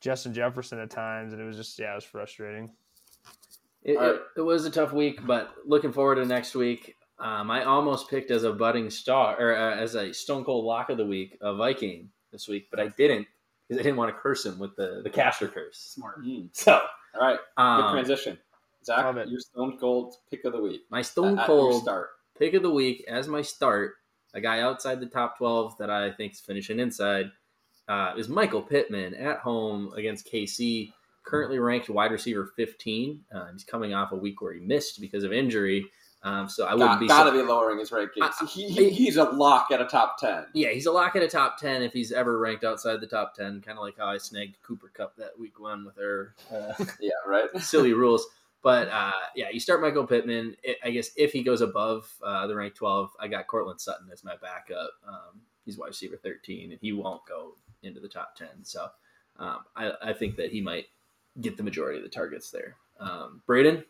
Justin 0.00 0.34
Jefferson 0.34 0.80
at 0.80 0.90
times, 0.90 1.32
and 1.32 1.40
it 1.40 1.44
was 1.44 1.56
just 1.56 1.78
yeah, 1.78 1.92
it 1.92 1.96
was 1.96 2.04
frustrating. 2.04 2.70
It, 3.84 3.96
All 3.96 4.02
right. 4.02 4.14
it, 4.14 4.20
it 4.38 4.42
was 4.42 4.64
a 4.64 4.70
tough 4.70 4.92
week, 4.92 5.24
but 5.26 5.54
looking 5.64 5.92
forward 5.92 6.16
to 6.16 6.24
next 6.24 6.54
week. 6.54 6.96
Um, 7.18 7.50
I 7.52 7.64
almost 7.64 8.10
picked 8.10 8.32
as 8.32 8.42
a 8.42 8.52
budding 8.52 8.90
star 8.90 9.36
or 9.38 9.56
uh, 9.56 9.76
as 9.76 9.94
a 9.94 10.12
Stone 10.12 10.44
Cold 10.44 10.64
Lock 10.64 10.90
of 10.90 10.98
the 10.98 11.06
Week 11.06 11.38
a 11.40 11.54
Viking 11.54 12.10
this 12.32 12.48
week, 12.48 12.66
but 12.70 12.80
I 12.80 12.88
didn't 12.88 13.28
because 13.68 13.78
I 13.78 13.84
didn't 13.84 13.96
want 13.96 14.12
to 14.14 14.20
curse 14.20 14.44
him 14.44 14.58
with 14.58 14.74
the 14.74 15.02
the 15.04 15.10
caster 15.10 15.46
curse. 15.46 15.78
Smart. 15.78 16.24
Mm. 16.24 16.48
So 16.52 16.80
All 17.14 17.20
right, 17.20 17.38
good 17.56 17.62
um, 17.62 17.92
transition. 17.92 18.38
Zack, 18.84 19.04
Love 19.04 19.16
it. 19.18 19.28
your 19.28 19.40
Stone 19.40 19.78
Cold 19.78 20.14
pick 20.30 20.44
of 20.44 20.52
the 20.52 20.60
week. 20.62 20.82
my 20.90 21.02
Stone 21.02 21.34
At- 21.38 21.42
at 21.42 21.46
Cold 21.46 21.82
start. 21.82 22.10
pick 22.38 22.54
of 22.54 22.62
the 22.62 22.70
week 22.70 23.04
as 23.08 23.28
my 23.28 23.42
start, 23.42 23.94
a 24.34 24.40
guy 24.40 24.60
outside 24.60 25.00
the 25.00 25.06
top 25.06 25.38
12 25.38 25.76
that 25.78 25.90
I 25.90 26.10
think 26.12 26.32
is 26.32 26.40
finishing 26.40 26.78
inside, 26.80 27.30
uh, 27.88 28.14
is 28.16 28.28
Michael 28.28 28.62
Pittman 28.62 29.14
at 29.14 29.38
home 29.38 29.92
against 29.94 30.26
KC, 30.30 30.92
currently 31.24 31.58
ranked 31.58 31.88
wide 31.90 32.10
receiver 32.12 32.46
15. 32.56 33.24
Uh, 33.34 33.46
he's 33.52 33.64
coming 33.64 33.94
off 33.94 34.12
a 34.12 34.16
week 34.16 34.40
where 34.40 34.52
he 34.52 34.60
missed 34.60 35.00
because 35.00 35.24
of 35.24 35.32
injury. 35.32 35.86
Um, 36.24 36.48
so 36.48 36.64
I 36.66 36.74
wouldn't 36.74 36.90
Got, 36.92 37.00
be 37.00 37.08
gotta 37.08 37.30
sur- 37.30 37.36
be 37.36 37.42
lowering 37.42 37.80
his 37.80 37.90
rankings. 37.90 38.08
I- 38.40 38.46
he, 38.46 38.68
he, 38.68 38.90
he's 38.90 39.16
a 39.16 39.24
lock 39.24 39.72
at 39.72 39.80
a 39.80 39.86
top 39.86 40.18
ten. 40.18 40.46
Yeah, 40.54 40.68
he's 40.70 40.86
a 40.86 40.92
lock 40.92 41.16
at 41.16 41.22
a 41.24 41.28
top 41.28 41.58
10 41.58 41.82
if 41.82 41.92
he's 41.92 42.12
ever 42.12 42.38
ranked 42.38 42.62
outside 42.62 43.00
the 43.00 43.08
top 43.08 43.34
10, 43.34 43.60
kind 43.60 43.76
of 43.76 43.82
like 43.82 43.98
how 43.98 44.06
I 44.06 44.18
snagged 44.18 44.56
Cooper 44.62 44.90
Kupp 44.94 45.16
that 45.16 45.36
week 45.36 45.58
one 45.58 45.84
with 45.84 45.98
our 45.98 46.34
uh, 46.52 46.84
Yeah, 47.00 47.10
right. 47.26 47.48
silly 47.60 47.92
rules. 47.92 48.24
But 48.62 48.88
uh, 48.88 49.12
yeah, 49.34 49.50
you 49.50 49.58
start 49.60 49.80
Michael 49.80 50.06
Pittman. 50.06 50.56
I 50.66 50.88
I 50.88 50.90
guess 50.90 51.10
if 51.16 51.32
he 51.32 51.42
goes 51.42 51.60
above 51.60 52.12
uh, 52.22 52.46
the 52.46 52.54
rank 52.54 52.74
12, 52.74 53.10
I 53.18 53.28
got 53.28 53.46
Courtland 53.48 53.80
Sutton 53.80 54.08
as 54.12 54.22
my 54.24 54.34
backup. 54.40 54.90
Um, 55.06 55.40
he's 55.64 55.78
wide 55.78 55.88
receiver 55.88 56.16
13, 56.16 56.70
and 56.70 56.80
he 56.80 56.92
won't 56.92 57.22
go 57.26 57.54
into 57.82 58.00
the 58.00 58.08
top 58.08 58.36
10. 58.36 58.48
So 58.62 58.88
um, 59.38 59.58
I, 59.76 59.92
I 60.02 60.12
think 60.12 60.36
that 60.36 60.50
he 60.50 60.60
might 60.60 60.86
get 61.40 61.56
the 61.56 61.62
majority 61.62 61.98
of 61.98 62.04
the 62.04 62.10
targets 62.10 62.50
there. 62.50 62.76
Um, 63.00 63.42
Braden, 63.46 63.84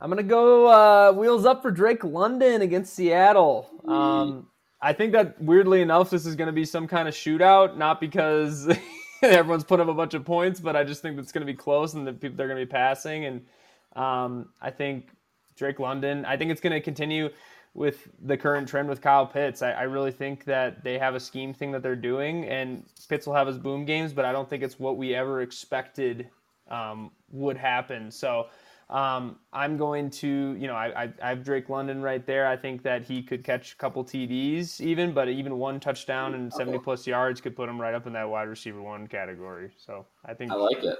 I'm 0.00 0.10
gonna 0.10 0.22
go 0.22 0.66
uh, 0.66 1.12
wheels 1.12 1.46
up 1.46 1.62
for 1.62 1.70
Drake 1.70 2.02
London 2.02 2.62
against 2.62 2.94
Seattle. 2.94 3.68
Um, 3.86 4.48
I 4.80 4.92
think 4.92 5.12
that 5.12 5.40
weirdly 5.40 5.80
enough, 5.80 6.10
this 6.10 6.26
is 6.26 6.34
gonna 6.34 6.52
be 6.52 6.64
some 6.64 6.88
kind 6.88 7.06
of 7.06 7.14
shootout, 7.14 7.76
not 7.76 8.00
because 8.00 8.66
everyone's 9.22 9.64
put 9.64 9.80
up 9.80 9.88
a 9.88 9.94
bunch 9.94 10.14
of 10.14 10.24
points, 10.24 10.60
but 10.60 10.76
I 10.76 10.84
just 10.84 11.02
think 11.02 11.18
it's 11.18 11.32
gonna 11.32 11.46
be 11.46 11.54
close 11.54 11.94
and 11.94 12.06
that 12.06 12.20
people 12.20 12.36
they're 12.36 12.48
gonna 12.48 12.60
be 12.60 12.66
passing. 12.66 13.24
And 13.24 13.46
um, 13.94 14.48
I 14.60 14.70
think 14.70 15.08
Drake 15.56 15.78
London. 15.80 16.24
I 16.24 16.36
think 16.36 16.50
it's 16.50 16.60
gonna 16.60 16.80
continue 16.80 17.30
with 17.74 18.08
the 18.22 18.36
current 18.36 18.68
trend 18.68 18.88
with 18.88 19.00
Kyle 19.00 19.26
Pitts. 19.26 19.62
I, 19.62 19.72
I 19.72 19.82
really 19.82 20.12
think 20.12 20.44
that 20.44 20.82
they 20.82 20.98
have 20.98 21.14
a 21.14 21.20
scheme 21.20 21.52
thing 21.52 21.72
that 21.72 21.82
they're 21.82 21.96
doing, 21.96 22.46
and 22.46 22.84
Pitts 23.08 23.26
will 23.26 23.34
have 23.34 23.46
his 23.46 23.58
boom 23.58 23.84
games, 23.84 24.12
but 24.12 24.24
I 24.24 24.32
don't 24.32 24.48
think 24.48 24.62
it's 24.62 24.78
what 24.78 24.96
we 24.96 25.14
ever 25.14 25.42
expected 25.42 26.28
um, 26.70 27.10
would 27.30 27.56
happen. 27.56 28.10
So. 28.10 28.46
Um, 28.88 29.40
I'm 29.52 29.76
going 29.76 30.10
to, 30.10 30.56
you 30.58 30.68
know, 30.68 30.74
I, 30.74 31.04
I, 31.04 31.12
I 31.20 31.28
have 31.30 31.42
Drake 31.42 31.68
London 31.68 32.00
right 32.02 32.24
there. 32.24 32.46
I 32.46 32.56
think 32.56 32.82
that 32.84 33.02
he 33.02 33.20
could 33.22 33.42
catch 33.42 33.72
a 33.72 33.76
couple 33.76 34.04
TDs 34.04 34.80
even, 34.80 35.12
but 35.12 35.28
even 35.28 35.58
one 35.58 35.80
touchdown 35.80 36.34
and 36.34 36.52
70 36.52 36.78
plus 36.78 37.04
yards 37.06 37.40
could 37.40 37.56
put 37.56 37.68
him 37.68 37.80
right 37.80 37.94
up 37.94 38.06
in 38.06 38.12
that 38.12 38.28
wide 38.28 38.44
receiver 38.48 38.80
one 38.80 39.08
category. 39.08 39.70
So 39.76 40.06
I 40.24 40.34
think 40.34 40.52
I 40.52 40.54
like 40.54 40.84
it. 40.84 40.98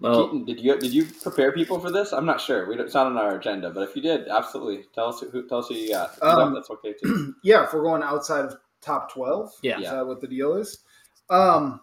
well, 0.00 0.24
Keaton, 0.24 0.44
did 0.44 0.58
you 0.60 0.76
did 0.78 0.92
you 0.92 1.04
prepare 1.22 1.52
people 1.52 1.78
for 1.78 1.92
this? 1.92 2.12
I'm 2.12 2.26
not 2.26 2.40
sure. 2.40 2.68
We 2.68 2.74
don't, 2.76 2.86
it's 2.86 2.94
not 2.94 3.06
on 3.06 3.16
our 3.16 3.36
agenda, 3.36 3.70
but 3.70 3.88
if 3.88 3.94
you 3.94 4.02
did, 4.02 4.26
absolutely 4.26 4.86
tell 4.92 5.06
us 5.08 5.20
who 5.20 5.46
tell 5.48 5.58
us 5.58 5.68
who 5.68 5.74
you 5.74 5.90
got. 5.90 6.10
If 6.16 6.16
you 6.16 6.28
don't, 6.30 6.40
Um, 6.40 6.54
that's 6.54 6.70
okay 6.70 6.94
too. 7.00 7.34
Yeah, 7.44 7.62
if 7.62 7.72
we're 7.72 7.82
going 7.84 8.02
outside 8.02 8.44
of 8.44 8.56
top 8.80 9.12
12, 9.12 9.52
Yeah. 9.62 9.78
is 9.80 9.90
that 9.90 10.04
what 10.04 10.20
the 10.20 10.26
deal 10.26 10.54
is? 10.56 10.80
Um, 11.30 11.80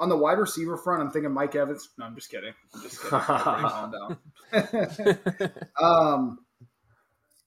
on 0.00 0.08
the 0.08 0.16
wide 0.16 0.38
receiver 0.38 0.76
front, 0.76 1.02
I'm 1.02 1.10
thinking 1.10 1.30
Mike 1.32 1.54
Evans. 1.54 1.90
No, 1.98 2.06
I'm 2.06 2.14
just 2.16 2.30
kidding. 2.30 2.54
I'm 2.74 2.82
just 2.82 3.00
kidding. 3.02 3.20
Calm 3.20 3.92
down. 3.92 4.18
um, 5.80 6.38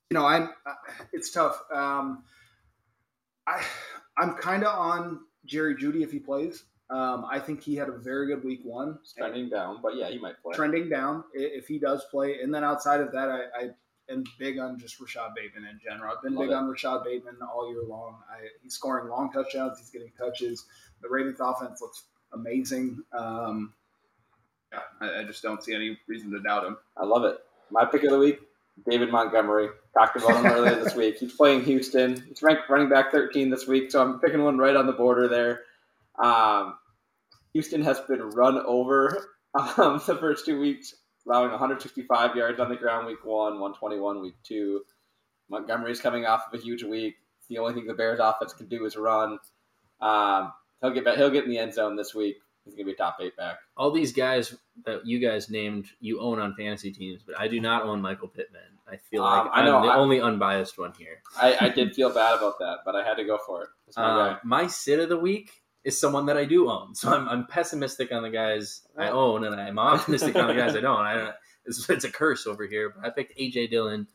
you 0.10 0.16
know, 0.16 0.26
I'm. 0.26 0.44
Uh, 0.66 0.74
it's 1.12 1.32
tough. 1.32 1.60
Um, 1.74 2.24
I 3.48 3.64
I'm 4.18 4.36
kind 4.36 4.64
of 4.64 4.78
on 4.78 5.20
Jerry 5.46 5.76
Jeudy 5.76 6.04
if 6.04 6.12
he 6.12 6.20
plays. 6.20 6.64
Um, 6.90 7.26
I 7.30 7.40
think 7.40 7.62
he 7.64 7.76
had 7.76 7.90
a 7.90 7.98
very 7.98 8.28
good 8.28 8.44
week 8.44 8.62
one, 8.64 9.00
It's 9.02 9.14
trending 9.14 9.50
down, 9.50 9.80
but 9.82 9.96
yeah, 9.96 10.10
he 10.10 10.20
might 10.20 10.36
play. 10.44 10.54
trending 10.54 10.90
down 10.90 11.24
if 11.34 11.68
he 11.68 11.80
does 11.80 12.06
play. 12.12 12.40
And 12.42 12.54
then 12.54 12.64
outside 12.64 13.00
of 13.00 13.12
that, 13.14 13.30
I, 13.30 13.40
I 13.58 13.70
am 14.14 14.24
big 14.38 14.60
on 14.60 14.78
just 14.78 15.00
Rashod 15.00 15.32
Bateman 15.36 15.66
in 15.68 15.80
general. 15.84 16.14
I've 16.16 16.22
been 16.22 16.36
Love 16.36 16.44
big 16.44 16.52
it. 16.52 16.56
on 16.56 16.68
Rashod 16.70 17.04
Bateman 17.04 17.38
all 17.42 17.68
year 17.72 17.82
long. 17.84 18.18
I, 18.30 18.46
he's 18.62 18.76
scoring 18.76 19.10
long 19.10 19.32
touchdowns. 19.32 19.80
He's 19.80 19.90
getting 19.90 20.12
touches. 20.20 20.68
The 21.02 21.10
Ravens 21.10 21.40
offense 21.40 21.82
looks 21.82 22.04
amazing. 22.34 23.04
Um, 23.18 23.74
yeah, 24.72 24.80
I, 25.02 25.20
I 25.20 25.24
just 25.24 25.44
don't 25.44 25.64
see 25.64 25.74
any 25.74 25.98
reason 26.08 26.32
to 26.32 26.40
doubt 26.40 26.66
him. 26.66 26.78
I 26.98 27.06
love 27.06 27.24
it. 27.26 27.38
My 27.72 27.86
pick 27.86 28.04
of 28.04 28.12
the 28.12 28.20
week, 28.20 28.40
David 28.90 29.12
Montgomery. 29.12 29.70
Talked 29.98 30.18
about 30.18 30.38
him 30.38 30.46
earlier 30.52 30.84
this 30.84 30.96
week. 30.98 31.18
He's 31.20 31.34
playing 31.34 31.64
Houston. 31.64 32.24
He's 32.28 32.42
ranked 32.42 32.70
running 32.70 32.90
back 32.90 33.12
13 33.12 33.50
this 33.50 33.68
week, 33.68 33.92
so 33.92 34.02
I'm 34.02 34.20
picking 34.20 34.44
one 34.44 34.58
right 34.58 34.76
on 34.76 34.88
the 34.88 34.94
border 34.94 35.28
there. 35.28 35.62
Um, 36.24 36.76
Houston 37.54 37.84
has 37.84 38.00
been 38.02 38.22
run 38.22 38.58
over 38.66 39.28
um, 39.78 40.02
the 40.06 40.18
first 40.20 40.46
two 40.46 40.60
weeks, 40.60 40.96
allowing 41.28 41.52
165 41.52 42.36
yards 42.36 42.60
on 42.60 42.70
the 42.70 42.76
ground 42.76 43.08
week 43.08 43.24
one, 43.24 43.54
121 43.54 44.22
week 44.22 44.36
two. 44.44 44.82
Montgomery's 45.50 46.02
coming 46.02 46.26
off 46.26 46.46
of 46.52 46.60
a 46.60 46.64
huge 46.64 46.84
week. 46.84 47.16
the 47.50 47.60
only 47.60 47.74
thing 47.74 47.86
the 47.86 47.94
Bears 47.94 48.20
offense 48.22 48.54
can 48.54 48.68
do 48.68 48.86
is 48.86 48.96
run. 48.96 49.38
Um, 50.02 50.52
he'll 50.84 50.92
get 50.92 51.04
back, 51.04 51.18
he'll 51.18 51.32
get 51.32 51.46
in 51.46 51.50
the 51.50 51.58
end 51.58 51.74
zone 51.74 51.96
this 51.96 52.14
week. 52.14 52.38
He's 52.66 52.76
gonna 52.76 52.86
be 52.86 52.92
a 52.92 52.96
top 52.96 53.18
eight 53.20 53.36
back. 53.36 53.58
All 53.76 53.90
these 53.92 54.14
guys 54.14 54.56
that 54.86 55.06
you 55.06 55.18
guys 55.20 55.50
named, 55.50 55.88
you 56.00 56.20
own 56.22 56.40
on 56.40 56.54
fantasy 56.56 56.92
teams, 56.92 57.24
but 57.26 57.38
I 57.40 57.48
do 57.48 57.60
not 57.60 57.84
own 57.84 58.00
Michael 58.02 58.28
Pittman. 58.30 58.62
I 58.88 58.98
feel 58.98 59.24
Um, 59.24 59.48
like 59.48 59.56
I 59.58 59.66
know, 59.66 59.78
I'm 59.78 59.86
the 59.88 59.92
I- 59.92 59.98
only 59.98 60.22
unbiased 60.22 60.78
one 60.78 60.94
here. 60.98 61.22
I, 61.42 61.58
I 61.62 61.70
did 61.70 61.96
feel 61.96 62.14
bad 62.14 62.38
about 62.38 62.60
that, 62.60 62.80
but 62.86 62.96
I 62.96 63.04
had 63.04 63.16
to 63.16 63.24
go 63.26 63.38
for 63.46 63.64
it. 63.64 63.70
My 63.98 64.04
Uh, 64.04 64.38
my 64.44 64.68
sit 64.68 65.00
of 65.00 65.10
the 65.10 65.18
week 65.18 65.52
is 65.84 66.00
someone 66.00 66.26
that 66.28 66.38
I 66.38 66.46
do 66.46 66.70
own, 66.70 66.96
so 66.96 67.12
I'm, 67.14 67.28
I'm 67.28 67.48
pessimistic 67.48 68.12
on 68.14 68.24
the 68.24 68.30
guys 68.30 68.88
I 68.98 69.10
own, 69.10 69.44
and 69.44 69.60
I'm 69.60 69.78
optimistic 69.80 70.36
on 70.38 70.48
the 70.48 70.54
guys 70.54 70.76
I 70.76 70.80
don't. 70.82 71.00
I 71.02 71.16
don't. 71.16 71.36
It's, 71.66 71.90
it's 71.90 72.04
a 72.06 72.12
curse 72.12 72.46
over 72.48 72.66
here, 72.68 72.90
but 72.96 73.06
I 73.06 73.10
picked 73.10 73.38
AJ 73.38 73.72
Dillon. 73.72 74.08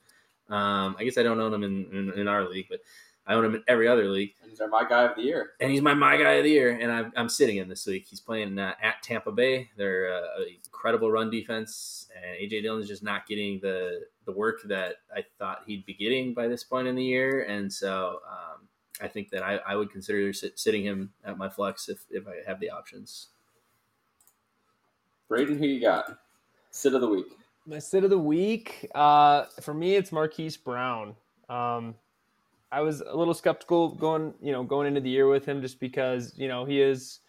Um, 0.48 0.96
I 0.98 1.04
guess 1.04 1.18
I 1.18 1.22
don't 1.22 1.38
own 1.40 1.52
him 1.52 1.62
in, 1.64 1.86
in, 1.92 2.20
in 2.20 2.28
our 2.28 2.48
league, 2.48 2.66
but 2.70 2.80
I 3.28 3.34
own 3.34 3.44
him 3.44 3.54
in 3.54 3.62
every 3.68 3.86
other 3.86 4.08
league. 4.08 4.32
And 4.42 4.50
These 4.50 4.60
are 4.60 4.68
my 4.68 4.88
guy 4.88 5.02
of 5.04 5.14
the 5.14 5.22
year. 5.22 5.50
and 5.60 5.70
he's 5.70 5.82
my 5.82 5.92
my 5.94 6.16
guy 6.16 6.32
of 6.32 6.44
the 6.44 6.50
year, 6.50 6.70
and 6.80 6.90
I'm, 6.90 7.12
I'm 7.14 7.28
sitting 7.28 7.58
him 7.58 7.68
this 7.68 7.86
week. 7.86 8.06
He's 8.08 8.20
playing 8.20 8.58
uh, 8.58 8.72
at 8.82 9.02
Tampa 9.02 9.30
Bay. 9.30 9.68
They're 9.76 10.12
uh, 10.12 10.40
an 10.40 10.46
incredible 10.64 11.10
run 11.10 11.28
defense, 11.30 12.08
and 12.16 12.50
AJ 12.50 12.62
Dillon's 12.62 12.88
just 12.88 13.02
not 13.02 13.26
getting 13.26 13.60
the 13.60 14.06
the 14.24 14.32
work 14.32 14.62
that 14.64 14.96
I 15.14 15.24
thought 15.38 15.62
he'd 15.66 15.84
be 15.86 15.94
getting 15.94 16.32
by 16.34 16.48
this 16.48 16.64
point 16.64 16.88
in 16.88 16.94
the 16.96 17.04
year, 17.04 17.42
and 17.42 17.70
so 17.72 18.20
um, 18.28 18.66
I 19.00 19.08
think 19.08 19.30
that 19.30 19.42
I, 19.42 19.56
I 19.56 19.76
would 19.76 19.92
consider 19.92 20.32
sit, 20.32 20.58
sitting 20.58 20.82
him 20.82 21.12
at 21.24 21.36
my 21.36 21.48
flex 21.50 21.88
if 21.90 22.04
if 22.10 22.26
I 22.26 22.48
have 22.48 22.60
the 22.60 22.70
options. 22.70 23.28
Braden, 25.28 25.58
who 25.58 25.66
you 25.66 25.80
got? 25.80 26.18
Sit 26.70 26.94
of 26.94 27.02
the 27.02 27.08
week. 27.08 27.26
My 27.66 27.78
sit 27.78 28.02
of 28.02 28.08
the 28.08 28.18
week, 28.18 28.88
uh, 28.94 29.44
for 29.60 29.74
me, 29.74 29.96
it's 29.96 30.10
Marquise 30.10 30.56
Brown. 30.56 31.14
Um, 31.50 31.94
I 32.70 32.80
was 32.80 33.00
a 33.00 33.16
little 33.16 33.34
skeptical 33.34 33.94
going, 33.94 34.34
you 34.42 34.52
know, 34.52 34.62
going 34.62 34.86
into 34.86 35.00
the 35.00 35.10
year 35.10 35.28
with 35.28 35.46
him 35.46 35.62
just 35.62 35.80
because, 35.80 36.34
you 36.36 36.48
know, 36.48 36.64
he 36.64 36.80
is 36.80 37.20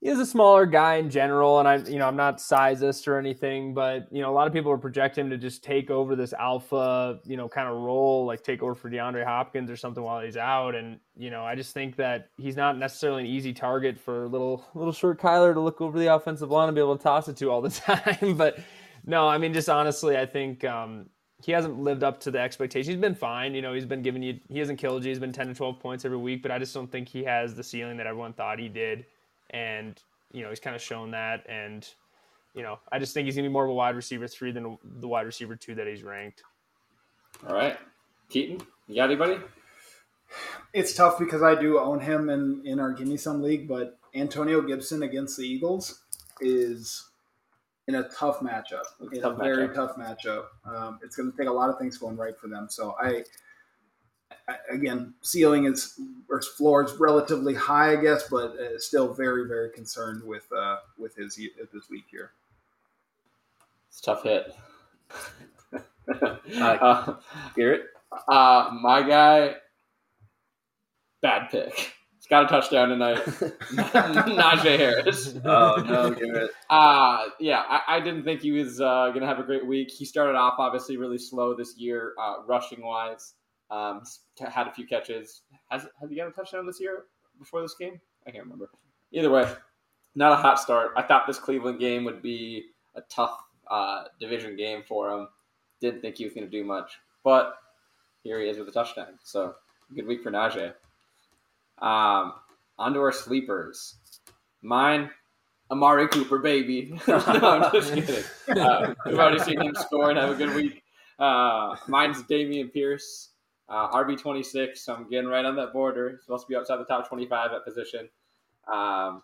he 0.00 0.08
is 0.08 0.18
a 0.18 0.26
smaller 0.26 0.66
guy 0.66 0.96
in 0.96 1.08
general, 1.08 1.58
and 1.58 1.66
I, 1.66 1.76
you 1.76 1.98
know, 1.98 2.06
I'm 2.06 2.16
not 2.16 2.36
sizist 2.36 3.08
or 3.08 3.18
anything, 3.18 3.72
but 3.72 4.06
you 4.12 4.20
know, 4.20 4.30
a 4.30 4.34
lot 4.34 4.46
of 4.46 4.52
people 4.52 4.70
are 4.70 4.78
projecting 4.78 5.24
him 5.24 5.30
to 5.30 5.38
just 5.38 5.64
take 5.64 5.90
over 5.90 6.14
this 6.14 6.34
alpha, 6.34 7.18
you 7.24 7.38
know, 7.38 7.48
kind 7.48 7.66
of 7.66 7.76
role, 7.78 8.26
like 8.26 8.42
take 8.44 8.62
over 8.62 8.74
for 8.74 8.90
DeAndre 8.90 9.24
Hopkins 9.24 9.70
or 9.70 9.76
something 9.76 10.02
while 10.02 10.20
he's 10.20 10.36
out, 10.36 10.74
and 10.74 11.00
you 11.16 11.30
know, 11.30 11.44
I 11.44 11.54
just 11.54 11.72
think 11.72 11.96
that 11.96 12.28
he's 12.36 12.56
not 12.56 12.78
necessarily 12.78 13.22
an 13.22 13.28
easy 13.28 13.54
target 13.54 13.98
for 13.98 14.28
little 14.28 14.66
little 14.74 14.92
short 14.92 15.18
Kyler 15.18 15.54
to 15.54 15.60
look 15.60 15.80
over 15.80 15.98
the 15.98 16.14
offensive 16.14 16.50
line 16.50 16.68
and 16.68 16.74
be 16.74 16.80
able 16.80 16.98
to 16.98 17.02
toss 17.02 17.28
it 17.28 17.36
to 17.38 17.50
all 17.50 17.62
the 17.62 17.70
time, 17.70 18.36
but. 18.36 18.58
No, 19.08 19.28
I 19.28 19.38
mean, 19.38 19.54
just 19.54 19.68
honestly, 19.68 20.18
I 20.18 20.26
think 20.26 20.64
um, 20.64 21.06
he 21.42 21.52
hasn't 21.52 21.78
lived 21.78 22.02
up 22.02 22.20
to 22.20 22.30
the 22.30 22.38
expectations. 22.38 22.88
He's 22.88 23.00
been 23.00 23.14
fine. 23.14 23.54
You 23.54 23.62
know, 23.62 23.74
he's 23.74 23.84
been 23.84 24.02
giving 24.02 24.22
you, 24.22 24.40
he 24.48 24.58
hasn't 24.58 24.78
killed 24.78 25.04
you. 25.04 25.10
He's 25.10 25.18
been 25.18 25.32
10 25.32 25.48
to 25.48 25.54
12 25.54 25.78
points 25.78 26.04
every 26.04 26.16
week, 26.16 26.42
but 26.42 26.50
I 26.50 26.58
just 26.58 26.72
don't 26.72 26.90
think 26.90 27.08
he 27.08 27.24
has 27.24 27.54
the 27.54 27.62
ceiling 27.62 27.98
that 27.98 28.06
everyone 28.06 28.32
thought 28.32 28.58
he 28.58 28.68
did. 28.68 29.04
And, 29.50 30.00
you 30.32 30.42
know, 30.42 30.48
he's 30.48 30.60
kind 30.60 30.74
of 30.74 30.82
shown 30.82 31.10
that. 31.10 31.44
And, 31.48 31.86
you 32.54 32.62
know, 32.62 32.78
I 32.90 32.98
just 32.98 33.12
think 33.12 33.26
he's 33.26 33.34
going 33.34 33.44
to 33.44 33.50
be 33.50 33.52
more 33.52 33.64
of 33.64 33.70
a 33.70 33.74
wide 33.74 33.96
receiver 33.96 34.26
three 34.26 34.50
than 34.50 34.78
the 34.82 35.08
wide 35.08 35.26
receiver 35.26 35.56
two 35.56 35.74
that 35.74 35.86
he's 35.86 36.02
ranked. 36.02 36.42
All 37.46 37.54
right. 37.54 37.76
Keaton, 38.30 38.66
you 38.88 38.96
got 38.96 39.04
anybody? 39.04 39.38
It's 40.72 40.94
tough 40.94 41.18
because 41.18 41.42
I 41.42 41.54
do 41.54 41.78
own 41.78 42.00
him 42.00 42.30
in, 42.30 42.62
in 42.64 42.80
our 42.80 42.92
Gimme 42.92 43.16
Some 43.18 43.42
league, 43.42 43.68
but 43.68 43.98
Antonio 44.14 44.62
Gibson 44.62 45.02
against 45.02 45.36
the 45.36 45.44
Eagles 45.44 46.00
is 46.40 47.10
in 47.88 47.96
a 47.96 48.08
tough 48.08 48.40
matchup. 48.40 48.82
Tough 49.20 49.34
a 49.34 49.36
very 49.36 49.68
matchup. 49.68 49.74
tough 49.74 49.96
matchup. 49.96 50.44
Um, 50.64 50.98
it's 51.02 51.16
going 51.16 51.30
to 51.30 51.36
take 51.36 51.48
a 51.48 51.52
lot 51.52 51.70
of 51.70 51.78
things 51.78 51.98
going 51.98 52.16
right 52.16 52.36
for 52.38 52.48
them. 52.48 52.68
So 52.68 52.96
I, 53.00 53.22
I 54.48 54.56
again, 54.70 55.14
ceiling 55.22 55.66
is 55.66 56.00
or 56.28 56.42
floor 56.42 56.84
is 56.84 56.92
relatively 56.94 57.54
high, 57.54 57.92
I 57.92 57.96
guess, 57.96 58.28
but 58.28 58.58
uh, 58.58 58.78
still 58.78 59.12
very 59.12 59.46
very 59.46 59.70
concerned 59.70 60.22
with 60.24 60.46
uh, 60.52 60.78
with 60.98 61.14
his 61.14 61.38
with 61.58 61.72
his 61.72 61.88
week 61.88 62.04
here. 62.10 62.32
It's 63.88 64.00
a 64.00 64.02
tough 64.02 64.22
hit. 64.24 64.54
uh, 66.60 67.14
Garrett, 67.54 67.84
uh, 68.28 68.70
my 68.80 69.02
guy, 69.02 69.54
bad 71.22 71.50
pick. 71.50 71.92
He's 72.26 72.30
got 72.30 72.44
a 72.46 72.48
touchdown 72.48 72.88
tonight. 72.88 73.18
Najee 73.24 74.76
Harris. 74.76 75.36
oh 75.44 75.76
no. 75.76 76.48
Uh, 76.68 77.28
yeah, 77.38 77.62
I, 77.68 77.98
I 77.98 78.00
didn't 78.00 78.24
think 78.24 78.40
he 78.40 78.50
was 78.50 78.80
uh, 78.80 79.10
going 79.10 79.20
to 79.20 79.28
have 79.28 79.38
a 79.38 79.44
great 79.44 79.64
week. 79.64 79.92
He 79.92 80.04
started 80.04 80.34
off 80.36 80.54
obviously 80.58 80.96
really 80.96 81.18
slow 81.18 81.54
this 81.54 81.76
year, 81.76 82.14
uh, 82.20 82.38
rushing 82.44 82.84
wise. 82.84 83.34
Um, 83.70 84.02
had 84.40 84.66
a 84.66 84.72
few 84.72 84.88
catches. 84.88 85.42
Has 85.70 85.86
has 86.00 86.10
he 86.10 86.16
got 86.16 86.26
a 86.26 86.32
touchdown 86.32 86.66
this 86.66 86.80
year 86.80 87.04
before 87.38 87.62
this 87.62 87.76
game? 87.78 88.00
I 88.26 88.32
can't 88.32 88.42
remember. 88.42 88.70
Either 89.12 89.30
way, 89.30 89.48
not 90.16 90.32
a 90.32 90.36
hot 90.36 90.58
start. 90.58 90.94
I 90.96 91.02
thought 91.02 91.28
this 91.28 91.38
Cleveland 91.38 91.78
game 91.78 92.02
would 92.06 92.22
be 92.22 92.64
a 92.96 93.02
tough 93.02 93.40
uh, 93.70 94.06
division 94.18 94.56
game 94.56 94.82
for 94.82 95.12
him. 95.12 95.28
Didn't 95.80 96.00
think 96.00 96.16
he 96.16 96.24
was 96.24 96.34
going 96.34 96.44
to 96.44 96.50
do 96.50 96.64
much, 96.64 96.98
but 97.22 97.54
here 98.24 98.40
he 98.40 98.48
is 98.48 98.58
with 98.58 98.66
a 98.66 98.72
touchdown. 98.72 99.16
So 99.22 99.54
good 99.94 100.08
week 100.08 100.24
for 100.24 100.32
Najee. 100.32 100.72
Um, 101.78 102.34
on 102.78 102.92
to 102.94 103.00
our 103.00 103.12
sleepers. 103.12 103.96
Mine, 104.62 105.10
Amari 105.70 106.08
Cooper, 106.08 106.38
baby. 106.38 106.98
no, 107.08 107.16
I'm 107.16 107.72
just 107.72 107.94
kidding. 107.94 108.24
Uh, 108.48 108.94
we've 109.04 109.18
already 109.18 109.38
seen 109.40 109.60
him 109.60 109.74
score 109.74 110.10
and 110.10 110.18
have 110.18 110.30
a 110.30 110.34
good 110.34 110.54
week. 110.54 110.82
Uh, 111.18 111.76
mine's 111.88 112.22
Dameon 112.24 112.72
Pierce, 112.72 113.30
uh, 113.68 113.90
RB26. 113.90 114.78
So 114.78 114.94
I'm 114.94 115.08
getting 115.08 115.28
right 115.28 115.44
on 115.44 115.56
that 115.56 115.72
border. 115.72 116.10
He's 116.10 116.22
supposed 116.22 116.46
to 116.46 116.48
be 116.48 116.56
outside 116.56 116.76
the 116.76 116.84
top 116.84 117.08
25 117.08 117.52
at 117.52 117.64
position. 117.64 118.08
Um, 118.72 119.22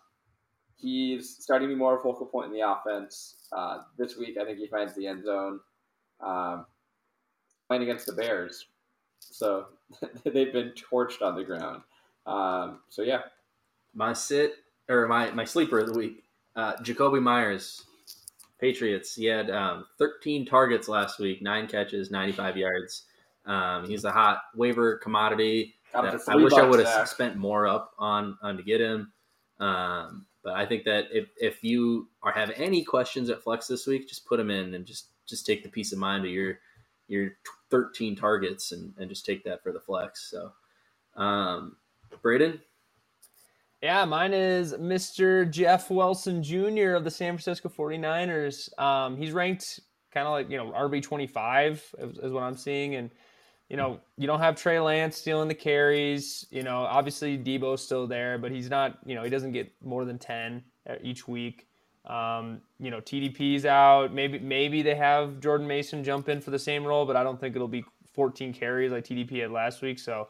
he's 0.75 1.37
starting 1.39 1.67
to 1.67 1.73
be 1.73 1.77
more 1.77 1.99
a 1.99 2.01
focal 2.01 2.25
point 2.25 2.47
in 2.47 2.53
the 2.53 2.67
offense. 2.67 3.35
Uh, 3.51 3.79
this 3.97 4.17
week, 4.17 4.37
I 4.39 4.45
think 4.45 4.57
he 4.57 4.67
finds 4.67 4.95
the 4.95 5.07
end 5.07 5.23
zone. 5.23 5.59
Um, 6.19 6.65
playing 7.67 7.83
against 7.83 8.05
the 8.05 8.13
Bears. 8.13 8.67
So 9.19 9.67
they've 10.23 10.53
been 10.53 10.73
torched 10.73 11.21
on 11.21 11.35
the 11.35 11.43
ground. 11.43 11.83
Um, 12.25 12.79
so 12.89 13.01
yeah, 13.01 13.21
my 13.93 14.13
sit 14.13 14.55
or 14.89 15.07
my 15.07 15.31
my 15.31 15.45
sleeper 15.45 15.79
of 15.79 15.87
the 15.87 15.97
week, 15.97 16.23
uh, 16.55 16.75
Jakobi 16.77 17.21
Meyers, 17.21 17.83
Patriots. 18.59 19.15
He 19.15 19.25
had 19.25 19.49
um, 19.49 19.85
13 19.99 20.45
targets 20.45 20.87
last 20.87 21.19
week, 21.19 21.41
nine 21.41 21.67
catches, 21.67 22.11
95 22.11 22.57
yards. 22.57 23.03
Um, 23.45 23.87
he's 23.87 24.05
a 24.05 24.11
hot 24.11 24.41
waiver 24.55 24.97
commodity. 24.97 25.75
got 25.91 26.05
him 26.05 26.11
that 26.11 26.21
for 26.21 26.31
I 26.31 26.35
wish 26.35 26.53
I 26.53 26.63
would 26.63 26.79
have 26.79 27.09
spent 27.09 27.35
more 27.35 27.67
up 27.67 27.93
on 27.99 28.37
on 28.41 28.57
to 28.57 28.63
get 28.63 28.79
him. 28.79 29.11
Um, 29.59 30.25
but 30.43 30.53
I 30.53 30.65
think 30.65 30.83
that 30.85 31.05
if, 31.11 31.29
if 31.37 31.63
you 31.63 32.09
are 32.21 32.31
have 32.31 32.51
any 32.55 32.83
questions 32.83 33.29
at 33.29 33.43
flex 33.43 33.67
this 33.67 33.87
week, 33.87 34.07
just 34.07 34.25
put 34.25 34.37
them 34.37 34.49
in 34.49 34.73
and 34.73 34.85
just 34.85 35.07
just 35.25 35.45
take 35.45 35.63
the 35.63 35.69
peace 35.69 35.91
of 35.91 35.99
mind 35.99 36.25
of 36.25 36.31
your 36.31 36.59
your 37.07 37.31
13 37.69 38.15
targets 38.15 38.71
and, 38.71 38.93
and 38.97 39.09
just 39.09 39.25
take 39.25 39.43
that 39.43 39.61
for 39.61 39.71
the 39.71 39.79
flex. 39.79 40.29
So, 40.29 40.51
um, 41.21 41.75
Braden, 42.21 42.61
Yeah, 43.81 44.05
mine 44.05 44.33
is 44.33 44.73
Mr. 44.73 45.49
Jeff 45.49 45.89
Wilson 45.89 46.43
Jr. 46.43 46.93
of 46.95 47.03
the 47.03 47.11
San 47.11 47.33
Francisco 47.33 47.69
49ers. 47.69 48.77
Um, 48.79 49.17
he's 49.17 49.31
ranked 49.31 49.79
kind 50.11 50.27
of 50.27 50.31
like, 50.31 50.49
you 50.49 50.57
know, 50.57 50.71
RB25 50.71 51.71
is, 51.71 52.17
is 52.19 52.31
what 52.31 52.43
I'm 52.43 52.55
seeing. 52.55 52.95
And, 52.95 53.09
you 53.69 53.77
know, 53.77 53.99
you 54.17 54.27
don't 54.27 54.39
have 54.39 54.55
Trey 54.55 54.79
Lance 54.79 55.17
stealing 55.17 55.47
the 55.47 55.55
carries. 55.55 56.45
You 56.51 56.63
know, 56.63 56.81
obviously 56.81 57.37
Deebo's 57.37 57.83
still 57.83 58.07
there, 58.07 58.37
but 58.37 58.51
he's 58.51 58.69
not, 58.69 58.99
you 59.05 59.15
know, 59.15 59.23
he 59.23 59.29
doesn't 59.29 59.51
get 59.51 59.71
more 59.83 60.05
than 60.05 60.19
10 60.19 60.63
each 61.01 61.27
week. 61.27 61.67
Um, 62.05 62.61
you 62.79 62.91
know, 62.91 62.99
TDP's 62.99 63.65
out. 63.65 64.13
Maybe 64.13 64.37
maybe 64.39 64.81
they 64.81 64.95
have 64.95 65.39
Jordan 65.39 65.67
Mason 65.67 66.03
jump 66.03 66.27
in 66.27 66.41
for 66.41 66.51
the 66.51 66.59
same 66.59 66.83
role, 66.83 67.05
but 67.05 67.15
I 67.15 67.23
don't 67.23 67.39
think 67.39 67.55
it'll 67.55 67.67
be 67.67 67.85
14 68.13 68.53
carries 68.53 68.91
like 68.91 69.05
TDP 69.05 69.41
had 69.41 69.51
last 69.51 69.81
week. 69.81 69.99
So 69.99 70.27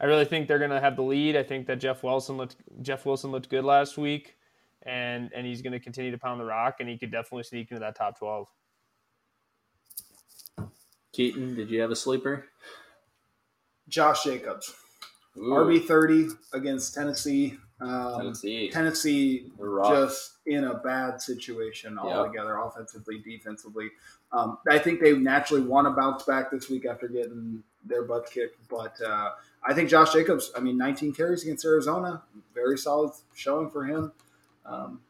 I 0.00 0.06
really 0.06 0.24
think 0.24 0.48
they're 0.48 0.58
going 0.58 0.70
to 0.70 0.80
have 0.80 0.96
the 0.96 1.02
lead. 1.02 1.36
I 1.36 1.42
think 1.42 1.66
that 1.68 1.76
Jeff 1.76 2.02
Wilson 2.02 2.36
looked 2.36 2.56
Jeff 2.82 3.06
Wilson 3.06 3.30
looked 3.30 3.48
good 3.48 3.64
last 3.64 3.96
week, 3.96 4.36
and 4.82 5.30
and 5.34 5.46
he's 5.46 5.62
going 5.62 5.72
to 5.72 5.80
continue 5.80 6.10
to 6.10 6.18
pound 6.18 6.40
the 6.40 6.44
rock, 6.44 6.76
and 6.80 6.88
he 6.88 6.98
could 6.98 7.10
definitely 7.12 7.44
sneak 7.44 7.70
into 7.70 7.80
that 7.80 7.96
top 7.96 8.18
12. 8.18 8.48
Keaton, 11.12 11.54
did 11.54 11.70
you 11.70 11.80
have 11.80 11.90
a 11.90 11.96
sleeper? 11.96 12.46
Josh 13.88 14.24
Jacobs, 14.24 14.74
Ooh, 15.36 15.42
RB 15.50 15.84
thirty 15.86 16.28
against 16.52 16.94
Tennessee. 16.94 17.56
Um, 17.80 18.18
Tennessee. 18.18 18.70
Tennessee 18.70 19.50
just 19.88 20.32
in 20.46 20.64
a 20.64 20.74
bad 20.74 21.20
situation 21.20 21.94
Yeah. 22.02 22.18
altogether, 22.18 22.56
offensively, 22.56 23.18
defensively. 23.18 23.90
Um, 24.32 24.58
I 24.68 24.78
think 24.78 25.00
they 25.00 25.12
naturally 25.16 25.62
want 25.62 25.86
to 25.86 25.90
bounce 25.90 26.22
back 26.24 26.50
this 26.50 26.68
week 26.70 26.86
after 26.86 27.08
getting 27.08 27.62
their 27.86 28.04
butts 28.04 28.32
kicked. 28.32 28.58
But 28.68 29.00
uh, 29.00 29.30
I 29.66 29.74
think 29.74 29.88
Josh 29.88 30.12
Jacobs, 30.12 30.52
I 30.56 30.60
mean, 30.60 30.76
19 30.76 31.12
carries 31.14 31.42
against 31.42 31.64
Arizona, 31.64 32.22
very 32.54 32.78
solid 32.78 33.12
showing 33.34 33.70
for 33.70 33.84
him. 33.84 34.12
Um, 34.66 35.00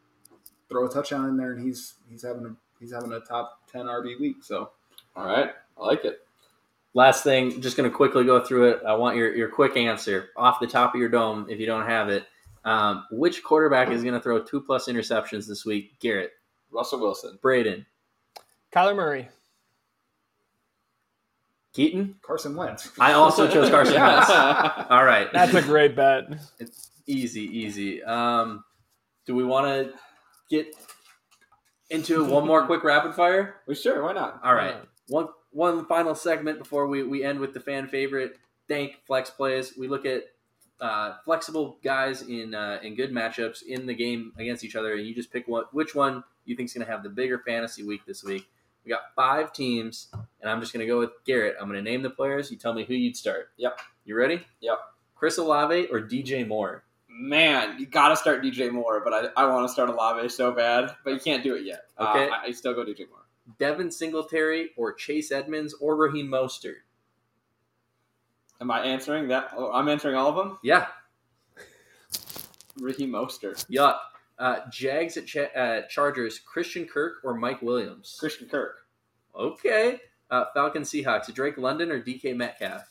throw 0.69 0.85
a 0.85 0.89
touchdown 0.89 1.29
in 1.29 1.37
there, 1.37 1.53
and 1.53 1.65
he's 1.65 1.95
he's 2.09 2.23
having 2.23 2.45
a 2.45 2.55
he's 2.79 2.93
having 2.93 3.11
a 3.11 3.19
top 3.19 3.59
10 3.71 3.85
RB 3.85 4.19
week. 4.19 4.37
So 4.43 4.71
All 5.15 5.25
right, 5.25 5.51
I 5.77 5.85
like 5.85 6.05
it. 6.05 6.19
Last 6.93 7.23
thing, 7.23 7.61
just 7.61 7.75
going 7.75 7.89
to 7.89 7.95
quickly 7.95 8.23
go 8.23 8.43
through 8.43 8.69
it. 8.69 8.79
I 8.87 8.95
want 8.95 9.17
your, 9.17 9.35
your 9.35 9.49
quick 9.49 9.75
answer 9.75 10.29
off 10.37 10.61
the 10.61 10.67
top 10.67 10.95
of 10.95 10.99
your 10.99 11.09
dome 11.09 11.45
if 11.49 11.59
you 11.59 11.65
don't 11.65 11.85
have 11.85 12.07
it. 12.07 12.25
Um, 12.63 13.05
which 13.11 13.43
quarterback 13.43 13.91
is 13.91 14.01
going 14.01 14.13
to 14.13 14.21
throw 14.21 14.41
two 14.41 14.61
plus 14.61 14.87
interceptions 14.87 15.45
this 15.45 15.65
week? 15.65 15.99
Garrett, 15.99 16.31
Russell 16.71 17.01
Wilson. 17.01 17.37
Braden, 17.41 17.85
Kyler 18.71 18.95
Murray. 18.95 19.27
Keaton. 21.75 22.15
Carson 22.21 22.55
Wentz. 22.55 22.89
I 22.99 23.13
also 23.13 23.47
chose 23.51 23.69
Carson 23.69 23.93
Wentz. 24.01 24.29
All 24.29 25.03
right, 25.03 25.27
That's 25.33 25.53
a 25.53 25.61
great 25.61 25.95
bet. 25.95 26.23
easy, 27.05 27.41
easy. 27.41 28.01
Um, 28.03 28.63
do 29.25 29.35
we 29.35 29.43
want 29.43 29.67
to 29.67 29.93
get 30.49 30.67
into 31.89 32.23
one 32.23 32.47
more 32.47 32.65
quick 32.65 32.83
rapid 32.83 33.13
fire? 33.13 33.55
we 33.67 33.75
sure, 33.75 34.01
why 34.03 34.13
not? 34.13 34.39
All 34.43 34.55
right. 34.55 34.75
One 35.09 35.27
one 35.51 35.85
final 35.85 36.15
segment 36.15 36.59
before 36.59 36.87
we, 36.87 37.03
we 37.03 37.23
end 37.23 37.39
with 37.39 37.53
the 37.53 37.59
fan 37.59 37.87
favorite 37.87 38.37
dank 38.67 38.95
flex 39.05 39.29
plays. 39.29 39.73
We 39.77 39.87
look 39.87 40.05
at 40.05 40.23
uh, 40.81 41.13
flexible 41.23 41.77
guys 41.83 42.21
in 42.23 42.53
uh, 42.55 42.79
in 42.83 42.95
good 42.95 43.11
matchups 43.11 43.63
in 43.63 43.85
the 43.85 43.93
game 43.93 44.33
against 44.37 44.63
each 44.63 44.75
other, 44.75 44.93
and 44.95 45.05
you 45.05 45.13
just 45.13 45.31
pick 45.31 45.47
what 45.47 45.73
which 45.73 45.93
one 45.95 46.23
you 46.45 46.55
think 46.55 46.67
is 46.69 46.73
going 46.73 46.85
to 46.85 46.91
have 46.91 47.03
the 47.03 47.09
bigger 47.09 47.39
fantasy 47.45 47.83
week 47.83 48.01
this 48.05 48.23
week. 48.23 48.47
We 48.85 48.91
got 48.91 49.15
five 49.15 49.51
teams, 49.51 50.09
and 50.41 50.49
I'm 50.49 50.61
just 50.61 50.71
going 50.71 50.85
to 50.85 50.87
go 50.87 50.99
with 50.99 51.09
Garrett. 51.25 51.55
I'm 51.59 51.67
going 51.67 51.83
to 51.83 51.89
name 51.89 52.03
the 52.03 52.09
players. 52.09 52.51
You 52.51 52.57
tell 52.57 52.73
me 52.73 52.85
who 52.85 52.93
you'd 52.93 53.17
start. 53.17 53.49
Yep. 53.57 53.79
You 54.05 54.15
ready? 54.15 54.45
Yep. 54.61 54.77
Chris 55.15 55.37
Olave 55.37 55.87
or 55.87 55.99
DJ 55.99 56.47
Moore? 56.47 56.83
Man, 57.09 57.79
you 57.79 57.85
gotta 57.85 58.17
start 58.17 58.43
DJ 58.43 58.69
Moore, 58.69 59.01
but 59.01 59.13
I, 59.13 59.43
I 59.43 59.47
want 59.47 59.65
to 59.65 59.71
start 59.71 59.89
Olave 59.89 60.27
so 60.27 60.51
bad, 60.51 60.93
but 61.05 61.13
you 61.13 61.19
can't 61.19 61.41
do 61.41 61.55
it 61.55 61.63
yet. 61.63 61.85
Okay. 61.97 62.27
Uh, 62.27 62.31
I, 62.31 62.47
I 62.47 62.51
still 62.51 62.73
go 62.73 62.83
DJ 62.83 63.07
Moore. 63.09 63.25
Devin 63.57 63.89
Singletary 63.89 64.71
or 64.75 64.91
Chase 64.93 65.31
Edmonds 65.31 65.73
or 65.79 65.95
Raheem 65.95 66.27
Mostert? 66.27 66.81
Am 68.59 68.69
I 68.69 68.81
answering 68.81 69.29
that? 69.29 69.51
Oh, 69.55 69.71
I'm 69.71 69.87
answering 69.87 70.15
all 70.15 70.29
of 70.29 70.35
them. 70.35 70.57
Yeah. 70.61 70.87
Raheem 72.79 73.11
Mostert, 73.11 73.65
Yuck. 73.69 73.97
Uh, 74.37 74.59
Jags 74.71 75.15
at 75.17 75.25
Ch- 75.25 75.37
uh, 75.55 75.81
Chargers, 75.89 76.39
Christian 76.39 76.85
Kirk 76.85 77.15
or 77.23 77.33
Mike 77.35 77.61
Williams? 77.61 78.17
Christian 78.19 78.47
Kirk, 78.49 78.85
Okay. 79.35 79.99
Uh, 80.31 80.45
Falcon 80.53 80.81
Seahawks, 80.83 81.31
Drake 81.33 81.57
London 81.57 81.91
or 81.91 82.01
DK 82.01 82.35
Metcalf? 82.35 82.89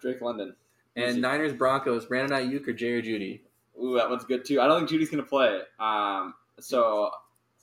Drake 0.00 0.20
London. 0.20 0.54
And 0.94 1.10
Easy. 1.10 1.20
Niners 1.20 1.52
Broncos, 1.52 2.06
Brandon 2.06 2.38
Aiyuk 2.38 2.66
or 2.68 2.72
Jerry 2.72 3.02
Jeudy? 3.02 3.40
Ooh, 3.82 3.96
that 3.96 4.08
one's 4.08 4.24
good 4.24 4.44
too. 4.44 4.60
I 4.60 4.66
don't 4.66 4.86
think 4.86 4.90
Jeudy's 4.90 5.10
gonna 5.10 5.22
play. 5.24 5.60
Um, 5.78 6.34
so 6.60 7.10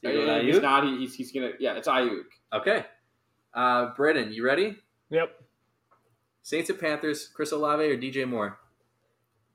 So 0.03 0.09
you 0.09 0.51
he's 0.53 0.61
not. 0.61 0.83
He, 0.83 0.97
he's, 0.97 1.15
he's 1.15 1.31
gonna. 1.31 1.51
Yeah, 1.59 1.73
it's 1.73 1.87
Aiyuk. 1.87 2.25
Okay. 2.53 2.85
Uh, 3.53 3.93
Brennan, 3.95 4.31
you 4.33 4.43
ready? 4.45 4.77
Yep. 5.09 5.31
Saints 6.43 6.69
at 6.69 6.79
Panthers, 6.79 7.27
Chris 7.33 7.51
Olave 7.51 7.83
or 7.83 7.97
DJ 7.97 8.27
Moore? 8.27 8.59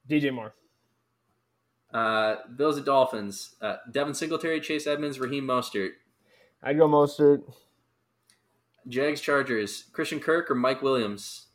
DJ 0.09 0.33
Moore. 0.33 0.55
Uh, 1.93 2.37
Bills 2.55 2.79
at 2.79 2.85
Dolphins, 2.85 3.57
uh, 3.63 3.77
Devin 3.91 4.15
Singletary, 4.15 4.61
Chase 4.61 4.87
Edmonds, 4.87 5.19
Raheem 5.19 5.45
Mostert. 5.45 5.93
I'd 6.63 6.77
go 6.77 6.89
Mostert. 6.89 7.43
Jags 8.87 9.21
Chargers, 9.21 9.85
Christian 9.93 10.21
Kirk 10.21 10.51
or 10.51 10.55
Mike 10.55 10.83
Williams? 10.83 11.47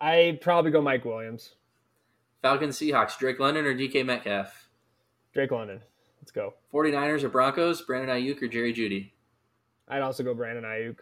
I'd 0.00 0.40
probably 0.40 0.70
go 0.70 0.80
Mike 0.80 1.04
Williams. 1.04 1.54
Falcons 2.42 2.78
Seahawks, 2.78 3.16
Drake 3.18 3.40
London 3.40 3.64
or 3.64 3.74
DK 3.74 4.04
Metcalf? 4.04 4.68
Drake 5.32 5.50
London. 5.50 5.80
Let's 6.20 6.30
go. 6.30 6.54
49ers 6.72 7.22
or 7.22 7.28
Broncos, 7.28 7.82
Brandon 7.82 8.16
Aiyuk 8.16 8.42
or 8.42 8.48
Jerry 8.48 8.72
Jeudy? 8.72 9.10
I'd 9.88 10.02
also 10.02 10.22
go 10.22 10.34
Brandon 10.34 10.64
Aiyuk. 10.64 10.96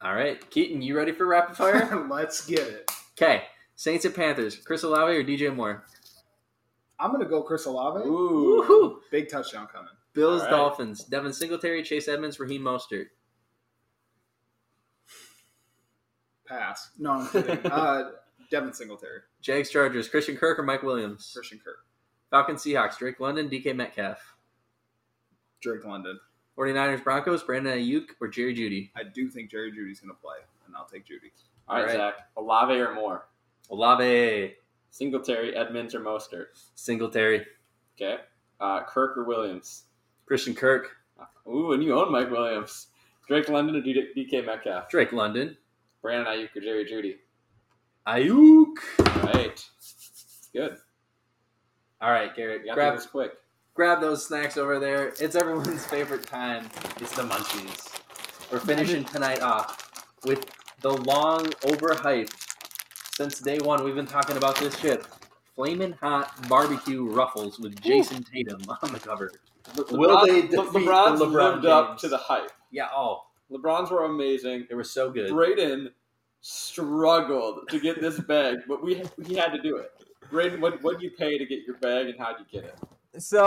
All 0.00 0.14
right. 0.14 0.48
Keaton, 0.50 0.80
you 0.82 0.96
ready 0.96 1.12
for 1.12 1.26
rapid 1.26 1.56
fire? 1.56 2.06
Let's 2.10 2.46
get 2.46 2.60
it. 2.60 2.90
Okay. 3.20 3.44
Saints 3.74 4.04
and 4.04 4.14
Panthers, 4.14 4.56
Chris 4.56 4.82
Olave 4.82 5.16
or 5.16 5.24
DJ 5.24 5.54
Moore? 5.54 5.84
I'm 7.00 7.12
gonna 7.12 7.24
go 7.24 7.42
Chris 7.42 7.66
Olave. 7.66 8.06
Ooh. 8.06 8.64
Woohoo! 8.66 8.96
Big 9.10 9.28
touchdown 9.28 9.68
coming. 9.72 9.90
Bills 10.14 10.42
All 10.42 10.46
right. 10.48 10.56
Dolphins, 10.56 11.04
Devin 11.04 11.32
Singletary, 11.32 11.82
Chase 11.82 12.08
Edmonds, 12.08 12.40
Raheem 12.40 12.62
Mostert. 12.62 13.06
Pass. 16.46 16.90
No, 16.98 17.12
I'm 17.12 17.28
kidding. 17.28 17.58
uh, 17.70 18.10
Devin 18.50 18.72
Singletary, 18.72 19.20
Jags 19.42 19.70
Chargers, 19.70 20.08
Christian 20.08 20.36
Kirk 20.36 20.58
or 20.58 20.62
Mike 20.62 20.82
Williams? 20.82 21.30
Christian 21.34 21.60
Kirk, 21.62 21.84
Falcons 22.30 22.62
Seahawks, 22.64 22.98
Drake 22.98 23.20
London, 23.20 23.48
DK 23.48 23.76
Metcalf. 23.76 24.34
Drake 25.60 25.84
London. 25.84 26.18
49ers 26.56 27.04
Broncos, 27.04 27.42
Brandon 27.44 27.78
Aiyuk 27.78 28.06
or 28.20 28.26
Jerry 28.26 28.54
Jeudy? 28.54 28.90
I 28.96 29.02
do 29.04 29.28
think 29.28 29.50
Jerry 29.50 29.70
Jeudy's 29.70 30.00
gonna 30.00 30.14
play, 30.14 30.38
and 30.66 30.74
I'll 30.74 30.86
take 30.86 31.06
Jeudy. 31.06 31.30
All 31.68 31.76
right, 31.76 31.82
All 31.82 31.86
right. 31.86 31.96
Zack. 31.96 32.14
Olave 32.36 32.74
or 32.74 32.94
Moore? 32.94 33.28
Olave, 33.70 34.54
Singletary, 34.98 35.54
Edmonds, 35.56 35.94
or 35.94 36.00
Mostert? 36.00 36.46
Singletary, 36.74 37.46
Okay. 37.96 38.16
Uh, 38.60 38.82
Kirk 38.82 39.16
or 39.16 39.22
Williams? 39.22 39.84
Christian 40.26 40.56
Kirk, 40.56 40.88
Ooh, 41.46 41.70
and 41.72 41.82
you 41.84 41.94
own 41.96 42.10
Mike 42.10 42.32
Williams. 42.32 42.88
Drake 43.28 43.48
London 43.48 43.76
or 43.76 43.80
DK 43.80 44.44
Metcalf? 44.44 44.88
Drake 44.90 45.12
London, 45.12 45.56
Brandon 46.02 46.26
Aiyuk 46.26 46.56
or 46.56 46.60
Jerry 46.60 46.84
Jeudy? 46.84 47.14
Aiyuk. 48.08 48.74
Right. 49.32 49.64
Good. 50.52 50.78
All 52.00 52.10
right, 52.10 52.34
Garrett, 52.34 52.62
grab 52.74 52.96
this 52.96 53.06
quick. 53.06 53.32
grab 53.74 54.00
those 54.00 54.26
snacks 54.26 54.56
over 54.56 54.80
there. 54.80 55.12
It's 55.20 55.36
everyone's 55.36 55.86
favorite 55.86 56.26
time. 56.26 56.68
It's 57.00 57.14
the 57.14 57.22
munchies. 57.22 58.00
We're 58.50 58.58
finishing 58.60 59.04
tonight 59.04 59.42
off 59.42 60.04
with 60.24 60.44
the 60.80 60.90
long 60.92 61.44
overhyped. 61.62 62.34
Since 63.18 63.40
day 63.40 63.58
one, 63.58 63.82
we've 63.82 63.96
been 63.96 64.06
talking 64.06 64.36
about 64.36 64.54
this 64.60 64.80
chip. 64.80 65.04
Flamin' 65.56 65.90
hot 65.90 66.48
barbecue 66.48 67.04
ruffles 67.04 67.58
with 67.58 67.74
Jayson 67.82 68.22
Tatum 68.22 68.60
on 68.82 68.92
the 68.92 69.00
cover. 69.00 69.32
Will 69.90 70.24
they 70.24 70.42
Le- 70.42 70.42
defeat 70.42 70.86
LeBron's 70.86 71.18
the 71.18 71.26
LeBron 71.26 71.54
lived 71.54 71.66
up 71.66 71.88
James? 71.88 72.00
to 72.02 72.08
the 72.10 72.16
hype. 72.16 72.52
Yeah, 72.70 72.86
oh, 72.94 73.24
LeBron's 73.50 73.90
were 73.90 74.04
amazing. 74.04 74.68
they 74.68 74.76
were 74.76 74.84
so 74.84 75.10
good. 75.10 75.30
Braden 75.30 75.90
struggled 76.42 77.68
to 77.70 77.80
get 77.80 78.00
this 78.00 78.20
bag, 78.28 78.58
but 78.68 78.84
we 78.84 79.02
he 79.26 79.34
had 79.34 79.48
to 79.48 79.60
do 79.60 79.78
it. 79.78 79.90
Braden, 80.30 80.60
what 80.60 80.80
what 80.84 81.00
did 81.00 81.02
you 81.02 81.10
pay 81.10 81.38
to 81.38 81.44
get 81.44 81.64
your 81.66 81.76
bag, 81.78 82.06
and 82.06 82.16
how 82.16 82.36
did 82.36 82.46
you 82.48 82.60
get 82.60 82.70
it? 82.70 83.20
So 83.20 83.42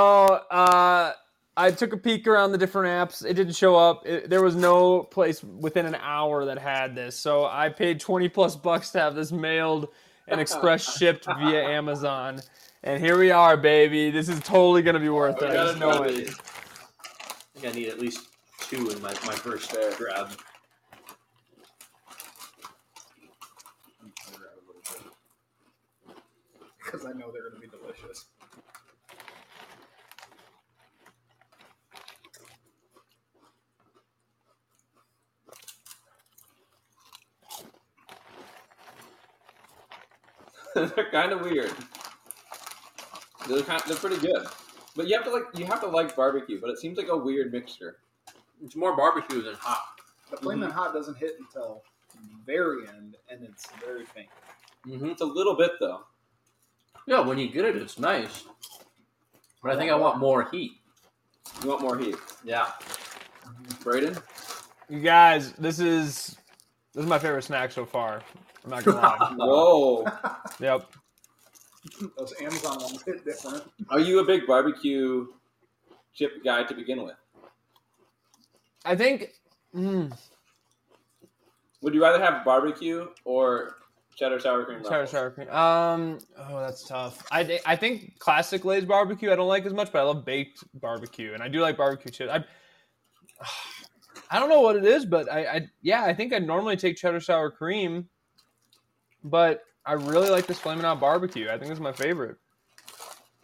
uh, 0.52 1.14
I 1.58 1.72
took 1.72 1.92
a 1.92 1.98
peek 1.98 2.28
around 2.28 2.54
the 2.54 2.58
different 2.58 2.88
apps. 2.88 3.26
It 3.26 3.34
didn't 3.34 3.56
show 3.56 3.76
up. 3.76 4.08
It, 4.08 4.30
there 4.30 4.42
was 4.42 4.56
no 4.56 5.04
place 5.04 5.44
within 5.44 5.86
an 5.86 5.96
hour 5.96 6.46
that 6.46 6.58
had 6.58 6.96
this. 6.96 7.18
So 7.18 7.46
I 7.46 7.70
paid 7.70 8.00
20 8.00 8.30
plus 8.30 8.56
bucks 8.56 8.92
to 8.92 9.00
have 9.00 9.16
this 9.16 9.32
mailed 9.32 9.90
and 10.28 10.40
express 10.40 10.98
shipped 10.98 11.26
via 11.26 11.64
Amazon. 11.64 12.42
And 12.84 13.04
here 13.04 13.18
we 13.18 13.32
are, 13.32 13.58
baby. 13.58 14.12
This 14.12 14.30
is 14.30 14.40
totally 14.40 14.82
going 14.82 14.94
to 14.94 15.00
be 15.00 15.10
worth 15.10 15.42
it. 15.42 15.50
I 15.50 15.54
gotta 15.54 15.70
just 15.70 15.80
know 15.80 16.04
it. 16.04 16.30
I 16.30 17.60
think 17.60 17.76
I 17.76 17.78
need 17.78 17.90
at 17.90 18.00
least 18.00 18.28
two 18.60 18.90
in 18.90 19.02
my, 19.02 19.10
my 19.26 19.36
first 19.36 19.72
Fair. 19.72 19.94
grab. 19.96 20.30
Because 26.84 27.06
I 27.06 27.12
know 27.12 27.32
they're 27.32 27.50
gonna 27.50 27.62
be 27.62 27.68
delicious. 27.68 28.26
they're 40.96 41.12
kind 41.12 41.32
of 41.32 41.42
weird. 41.42 41.72
They're 43.48 43.62
kind 43.64 43.82
they're 43.88 43.98
pretty 43.98 44.20
good, 44.20 44.46
but 44.96 45.08
you 45.08 45.16
have 45.16 45.26
to 45.26 45.32
like 45.32 45.44
you 45.56 45.66
have 45.66 45.82
to 45.82 45.88
like 45.88 46.16
barbecue, 46.16 46.60
but 46.62 46.70
it 46.70 46.78
seems 46.80 46.98
like 46.98 47.08
a 47.10 47.18
weird 47.18 47.52
mixture. 47.52 47.98
It's 48.64 48.76
more 48.76 48.96
barbecue 48.96 49.42
than 49.42 49.56
hot. 49.56 50.00
The 50.30 50.38
flaming 50.38 50.70
hot 50.70 50.94
doesn't 50.94 51.18
hit 51.18 51.36
until 51.40 51.84
the 52.14 52.30
very 52.46 52.88
end, 52.88 53.18
and 53.30 53.44
it's 53.44 53.68
very 53.84 54.06
faint. 54.06 54.30
Mm-hmm. 54.88 55.08
It's 55.10 55.22
a 55.22 55.26
little 55.26 55.56
bit 55.56 55.72
though. 55.80 56.02
Yeah, 57.08 57.22
when 57.22 57.38
you 57.40 57.50
get 57.50 57.66
it, 57.66 57.76
it's 57.76 57.98
nice. 57.98 58.44
But 59.64 59.72
I 59.72 59.76
think 59.78 59.92
I 59.92 59.96
want 59.96 60.20
more 60.20 60.48
heat. 60.52 60.74
You 61.62 61.70
want 61.70 61.82
more 61.82 61.98
heat, 61.98 62.16
Yeah. 62.44 62.68
Braden? 63.84 64.18
You 64.90 65.00
guys, 65.00 65.54
this 65.54 65.80
is 65.80 66.38
this 66.94 67.04
is 67.04 67.10
my 67.10 67.20
favorite 67.20 67.44
snack 67.44 67.72
so 67.72 67.86
far. 67.86 68.22
I'm 68.64 68.70
not 68.72 68.84
gonna 68.84 68.98
lie. 68.98 69.34
Whoa, 69.38 70.06
Yep. 70.60 70.92
Those 72.18 72.34
Amazon 72.42 72.78
ones 72.82 73.02
hit 73.04 73.26
different. 73.26 73.64
are 73.90 74.00
you 74.00 74.20
a 74.20 74.24
big 74.24 74.46
barbecue 74.46 75.26
chip 76.14 76.44
guy 76.44 76.64
to 76.64 76.74
begin 76.76 77.04
with? 77.04 77.16
I 78.86 78.96
think 78.96 79.30
mm, 79.76 80.16
Would 81.82 81.94
you 81.96 82.02
rather 82.02 82.24
have 82.24 82.46
barbecue 82.46 83.08
or 83.26 83.78
cheddar 84.16 84.40
sour 84.40 84.64
cream? 84.66 84.84
sour 84.84 84.92
ruffles? 85.02 85.10
sour 85.12 85.32
cream. 85.32 85.50
Um, 85.50 86.20
oh, 86.38 86.60
that's 86.60 86.88
tough. 86.88 87.24
I 87.32 87.60
I 87.66 87.76
think 87.76 88.20
classic 88.20 88.64
Lay's 88.66 88.86
barbecue 88.86 89.32
I 89.32 89.36
don't 89.36 89.48
like 89.48 89.66
as 89.66 89.74
much, 89.74 89.92
but 89.92 90.00
I 90.00 90.04
love 90.04 90.24
baked 90.26 90.64
barbecue, 90.80 91.34
and 91.34 91.42
I 91.42 91.48
do 91.48 91.62
like 91.62 91.78
barbecue 91.78 92.12
chips. 92.12 92.32
I 92.32 92.44
I 94.30 94.40
don't 94.40 94.50
know 94.50 94.62
what 94.62 94.76
it 94.76 94.86
is, 94.86 95.06
but 95.06 95.32
I, 95.32 95.46
I 95.46 95.68
yeah, 95.82 96.04
I 96.04 96.14
think 96.14 96.32
I'd 96.32 96.46
normally 96.46 96.78
take 96.78 96.96
cheddar 96.96 97.20
sour 97.20 97.50
cream, 97.52 98.08
but 99.24 99.64
I 99.86 99.94
really 99.94 100.30
like 100.30 100.46
this 100.48 100.60
flaming 100.60 100.84
hot 100.84 101.00
barbecue. 101.00 101.48
I 101.48 101.52
think 101.54 101.64
this 101.64 101.72
is 101.72 101.80
my 101.80 101.92
favorite. 101.94 102.38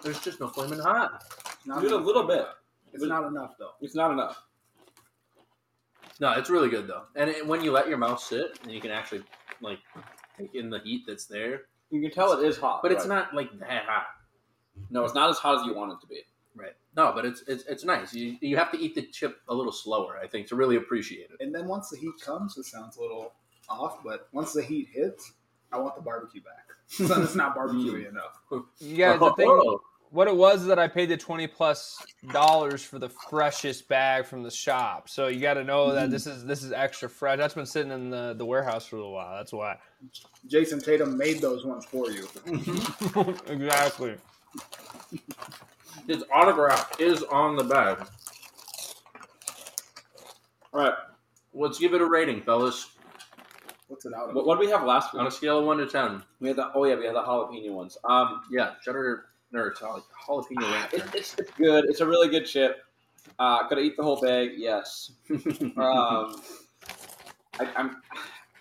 There's 0.04 0.20
just 0.20 0.40
no 0.40 0.48
flaming 0.48 0.80
hot. 0.80 1.24
Not 1.66 1.82
Just 1.82 1.92
a 1.92 1.96
enough. 1.96 2.06
little 2.08 2.24
bit. 2.28 2.46
It's 2.94 3.04
not 3.04 3.26
enough 3.28 3.56
though. 3.60 3.72
It's 3.82 3.96
not 3.96 4.12
enough. 4.12 4.42
No, 6.20 6.32
it's 6.32 6.50
really 6.50 6.70
good 6.70 6.88
though. 6.88 7.04
And 7.16 7.30
it, 7.30 7.46
when 7.46 7.64
you 7.64 7.72
let 7.72 7.88
your 7.88 7.98
mouth 7.98 8.20
sit, 8.22 8.60
and 8.64 8.72
you 8.72 8.82
can 8.82 8.92
actually 8.92 9.24
like 9.62 9.80
take 10.38 10.54
in 10.56 10.70
the 10.70 10.80
heat 10.80 11.04
that's 11.08 11.26
there, 11.26 11.62
You 11.90 12.02
can 12.02 12.12
tell 12.12 12.32
it 12.34 12.46
is 12.46 12.58
hot, 12.58 12.82
but 12.82 12.92
it's 12.92 13.06
right? 13.06 13.10
not 13.10 13.34
like 13.36 13.50
that 13.60 13.84
hot. 13.86 14.06
No, 14.90 15.04
it's 15.04 15.16
not 15.16 15.30
as 15.30 15.38
hot 15.38 15.60
as 15.60 15.66
you 15.66 15.74
want 15.76 15.92
it 15.94 16.02
to 16.02 16.08
be. 16.08 16.22
Right. 16.56 16.74
No, 16.96 17.12
but 17.14 17.26
it's 17.26 17.44
it's 17.48 17.66
it's 17.66 17.84
nice. 17.84 18.14
You 18.14 18.38
you 18.42 18.58
have 18.58 18.72
to 18.72 18.80
eat 18.80 18.96
the 18.96 19.04
chip 19.04 19.38
a 19.48 19.54
little 19.54 19.72
slower, 19.72 20.18
I 20.22 20.28
think, 20.28 20.48
to 20.48 20.56
really 20.56 20.76
appreciate 20.78 21.30
it. 21.32 21.38
And 21.40 21.54
then 21.54 21.68
once 21.68 21.90
the 21.90 21.98
heat 21.98 22.14
comes, 22.24 22.58
it 22.58 22.66
sounds 22.66 22.98
a 22.98 23.02
little 23.02 23.34
off, 23.70 24.04
but 24.04 24.28
once 24.32 24.54
the 24.54 24.64
heat 24.64 24.88
hits, 24.92 25.34
I 25.72 25.78
want 25.80 25.96
the 25.96 26.02
barbecue 26.02 26.42
back. 26.42 26.68
then 27.00 27.22
it's 27.22 27.36
not 27.36 27.56
barbecue 27.56 28.06
mm. 28.06 28.10
enough. 28.10 28.40
You 28.80 28.96
guys, 28.96 29.20
the 29.20 29.26
oh, 29.26 29.34
thing, 29.34 29.78
what 30.12 30.28
it 30.28 30.36
was 30.36 30.62
is 30.62 30.68
that 30.68 30.80
I 30.80 30.88
paid 30.88 31.10
the 31.10 31.18
twenty 31.18 31.48
plus 31.48 32.02
dollars 32.32 32.84
for 32.84 32.98
the 32.98 33.10
freshest 33.10 33.90
bag 33.90 34.26
from 34.26 34.42
the 34.42 34.52
shop. 34.52 35.10
So 35.10 35.28
you 35.28 35.42
got 35.42 35.56
to 35.56 35.64
know 35.64 35.92
that 35.94 36.08
mm. 36.08 36.12
this 36.12 36.28
is 36.28 36.46
this 36.46 36.64
is 36.64 36.72
extra 36.72 37.10
fresh. 37.10 37.38
That's 37.38 37.54
been 37.54 37.66
sitting 37.66 37.92
in 37.92 38.10
the, 38.10 38.36
the 38.38 38.46
warehouse 38.46 38.86
for 38.86 38.96
a 38.96 39.00
little 39.00 39.14
while. 39.14 39.36
That's 39.36 39.52
why. 39.52 39.78
Jayson 40.48 40.82
Tatum 40.82 41.18
made 41.18 41.42
those 41.42 41.66
ones 41.66 41.86
for 41.86 42.10
you. 42.10 42.24
Mm-hmm. 42.24 43.52
exactly. 43.52 44.16
His 46.08 46.24
autograph 46.34 47.02
is 47.02 47.24
on 47.24 47.58
the 47.58 47.64
bag. 47.66 48.08
All 50.74 50.82
right. 50.82 50.94
Let's 51.54 51.80
give 51.80 51.94
it 51.94 52.02
a 52.02 52.06
rating, 52.06 52.42
fellas. 52.44 52.97
What's 53.88 54.06
it 54.06 54.14
out 54.14 54.30
of? 54.30 54.36
What, 54.36 54.46
what 54.46 54.60
did 54.60 54.66
we 54.66 54.72
have 54.72 54.84
last 54.84 55.14
week? 55.14 55.22
On 55.22 55.28
a 55.28 55.32
scale 55.32 55.60
of 55.60 55.66
one 55.66 55.78
to 55.78 55.88
ten. 55.88 56.22
We 56.40 56.50
had 56.50 56.58
the 56.58 56.72
oh 56.74 56.84
yeah, 56.86 56.96
we 56.96 57.06
had 57.06 57.16
the 57.16 57.22
jalapeno 57.24 57.72
ones. 57.72 57.98
Um, 58.04 58.42
Yeah, 58.52 58.72
cheddar 58.84 59.26
or 59.54 59.74
jala- 59.80 60.04
jalapeno 60.28 60.72
ranch. 60.72 60.94
it, 60.94 61.04
it's, 61.16 61.36
it's 61.40 61.52
good. 61.52 61.86
It's 61.86 62.02
a 62.02 62.06
really 62.06 62.28
good 62.30 62.46
chip. 62.46 62.78
Uh, 63.40 63.68
could 63.68 63.78
I 63.78 63.82
eat 63.82 63.98
the 63.98 64.04
whole 64.04 64.20
bag? 64.20 64.52
Yes. 64.58 65.12
Um, 65.78 66.42
I, 67.60 67.68
I'm. 67.76 68.02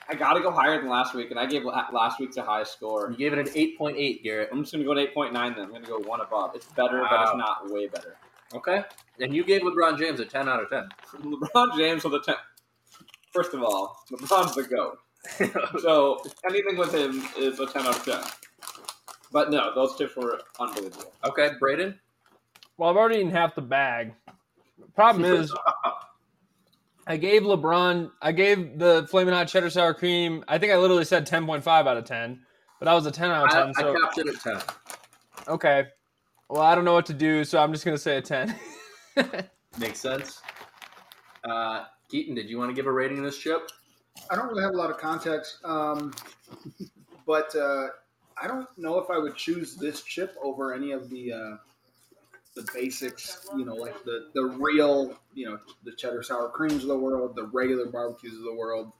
I 0.08 0.14
got 0.14 0.34
to 0.34 0.40
go 0.40 0.52
higher 0.52 0.78
than 0.80 0.88
last 0.88 1.14
week, 1.14 1.30
and 1.32 1.40
I 1.40 1.46
gave 1.46 1.64
last 1.64 2.20
week 2.20 2.30
the 2.32 2.42
high 2.42 2.62
score. 2.62 3.10
you 3.10 3.16
gave 3.16 3.32
it 3.32 3.40
an 3.40 3.48
eight 3.56 3.76
point 3.76 3.96
eight, 3.98 4.22
Garrett. 4.22 4.50
I'm 4.52 4.60
just 4.62 4.72
gonna 4.72 4.84
go 4.84 4.94
to 4.94 5.04
8.9. 5.04 5.32
Then 5.32 5.64
I'm 5.64 5.72
gonna 5.72 5.84
go 5.86 5.98
one 5.98 6.20
above. 6.20 6.54
It's 6.54 6.66
better, 6.66 7.04
but 7.10 7.22
it's 7.22 7.36
not 7.36 7.68
way 7.70 7.88
better. 7.88 8.16
Okay. 8.54 8.84
And 9.18 9.34
you 9.34 9.42
gave 9.44 9.62
LeBron 9.62 9.98
James 9.98 10.20
a 10.20 10.24
ten 10.24 10.48
out 10.48 10.62
of 10.62 10.70
ten. 10.70 10.88
LeBron 11.22 11.76
James 11.76 12.04
with 12.04 12.14
a 12.14 12.20
10. 12.20 12.36
First 13.32 13.52
of 13.52 13.62
all, 13.64 13.96
LeBron's 14.12 14.54
the 14.54 14.62
goat. 14.62 14.98
So 15.80 16.22
anything 16.48 16.76
with 16.76 16.94
him 16.94 17.22
is 17.38 17.60
a 17.60 17.66
10 17.66 17.86
out 17.86 17.96
of 17.96 18.04
10. 18.04 18.20
But 19.32 19.50
no, 19.50 19.74
those 19.74 19.96
tips 19.96 20.16
were 20.16 20.40
unbelievable. 20.58 21.12
okay, 21.24 21.50
Braden. 21.60 21.98
Well, 22.78 22.90
I've 22.90 22.96
already 22.96 23.16
eaten 23.16 23.30
half 23.30 23.54
the 23.54 23.62
bag. 23.62 24.14
Problem 24.94 25.24
is, 25.40 25.52
I 27.06 27.16
gave 27.16 27.42
LeBron, 27.42 28.10
I 28.22 28.32
gave 28.32 28.78
the 28.78 29.06
flaming 29.10 29.34
hot 29.34 29.48
cheddar 29.48 29.70
sour 29.70 29.94
cream. 29.94 30.44
I 30.48 30.58
think 30.58 30.72
I 30.72 30.76
literally 30.76 31.04
said 31.04 31.26
ten 31.26 31.46
point 31.46 31.62
five 31.64 31.86
out 31.86 31.96
of 31.96 32.04
ten, 32.04 32.40
but 32.78 32.86
that 32.86 32.92
was 32.94 33.06
a 33.06 33.10
ten 33.10 33.30
out 33.30 33.46
of 33.46 33.50
ten. 33.52 33.68
I 33.76 33.80
So 33.80 33.94
capped 34.00 34.18
it 34.18 34.26
at 34.28 34.40
ten. 34.40 34.60
okay, 35.48 35.84
well 36.48 36.62
I 36.62 36.74
don't 36.74 36.84
know 36.84 36.94
what 36.94 37.06
to 37.06 37.14
do, 37.14 37.44
so 37.44 37.58
I'm 37.58 37.72
just 37.72 37.84
gonna 37.84 37.98
say 37.98 38.16
a 38.16 38.22
ten. 38.22 38.54
Makes 39.78 40.00
sense. 40.00 40.40
Uh, 41.48 41.84
Keaton, 42.10 42.34
did 42.34 42.48
you 42.48 42.58
want 42.58 42.70
to 42.70 42.74
give 42.74 42.86
a 42.86 42.92
rating 42.92 43.18
to 43.18 43.22
this 43.22 43.38
chip? 43.38 43.70
I 44.30 44.36
don't 44.36 44.48
really 44.48 44.62
have 44.62 44.74
a 44.74 44.76
lot 44.76 44.90
of 44.90 44.98
context, 44.98 45.58
um, 45.64 46.12
but 47.26 47.54
uh, 47.54 47.88
I 48.40 48.46
don't 48.46 48.68
know 48.76 48.98
if 48.98 49.10
I 49.10 49.18
would 49.18 49.36
choose 49.36 49.76
this 49.76 50.02
chip 50.02 50.36
over 50.42 50.74
any 50.74 50.92
of 50.92 51.08
the 51.10 51.32
uh, 51.32 51.56
the 52.54 52.68
basics. 52.74 53.46
You 53.56 53.64
know, 53.64 53.74
like 53.74 54.04
the 54.04 54.30
the 54.34 54.44
real, 54.44 55.18
you 55.34 55.46
know, 55.46 55.58
the 55.84 55.92
cheddar 55.92 56.22
sour 56.22 56.48
creams 56.48 56.82
of 56.82 56.88
the 56.88 56.98
world, 56.98 57.36
the 57.36 57.44
regular 57.44 57.86
barbecues 57.86 58.34
of 58.34 58.44
the 58.44 58.54
world. 58.54 58.92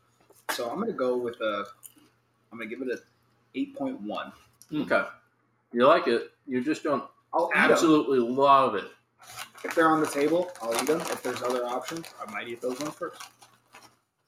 So 0.50 0.70
I'm 0.70 0.78
gonna 0.78 0.92
go 0.92 1.16
with 1.16 1.40
a. 1.40 1.66
I'm 2.52 2.58
gonna 2.58 2.70
give 2.70 2.82
it 2.82 2.88
a 2.88 2.98
eight 3.54 3.76
point 3.76 4.00
one. 4.00 4.32
Okay. 4.72 5.04
You 5.72 5.86
like 5.86 6.08
it. 6.08 6.30
You 6.46 6.62
just 6.62 6.82
don't 6.82 7.04
I'll 7.36 7.50
absolutely 7.54 8.18
love 8.18 8.74
it. 8.74 8.86
If 9.64 9.74
they're 9.74 9.88
on 9.88 10.00
the 10.00 10.06
table, 10.06 10.50
I'll 10.62 10.74
eat 10.74 10.86
them. 10.86 11.00
If 11.00 11.22
there's 11.22 11.42
other 11.42 11.66
options, 11.66 12.06
I 12.24 12.30
might 12.30 12.48
eat 12.48 12.60
those 12.60 12.78
ones 12.80 12.94
first. 12.94 13.20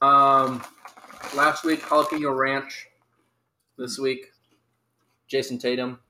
Um, 0.02 0.62
last 1.34 1.64
week 1.64 1.82
jalapeno 1.82 2.36
ranch. 2.36 2.86
This 3.76 3.98
week, 3.98 4.26
Jayson 5.30 5.59
Tatum. 5.60 6.00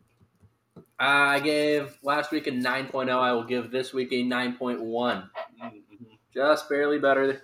I 0.98 1.40
gave 1.40 1.96
last 2.02 2.32
week 2.32 2.46
a 2.46 2.50
9.0. 2.50 3.10
I 3.10 3.32
will 3.32 3.44
give 3.44 3.70
this 3.70 3.92
week 3.92 4.10
a 4.12 4.22
9.1. 4.22 5.28
Just 6.34 6.68
barely 6.68 6.98
better. 6.98 7.42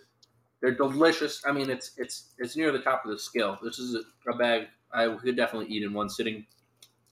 They're 0.61 0.75
delicious. 0.75 1.43
I 1.47 1.53
mean, 1.53 1.69
it's 1.69 1.93
it's 1.99 2.35
it's 2.39 2.57
near 2.57 2.73
the 2.73 2.79
top 2.79 3.05
of 3.05 3.11
the 3.11 3.19
scale. 3.19 3.59
This 3.63 3.79
is 3.79 3.97
a, 3.97 4.33
bag 4.35 4.69
I 4.93 5.09
could 5.09 5.37
definitely 5.37 5.69
eat 5.75 5.83
in 5.83 5.93
one 5.93 6.09
sitting. 6.09 6.47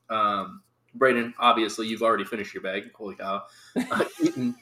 Um, 0.09 0.63
Braden, 0.95 1.35
obviously, 1.39 1.87
you've 1.87 2.03
already 2.03 2.25
finished 2.25 2.55
your 2.55 2.63
bag. 2.63 2.93
Holy 2.95 3.17
cow! 3.17 3.43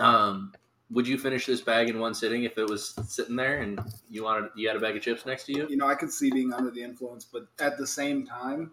Uh, 0.00 0.02
um, 0.02 0.52
would 0.90 1.06
you 1.06 1.18
finish 1.18 1.46
this 1.46 1.60
bag 1.60 1.88
in 1.90 1.98
one 1.98 2.14
sitting 2.14 2.44
if 2.44 2.56
it 2.58 2.68
was 2.68 2.94
sitting 3.06 3.36
there 3.36 3.60
and 3.60 3.80
you 4.08 4.24
wanted 4.24 4.50
you 4.56 4.68
had 4.68 4.76
a 4.76 4.80
bag 4.80 4.96
of 4.96 5.02
chips 5.02 5.26
next 5.26 5.44
to 5.44 5.52
you? 5.52 5.66
You 5.68 5.76
know, 5.76 5.86
I 5.86 5.94
could 5.94 6.10
see 6.12 6.30
being 6.30 6.52
under 6.52 6.70
the 6.70 6.82
influence, 6.82 7.24
but 7.24 7.46
at 7.60 7.76
the 7.78 7.86
same 7.86 8.26
time, 8.26 8.72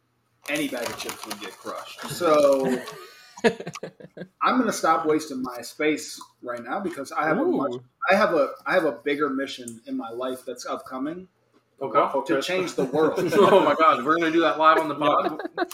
any 0.49 0.67
bag 0.67 0.87
of 0.87 0.97
chips 0.97 1.25
would 1.25 1.39
get 1.41 1.51
crushed. 1.57 2.01
So 2.09 2.65
I'm 4.41 4.55
going 4.57 4.65
to 4.67 4.73
stop 4.73 5.05
wasting 5.05 5.41
my 5.41 5.61
space 5.61 6.19
right 6.41 6.63
now 6.63 6.79
because 6.79 7.11
I 7.11 7.27
have 7.27 7.37
a 7.39 7.45
much, 7.45 7.73
I 8.09 8.15
have 8.15 8.33
a 8.33 8.51
I 8.65 8.73
have 8.73 8.85
a 8.85 8.93
bigger 8.93 9.29
mission 9.29 9.81
in 9.85 9.97
my 9.97 10.09
life 10.09 10.45
that's 10.45 10.65
upcoming 10.65 11.27
Okay. 11.81 12.33
to 12.33 12.41
change 12.41 12.75
the 12.75 12.85
world. 12.93 13.19
oh 13.33 13.59
my 13.63 13.75
God, 13.75 14.05
we're 14.05 14.17
gonna 14.17 14.31
do 14.31 14.39
that 14.41 14.57
live 14.57 14.77
on 14.77 14.87
the 14.87 14.95
pod. 14.95 15.41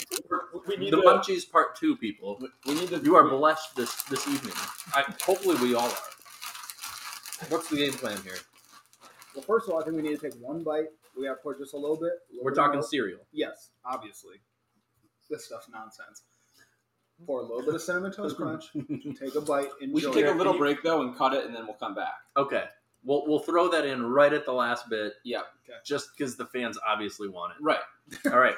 We 0.67 0.77
need 0.77 0.93
the 0.93 0.97
to. 1.01 1.07
Munchies 1.07 1.49
Part 1.49 1.75
Two, 1.75 1.95
people. 1.97 2.39
We 2.67 2.75
need 2.75 2.89
to. 2.89 2.99
You 2.99 3.15
are 3.15 3.27
blessed 3.27 3.75
this 3.75 4.03
this 4.03 4.27
evening. 4.27 4.53
I, 4.93 5.03
hopefully, 5.23 5.55
we 5.61 5.73
all 5.73 5.87
are. 5.89 5.97
What's 7.49 7.69
the 7.69 7.77
game 7.77 7.93
plan 7.93 8.17
here? 8.23 8.37
well, 9.35 9.43
first 9.43 9.67
of 9.67 9.73
all, 9.73 9.81
I 9.81 9.85
think 9.85 9.95
we 9.97 10.01
need 10.03 10.19
to 10.19 10.29
take 10.29 10.39
one 10.39 10.63
bite. 10.63 10.85
We 11.17 11.25
got 11.25 11.33
to 11.35 11.39
pour 11.41 11.57
just 11.57 11.73
a 11.73 11.77
little 11.77 11.97
bit. 11.97 12.11
a 12.11 12.31
little 12.31 12.45
We're 12.45 12.51
bit 12.51 12.55
talking 12.57 12.79
more. 12.79 12.87
cereal. 12.87 13.19
Yes, 13.33 13.71
obviously. 13.85 14.35
This 15.29 15.45
stuff's 15.45 15.67
nonsense. 15.71 16.23
Pour 17.25 17.39
a 17.41 17.43
little 17.43 17.61
bit 17.63 17.75
of 17.75 17.81
cinnamon 17.81 18.11
toast 18.11 18.35
crunch. 18.37 18.65
Take 19.19 19.35
a 19.35 19.41
bite. 19.41 19.67
Enjoy. 19.81 19.93
We 19.93 20.01
should 20.01 20.13
take 20.13 20.25
a 20.25 20.31
little 20.31 20.57
break 20.57 20.81
though 20.83 21.01
and 21.03 21.15
cut 21.15 21.33
it, 21.33 21.45
and 21.45 21.55
then 21.55 21.65
we'll 21.65 21.75
come 21.75 21.93
back. 21.93 22.13
Okay, 22.35 22.63
we'll 23.03 23.25
we'll 23.27 23.37
throw 23.39 23.69
that 23.69 23.85
in 23.85 24.03
right 24.03 24.33
at 24.33 24.43
the 24.45 24.51
last 24.53 24.89
bit. 24.89 25.13
Yeah. 25.23 25.39
Okay. 25.63 25.77
Just 25.85 26.09
because 26.17 26.35
the 26.35 26.47
fans 26.47 26.79
obviously 26.87 27.27
want 27.29 27.53
it. 27.53 27.57
Right. 27.63 27.79
All 28.33 28.39
right. 28.39 28.55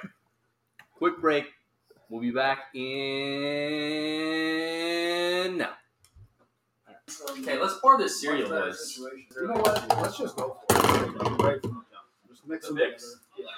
Quick 0.96 1.20
break. 1.20 1.52
We'll 2.10 2.22
be 2.22 2.32
back 2.32 2.74
in 2.74 2.88
now. 5.58 5.74
Okay, 7.32 7.60
let's 7.60 7.78
pour 7.80 7.98
this 7.98 8.20
cereal, 8.22 8.50
boys. 8.50 8.98
You 9.36 9.48
know 9.48 9.54
what? 9.56 10.02
Let's 10.02 10.18
just 10.18 10.36
go 10.38 10.58
for 10.70 10.76
it. 10.76 10.82
Right 11.44 11.62
from 11.62 11.72
the 11.72 11.84
jump. 11.92 12.08
Just 12.30 12.48
mix 12.48 12.66
them 12.68 12.76
Mix? 12.76 13.18
together. 13.36 13.50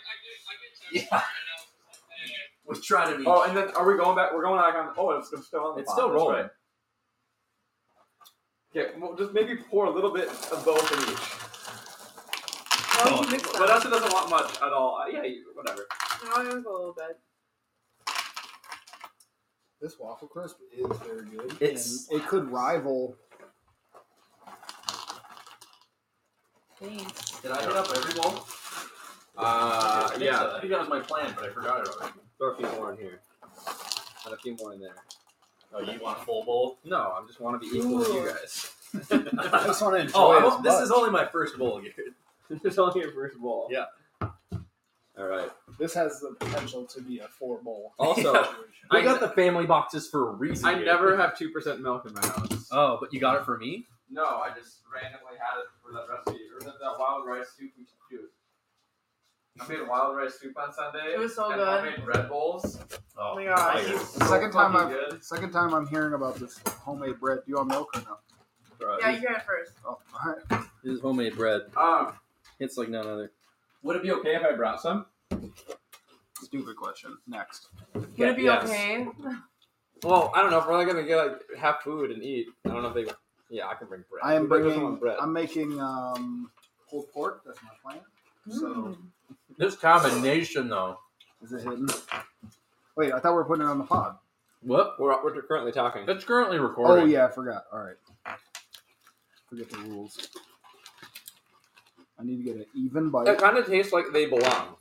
Yeah. 1.11 1.21
We're 2.65 2.75
trying 2.81 3.11
to 3.13 3.19
be. 3.19 3.25
Oh, 3.27 3.43
and 3.43 3.55
then 3.55 3.69
are 3.75 3.85
we 3.87 3.95
going 3.97 4.15
back? 4.15 4.33
We're 4.33 4.41
going 4.43 4.59
back 4.59 4.75
on. 4.75 4.93
Oh, 4.97 5.11
it's 5.11 5.27
still 5.45 5.59
on. 5.61 5.75
The 5.75 5.81
It's 5.81 5.89
pot, 5.91 5.95
still 5.97 6.09
that's 6.09 6.15
rolling. 6.19 6.35
right. 6.37 6.49
Okay, 8.75 8.99
well, 8.99 9.15
just 9.15 9.31
maybe 9.33 9.55
pour 9.55 9.85
a 9.85 9.91
little 9.91 10.11
bit 10.11 10.27
of 10.27 10.65
both 10.65 10.91
in 10.91 10.99
each. 11.13 11.19
Oh, 13.05 13.23
you 13.23 13.29
mix 13.31 13.43
them. 13.51 13.61
Vanessa 13.61 13.89
doesn't 13.89 14.11
want 14.11 14.29
much 14.31 14.55
at 14.57 14.73
all. 14.73 14.95
Uh, 14.97 15.07
yeah, 15.07 15.23
you- 15.23 15.45
whatever. 15.53 15.85
No, 16.25 16.31
I'm 16.33 16.49
gonna 16.49 16.61
go 16.61 16.71
a 16.71 16.77
little 16.79 16.93
bit. 16.95 17.19
This 19.79 19.99
waffle 19.99 20.27
crisp 20.27 20.57
is 20.75 20.87
very 21.05 21.25
good. 21.25 21.53
It's- 21.61 22.07
and 22.09 22.19
it 22.21 22.27
could 22.27 22.49
rival. 22.51 23.15
Thanks. 26.79 27.39
Did 27.41 27.51
I 27.51 27.61
hit 27.61 27.71
up 27.71 27.87
every 27.95 28.13
bowl? 28.13 28.45
Uh, 29.37 30.09
I 30.13 30.17
yeah. 30.19 30.39
so. 30.39 30.55
I 30.55 30.59
think 30.59 30.71
that 30.71 30.79
was 30.79 30.89
my 30.89 30.99
plan, 30.99 31.33
but 31.35 31.45
I 31.45 31.49
forgot 31.49 31.81
it 31.81 31.89
already. 31.89 32.13
Throw 32.37 32.51
a 32.51 32.55
few 32.55 32.67
more 32.77 32.91
in 32.93 32.97
here. 32.97 33.19
And 34.25 34.33
a 34.33 34.37
few 34.37 34.55
more 34.57 34.73
in 34.73 34.79
there. 34.79 34.95
Oh, 35.73 35.81
you 35.81 35.99
want 36.01 36.19
a 36.19 36.21
full 36.21 36.43
bowl? 36.43 36.79
No, 36.85 36.97
I 36.97 37.25
just 37.27 37.39
want 37.39 37.61
to 37.61 37.69
be 37.69 37.77
equal 37.77 37.97
with 37.97 38.07
you 38.09 38.27
guys. 38.27 38.71
I 39.11 39.65
just 39.67 39.81
want 39.81 39.95
to 39.95 40.01
enjoy 40.01 40.13
oh, 40.15 40.31
it. 40.37 40.43
I'm- 40.51 40.63
this 40.63 40.79
is 40.79 40.91
only 40.91 41.11
my 41.11 41.25
first 41.25 41.57
bowl, 41.57 41.81
Garrett. 41.81 42.13
this 42.63 42.73
is 42.73 42.79
only 42.79 43.01
your 43.01 43.11
first 43.11 43.37
bowl. 43.37 43.67
Yeah. 43.69 43.85
All 45.17 45.27
right. 45.27 45.49
This 45.79 45.93
has 45.93 46.19
the 46.19 46.35
potential 46.39 46.85
to 46.85 47.01
be 47.01 47.19
a 47.19 47.27
four 47.27 47.61
bowl. 47.61 47.93
Also, 47.99 48.33
Yeah. 48.33 48.47
I- 48.91 49.01
got 49.01 49.19
the 49.19 49.29
family 49.29 49.65
boxes 49.65 50.07
for 50.07 50.29
a 50.29 50.31
reason. 50.31 50.65
I 50.65 50.71
Garrett. 50.73 50.85
never 50.85 51.17
have 51.17 51.37
two 51.37 51.49
percent 51.49 51.81
milk 51.81 52.05
in 52.05 52.13
my 52.13 52.25
house. 52.25 52.67
Oh, 52.71 52.97
but 52.99 53.13
you 53.13 53.19
got 53.19 53.37
it 53.37 53.45
for 53.45 53.57
me? 53.57 53.87
No, 54.09 54.23
I 54.39 54.49
just 54.55 54.81
randomly 54.93 55.33
had 55.39 55.59
it 55.59 55.67
for 55.81 55.91
that 55.93 56.05
recipe 56.09 56.43
or 56.53 56.59
that, 56.65 56.79
that 56.79 56.99
wild 56.99 57.25
rice 57.25 57.47
soup 57.57 57.71
we 57.77 57.85
used. 58.17 58.33
I 59.59 59.67
made 59.69 59.79
a 59.79 59.85
wild 59.85 60.15
rice 60.17 60.37
soup 60.39 60.57
on 60.57 60.73
Sunday. 60.73 61.13
It 61.13 61.19
was 61.19 61.33
so 61.35 61.45
and 61.49 61.55
good. 61.55 61.67
I 61.67 61.89
made 61.89 62.03
bread 62.05 62.27
bowls. 62.29 62.77
Oh 63.17 63.35
my 63.35 63.45
gosh. 63.45 63.83
It 63.87 63.93
was 63.93 64.13
The 64.13 64.25
second 64.25 64.51
time 64.51 64.75
I've 64.75 64.89
good. 64.89 65.23
second 65.23 65.51
time 65.51 65.73
I'm 65.73 65.87
hearing 65.87 66.13
about 66.13 66.35
this 66.35 66.59
homemade 66.81 67.19
bread. 67.19 67.39
Do 67.45 67.51
you 67.51 67.55
want 67.55 67.69
milk 67.69 67.89
or 67.97 68.01
no? 68.01 68.97
Yeah, 68.99 69.09
you 69.11 69.21
got 69.21 69.37
it 69.37 69.43
first. 69.43 69.71
Oh, 69.85 69.97
all 70.13 70.35
right. 70.49 70.61
This 70.83 70.93
is 70.95 71.01
homemade 71.01 71.35
bread. 71.35 71.61
Um, 71.77 72.13
It's 72.59 72.77
like 72.77 72.89
none 72.89 73.07
other. 73.07 73.31
would 73.83 73.95
it 73.95 74.03
be 74.03 74.11
okay 74.11 74.35
if 74.35 74.43
I 74.43 74.51
brought 74.55 74.81
some? 74.81 75.05
Stupid 76.43 76.75
question. 76.75 77.17
Next. 77.25 77.69
Would 77.93 78.03
it 78.19 78.35
be 78.35 78.43
Yes. 78.43 78.63
okay? 78.65 79.07
Well, 80.03 80.31
I 80.35 80.41
don't 80.41 80.51
know. 80.51 80.59
If 80.59 80.67
we're 80.67 80.73
only 80.73 80.85
gonna 80.85 81.03
get 81.07 81.15
like 81.17 81.41
have 81.57 81.79
food 81.81 82.11
and 82.11 82.21
eat, 82.21 82.47
I 82.65 82.69
don't 82.69 82.83
know 82.83 82.89
if 82.89 82.93
they. 83.07 83.11
Yeah, 83.49 83.67
I 83.67 83.75
can 83.75 83.87
bring 83.87 84.03
bread. 84.09 84.21
I 84.23 84.33
am 84.35 84.47
bringing. 84.47 84.95
bread. 84.97 85.17
I'm 85.21 85.31
making 85.33 85.79
um, 85.79 86.49
pulled 86.89 87.11
pork. 87.11 87.43
That's 87.45 87.59
my 87.63 87.69
plan. 87.83 88.01
So 88.49 88.65
Mm. 88.67 88.97
This 89.57 89.75
combination, 89.75 90.67
though. 90.67 90.99
is 91.41 91.53
it 91.53 91.61
hidden? 91.61 91.87
Wait, 92.97 93.13
I 93.13 93.19
thought 93.19 93.31
we 93.31 93.37
were 93.37 93.45
putting 93.45 93.65
it 93.65 93.69
on 93.69 93.77
the 93.77 93.85
pod. 93.85 94.17
What? 94.61 94.99
We're, 94.99 95.23
we're 95.23 95.41
currently 95.43 95.71
talking. 95.71 96.03
It's 96.09 96.25
currently 96.25 96.59
recording. 96.59 97.03
Oh 97.03 97.07
yeah, 97.07 97.25
I 97.25 97.29
forgot. 97.31 97.65
All 97.71 97.79
right. 97.79 97.95
Forget 99.49 99.69
the 99.69 99.77
rules. 99.79 100.27
I 102.19 102.23
need 102.23 102.37
to 102.37 102.43
get 102.43 102.55
an 102.57 102.65
even 102.75 103.07
It 103.07 103.11
bite. 103.11 103.37
kind 103.37 103.57
of 103.57 103.65
tastes 103.65 103.93
like 103.93 104.05
they 104.11 104.25
belong. 104.25 104.75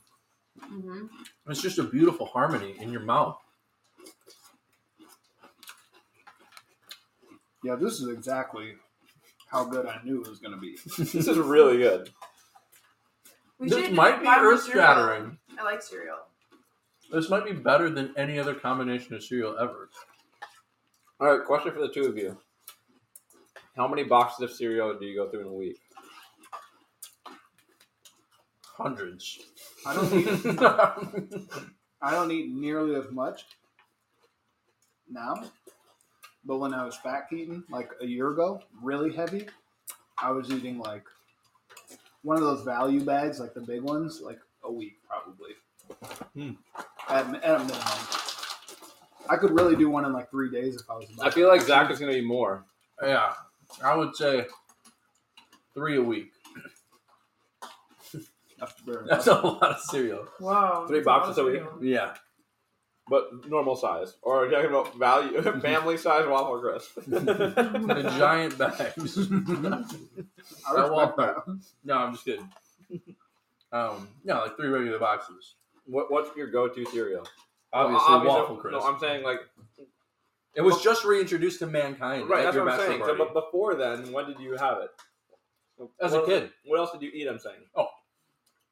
Mhm. 0.71 1.09
It's 1.47 1.61
just 1.61 1.79
a 1.79 1.83
beautiful 1.83 2.25
harmony 2.25 2.75
in 2.79 2.91
your 2.91 3.01
mouth. 3.01 3.37
Yeah, 7.65 7.73
this 7.73 7.99
is 7.99 8.09
exactly 8.09 8.73
how 9.47 9.65
good 9.65 9.87
I 9.87 9.99
knew 10.03 10.21
it 10.21 10.29
was 10.29 10.37
going 10.37 10.53
to 10.53 10.61
be. 10.61 10.77
this 10.99 11.27
is 11.27 11.39
really 11.39 11.77
good. 11.79 12.11
We 13.57 13.69
This 13.69 13.85
should 13.85 13.93
might 13.93 14.19
be 14.19 14.25
buy 14.25 14.35
more 14.37 14.53
earth 14.53 14.63
cereal. 14.65 14.85
shattering. 14.85 15.37
I 15.57 15.63
like 15.63 15.81
cereal. 15.81 16.17
This 17.11 17.27
might 17.27 17.43
be 17.43 17.53
better 17.53 17.89
than 17.89 18.13
any 18.17 18.37
other 18.37 18.53
combination 18.53 19.15
of 19.15 19.23
cereal 19.23 19.57
ever. 19.57 19.89
All 21.19 21.35
right, 21.35 21.43
question 21.43 21.71
for 21.71 21.79
the 21.79 21.89
two 21.89 22.03
of 22.03 22.15
you: 22.17 22.37
How 23.75 23.87
many 23.87 24.03
boxes 24.03 24.41
of 24.43 24.55
cereal 24.55 24.95
do 24.99 25.05
you 25.07 25.15
go 25.15 25.27
through 25.31 25.41
in 25.41 25.47
a 25.47 25.53
week? 25.53 25.79
Hundreds. 28.77 29.39
I 29.87 29.95
don't 29.95 30.13
eat. 30.13 30.59
I 32.01 32.11
don't 32.11 32.31
eat 32.31 32.51
nearly 32.53 32.93
as 32.95 33.09
much 33.09 33.45
now. 35.09 35.33
But 36.45 36.57
when 36.57 36.73
I 36.73 36.85
was 36.85 36.95
fat 36.97 37.27
eating, 37.31 37.63
like 37.69 37.89
a 38.01 38.05
year 38.05 38.29
ago, 38.29 38.61
really 38.81 39.13
heavy, 39.13 39.47
I 40.21 40.31
was 40.31 40.51
eating 40.51 40.77
like 40.77 41.03
one 42.21 42.37
of 42.37 42.43
those 42.43 42.63
value 42.63 43.03
bags, 43.03 43.39
like 43.39 43.53
the 43.53 43.61
big 43.61 43.81
ones, 43.81 44.21
like 44.21 44.39
a 44.63 44.71
week 44.71 44.97
probably. 45.07 45.51
Hmm. 46.33 46.51
At, 47.09 47.25
at 47.43 47.55
a 47.55 47.59
minimum. 47.59 47.81
I 49.29 49.37
could 49.37 49.51
really 49.51 49.75
do 49.75 49.89
one 49.89 50.05
in 50.05 50.13
like 50.13 50.29
three 50.29 50.51
days 50.51 50.75
if 50.75 50.89
I 50.89 50.95
was. 50.95 51.07
I 51.21 51.29
feel 51.29 51.47
like 51.47 51.61
Zack 51.61 51.89
is 51.91 51.99
going 51.99 52.11
to 52.11 52.19
be 52.19 52.25
more. 52.25 52.63
yeah, 53.01 53.33
I 53.83 53.95
would 53.95 54.15
say 54.15 54.45
three 55.73 55.97
a 55.97 56.01
week. 56.01 56.31
That's 58.59 58.73
That's 59.07 59.27
a 59.27 59.33
lot 59.33 59.63
of 59.63 59.79
cereal. 59.81 60.27
Wow. 60.39 60.85
Three 60.87 61.01
boxes 61.01 61.37
of 61.37 61.47
a 61.47 61.51
week? 61.51 61.61
Yeah. 61.81 62.13
But 63.07 63.47
normal 63.47 63.75
size. 63.75 64.15
Or 64.21 64.43
are 64.43 64.45
you 64.45 64.51
talking 64.51 64.69
about 64.69 64.95
value, 64.97 65.41
family 65.61 65.97
size 65.97 66.25
waffle 66.27 66.59
crisp? 66.59 66.95
The 67.07 68.13
giant 68.17 68.57
bags. 68.57 69.17
I 70.67 70.75
At 70.77 70.89
respect 70.89 71.17
that. 71.17 71.59
No, 71.83 71.93
I'm 71.97 72.13
just 72.13 72.25
kidding. 72.25 72.49
Um, 73.71 74.07
no, 74.23 74.39
like 74.41 74.55
three 74.57 74.69
regular 74.69 74.99
boxes. 74.99 75.55
what, 75.85 76.11
what's 76.11 76.35
your 76.37 76.47
go-to 76.47 76.85
cereal? 76.85 77.25
Obviously, 77.73 78.07
Well, 78.13 78.25
waffle 78.25 78.55
crisp. 78.55 78.79
No, 78.79 78.85
I'm 78.87 78.99
saying 78.99 79.23
like 79.23 79.39
it 80.55 80.61
was 80.61 80.81
just 80.81 81.03
reintroduced 81.03 81.59
to 81.59 81.67
mankind 81.67 82.29
right. 82.29 82.39
at 82.39 82.43
That's 82.45 82.55
your 82.55 82.63
what 82.65 82.73
I'm 82.75 82.79
bachelor 82.79 83.05
saying. 83.05 83.17
So, 83.17 83.25
but 83.25 83.33
before 83.33 83.75
then, 83.75 84.11
when 84.13 84.25
did 84.27 84.39
you 84.39 84.55
have 84.55 84.77
it? 84.77 84.89
As 86.01 86.13
a 86.13 86.25
kid, 86.25 86.51
What 86.65 86.79
else 86.79 86.91
did 86.93 87.01
you 87.01 87.11
eat? 87.13 87.27
I'm 87.27 87.39
saying 87.39 87.57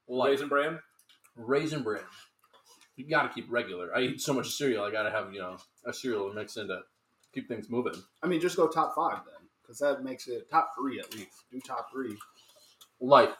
like 0.07 0.29
raisin 0.29 0.47
bran. 0.47 0.79
raisin 1.35 1.83
bran. 1.83 2.03
You 2.95 3.05
got 3.09 3.23
to 3.23 3.29
keep 3.29 3.51
regular. 3.51 3.95
I 3.95 4.01
eat 4.01 4.21
so 4.21 4.33
much 4.33 4.51
cereal. 4.51 4.83
I 4.83 4.91
got 4.91 5.03
to 5.03 5.11
have 5.11 5.33
you 5.33 5.39
know 5.39 5.57
a 5.85 5.93
cereal 5.93 6.29
to 6.29 6.35
mix 6.35 6.57
in 6.57 6.67
to 6.67 6.81
keep 7.33 7.47
things 7.47 7.69
moving. 7.69 7.95
I 8.21 8.27
mean, 8.27 8.39
just 8.41 8.55
go 8.57 8.67
top 8.67 8.93
five 8.95 9.19
then, 9.25 9.47
because 9.61 9.79
that 9.79 10.03
makes 10.03 10.27
it 10.27 10.49
top 10.49 10.71
three 10.77 10.99
at 10.99 11.13
least. 11.13 11.43
Do 11.51 11.59
top 11.59 11.91
three. 11.91 12.15
Life, 13.01 13.33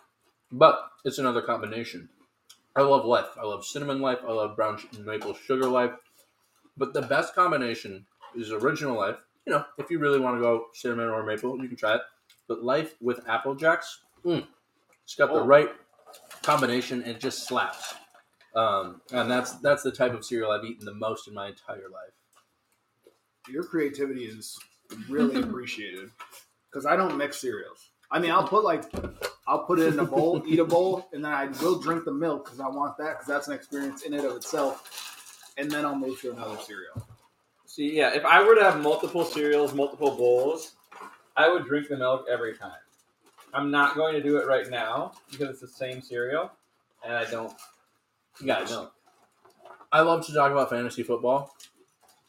but 0.51 0.89
it's 1.05 1.19
another 1.19 1.41
combination. 1.41 2.09
I 2.75 2.81
love 2.81 3.05
life. 3.05 3.27
I 3.39 3.43
love 3.43 3.63
cinnamon 3.65 4.01
life. 4.01 4.19
I 4.27 4.31
love 4.31 4.55
brown 4.55 4.77
sh- 4.79 4.97
maple 4.97 5.35
sugar 5.35 5.67
life. 5.67 5.91
But 6.75 6.93
the 6.93 7.03
best 7.03 7.35
combination 7.35 8.05
is 8.35 8.51
original 8.51 8.97
life. 8.97 9.17
You 9.45 9.53
know, 9.53 9.65
if 9.77 9.91
you 9.91 9.99
really 9.99 10.19
want 10.19 10.35
to 10.37 10.41
go 10.41 10.65
cinnamon 10.73 11.09
or 11.09 11.23
maple, 11.23 11.55
you 11.61 11.67
can 11.67 11.77
try 11.77 11.95
it. 11.95 12.01
But 12.47 12.63
life 12.63 12.95
with 12.99 13.21
apple 13.29 13.53
jacks, 13.53 13.99
mm, 14.25 14.45
it's 15.03 15.13
got 15.15 15.27
the 15.27 15.39
Oh. 15.41 15.45
right 15.45 15.69
combination. 16.41 17.03
and 17.03 17.11
It 17.15 17.19
just 17.19 17.47
slaps. 17.47 17.93
Um, 18.55 19.01
and 19.11 19.29
that's 19.29 19.53
that's 19.59 19.83
the 19.83 19.91
type 19.91 20.13
of 20.13 20.23
cereal 20.23 20.51
I've 20.51 20.65
eaten 20.65 20.85
the 20.85 20.93
most 20.93 21.27
in 21.27 21.33
my 21.33 21.47
entire 21.47 21.89
life. 21.91 22.13
Your 23.49 23.63
creativity 23.63 24.25
is 24.25 24.57
really 25.09 25.41
appreciated 25.43 26.09
because 26.69 26.85
I 26.85 26.95
don't 26.95 27.17
mix 27.17 27.39
cereals. 27.41 27.89
I 28.11 28.19
mean, 28.19 28.31
I'll 28.31 28.47
put 28.47 28.63
like 28.63 28.83
I'll 29.47 29.65
put 29.65 29.79
it 29.79 29.93
in 29.93 29.99
a 29.99 30.05
bowl, 30.05 30.43
eat 30.47 30.59
a 30.59 30.65
bowl, 30.65 31.07
and 31.13 31.25
then 31.25 31.33
I 31.33 31.47
will 31.61 31.79
drink 31.79 32.05
the 32.05 32.13
milk 32.13 32.45
because 32.45 32.59
I 32.59 32.67
want 32.67 32.97
that 32.97 33.13
because 33.13 33.27
that's 33.27 33.47
an 33.47 33.53
experience 33.53 34.03
in 34.03 34.13
it 34.13 34.23
of 34.23 34.35
itself. 34.35 35.53
And 35.57 35.69
then 35.69 35.85
I'll 35.85 35.95
move 35.95 36.19
to 36.21 36.31
another 36.31 36.57
cereal. 36.61 37.07
See, 37.65 37.97
yeah, 37.97 38.13
if 38.13 38.23
I 38.23 38.43
were 38.43 38.55
to 38.55 38.63
have 38.63 38.81
multiple 38.81 39.25
cereals, 39.25 39.73
multiple 39.73 40.15
bowls, 40.15 40.73
I 41.35 41.51
would 41.51 41.65
drink 41.65 41.89
the 41.89 41.97
milk 41.97 42.25
every 42.31 42.55
time. 42.55 42.71
I'm 43.53 43.71
not 43.71 43.95
going 43.95 44.13
to 44.13 44.21
do 44.21 44.37
it 44.37 44.47
right 44.47 44.69
now 44.69 45.13
because 45.31 45.49
it's 45.49 45.61
the 45.61 45.67
same 45.67 46.01
cereal, 46.01 46.51
and 47.03 47.13
I 47.13 47.29
don't. 47.29 47.53
Guys, 48.45 48.69
milk. 48.69 48.93
I 49.91 50.01
love 50.01 50.25
to 50.25 50.33
talk 50.33 50.51
about 50.51 50.69
fantasy 50.69 51.03
football, 51.03 51.53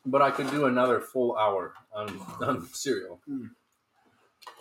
but 0.05 0.21
I 0.23 0.31
could 0.31 0.51
do 0.51 0.67
another 0.67 1.01
full 1.01 1.37
hour 1.37 1.73
on, 1.95 2.19
on 2.43 2.69
cereal. 2.73 3.21
Hmm. 3.27 3.47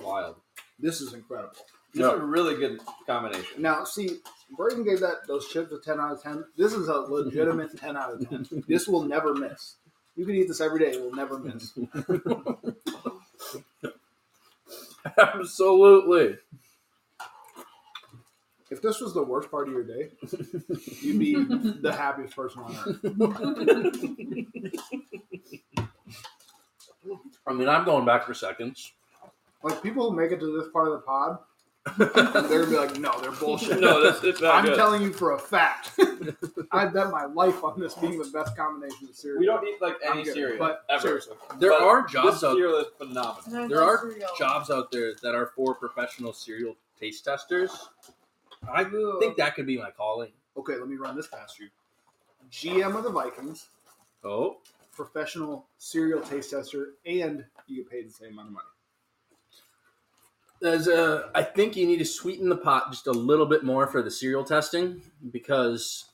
Wild. 0.01 0.37
This 0.79 1.01
is 1.01 1.13
incredible. 1.13 1.53
This 1.93 2.01
Yeah. 2.01 2.13
is 2.13 2.19
a 2.21 2.23
really 2.23 2.55
good 2.55 2.79
combination. 3.05 3.61
Now, 3.61 3.83
see, 3.83 4.19
Braden 4.57 4.83
gave 4.83 5.01
that 5.01 5.27
those 5.27 5.47
chips 5.49 5.71
a 5.71 5.79
ten 5.79 5.99
out 5.99 6.13
of 6.13 6.23
ten. 6.23 6.45
This 6.57 6.73
is 6.73 6.87
a 6.87 6.93
legitimate 6.93 7.77
ten 7.77 7.95
out 7.97 8.13
of 8.13 8.27
ten. 8.29 8.47
This 8.67 8.87
will 8.87 9.03
never 9.03 9.33
miss. 9.35 9.75
You 10.15 10.25
can 10.25 10.35
eat 10.35 10.47
this 10.47 10.61
every 10.61 10.79
day; 10.79 10.91
it 10.93 11.01
will 11.01 11.13
never 11.13 11.37
miss. 11.39 11.73
Absolutely. 15.17 16.37
If 18.73 18.81
this 18.81 18.99
was 19.01 19.13
the 19.13 19.21
worst 19.23 19.51
part 19.51 19.67
of 19.67 19.73
your 19.73 19.83
day, 19.83 20.09
you'd 21.01 21.19
be 21.19 21.35
the 21.35 21.93
happiest 21.95 22.35
person 22.35 22.63
on 22.63 22.75
earth. 22.75 22.99
I 27.45 27.53
mean, 27.53 27.69
I'm 27.69 27.85
going 27.85 28.05
back 28.05 28.25
for 28.25 28.33
seconds. 28.33 28.91
Like 29.61 29.81
people 29.83 30.09
who 30.09 30.15
make 30.17 30.31
it 30.31 30.39
to 30.39 30.59
this 30.59 30.71
part 30.71 30.87
of 30.87 30.93
the 30.93 30.99
pod, 30.99 31.37
they're 32.49 32.65
gonna 32.65 32.65
be 32.67 32.77
like, 32.77 32.97
"No, 32.99 33.19
they're 33.21 33.31
bullshit." 33.31 33.79
no, 33.79 34.01
that's 34.01 34.23
it's 34.23 34.41
not 34.41 34.55
I'm 34.55 34.65
good. 34.65 34.75
telling 34.75 35.01
you 35.01 35.11
for 35.13 35.33
a 35.33 35.39
fact. 35.39 35.91
I 36.71 36.85
bet 36.87 37.11
my 37.11 37.25
life 37.25 37.63
on 37.63 37.79
this 37.79 37.93
being 37.95 38.17
the 38.17 38.29
best 38.33 38.55
combination 38.57 39.09
of 39.09 39.15
cereal. 39.15 39.39
we 39.39 39.45
don't 39.45 39.65
eat 39.67 39.81
like 39.81 39.95
any 40.03 40.23
good, 40.23 40.33
cereal, 40.33 40.57
but 40.57 40.83
ever. 40.89 41.01
seriously, 41.01 41.35
There 41.59 41.71
But 41.71 41.81
are 41.81 42.01
This 42.03 42.11
jobs 42.13 42.43
out 42.43 42.55
cereal 42.55 42.77
is 42.79 42.87
phenomenal. 42.97 43.63
I 43.63 43.67
there 43.67 43.81
are 43.83 43.99
cereal. 44.01 44.29
jobs 44.39 44.69
out 44.71 44.91
there 44.91 45.13
that 45.21 45.35
are 45.35 45.47
for 45.55 45.75
professional 45.75 46.31
cereal 46.33 46.75
taste 46.99 47.25
testers. 47.25 47.89
I 48.71 48.83
think 49.19 49.37
that 49.37 49.55
could 49.55 49.65
be 49.65 49.77
my 49.77 49.91
calling. 49.91 50.31
okay, 50.57 50.77
let 50.77 50.87
me 50.87 50.95
run 50.95 51.15
this 51.15 51.27
past 51.27 51.59
you. 51.59 51.69
GM 52.51 52.95
of 52.95 53.03
the 53.03 53.09
Vikings, 53.09 53.67
Oh, 54.23 54.57
professional 54.95 55.65
cereal 55.77 56.21
taste 56.21 56.51
tester, 56.51 56.93
and 57.05 57.43
you 57.67 57.77
get 57.83 57.89
paid 57.91 58.07
the 58.07 58.13
same 58.13 58.33
amount 58.33 58.49
of 58.49 58.53
money. 58.53 58.65
There's 60.61 60.87
a, 60.87 61.29
I 61.35 61.43
think 61.43 61.75
you 61.75 61.85
need 61.85 61.97
to 61.97 62.05
sweeten 62.05 62.47
the 62.47 62.55
pot 62.55 62.91
just 62.91 63.07
a 63.07 63.11
little 63.11 63.45
bit 63.45 63.63
more 63.65 63.85
for 63.87 64.01
the 64.01 64.11
cereal 64.11 64.45
testing 64.45 65.01
because 65.31 66.05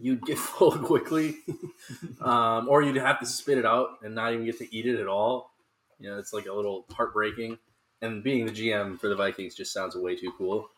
you'd 0.00 0.22
get 0.26 0.38
full 0.50 0.72
quickly, 0.72 1.36
um, 2.20 2.68
or 2.68 2.82
you'd 2.82 2.96
have 2.96 3.20
to 3.20 3.26
spit 3.26 3.58
it 3.58 3.66
out 3.66 3.98
and 4.02 4.14
not 4.14 4.32
even 4.32 4.44
get 4.44 4.58
to 4.58 4.76
eat 4.76 4.86
it 4.86 4.98
at 4.98 5.06
all. 5.06 5.52
You 6.00 6.10
know, 6.10 6.18
it's 6.18 6.32
like 6.32 6.46
a 6.46 6.52
little 6.52 6.84
heartbreaking. 6.90 7.58
And 8.02 8.22
being 8.24 8.44
the 8.44 8.52
GM 8.52 8.98
for 9.00 9.08
the 9.08 9.14
Vikings 9.14 9.54
just 9.54 9.72
sounds 9.72 9.94
way 9.94 10.16
too 10.16 10.32
cool. 10.36 10.68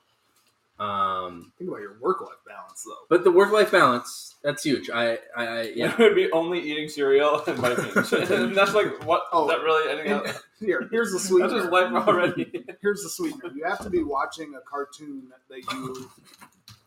Um, 0.78 1.52
Think 1.56 1.70
about 1.70 1.80
your 1.80 1.98
work 2.00 2.20
life 2.20 2.36
balance 2.46 2.84
though. 2.84 3.06
but 3.08 3.24
the 3.24 3.30
work 3.30 3.50
life 3.50 3.72
balance 3.72 4.34
that's 4.44 4.62
huge. 4.62 4.90
I, 4.90 5.12
I, 5.36 5.46
I 5.46 5.62
yeah. 5.74 5.92
It 5.92 5.98
would 5.98 6.14
be 6.14 6.30
only 6.32 6.60
eating 6.60 6.88
cereal 6.88 7.42
and 7.46 7.56
Vikings. 7.58 8.12
and 8.30 8.54
that's 8.54 8.74
like 8.74 9.02
what 9.06 9.22
Oh, 9.32 9.48
that 9.48 9.62
really 9.62 9.90
anything 9.90 10.12
And 10.12 10.26
else. 10.26 10.42
here, 10.60 10.86
here's 10.90 11.12
the 11.12 11.16
That's 11.18 11.28
sweetener. 11.28 11.60
just 11.60 11.72
life 11.72 11.92
already. 12.06 12.64
Here's 12.82 13.02
the 13.02 13.08
sweetener. 13.08 13.50
You 13.56 13.64
have 13.64 13.80
to 13.80 13.90
be 13.90 14.02
watching 14.02 14.54
a 14.54 14.60
cartoon 14.68 15.28
that 15.48 15.72
you 15.72 16.10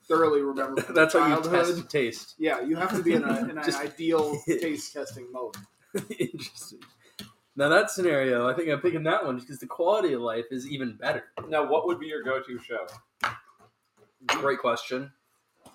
thoroughly 0.07 0.41
remember 0.41 0.81
from 0.81 0.93
That's 0.95 1.13
how 1.13 1.25
you 1.27 1.33
childhood. 1.41 1.65
test 1.77 1.89
taste. 1.89 2.35
Yeah, 2.37 2.61
you 2.61 2.75
have 2.75 2.95
to 2.95 3.01
be 3.03 3.13
in, 3.13 3.23
a, 3.23 3.39
in 3.39 3.57
an 3.57 3.59
ideal 3.75 4.39
taste 4.47 4.93
testing 4.93 5.27
mode. 5.31 5.55
Interesting. 6.19 6.79
Now 7.55 7.69
that 7.69 7.89
scenario, 7.89 8.47
I 8.47 8.53
think 8.53 8.69
I'm 8.69 8.79
picking 8.79 9.03
that 9.03 9.25
one 9.25 9.37
because 9.39 9.59
the 9.59 9.67
quality 9.67 10.13
of 10.13 10.21
life 10.21 10.45
is 10.51 10.67
even 10.69 10.95
better. 10.95 11.23
now, 11.49 11.69
what 11.69 11.87
would 11.87 11.99
be 11.99 12.05
your 12.07 12.23
go-to 12.23 12.57
show? 12.59 12.85
Great 14.27 14.59
question. 14.59 15.11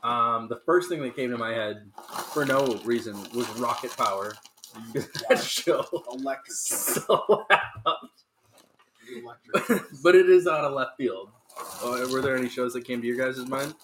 Um, 0.03 0.49
the 0.49 0.61
first 0.67 0.89
thing 0.89 1.03
that 1.03 1.17
came 1.17 1.31
to 1.31 1.39
my 1.39 1.53
head, 1.53 1.91
for 2.33 2.45
no 2.45 2.81
reason, 2.85 3.15
was 3.35 3.49
Rocket 3.59 3.97
Power. 3.97 4.35
that 5.29 5.39
show 5.41 5.85
Electric 6.13 6.51
so 6.53 7.47
loud. 7.51 8.09
But 10.03 10.15
it 10.17 10.29
is 10.29 10.47
out 10.47 10.65
of 10.65 10.73
left 10.73 10.97
field. 10.97 11.31
Uh, 11.83 12.07
were 12.11 12.21
there 12.21 12.37
any 12.37 12.49
shows 12.49 12.73
that 12.73 12.85
came 12.85 13.01
to 13.01 13.07
your 13.07 13.17
guys' 13.17 13.39
mind? 13.47 13.75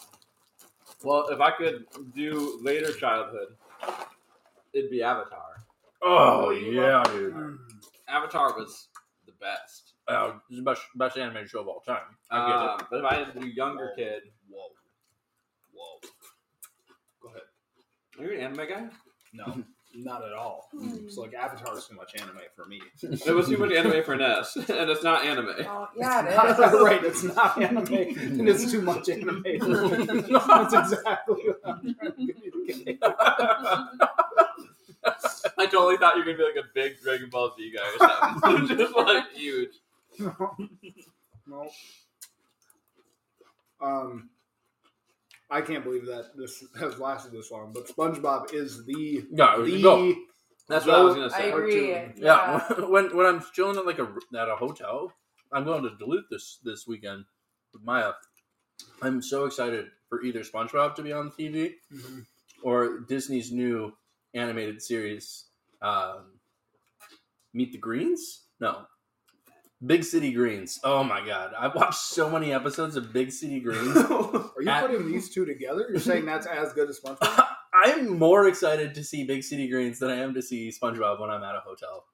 Well, 1.04 1.28
if 1.28 1.40
I 1.40 1.52
could 1.52 1.84
do 2.14 2.58
later 2.62 2.92
childhood, 2.92 3.48
it'd 4.72 4.90
be 4.90 5.02
Avatar. 5.02 5.64
Oh 6.02 6.50
yeah, 6.50 7.02
dude. 7.04 7.58
Avatar 8.08 8.54
was 8.56 8.88
the 9.26 9.32
best. 9.40 9.92
Uh, 10.08 10.32
it's 10.48 10.58
the 10.58 10.64
best, 10.64 10.82
best 10.96 11.16
animated 11.16 11.48
show 11.48 11.60
of 11.60 11.68
all 11.68 11.80
time. 11.80 12.02
I 12.30 12.48
get 12.48 12.56
Um, 12.56 12.86
but 12.90 12.98
if 12.98 13.04
I 13.04 13.14
had 13.14 13.32
to 13.34 13.40
do 13.40 13.46
younger 13.46 13.92
kid, 13.96 14.22
Whoa. 14.50 14.68
Whoa. 15.72 16.00
Go 17.22 17.28
ahead. 17.28 17.42
are 18.18 18.24
you 18.24 18.38
an 18.38 18.44
anime 18.46 18.68
guy? 18.68 18.88
No, 19.32 19.62
not 19.94 20.24
at 20.24 20.32
all. 20.32 20.68
It's 20.74 21.16
like 21.16 21.34
Avatar 21.34 21.76
is 21.78 21.86
too 21.86 21.94
much 21.94 22.12
anime 22.20 22.38
for 22.56 22.64
me. 22.66 22.80
It 23.26 23.32
was 23.34 23.48
too 23.48 23.58
much 23.58 23.72
anime 23.72 24.02
for 24.04 24.16
Ness, 24.16 24.56
and 24.56 24.90
it's 24.90 25.02
not 25.04 25.24
anime. 25.24 25.54
Oh, 25.60 25.88
yeah, 25.96 26.26
it 26.26 26.36
Not- 26.36 26.74
is. 26.74 26.80
right, 26.80 27.04
it's 27.04 27.22
not 27.22 27.60
anime, 27.62 27.92
and 27.94 28.48
it's 28.48 28.70
too 28.70 28.82
much 28.82 29.08
anime 29.08 29.42
for 29.42 29.48
me. 29.48 30.04
That's 30.06 30.74
exactly 30.74 31.42
what 31.44 31.60
I'm 31.64 31.94
trying 31.94 32.12
to 32.12 32.32
communicate. 32.32 32.98
I 35.58 35.66
totally 35.66 35.96
thought 35.96 36.16
you 36.16 36.20
were 36.24 36.32
gonna 36.32 36.38
be 36.38 36.44
like 36.44 36.56
a 36.64 36.68
big 36.74 37.00
Dragon 37.02 37.28
Ball 37.30 37.54
Z 37.56 37.72
guy 37.74 38.06
or 38.06 38.08
something, 38.42 38.76
just 38.78 38.94
like 38.96 39.30
huge. 39.32 39.70
no. 41.46 41.70
Um, 43.80 44.28
I 45.50 45.60
can't 45.60 45.82
believe 45.84 46.06
that 46.06 46.36
this 46.36 46.64
has 46.78 46.98
lasted 46.98 47.32
this 47.32 47.50
long, 47.50 47.72
but 47.72 47.88
SpongeBob 47.88 48.54
is 48.54 48.84
the 48.86 49.24
Yeah, 49.32 49.60
the 49.62 49.82
go. 49.82 50.14
That's 50.68 50.86
what 50.86 50.94
I 50.94 51.02
was 51.02 51.14
gonna 51.16 51.30
say. 51.30 51.36
I 51.36 51.40
say. 51.40 51.50
agree. 51.50 51.92
Cartoon. 51.92 52.14
Yeah, 52.16 52.60
when 52.88 53.16
when 53.16 53.26
I'm 53.26 53.42
chilling 53.52 53.76
at 53.76 53.86
like 53.86 53.98
a 53.98 54.08
at 54.38 54.48
a 54.48 54.56
hotel, 54.56 55.12
I'm 55.52 55.64
going 55.64 55.82
to 55.82 55.90
Duluth 55.98 56.26
this 56.30 56.58
this 56.62 56.86
weekend 56.86 57.24
with 57.72 57.82
Maya. 57.82 58.12
I'm 59.02 59.20
so 59.20 59.44
excited 59.44 59.86
for 60.08 60.22
either 60.22 60.40
SpongeBob 60.40 60.94
to 60.94 61.02
be 61.02 61.12
on 61.12 61.32
TV 61.32 61.74
or 62.62 63.00
Disney's 63.00 63.50
new 63.52 63.92
animated 64.34 64.80
series, 64.80 65.46
um, 65.82 66.38
Meet 67.52 67.72
the 67.72 67.78
Greens. 67.78 68.44
No, 68.60 68.86
Big 69.84 70.04
City 70.04 70.32
Greens. 70.32 70.78
Oh 70.84 71.02
my 71.02 71.24
god, 71.24 71.52
I've 71.58 71.74
watched 71.74 72.00
so 72.00 72.28
many 72.30 72.52
episodes 72.52 72.96
of 72.96 73.12
Big 73.12 73.32
City 73.32 73.60
Greens. 73.60 73.96
Are 73.96 74.52
you 74.60 74.68
At- 74.68 74.86
putting 74.86 75.10
these 75.10 75.30
two 75.30 75.44
together? 75.46 75.86
You're 75.90 76.00
saying 76.00 76.26
that's 76.26 76.46
as 76.46 76.72
good 76.72 76.88
as 76.90 77.00
SpongeBob? 77.00 77.46
I'm 77.74 78.18
more 78.18 78.46
excited 78.46 78.94
to 78.96 79.04
see 79.04 79.24
Big 79.24 79.42
City 79.42 79.68
Greens 79.68 79.98
than 79.98 80.10
I 80.10 80.16
am 80.16 80.34
to 80.34 80.42
see 80.42 80.68
SpongeBob 80.70 81.18
when 81.20 81.30
I'm 81.30 81.42
at 81.42 81.54
a 81.54 81.60
hotel. 81.60 82.04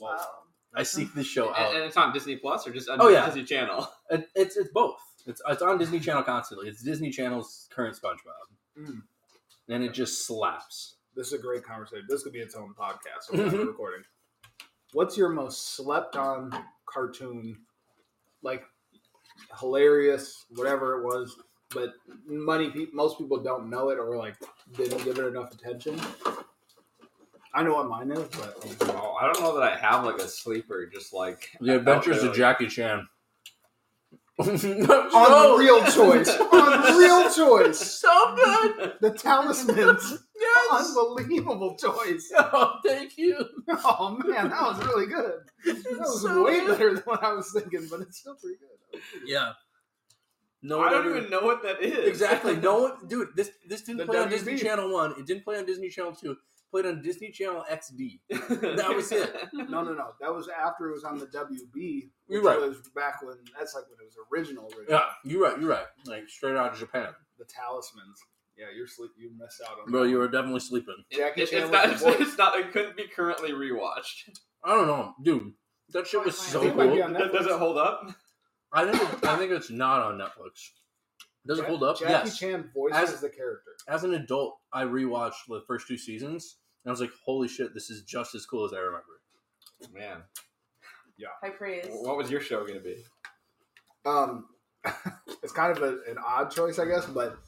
Wow. 0.00 0.26
I 0.74 0.82
seek 0.82 1.14
this 1.14 1.26
show 1.26 1.50
out. 1.50 1.68
And, 1.68 1.76
and 1.76 1.84
it's 1.84 1.96
on 1.96 2.12
Disney 2.12 2.36
Plus 2.36 2.66
or 2.66 2.72
just 2.72 2.88
on 2.88 3.00
Oh, 3.00 3.08
yeah. 3.08 3.26
Disney 3.26 3.44
Channel. 3.44 3.88
It, 4.10 4.26
it's 4.34 4.56
it's 4.56 4.70
both. 4.72 4.96
It's 5.26 5.42
it's 5.46 5.60
on 5.60 5.76
Disney 5.76 6.00
Channel 6.00 6.22
constantly. 6.22 6.66
It's 6.68 6.82
Disney 6.82 7.10
Channel's 7.10 7.68
current 7.70 7.94
SpongeBob, 7.94 8.80
Mm. 8.80 9.02
and 9.68 9.84
it 9.84 9.92
just 9.92 10.26
slaps. 10.26 10.96
This 11.14 11.26
is 11.26 11.34
a 11.34 11.38
great 11.38 11.62
conversation. 11.62 12.06
This 12.08 12.22
could 12.22 12.32
be 12.32 12.38
its 12.38 12.54
own 12.54 12.72
podcast. 12.78 13.24
So 13.24 13.36
we're 13.36 13.66
recording. 13.66 14.04
What's 14.94 15.18
your 15.18 15.28
most 15.28 15.76
slept 15.76 16.16
on 16.16 16.50
cartoon? 16.92 17.56
Like 18.42 18.64
hilarious, 19.60 20.46
whatever 20.50 21.00
it 21.00 21.04
was, 21.04 21.36
but 21.70 21.92
money. 22.26 22.70
Pe- 22.70 22.86
most 22.92 23.18
people 23.18 23.38
don't 23.42 23.68
know 23.70 23.90
it 23.90 23.98
or 23.98 24.16
like 24.16 24.36
didn't 24.76 25.04
give 25.04 25.18
it 25.18 25.26
enough 25.26 25.52
attention. 25.52 26.00
I 27.54 27.62
know 27.62 27.74
what 27.74 27.88
mine 27.88 28.10
is, 28.12 28.28
but 28.28 28.56
Oh, 28.94 29.14
I 29.20 29.24
don't 29.32 29.40
know 29.40 29.58
that 29.58 29.62
I 29.72 29.76
have 29.76 30.04
like 30.04 30.18
a 30.18 30.28
sleeper, 30.28 30.86
just 30.86 31.12
like 31.12 31.48
The 31.60 31.76
Adventures 31.76 32.18
out 32.18 32.26
of 32.28 32.36
there, 32.36 32.46
like- 32.46 32.58
Jackie 32.58 32.66
Chan. 32.68 33.08
unreal 34.40 35.84
choice, 35.86 36.28
unreal 36.52 37.30
choice. 37.32 37.80
So 38.00 38.36
good. 38.36 38.92
The 39.00 39.10
talismans, 39.10 39.76
Yes. 40.12 40.18
Unbelievable 40.70 41.76
choice. 41.76 42.30
Oh, 42.38 42.78
thank 42.84 43.16
you. 43.18 43.36
Oh 43.68 44.18
man, 44.26 44.48
that 44.50 44.60
was 44.62 44.84
really 44.86 45.06
good. 45.06 45.40
That 45.64 45.98
was 46.00 46.22
So 46.22 46.44
way 46.44 46.60
good. 46.60 46.68
better 46.78 46.94
than 46.94 47.02
what 47.04 47.22
I 47.22 47.32
was 47.32 47.50
thinking, 47.52 47.86
but 47.90 48.00
it's 48.00 48.18
still 48.18 48.34
pretty 48.36 48.56
good. 48.58 49.00
Yeah. 49.26 49.52
No, 50.62 50.80
I 50.80 50.90
don't 50.90 51.06
ever- 51.06 51.18
even 51.18 51.30
know 51.30 51.42
what 51.42 51.62
that 51.62 51.80
is. 51.82 52.08
Exactly. 52.08 52.56
No 52.56 52.82
one, 52.82 53.06
dude. 53.06 53.28
This 53.36 53.50
this 53.68 53.82
didn't 53.82 53.98
The 53.98 54.06
play 54.06 54.18
on 54.18 54.28
Disney 54.28 54.56
Channel 54.58 54.92
One. 54.92 55.12
It 55.18 55.26
didn't 55.26 55.44
play 55.44 55.56
on 55.58 55.66
Disney 55.66 55.88
Channel 55.88 56.14
Two. 56.14 56.32
It 56.32 56.38
played 56.72 56.86
on 56.86 57.00
Disney 57.02 57.30
Channel 57.30 57.64
XD. 57.70 58.20
That 58.76 58.92
was 58.94 59.12
it. 59.12 59.32
No, 59.52 59.82
no, 59.82 59.92
no. 59.94 60.08
That 60.20 60.34
was 60.34 60.48
after 60.48 60.88
it 60.90 60.94
was 60.94 61.04
on 61.04 61.18
the 61.18 61.26
WB, 61.26 62.08
You're 62.28 62.42
right. 62.42 62.58
was 62.60 62.78
back 62.94 63.22
when 63.22 63.36
that's 63.56 63.74
like 63.74 63.84
when 63.84 63.98
it 64.00 64.06
was 64.06 64.16
original. 64.32 64.64
original. 64.76 64.86
Yeah, 64.88 65.04
you're 65.24 65.42
right. 65.42 65.58
You're 65.60 65.70
right. 65.70 65.86
Like 66.06 66.28
straight 66.28 66.56
out 66.56 66.72
of 66.72 66.78
Japan, 66.78 67.08
The 67.38 67.44
talismans. 67.44 68.18
Yeah, 68.58 68.66
you're 68.76 68.86
sleep. 68.88 69.10
You 69.16 69.30
missed 69.38 69.62
out 69.64 69.78
on. 69.84 69.90
bro. 69.90 70.02
that. 70.04 70.10
You 70.10 70.18
were 70.18 70.28
definitely 70.28 70.60
sleeping. 70.60 70.96
Jackie 71.12 71.42
It- 71.42 71.50
Chan 71.50 71.62
it's, 71.62 71.70
was 71.70 71.72
not, 71.72 71.90
it's, 71.90 72.02
voice. 72.02 72.16
it's 72.20 72.38
not. 72.38 72.58
It 72.58 72.72
couldn't 72.72 72.96
be 72.96 73.06
currently 73.06 73.52
rewatched. 73.52 74.30
I 74.64 74.74
don't 74.74 74.86
know, 74.88 75.14
dude. 75.22 75.52
That 75.90 76.06
shit 76.06 76.24
was 76.24 76.36
so 76.36 76.60
think 76.60 76.72
it 76.72 76.76
might 76.76 76.92
be 76.94 77.00
cool. 77.00 77.12
Does, 77.14 77.32
does 77.32 77.46
it 77.46 77.58
hold 77.58 77.78
up? 77.78 78.10
I 78.72 78.90
think 78.90 79.02
it, 79.02 79.24
I 79.24 79.36
think 79.36 79.52
it's 79.52 79.70
not 79.70 80.00
on 80.02 80.18
Netflix. 80.18 80.70
Does 81.46 81.58
it 81.58 81.62
Ja- 81.62 81.68
hold 81.68 81.84
up? 81.84 81.98
Jackie 81.98 82.10
yes. 82.28 82.38
Chan 82.38 82.70
voices 82.74 83.14
As- 83.14 83.20
the 83.20 83.30
character. 83.30 83.70
As 83.88 84.04
an 84.04 84.14
adult, 84.14 84.58
I 84.72 84.82
rewatched 84.84 85.46
the 85.48 85.62
first 85.66 85.86
two 85.86 85.96
seasons, 85.96 86.56
and 86.84 86.90
I 86.90 86.92
was 86.92 87.00
like, 87.00 87.12
"Holy 87.24 87.48
shit, 87.48 87.72
this 87.72 87.88
is 87.90 88.02
just 88.02 88.34
as 88.34 88.44
cool 88.44 88.64
as 88.66 88.72
I 88.74 88.78
remember." 88.80 89.06
Man, 89.94 90.18
yeah. 91.16 91.28
High 91.40 91.50
praise. 91.50 91.86
what 91.88 92.16
was 92.16 92.30
your 92.30 92.40
show 92.40 92.66
gonna 92.66 92.80
be? 92.80 92.96
Um, 94.04 94.46
it's 95.42 95.52
kind 95.52 95.74
of 95.76 95.82
a, 95.82 95.88
an 96.10 96.18
odd 96.24 96.50
choice, 96.50 96.78
I 96.78 96.84
guess, 96.86 97.06
but 97.06 97.38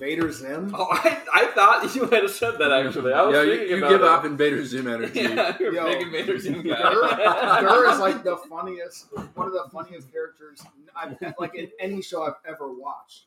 Invader 0.00 0.32
Zim. 0.32 0.74
Oh, 0.74 0.88
I, 0.90 1.22
I 1.32 1.46
thought 1.54 1.94
you 1.94 2.02
might 2.08 2.22
have 2.22 2.30
said 2.30 2.58
that 2.58 2.72
actually. 2.72 3.12
I 3.12 3.22
was 3.22 3.34
yeah, 3.34 3.42
you, 3.42 3.50
thinking 3.50 3.68
you 3.68 3.78
about 3.78 3.90
give 3.90 4.00
it. 4.00 4.08
off 4.08 4.24
Invader 4.24 4.64
Zim 4.64 4.88
energy. 4.88 5.20
Yeah, 5.20 5.56
you're 5.60 5.74
Yo. 5.74 5.86
a 5.86 5.90
big 5.90 6.06
Invader 6.06 6.38
Zim 6.38 6.62
Dur, 6.62 6.74
guy. 6.74 7.60
Dur 7.60 7.90
is 7.92 7.98
like 7.98 8.22
the 8.24 8.38
funniest, 8.48 9.08
one 9.34 9.46
of 9.46 9.52
the 9.52 9.64
funniest 9.70 10.10
characters 10.10 10.62
I've 10.96 11.16
like 11.38 11.54
in 11.54 11.68
any 11.78 12.00
show 12.00 12.22
I've 12.22 12.34
ever 12.46 12.72
watched. 12.72 13.26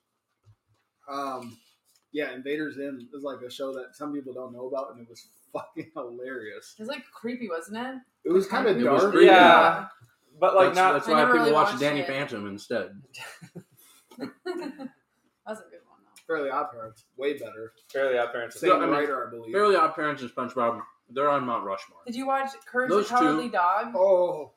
Um, 1.08 1.58
yeah, 2.12 2.34
Invader 2.34 2.72
Zim 2.72 3.08
is 3.14 3.24
like 3.24 3.42
a 3.42 3.52
show 3.52 3.74
that 3.74 3.96
some 3.96 4.14
people 4.14 4.34
don't 4.34 4.54
know 4.54 4.68
about, 4.68 4.92
and 4.94 5.02
it 5.02 5.10
was 5.10 5.28
fucking 5.52 5.92
hilarious. 5.94 6.76
It 6.78 6.82
was 6.82 6.90
like 6.90 7.04
creepy, 7.14 7.50
wasn't 7.50 7.78
it? 7.78 7.96
It 8.26 8.32
was 8.32 8.48
kind 8.48 8.68
of 8.68 8.82
dark. 8.82 9.12
creepy. 9.12 9.28
Yeah. 9.28 9.88
but 10.40 10.56
like 10.56 10.74
that's, 10.74 10.78
not. 10.78 10.94
that's 10.94 11.08
why 11.08 11.24
people 11.26 11.40
really 11.40 11.52
watch 11.52 11.80
Danny 11.80 12.00
it. 12.00 12.08
Phantom 12.08 12.48
instead. 12.48 13.00
that 14.18 14.32
was 15.46 15.60
a 15.60 15.70
good 15.70 15.82
one 15.82 15.83
though. 15.83 15.83
Fairly 16.28 16.50
Odd 16.50 16.72
Parents, 16.72 17.06
way 17.18 17.34
better. 17.38 17.74
Fairly 17.92 18.18
Odd 18.18 18.32
Parents. 18.32 18.60
Same 18.60 18.72
I 18.74 18.80
mean, 18.82 18.90
writer, 18.90 19.28
I 19.28 19.30
believe. 19.30 19.52
Fairly 19.54 19.76
Odd 19.76 19.94
Parents 19.96 20.22
and 20.22 20.32
SpongeBob, 20.32 20.82
they're 21.10 21.30
on 21.30 21.46
Mount 21.46 21.66
Rushmore. 21.66 22.00
Did 22.06 22.16
you 22.16 22.26
watch 22.28 22.50
Courage 22.66 22.90
Those 22.90 23.10
the 23.10 23.16
Cowardly 23.16 23.46
two- 23.46 23.52
Dog? 23.52 23.94
Oh, 23.96 24.52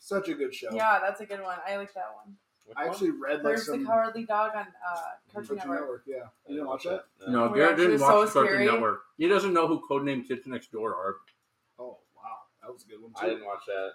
such 0.00 0.28
a 0.28 0.34
good 0.34 0.54
show. 0.54 0.68
Yeah, 0.72 0.98
that's 1.00 1.20
a 1.20 1.26
good 1.26 1.42
one. 1.42 1.58
I 1.66 1.76
like 1.76 1.92
that 1.94 2.14
one. 2.24 2.36
Which 2.66 2.76
I 2.76 2.84
one? 2.84 2.90
actually 2.92 3.10
read 3.10 3.36
like 3.42 3.54
Courage 3.54 3.60
some 3.60 3.80
the 3.80 3.86
Cowardly 3.86 4.24
Dog 4.24 4.52
on 4.54 4.60
uh, 4.62 4.96
Cartoon 5.32 5.56
Cartoon 5.56 5.56
Network. 5.56 5.80
Network. 5.80 6.02
Yeah, 6.06 6.14
you 6.46 6.54
didn't 6.56 6.68
watch 6.68 6.84
that? 6.84 7.04
No, 7.28 7.44
Oh 7.44 7.48
my 7.50 7.56
Garrett 7.56 7.70
gosh, 7.70 7.72
it 7.72 7.76
didn't 7.76 7.92
was 7.92 8.00
watch 8.02 8.10
so 8.28 8.32
Cartoon 8.34 8.52
scary. 8.52 8.66
Network. 8.66 9.00
He 9.18 9.28
doesn't 9.28 9.52
know 9.52 9.66
who 9.66 9.82
Codename 9.90 10.26
Kids 10.28 10.46
Next 10.46 10.70
Door 10.72 10.94
are. 10.94 11.16
Oh 11.78 11.98
wow, 12.16 12.22
that 12.62 12.72
was 12.72 12.84
a 12.84 12.88
good 12.88 13.02
one 13.02 13.12
I 13.16 13.22
too. 13.24 13.28
didn't 13.30 13.46
watch 13.46 13.62
that. 13.66 13.90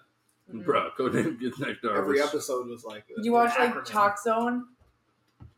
Mhm. 0.54 0.66
Bruh, 0.66 0.92
Codename 0.98 1.40
Kids 1.40 1.60
Next 1.60 1.82
Door. 1.82 1.96
Every 1.98 2.20
was- 2.20 2.28
episode 2.30 2.68
was 2.68 2.84
like. 2.84 3.08
Did 3.08 3.24
you 3.26 3.32
watch 3.34 3.54
an 3.58 3.66
like 3.68 3.76
acronym. 3.76 3.86
Chalk 3.86 4.20
Zone? 4.20 4.66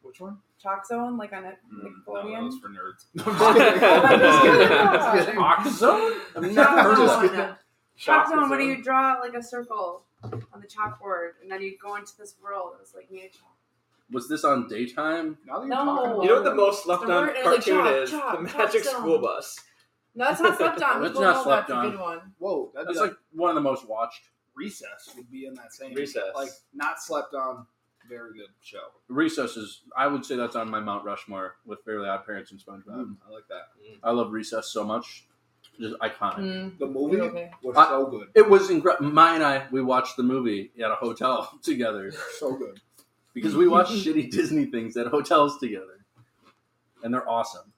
Which 0.02 0.20
one? 0.22 0.38
Chalk 0.62 0.86
Zone, 0.86 1.18
like 1.18 1.32
on 1.34 1.46
a 1.46 1.50
Mm, 1.50 1.56
no, 1.72 1.90
Nickelodeon. 1.90 2.52
that 2.52 2.60
for 2.62 2.70
nerds. 2.70 3.06
I'm 3.26 4.20
just 4.20 4.42
kidding. 4.44 4.68
I'm 4.68 5.00
just. 5.00 5.14
I'm 5.14 5.18
just 5.18 5.28
kidding. 5.28 5.42
Oxzone? 5.42 6.20
I've 6.36 6.42
never 6.44 6.54
Chalk 6.54 6.80
heard 6.80 6.92
of 6.92 6.98
just 6.98 7.36
Zone. 7.36 7.56
Chalk 7.98 8.28
Zone, 8.30 8.50
where 8.50 8.62
you 8.62 8.84
draw 8.84 9.20
like 9.22 9.34
a 9.36 9.44
circle 9.44 10.04
on 10.24 10.62
the 10.62 10.68
chalkboard, 10.68 11.32
and 11.42 11.50
then 11.52 11.62
you 11.62 11.78
go 11.82 11.96
into 11.96 12.12
this 12.18 12.36
world. 12.44 12.72
It 12.76 12.82
was 12.82 12.94
like 12.94 13.10
made 13.12 13.32
chalk. 13.34 13.56
Was 14.12 14.28
this 14.28 14.44
on 14.44 14.68
daytime? 14.68 15.38
Now 15.46 15.60
that 15.60 15.68
you're 15.68 15.76
No. 15.76 15.86
talking 15.86 16.24
You 16.24 16.30
know 16.30 16.36
what 16.36 16.44
the 16.44 16.56
most 16.56 16.84
slept 16.84 17.06
The 17.06 17.14
on 17.14 17.28
word- 17.28 17.36
and 17.36 17.46
like 17.46 17.64
cartoon 17.64 17.88
is? 18.04 18.10
chop, 18.12 18.36
the 18.38 18.42
Magic 18.58 18.84
stone. 18.84 19.02
School 19.02 19.20
Bus. 19.20 19.60
No, 20.16 20.26
that's 20.26 20.42
not 20.42 20.58
slept 20.58 20.82
on. 20.82 21.02
That's 21.04 21.20
not 21.20 21.44
slept 21.44 21.68
that's 21.68 21.78
on. 21.78 21.86
a 21.86 21.90
good 21.92 22.00
one. 22.00 22.20
Whoa, 22.40 22.72
that'd 22.74 22.88
That's 22.88 23.00
like, 23.00 23.12
like 23.12 23.20
one 23.32 23.50
of 23.50 23.56
the 23.56 23.62
most 23.62 23.88
watched. 23.88 24.30
recess 24.56 25.14
would 25.16 25.30
be 25.32 25.46
in 25.46 25.54
that 25.54 25.72
same 25.72 25.94
Recess. 25.94 26.24
Like 26.36 26.50
not 26.74 27.00
slept 27.02 27.34
on. 27.36 27.66
Very 28.10 28.34
good 28.34 28.50
show. 28.62 28.80
Recess 29.08 29.56
is. 29.56 29.82
I 29.96 30.08
would 30.08 30.26
say 30.26 30.36
that's 30.36 30.56
on 30.56 30.70
my 30.70 30.80
Mount 30.80 31.06
Rushmore 31.06 31.56
with 31.66 31.80
Fairly 31.86 32.10
Odd 32.10 32.26
Parents 32.26 32.52
and 32.52 32.60
SpongeBob. 32.60 32.88
Mm, 33.06 33.16
I 33.28 33.32
like 33.32 33.48
that. 33.50 33.68
I 34.04 34.12
love 34.12 34.32
Recess 34.32 34.68
so 34.70 34.84
much. 34.84 35.26
Just 35.80 35.96
iconic. 36.00 36.40
Mm. 36.40 36.80
The 36.80 36.88
movie 36.88 37.22
Okay. 37.22 37.52
was 37.64 37.78
I- 37.78 37.88
so 37.90 38.06
good. 38.08 38.28
It 38.36 38.50
was 38.50 38.70
incredible. 38.70 39.12
Mai 39.12 39.36
and 39.36 39.44
I, 39.44 39.68
we 39.72 39.82
watched 39.82 40.18
the 40.18 40.24
movie 40.24 40.72
at 40.84 40.92
a 40.92 40.96
hotel 40.96 41.58
together 41.64 42.12
So 42.40 42.54
good. 42.56 42.82
because 43.34 43.56
we 43.56 43.68
watch 43.68 43.88
shitty 43.90 44.32
Disney 44.32 44.66
things 44.66 44.98
at 44.98 45.08
hotels 45.08 45.58
together, 45.60 46.00
and 47.04 47.14
they're 47.14 47.30
awesome. 47.30 47.72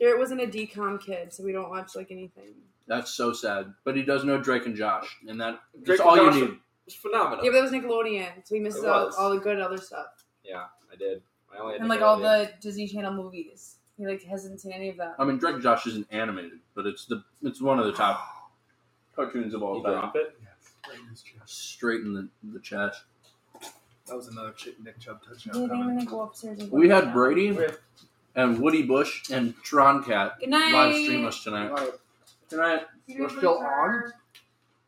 Garrett 0.00 0.18
wasn't 0.18 0.40
a 0.40 0.46
decom 0.46 1.00
kid, 1.00 1.32
so 1.32 1.42
we 1.44 1.52
don't 1.52 1.70
watch 1.70 1.94
like 1.96 2.10
anything. 2.10 2.54
That's 2.86 3.12
so 3.12 3.32
sad. 3.32 3.74
But 3.84 3.96
he 3.96 4.02
does 4.02 4.24
know 4.24 4.38
Drake 4.40 4.64
and 4.66 4.74
Josh, 4.76 5.16
and 5.28 5.40
that 5.40 5.60
Drake 5.82 5.98
that's 5.98 6.00
all 6.00 6.26
and 6.28 6.34
you 6.36 6.44
need. 6.46 6.58
It's 6.88 6.96
phenomenal. 6.96 7.44
Yeah, 7.44 7.50
but 7.50 7.56
that 7.56 7.62
was 7.64 7.72
Nickelodeon, 7.72 8.28
so 8.46 8.54
he 8.54 8.62
misses 8.62 8.82
It 8.82 8.88
out 8.88 9.08
was. 9.08 9.16
all 9.16 9.28
the 9.28 9.36
good 9.40 9.60
other 9.60 9.76
stuff. 9.76 10.24
Yeah, 10.42 10.64
I 10.90 10.96
did. 10.96 11.20
I 11.54 11.58
only 11.58 11.74
had 11.74 11.80
And 11.82 11.90
like 11.90 12.00
all 12.00 12.18
the 12.18 12.50
Disney 12.62 12.88
Channel 12.88 13.12
movies. 13.12 13.74
He 13.98 14.06
like 14.06 14.22
hasn't 14.22 14.58
seen 14.62 14.72
any 14.72 14.88
of 14.88 14.96
that. 14.96 15.16
I 15.18 15.24
mean, 15.26 15.36
Drake 15.36 15.60
Josh 15.60 15.86
isn't 15.86 16.06
animated, 16.10 16.60
but 16.74 16.86
it's 16.86 17.04
the 17.04 17.22
it's 17.42 17.60
one 17.60 17.78
of 17.78 17.84
the 17.84 17.92
top 17.92 18.26
cartoons 19.14 19.52
of 19.52 19.62
all 19.62 19.76
You 19.76 19.82
time. 19.82 19.92
drop 19.92 20.16
it. 20.16 20.34
Straight 21.44 22.00
in 22.00 22.14
the, 22.14 22.28
the 22.54 22.60
chest. 22.60 23.02
That 24.06 24.16
was 24.16 24.28
another 24.28 24.52
Ch- 24.52 24.68
Nick 24.82 24.98
Chubb 24.98 25.20
touchdown. 25.28 25.52
think 25.54 25.70
I'm 25.72 25.78
coming. 25.80 25.96
gonna 25.98 26.10
go 26.10 26.22
upstairs 26.22 26.58
and 26.60 26.70
go 26.70 26.76
We 26.78 26.88
had 26.88 27.12
Brady 27.12 27.50
Okay. 27.50 27.74
and 28.34 28.58
Woody 28.60 28.82
Bush 28.82 29.30
and 29.30 29.54
Tron 29.62 30.02
Cat 30.02 30.36
Good 30.40 30.48
night. 30.48 30.72
live 30.72 30.94
stream 31.04 31.26
us 31.26 31.44
tonight. 31.44 31.68
Alright, 31.70 31.90
Tonight, 32.48 32.80
We're 33.18 33.28
still 33.28 33.58
on? 33.58 34.10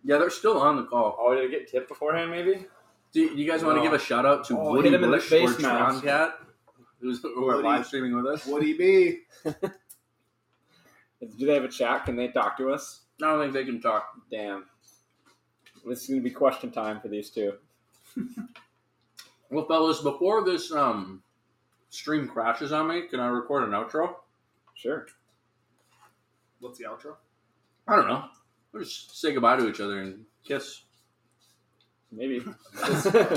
Yeah, 0.04 0.18
they're 0.18 0.30
still 0.30 0.58
on 0.60 0.76
the 0.76 0.84
call. 0.84 1.16
Oh, 1.18 1.34
did 1.34 1.44
it 1.44 1.50
get 1.50 1.70
tipped 1.70 1.88
beforehand? 1.88 2.30
Maybe. 2.30 2.66
Do 3.12 3.20
you, 3.20 3.34
you 3.34 3.50
guys 3.50 3.64
want 3.64 3.76
to 3.78 3.82
give 3.82 3.92
a 3.92 3.98
shout 3.98 4.24
out 4.24 4.44
to 4.46 4.58
Oh, 4.58 4.70
Woody 4.70 4.90
hit 4.90 4.94
him 4.94 5.04
in 5.04 5.10
the 5.10 5.16
Bush 5.16 5.28
face 5.28 5.48
or 5.58 5.62
mask. 5.62 5.64
Tron 5.64 6.00
Cat, 6.02 6.38
who's 7.00 7.20
who 7.22 7.48
are 7.48 7.56
Woody. 7.56 7.68
live 7.68 7.86
streaming 7.86 8.14
with 8.14 8.26
us? 8.26 8.46
Would 8.46 8.62
he 8.62 8.74
be? 8.74 9.20
Do 9.44 9.54
they 11.46 11.54
have 11.54 11.64
a 11.64 11.68
chat? 11.68 12.04
Can 12.06 12.16
they 12.16 12.28
talk 12.28 12.56
to 12.58 12.70
us? 12.72 13.00
I 13.22 13.26
don't 13.26 13.40
think 13.40 13.52
they 13.52 13.64
can 13.64 13.80
talk. 13.80 14.08
Damn. 14.30 14.66
This 15.86 16.02
is 16.04 16.08
gonna 16.08 16.20
be 16.22 16.30
question 16.30 16.70
time 16.70 17.00
for 17.00 17.08
these 17.08 17.30
two. 17.30 17.54
Well, 19.52 19.66
fellas, 19.66 20.00
before 20.00 20.44
this 20.44 20.70
um 20.70 21.24
stream 21.88 22.28
crashes 22.28 22.70
on 22.70 22.86
me, 22.86 23.08
can 23.08 23.18
I 23.18 23.26
record 23.26 23.64
an 23.64 23.70
outro? 23.70 24.14
Sure. 24.74 25.06
What's 26.60 26.78
the 26.78 26.84
outro? 26.84 27.16
I 27.88 27.96
don't 27.96 28.06
know. 28.06 28.26
We'll 28.72 28.84
just 28.84 29.20
say 29.20 29.32
goodbye 29.32 29.56
to 29.56 29.68
each 29.68 29.80
other 29.80 30.00
and 30.00 30.24
kiss. 30.44 30.82
Maybe. 32.12 32.40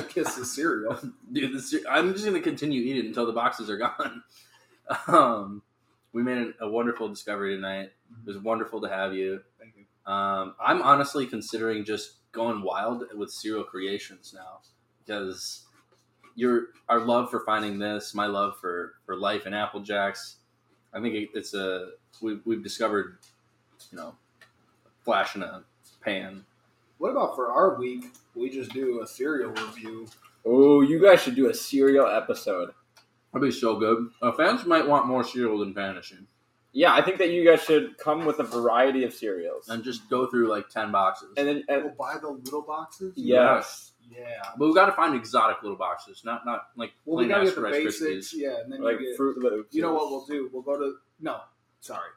Kiss 0.10 0.36
the 0.36 0.46
cereal. 0.46 0.98
Dude, 1.32 1.54
this, 1.54 1.76
I'm 1.88 2.14
just 2.14 2.26
gonna 2.26 2.42
continue 2.42 2.82
eating 2.82 3.06
until 3.06 3.28
the 3.28 3.34
boxes 3.34 3.70
are 3.70 3.78
gone. 3.78 4.24
Um, 5.08 5.62
we 6.12 6.24
made 6.24 6.54
a 6.60 6.70
wonderful 6.70 7.08
discovery 7.08 7.56
tonight. 7.56 7.92
It 8.26 8.28
was 8.28 8.38
wonderful 8.38 8.82
to 8.82 8.90
have 8.90 9.14
you. 9.14 9.40
Thank 9.58 9.76
you. 9.78 10.12
Um, 10.12 10.56
I'm 10.60 10.82
honestly 10.82 11.26
considering 11.26 11.86
just 11.86 12.16
going 12.34 12.62
wild 12.64 13.06
with 13.16 13.32
cereal 13.32 13.64
creations 13.64 14.34
now 14.36 14.60
because 15.00 15.64
your 16.36 16.68
our 16.90 17.00
love 17.00 17.30
for 17.30 17.46
finding 17.46 17.80
this, 17.80 18.14
my 18.14 18.26
love 18.26 18.58
for 18.60 18.96
for 19.06 19.16
life 19.16 19.46
and 19.46 19.56
Apple 19.56 19.80
Jacks. 19.80 20.38
I 20.94 21.00
think 21.00 21.16
it, 21.16 21.30
it's 21.34 21.54
a 21.54 21.92
we've 22.22 22.42
we've 22.46 22.64
discovered, 22.64 23.20
you 23.92 23.98
know, 23.98 24.16
flash 25.04 25.36
in 25.36 25.44
a 25.44 25.64
pan. 26.04 26.46
What 26.98 27.10
about 27.12 27.36
for 27.36 27.52
our 27.52 27.76
week? 27.78 28.06
We 28.36 28.50
just 28.50 28.72
do 28.72 29.02
a 29.02 29.08
cereal 29.08 29.52
review. 29.52 30.08
oh, 30.46 30.82
you 30.82 31.02
guys 31.02 31.22
should 31.22 31.36
do 31.36 31.50
a 31.50 31.54
cereal 31.54 32.08
episode. 32.08 32.72
That'd 33.34 33.48
be 33.48 33.52
so 33.52 33.78
good. 33.78 34.10
Uh, 34.22 34.32
fans 34.32 34.66
might 34.66 34.88
want 34.88 35.08
more 35.08 35.24
cereal 35.24 35.60
than 35.60 35.74
vanishing. 35.74 36.28
Yeah, 36.72 36.94
I 36.94 37.02
think 37.04 37.18
that 37.20 37.30
you 37.30 37.46
guys 37.48 37.62
should 37.64 37.98
come 38.00 38.26
with 38.26 38.40
a 38.40 38.44
variety 38.44 39.04
of 39.04 39.14
cereals. 39.14 39.70
and 39.70 39.84
just 39.84 40.10
go 40.10 40.26
through 40.28 40.50
like 40.50 40.70
ten 40.70 40.92
boxes. 40.92 41.30
And 41.38 41.48
then, 41.48 41.64
and, 41.68 41.84
We'll 41.84 41.94
buy 41.94 42.18
the 42.20 42.30
little 42.30 42.62
boxes. 42.64 43.14
yes, 43.16 43.92
Yeah. 44.10 44.42
but 44.58 44.66
we've 44.66 44.76
got 44.76 44.88
to 44.88 44.92
find 44.94 45.16
exotic 45.16 45.62
little 45.62 45.78
boxes, 45.78 46.24
not 46.26 46.46
not 46.46 46.70
like 46.76 46.94
Well, 47.06 47.18
we 47.18 47.24
plain 47.26 47.30
gotta 47.30 47.46
get 47.46 47.56
the 47.56 47.62
Rice 47.62 47.74
basics. 48.00 48.34
Krispies. 48.34 48.40
Yeah, 48.40 48.60
and 48.64 48.72
then 48.74 48.82
like 48.82 49.00
you 49.00 49.12
get. 49.12 49.20
Froot 49.20 49.38
Loops. 49.38 49.76
You 49.76 49.82
know 49.84 49.94
what 49.94 50.10
we'll 50.10 50.26
do? 50.26 50.50
We'll 50.52 50.64
go 50.64 50.78
to 50.80 50.96
no, 51.20 51.42
sorry, 51.80 52.10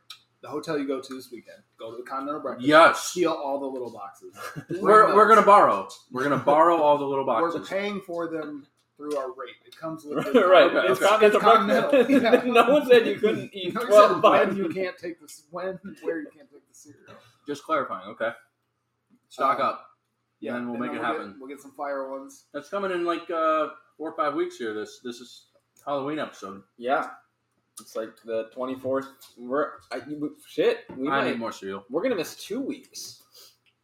the 0.46 0.52
hotel 0.52 0.78
you 0.78 0.86
go 0.86 1.00
to 1.00 1.14
this 1.14 1.30
weekend. 1.30 1.58
Go 1.78 1.90
to 1.90 1.96
the 1.96 2.02
Continental 2.08 2.40
Breakfast. 2.40 2.66
Yes, 2.68 3.02
Steal 3.04 3.32
all 3.32 3.58
the 3.58 3.66
little 3.66 3.90
boxes. 3.90 4.34
we're, 4.80 5.14
we're 5.14 5.28
gonna 5.28 5.42
borrow. 5.42 5.88
We're 6.12 6.22
gonna 6.22 6.36
borrow 6.38 6.76
all 6.80 6.98
the 6.98 7.04
little 7.04 7.24
boxes. 7.26 7.60
We're 7.60 7.66
paying 7.78 8.00
for 8.00 8.28
them 8.28 8.66
through 8.96 9.16
our 9.16 9.28
rate. 9.28 9.56
It 9.66 9.76
comes 9.76 10.04
with 10.04 10.24
right. 10.34 10.72
Okay, 10.74 10.92
it's 10.92 11.02
okay. 11.02 11.08
continental 11.08 11.30
It's 11.30 11.44
continental, 11.44 11.90
breakfast. 12.20 12.46
yeah. 12.46 12.52
no 12.52 12.70
one 12.72 12.86
said 12.88 13.06
you 13.06 13.16
couldn't 13.16 13.50
eat 13.52 13.74
No, 13.74 13.80
you 13.82 13.86
twelve 13.88 14.12
said 14.12 14.22
bites. 14.22 14.56
you 14.56 14.68
can't 14.68 14.96
take 14.96 15.20
this 15.20 15.42
when 15.50 15.78
where 16.02 16.20
you 16.20 16.28
can't 16.34 16.48
take 16.50 16.66
the 16.68 16.74
cereal. 16.74 17.14
Just 17.46 17.64
clarifying, 17.64 18.08
okay? 18.10 18.30
Stock 19.28 19.58
Um, 19.60 19.66
up. 19.66 19.86
then 20.40 20.70
we'll 20.70 20.78
make 20.80 20.92
it 20.92 20.94
get- 20.94 21.04
happen. 21.04 21.36
we'll 21.38 21.48
get 21.48 21.60
some 21.60 21.72
fire 21.72 22.10
ones. 22.10 22.44
That's 22.54 22.68
coming 22.68 22.90
in 22.92 23.04
like 23.04 23.28
uh, 23.30 23.68
four 23.98 24.10
or 24.12 24.16
five 24.16 24.34
weeks 24.34 24.56
here. 24.56 24.72
This 24.74 25.00
this 25.04 25.16
is 25.20 25.46
Halloween 25.84 26.18
episode. 26.18 26.62
Yeah, 26.78 27.08
it's 27.80 27.94
like 27.96 28.10
the 28.24 28.48
twenty 28.54 28.74
fourth. 28.74 29.06
We're 29.36 29.72
I, 29.92 29.96
you- 30.08 30.36
shit. 30.46 30.84
We 30.96 31.08
I 31.08 31.22
might. 31.22 31.30
need 31.30 31.38
more 31.38 31.52
cereal. 31.52 31.84
We're 31.90 32.02
gonna 32.02 32.16
miss 32.16 32.34
two 32.36 32.60
weeks. 32.60 33.22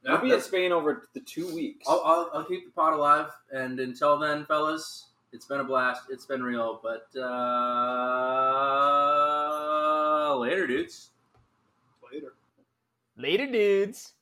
Yeah, 0.05 0.12
we'll 0.12 0.23
be 0.23 0.32
in 0.32 0.40
Spain 0.40 0.73
over 0.73 1.09
the 1.14 1.20
two 1.20 1.55
weeks. 1.55 1.86
I'll, 1.89 2.02
I'll, 2.05 2.31
I'll 2.35 2.44
keep 2.44 2.64
the 2.64 2.73
pot 2.73 2.93
alive. 2.94 3.28
And 3.52 3.78
until 3.78 4.19
then, 4.19 4.44
fellas, 4.47 5.10
it's 5.32 5.47
been 5.47 5.60
a 5.60 5.64
blast. 5.64 6.02
It's 6.10 6.27
been 6.27 6.43
real. 6.43 6.81
But 6.82 7.06
uh, 8.93 10.36
later, 10.39 10.66
dudes. 10.66 11.10
Later. 12.12 12.35
Later, 13.16 13.47
dudes. 13.47 14.14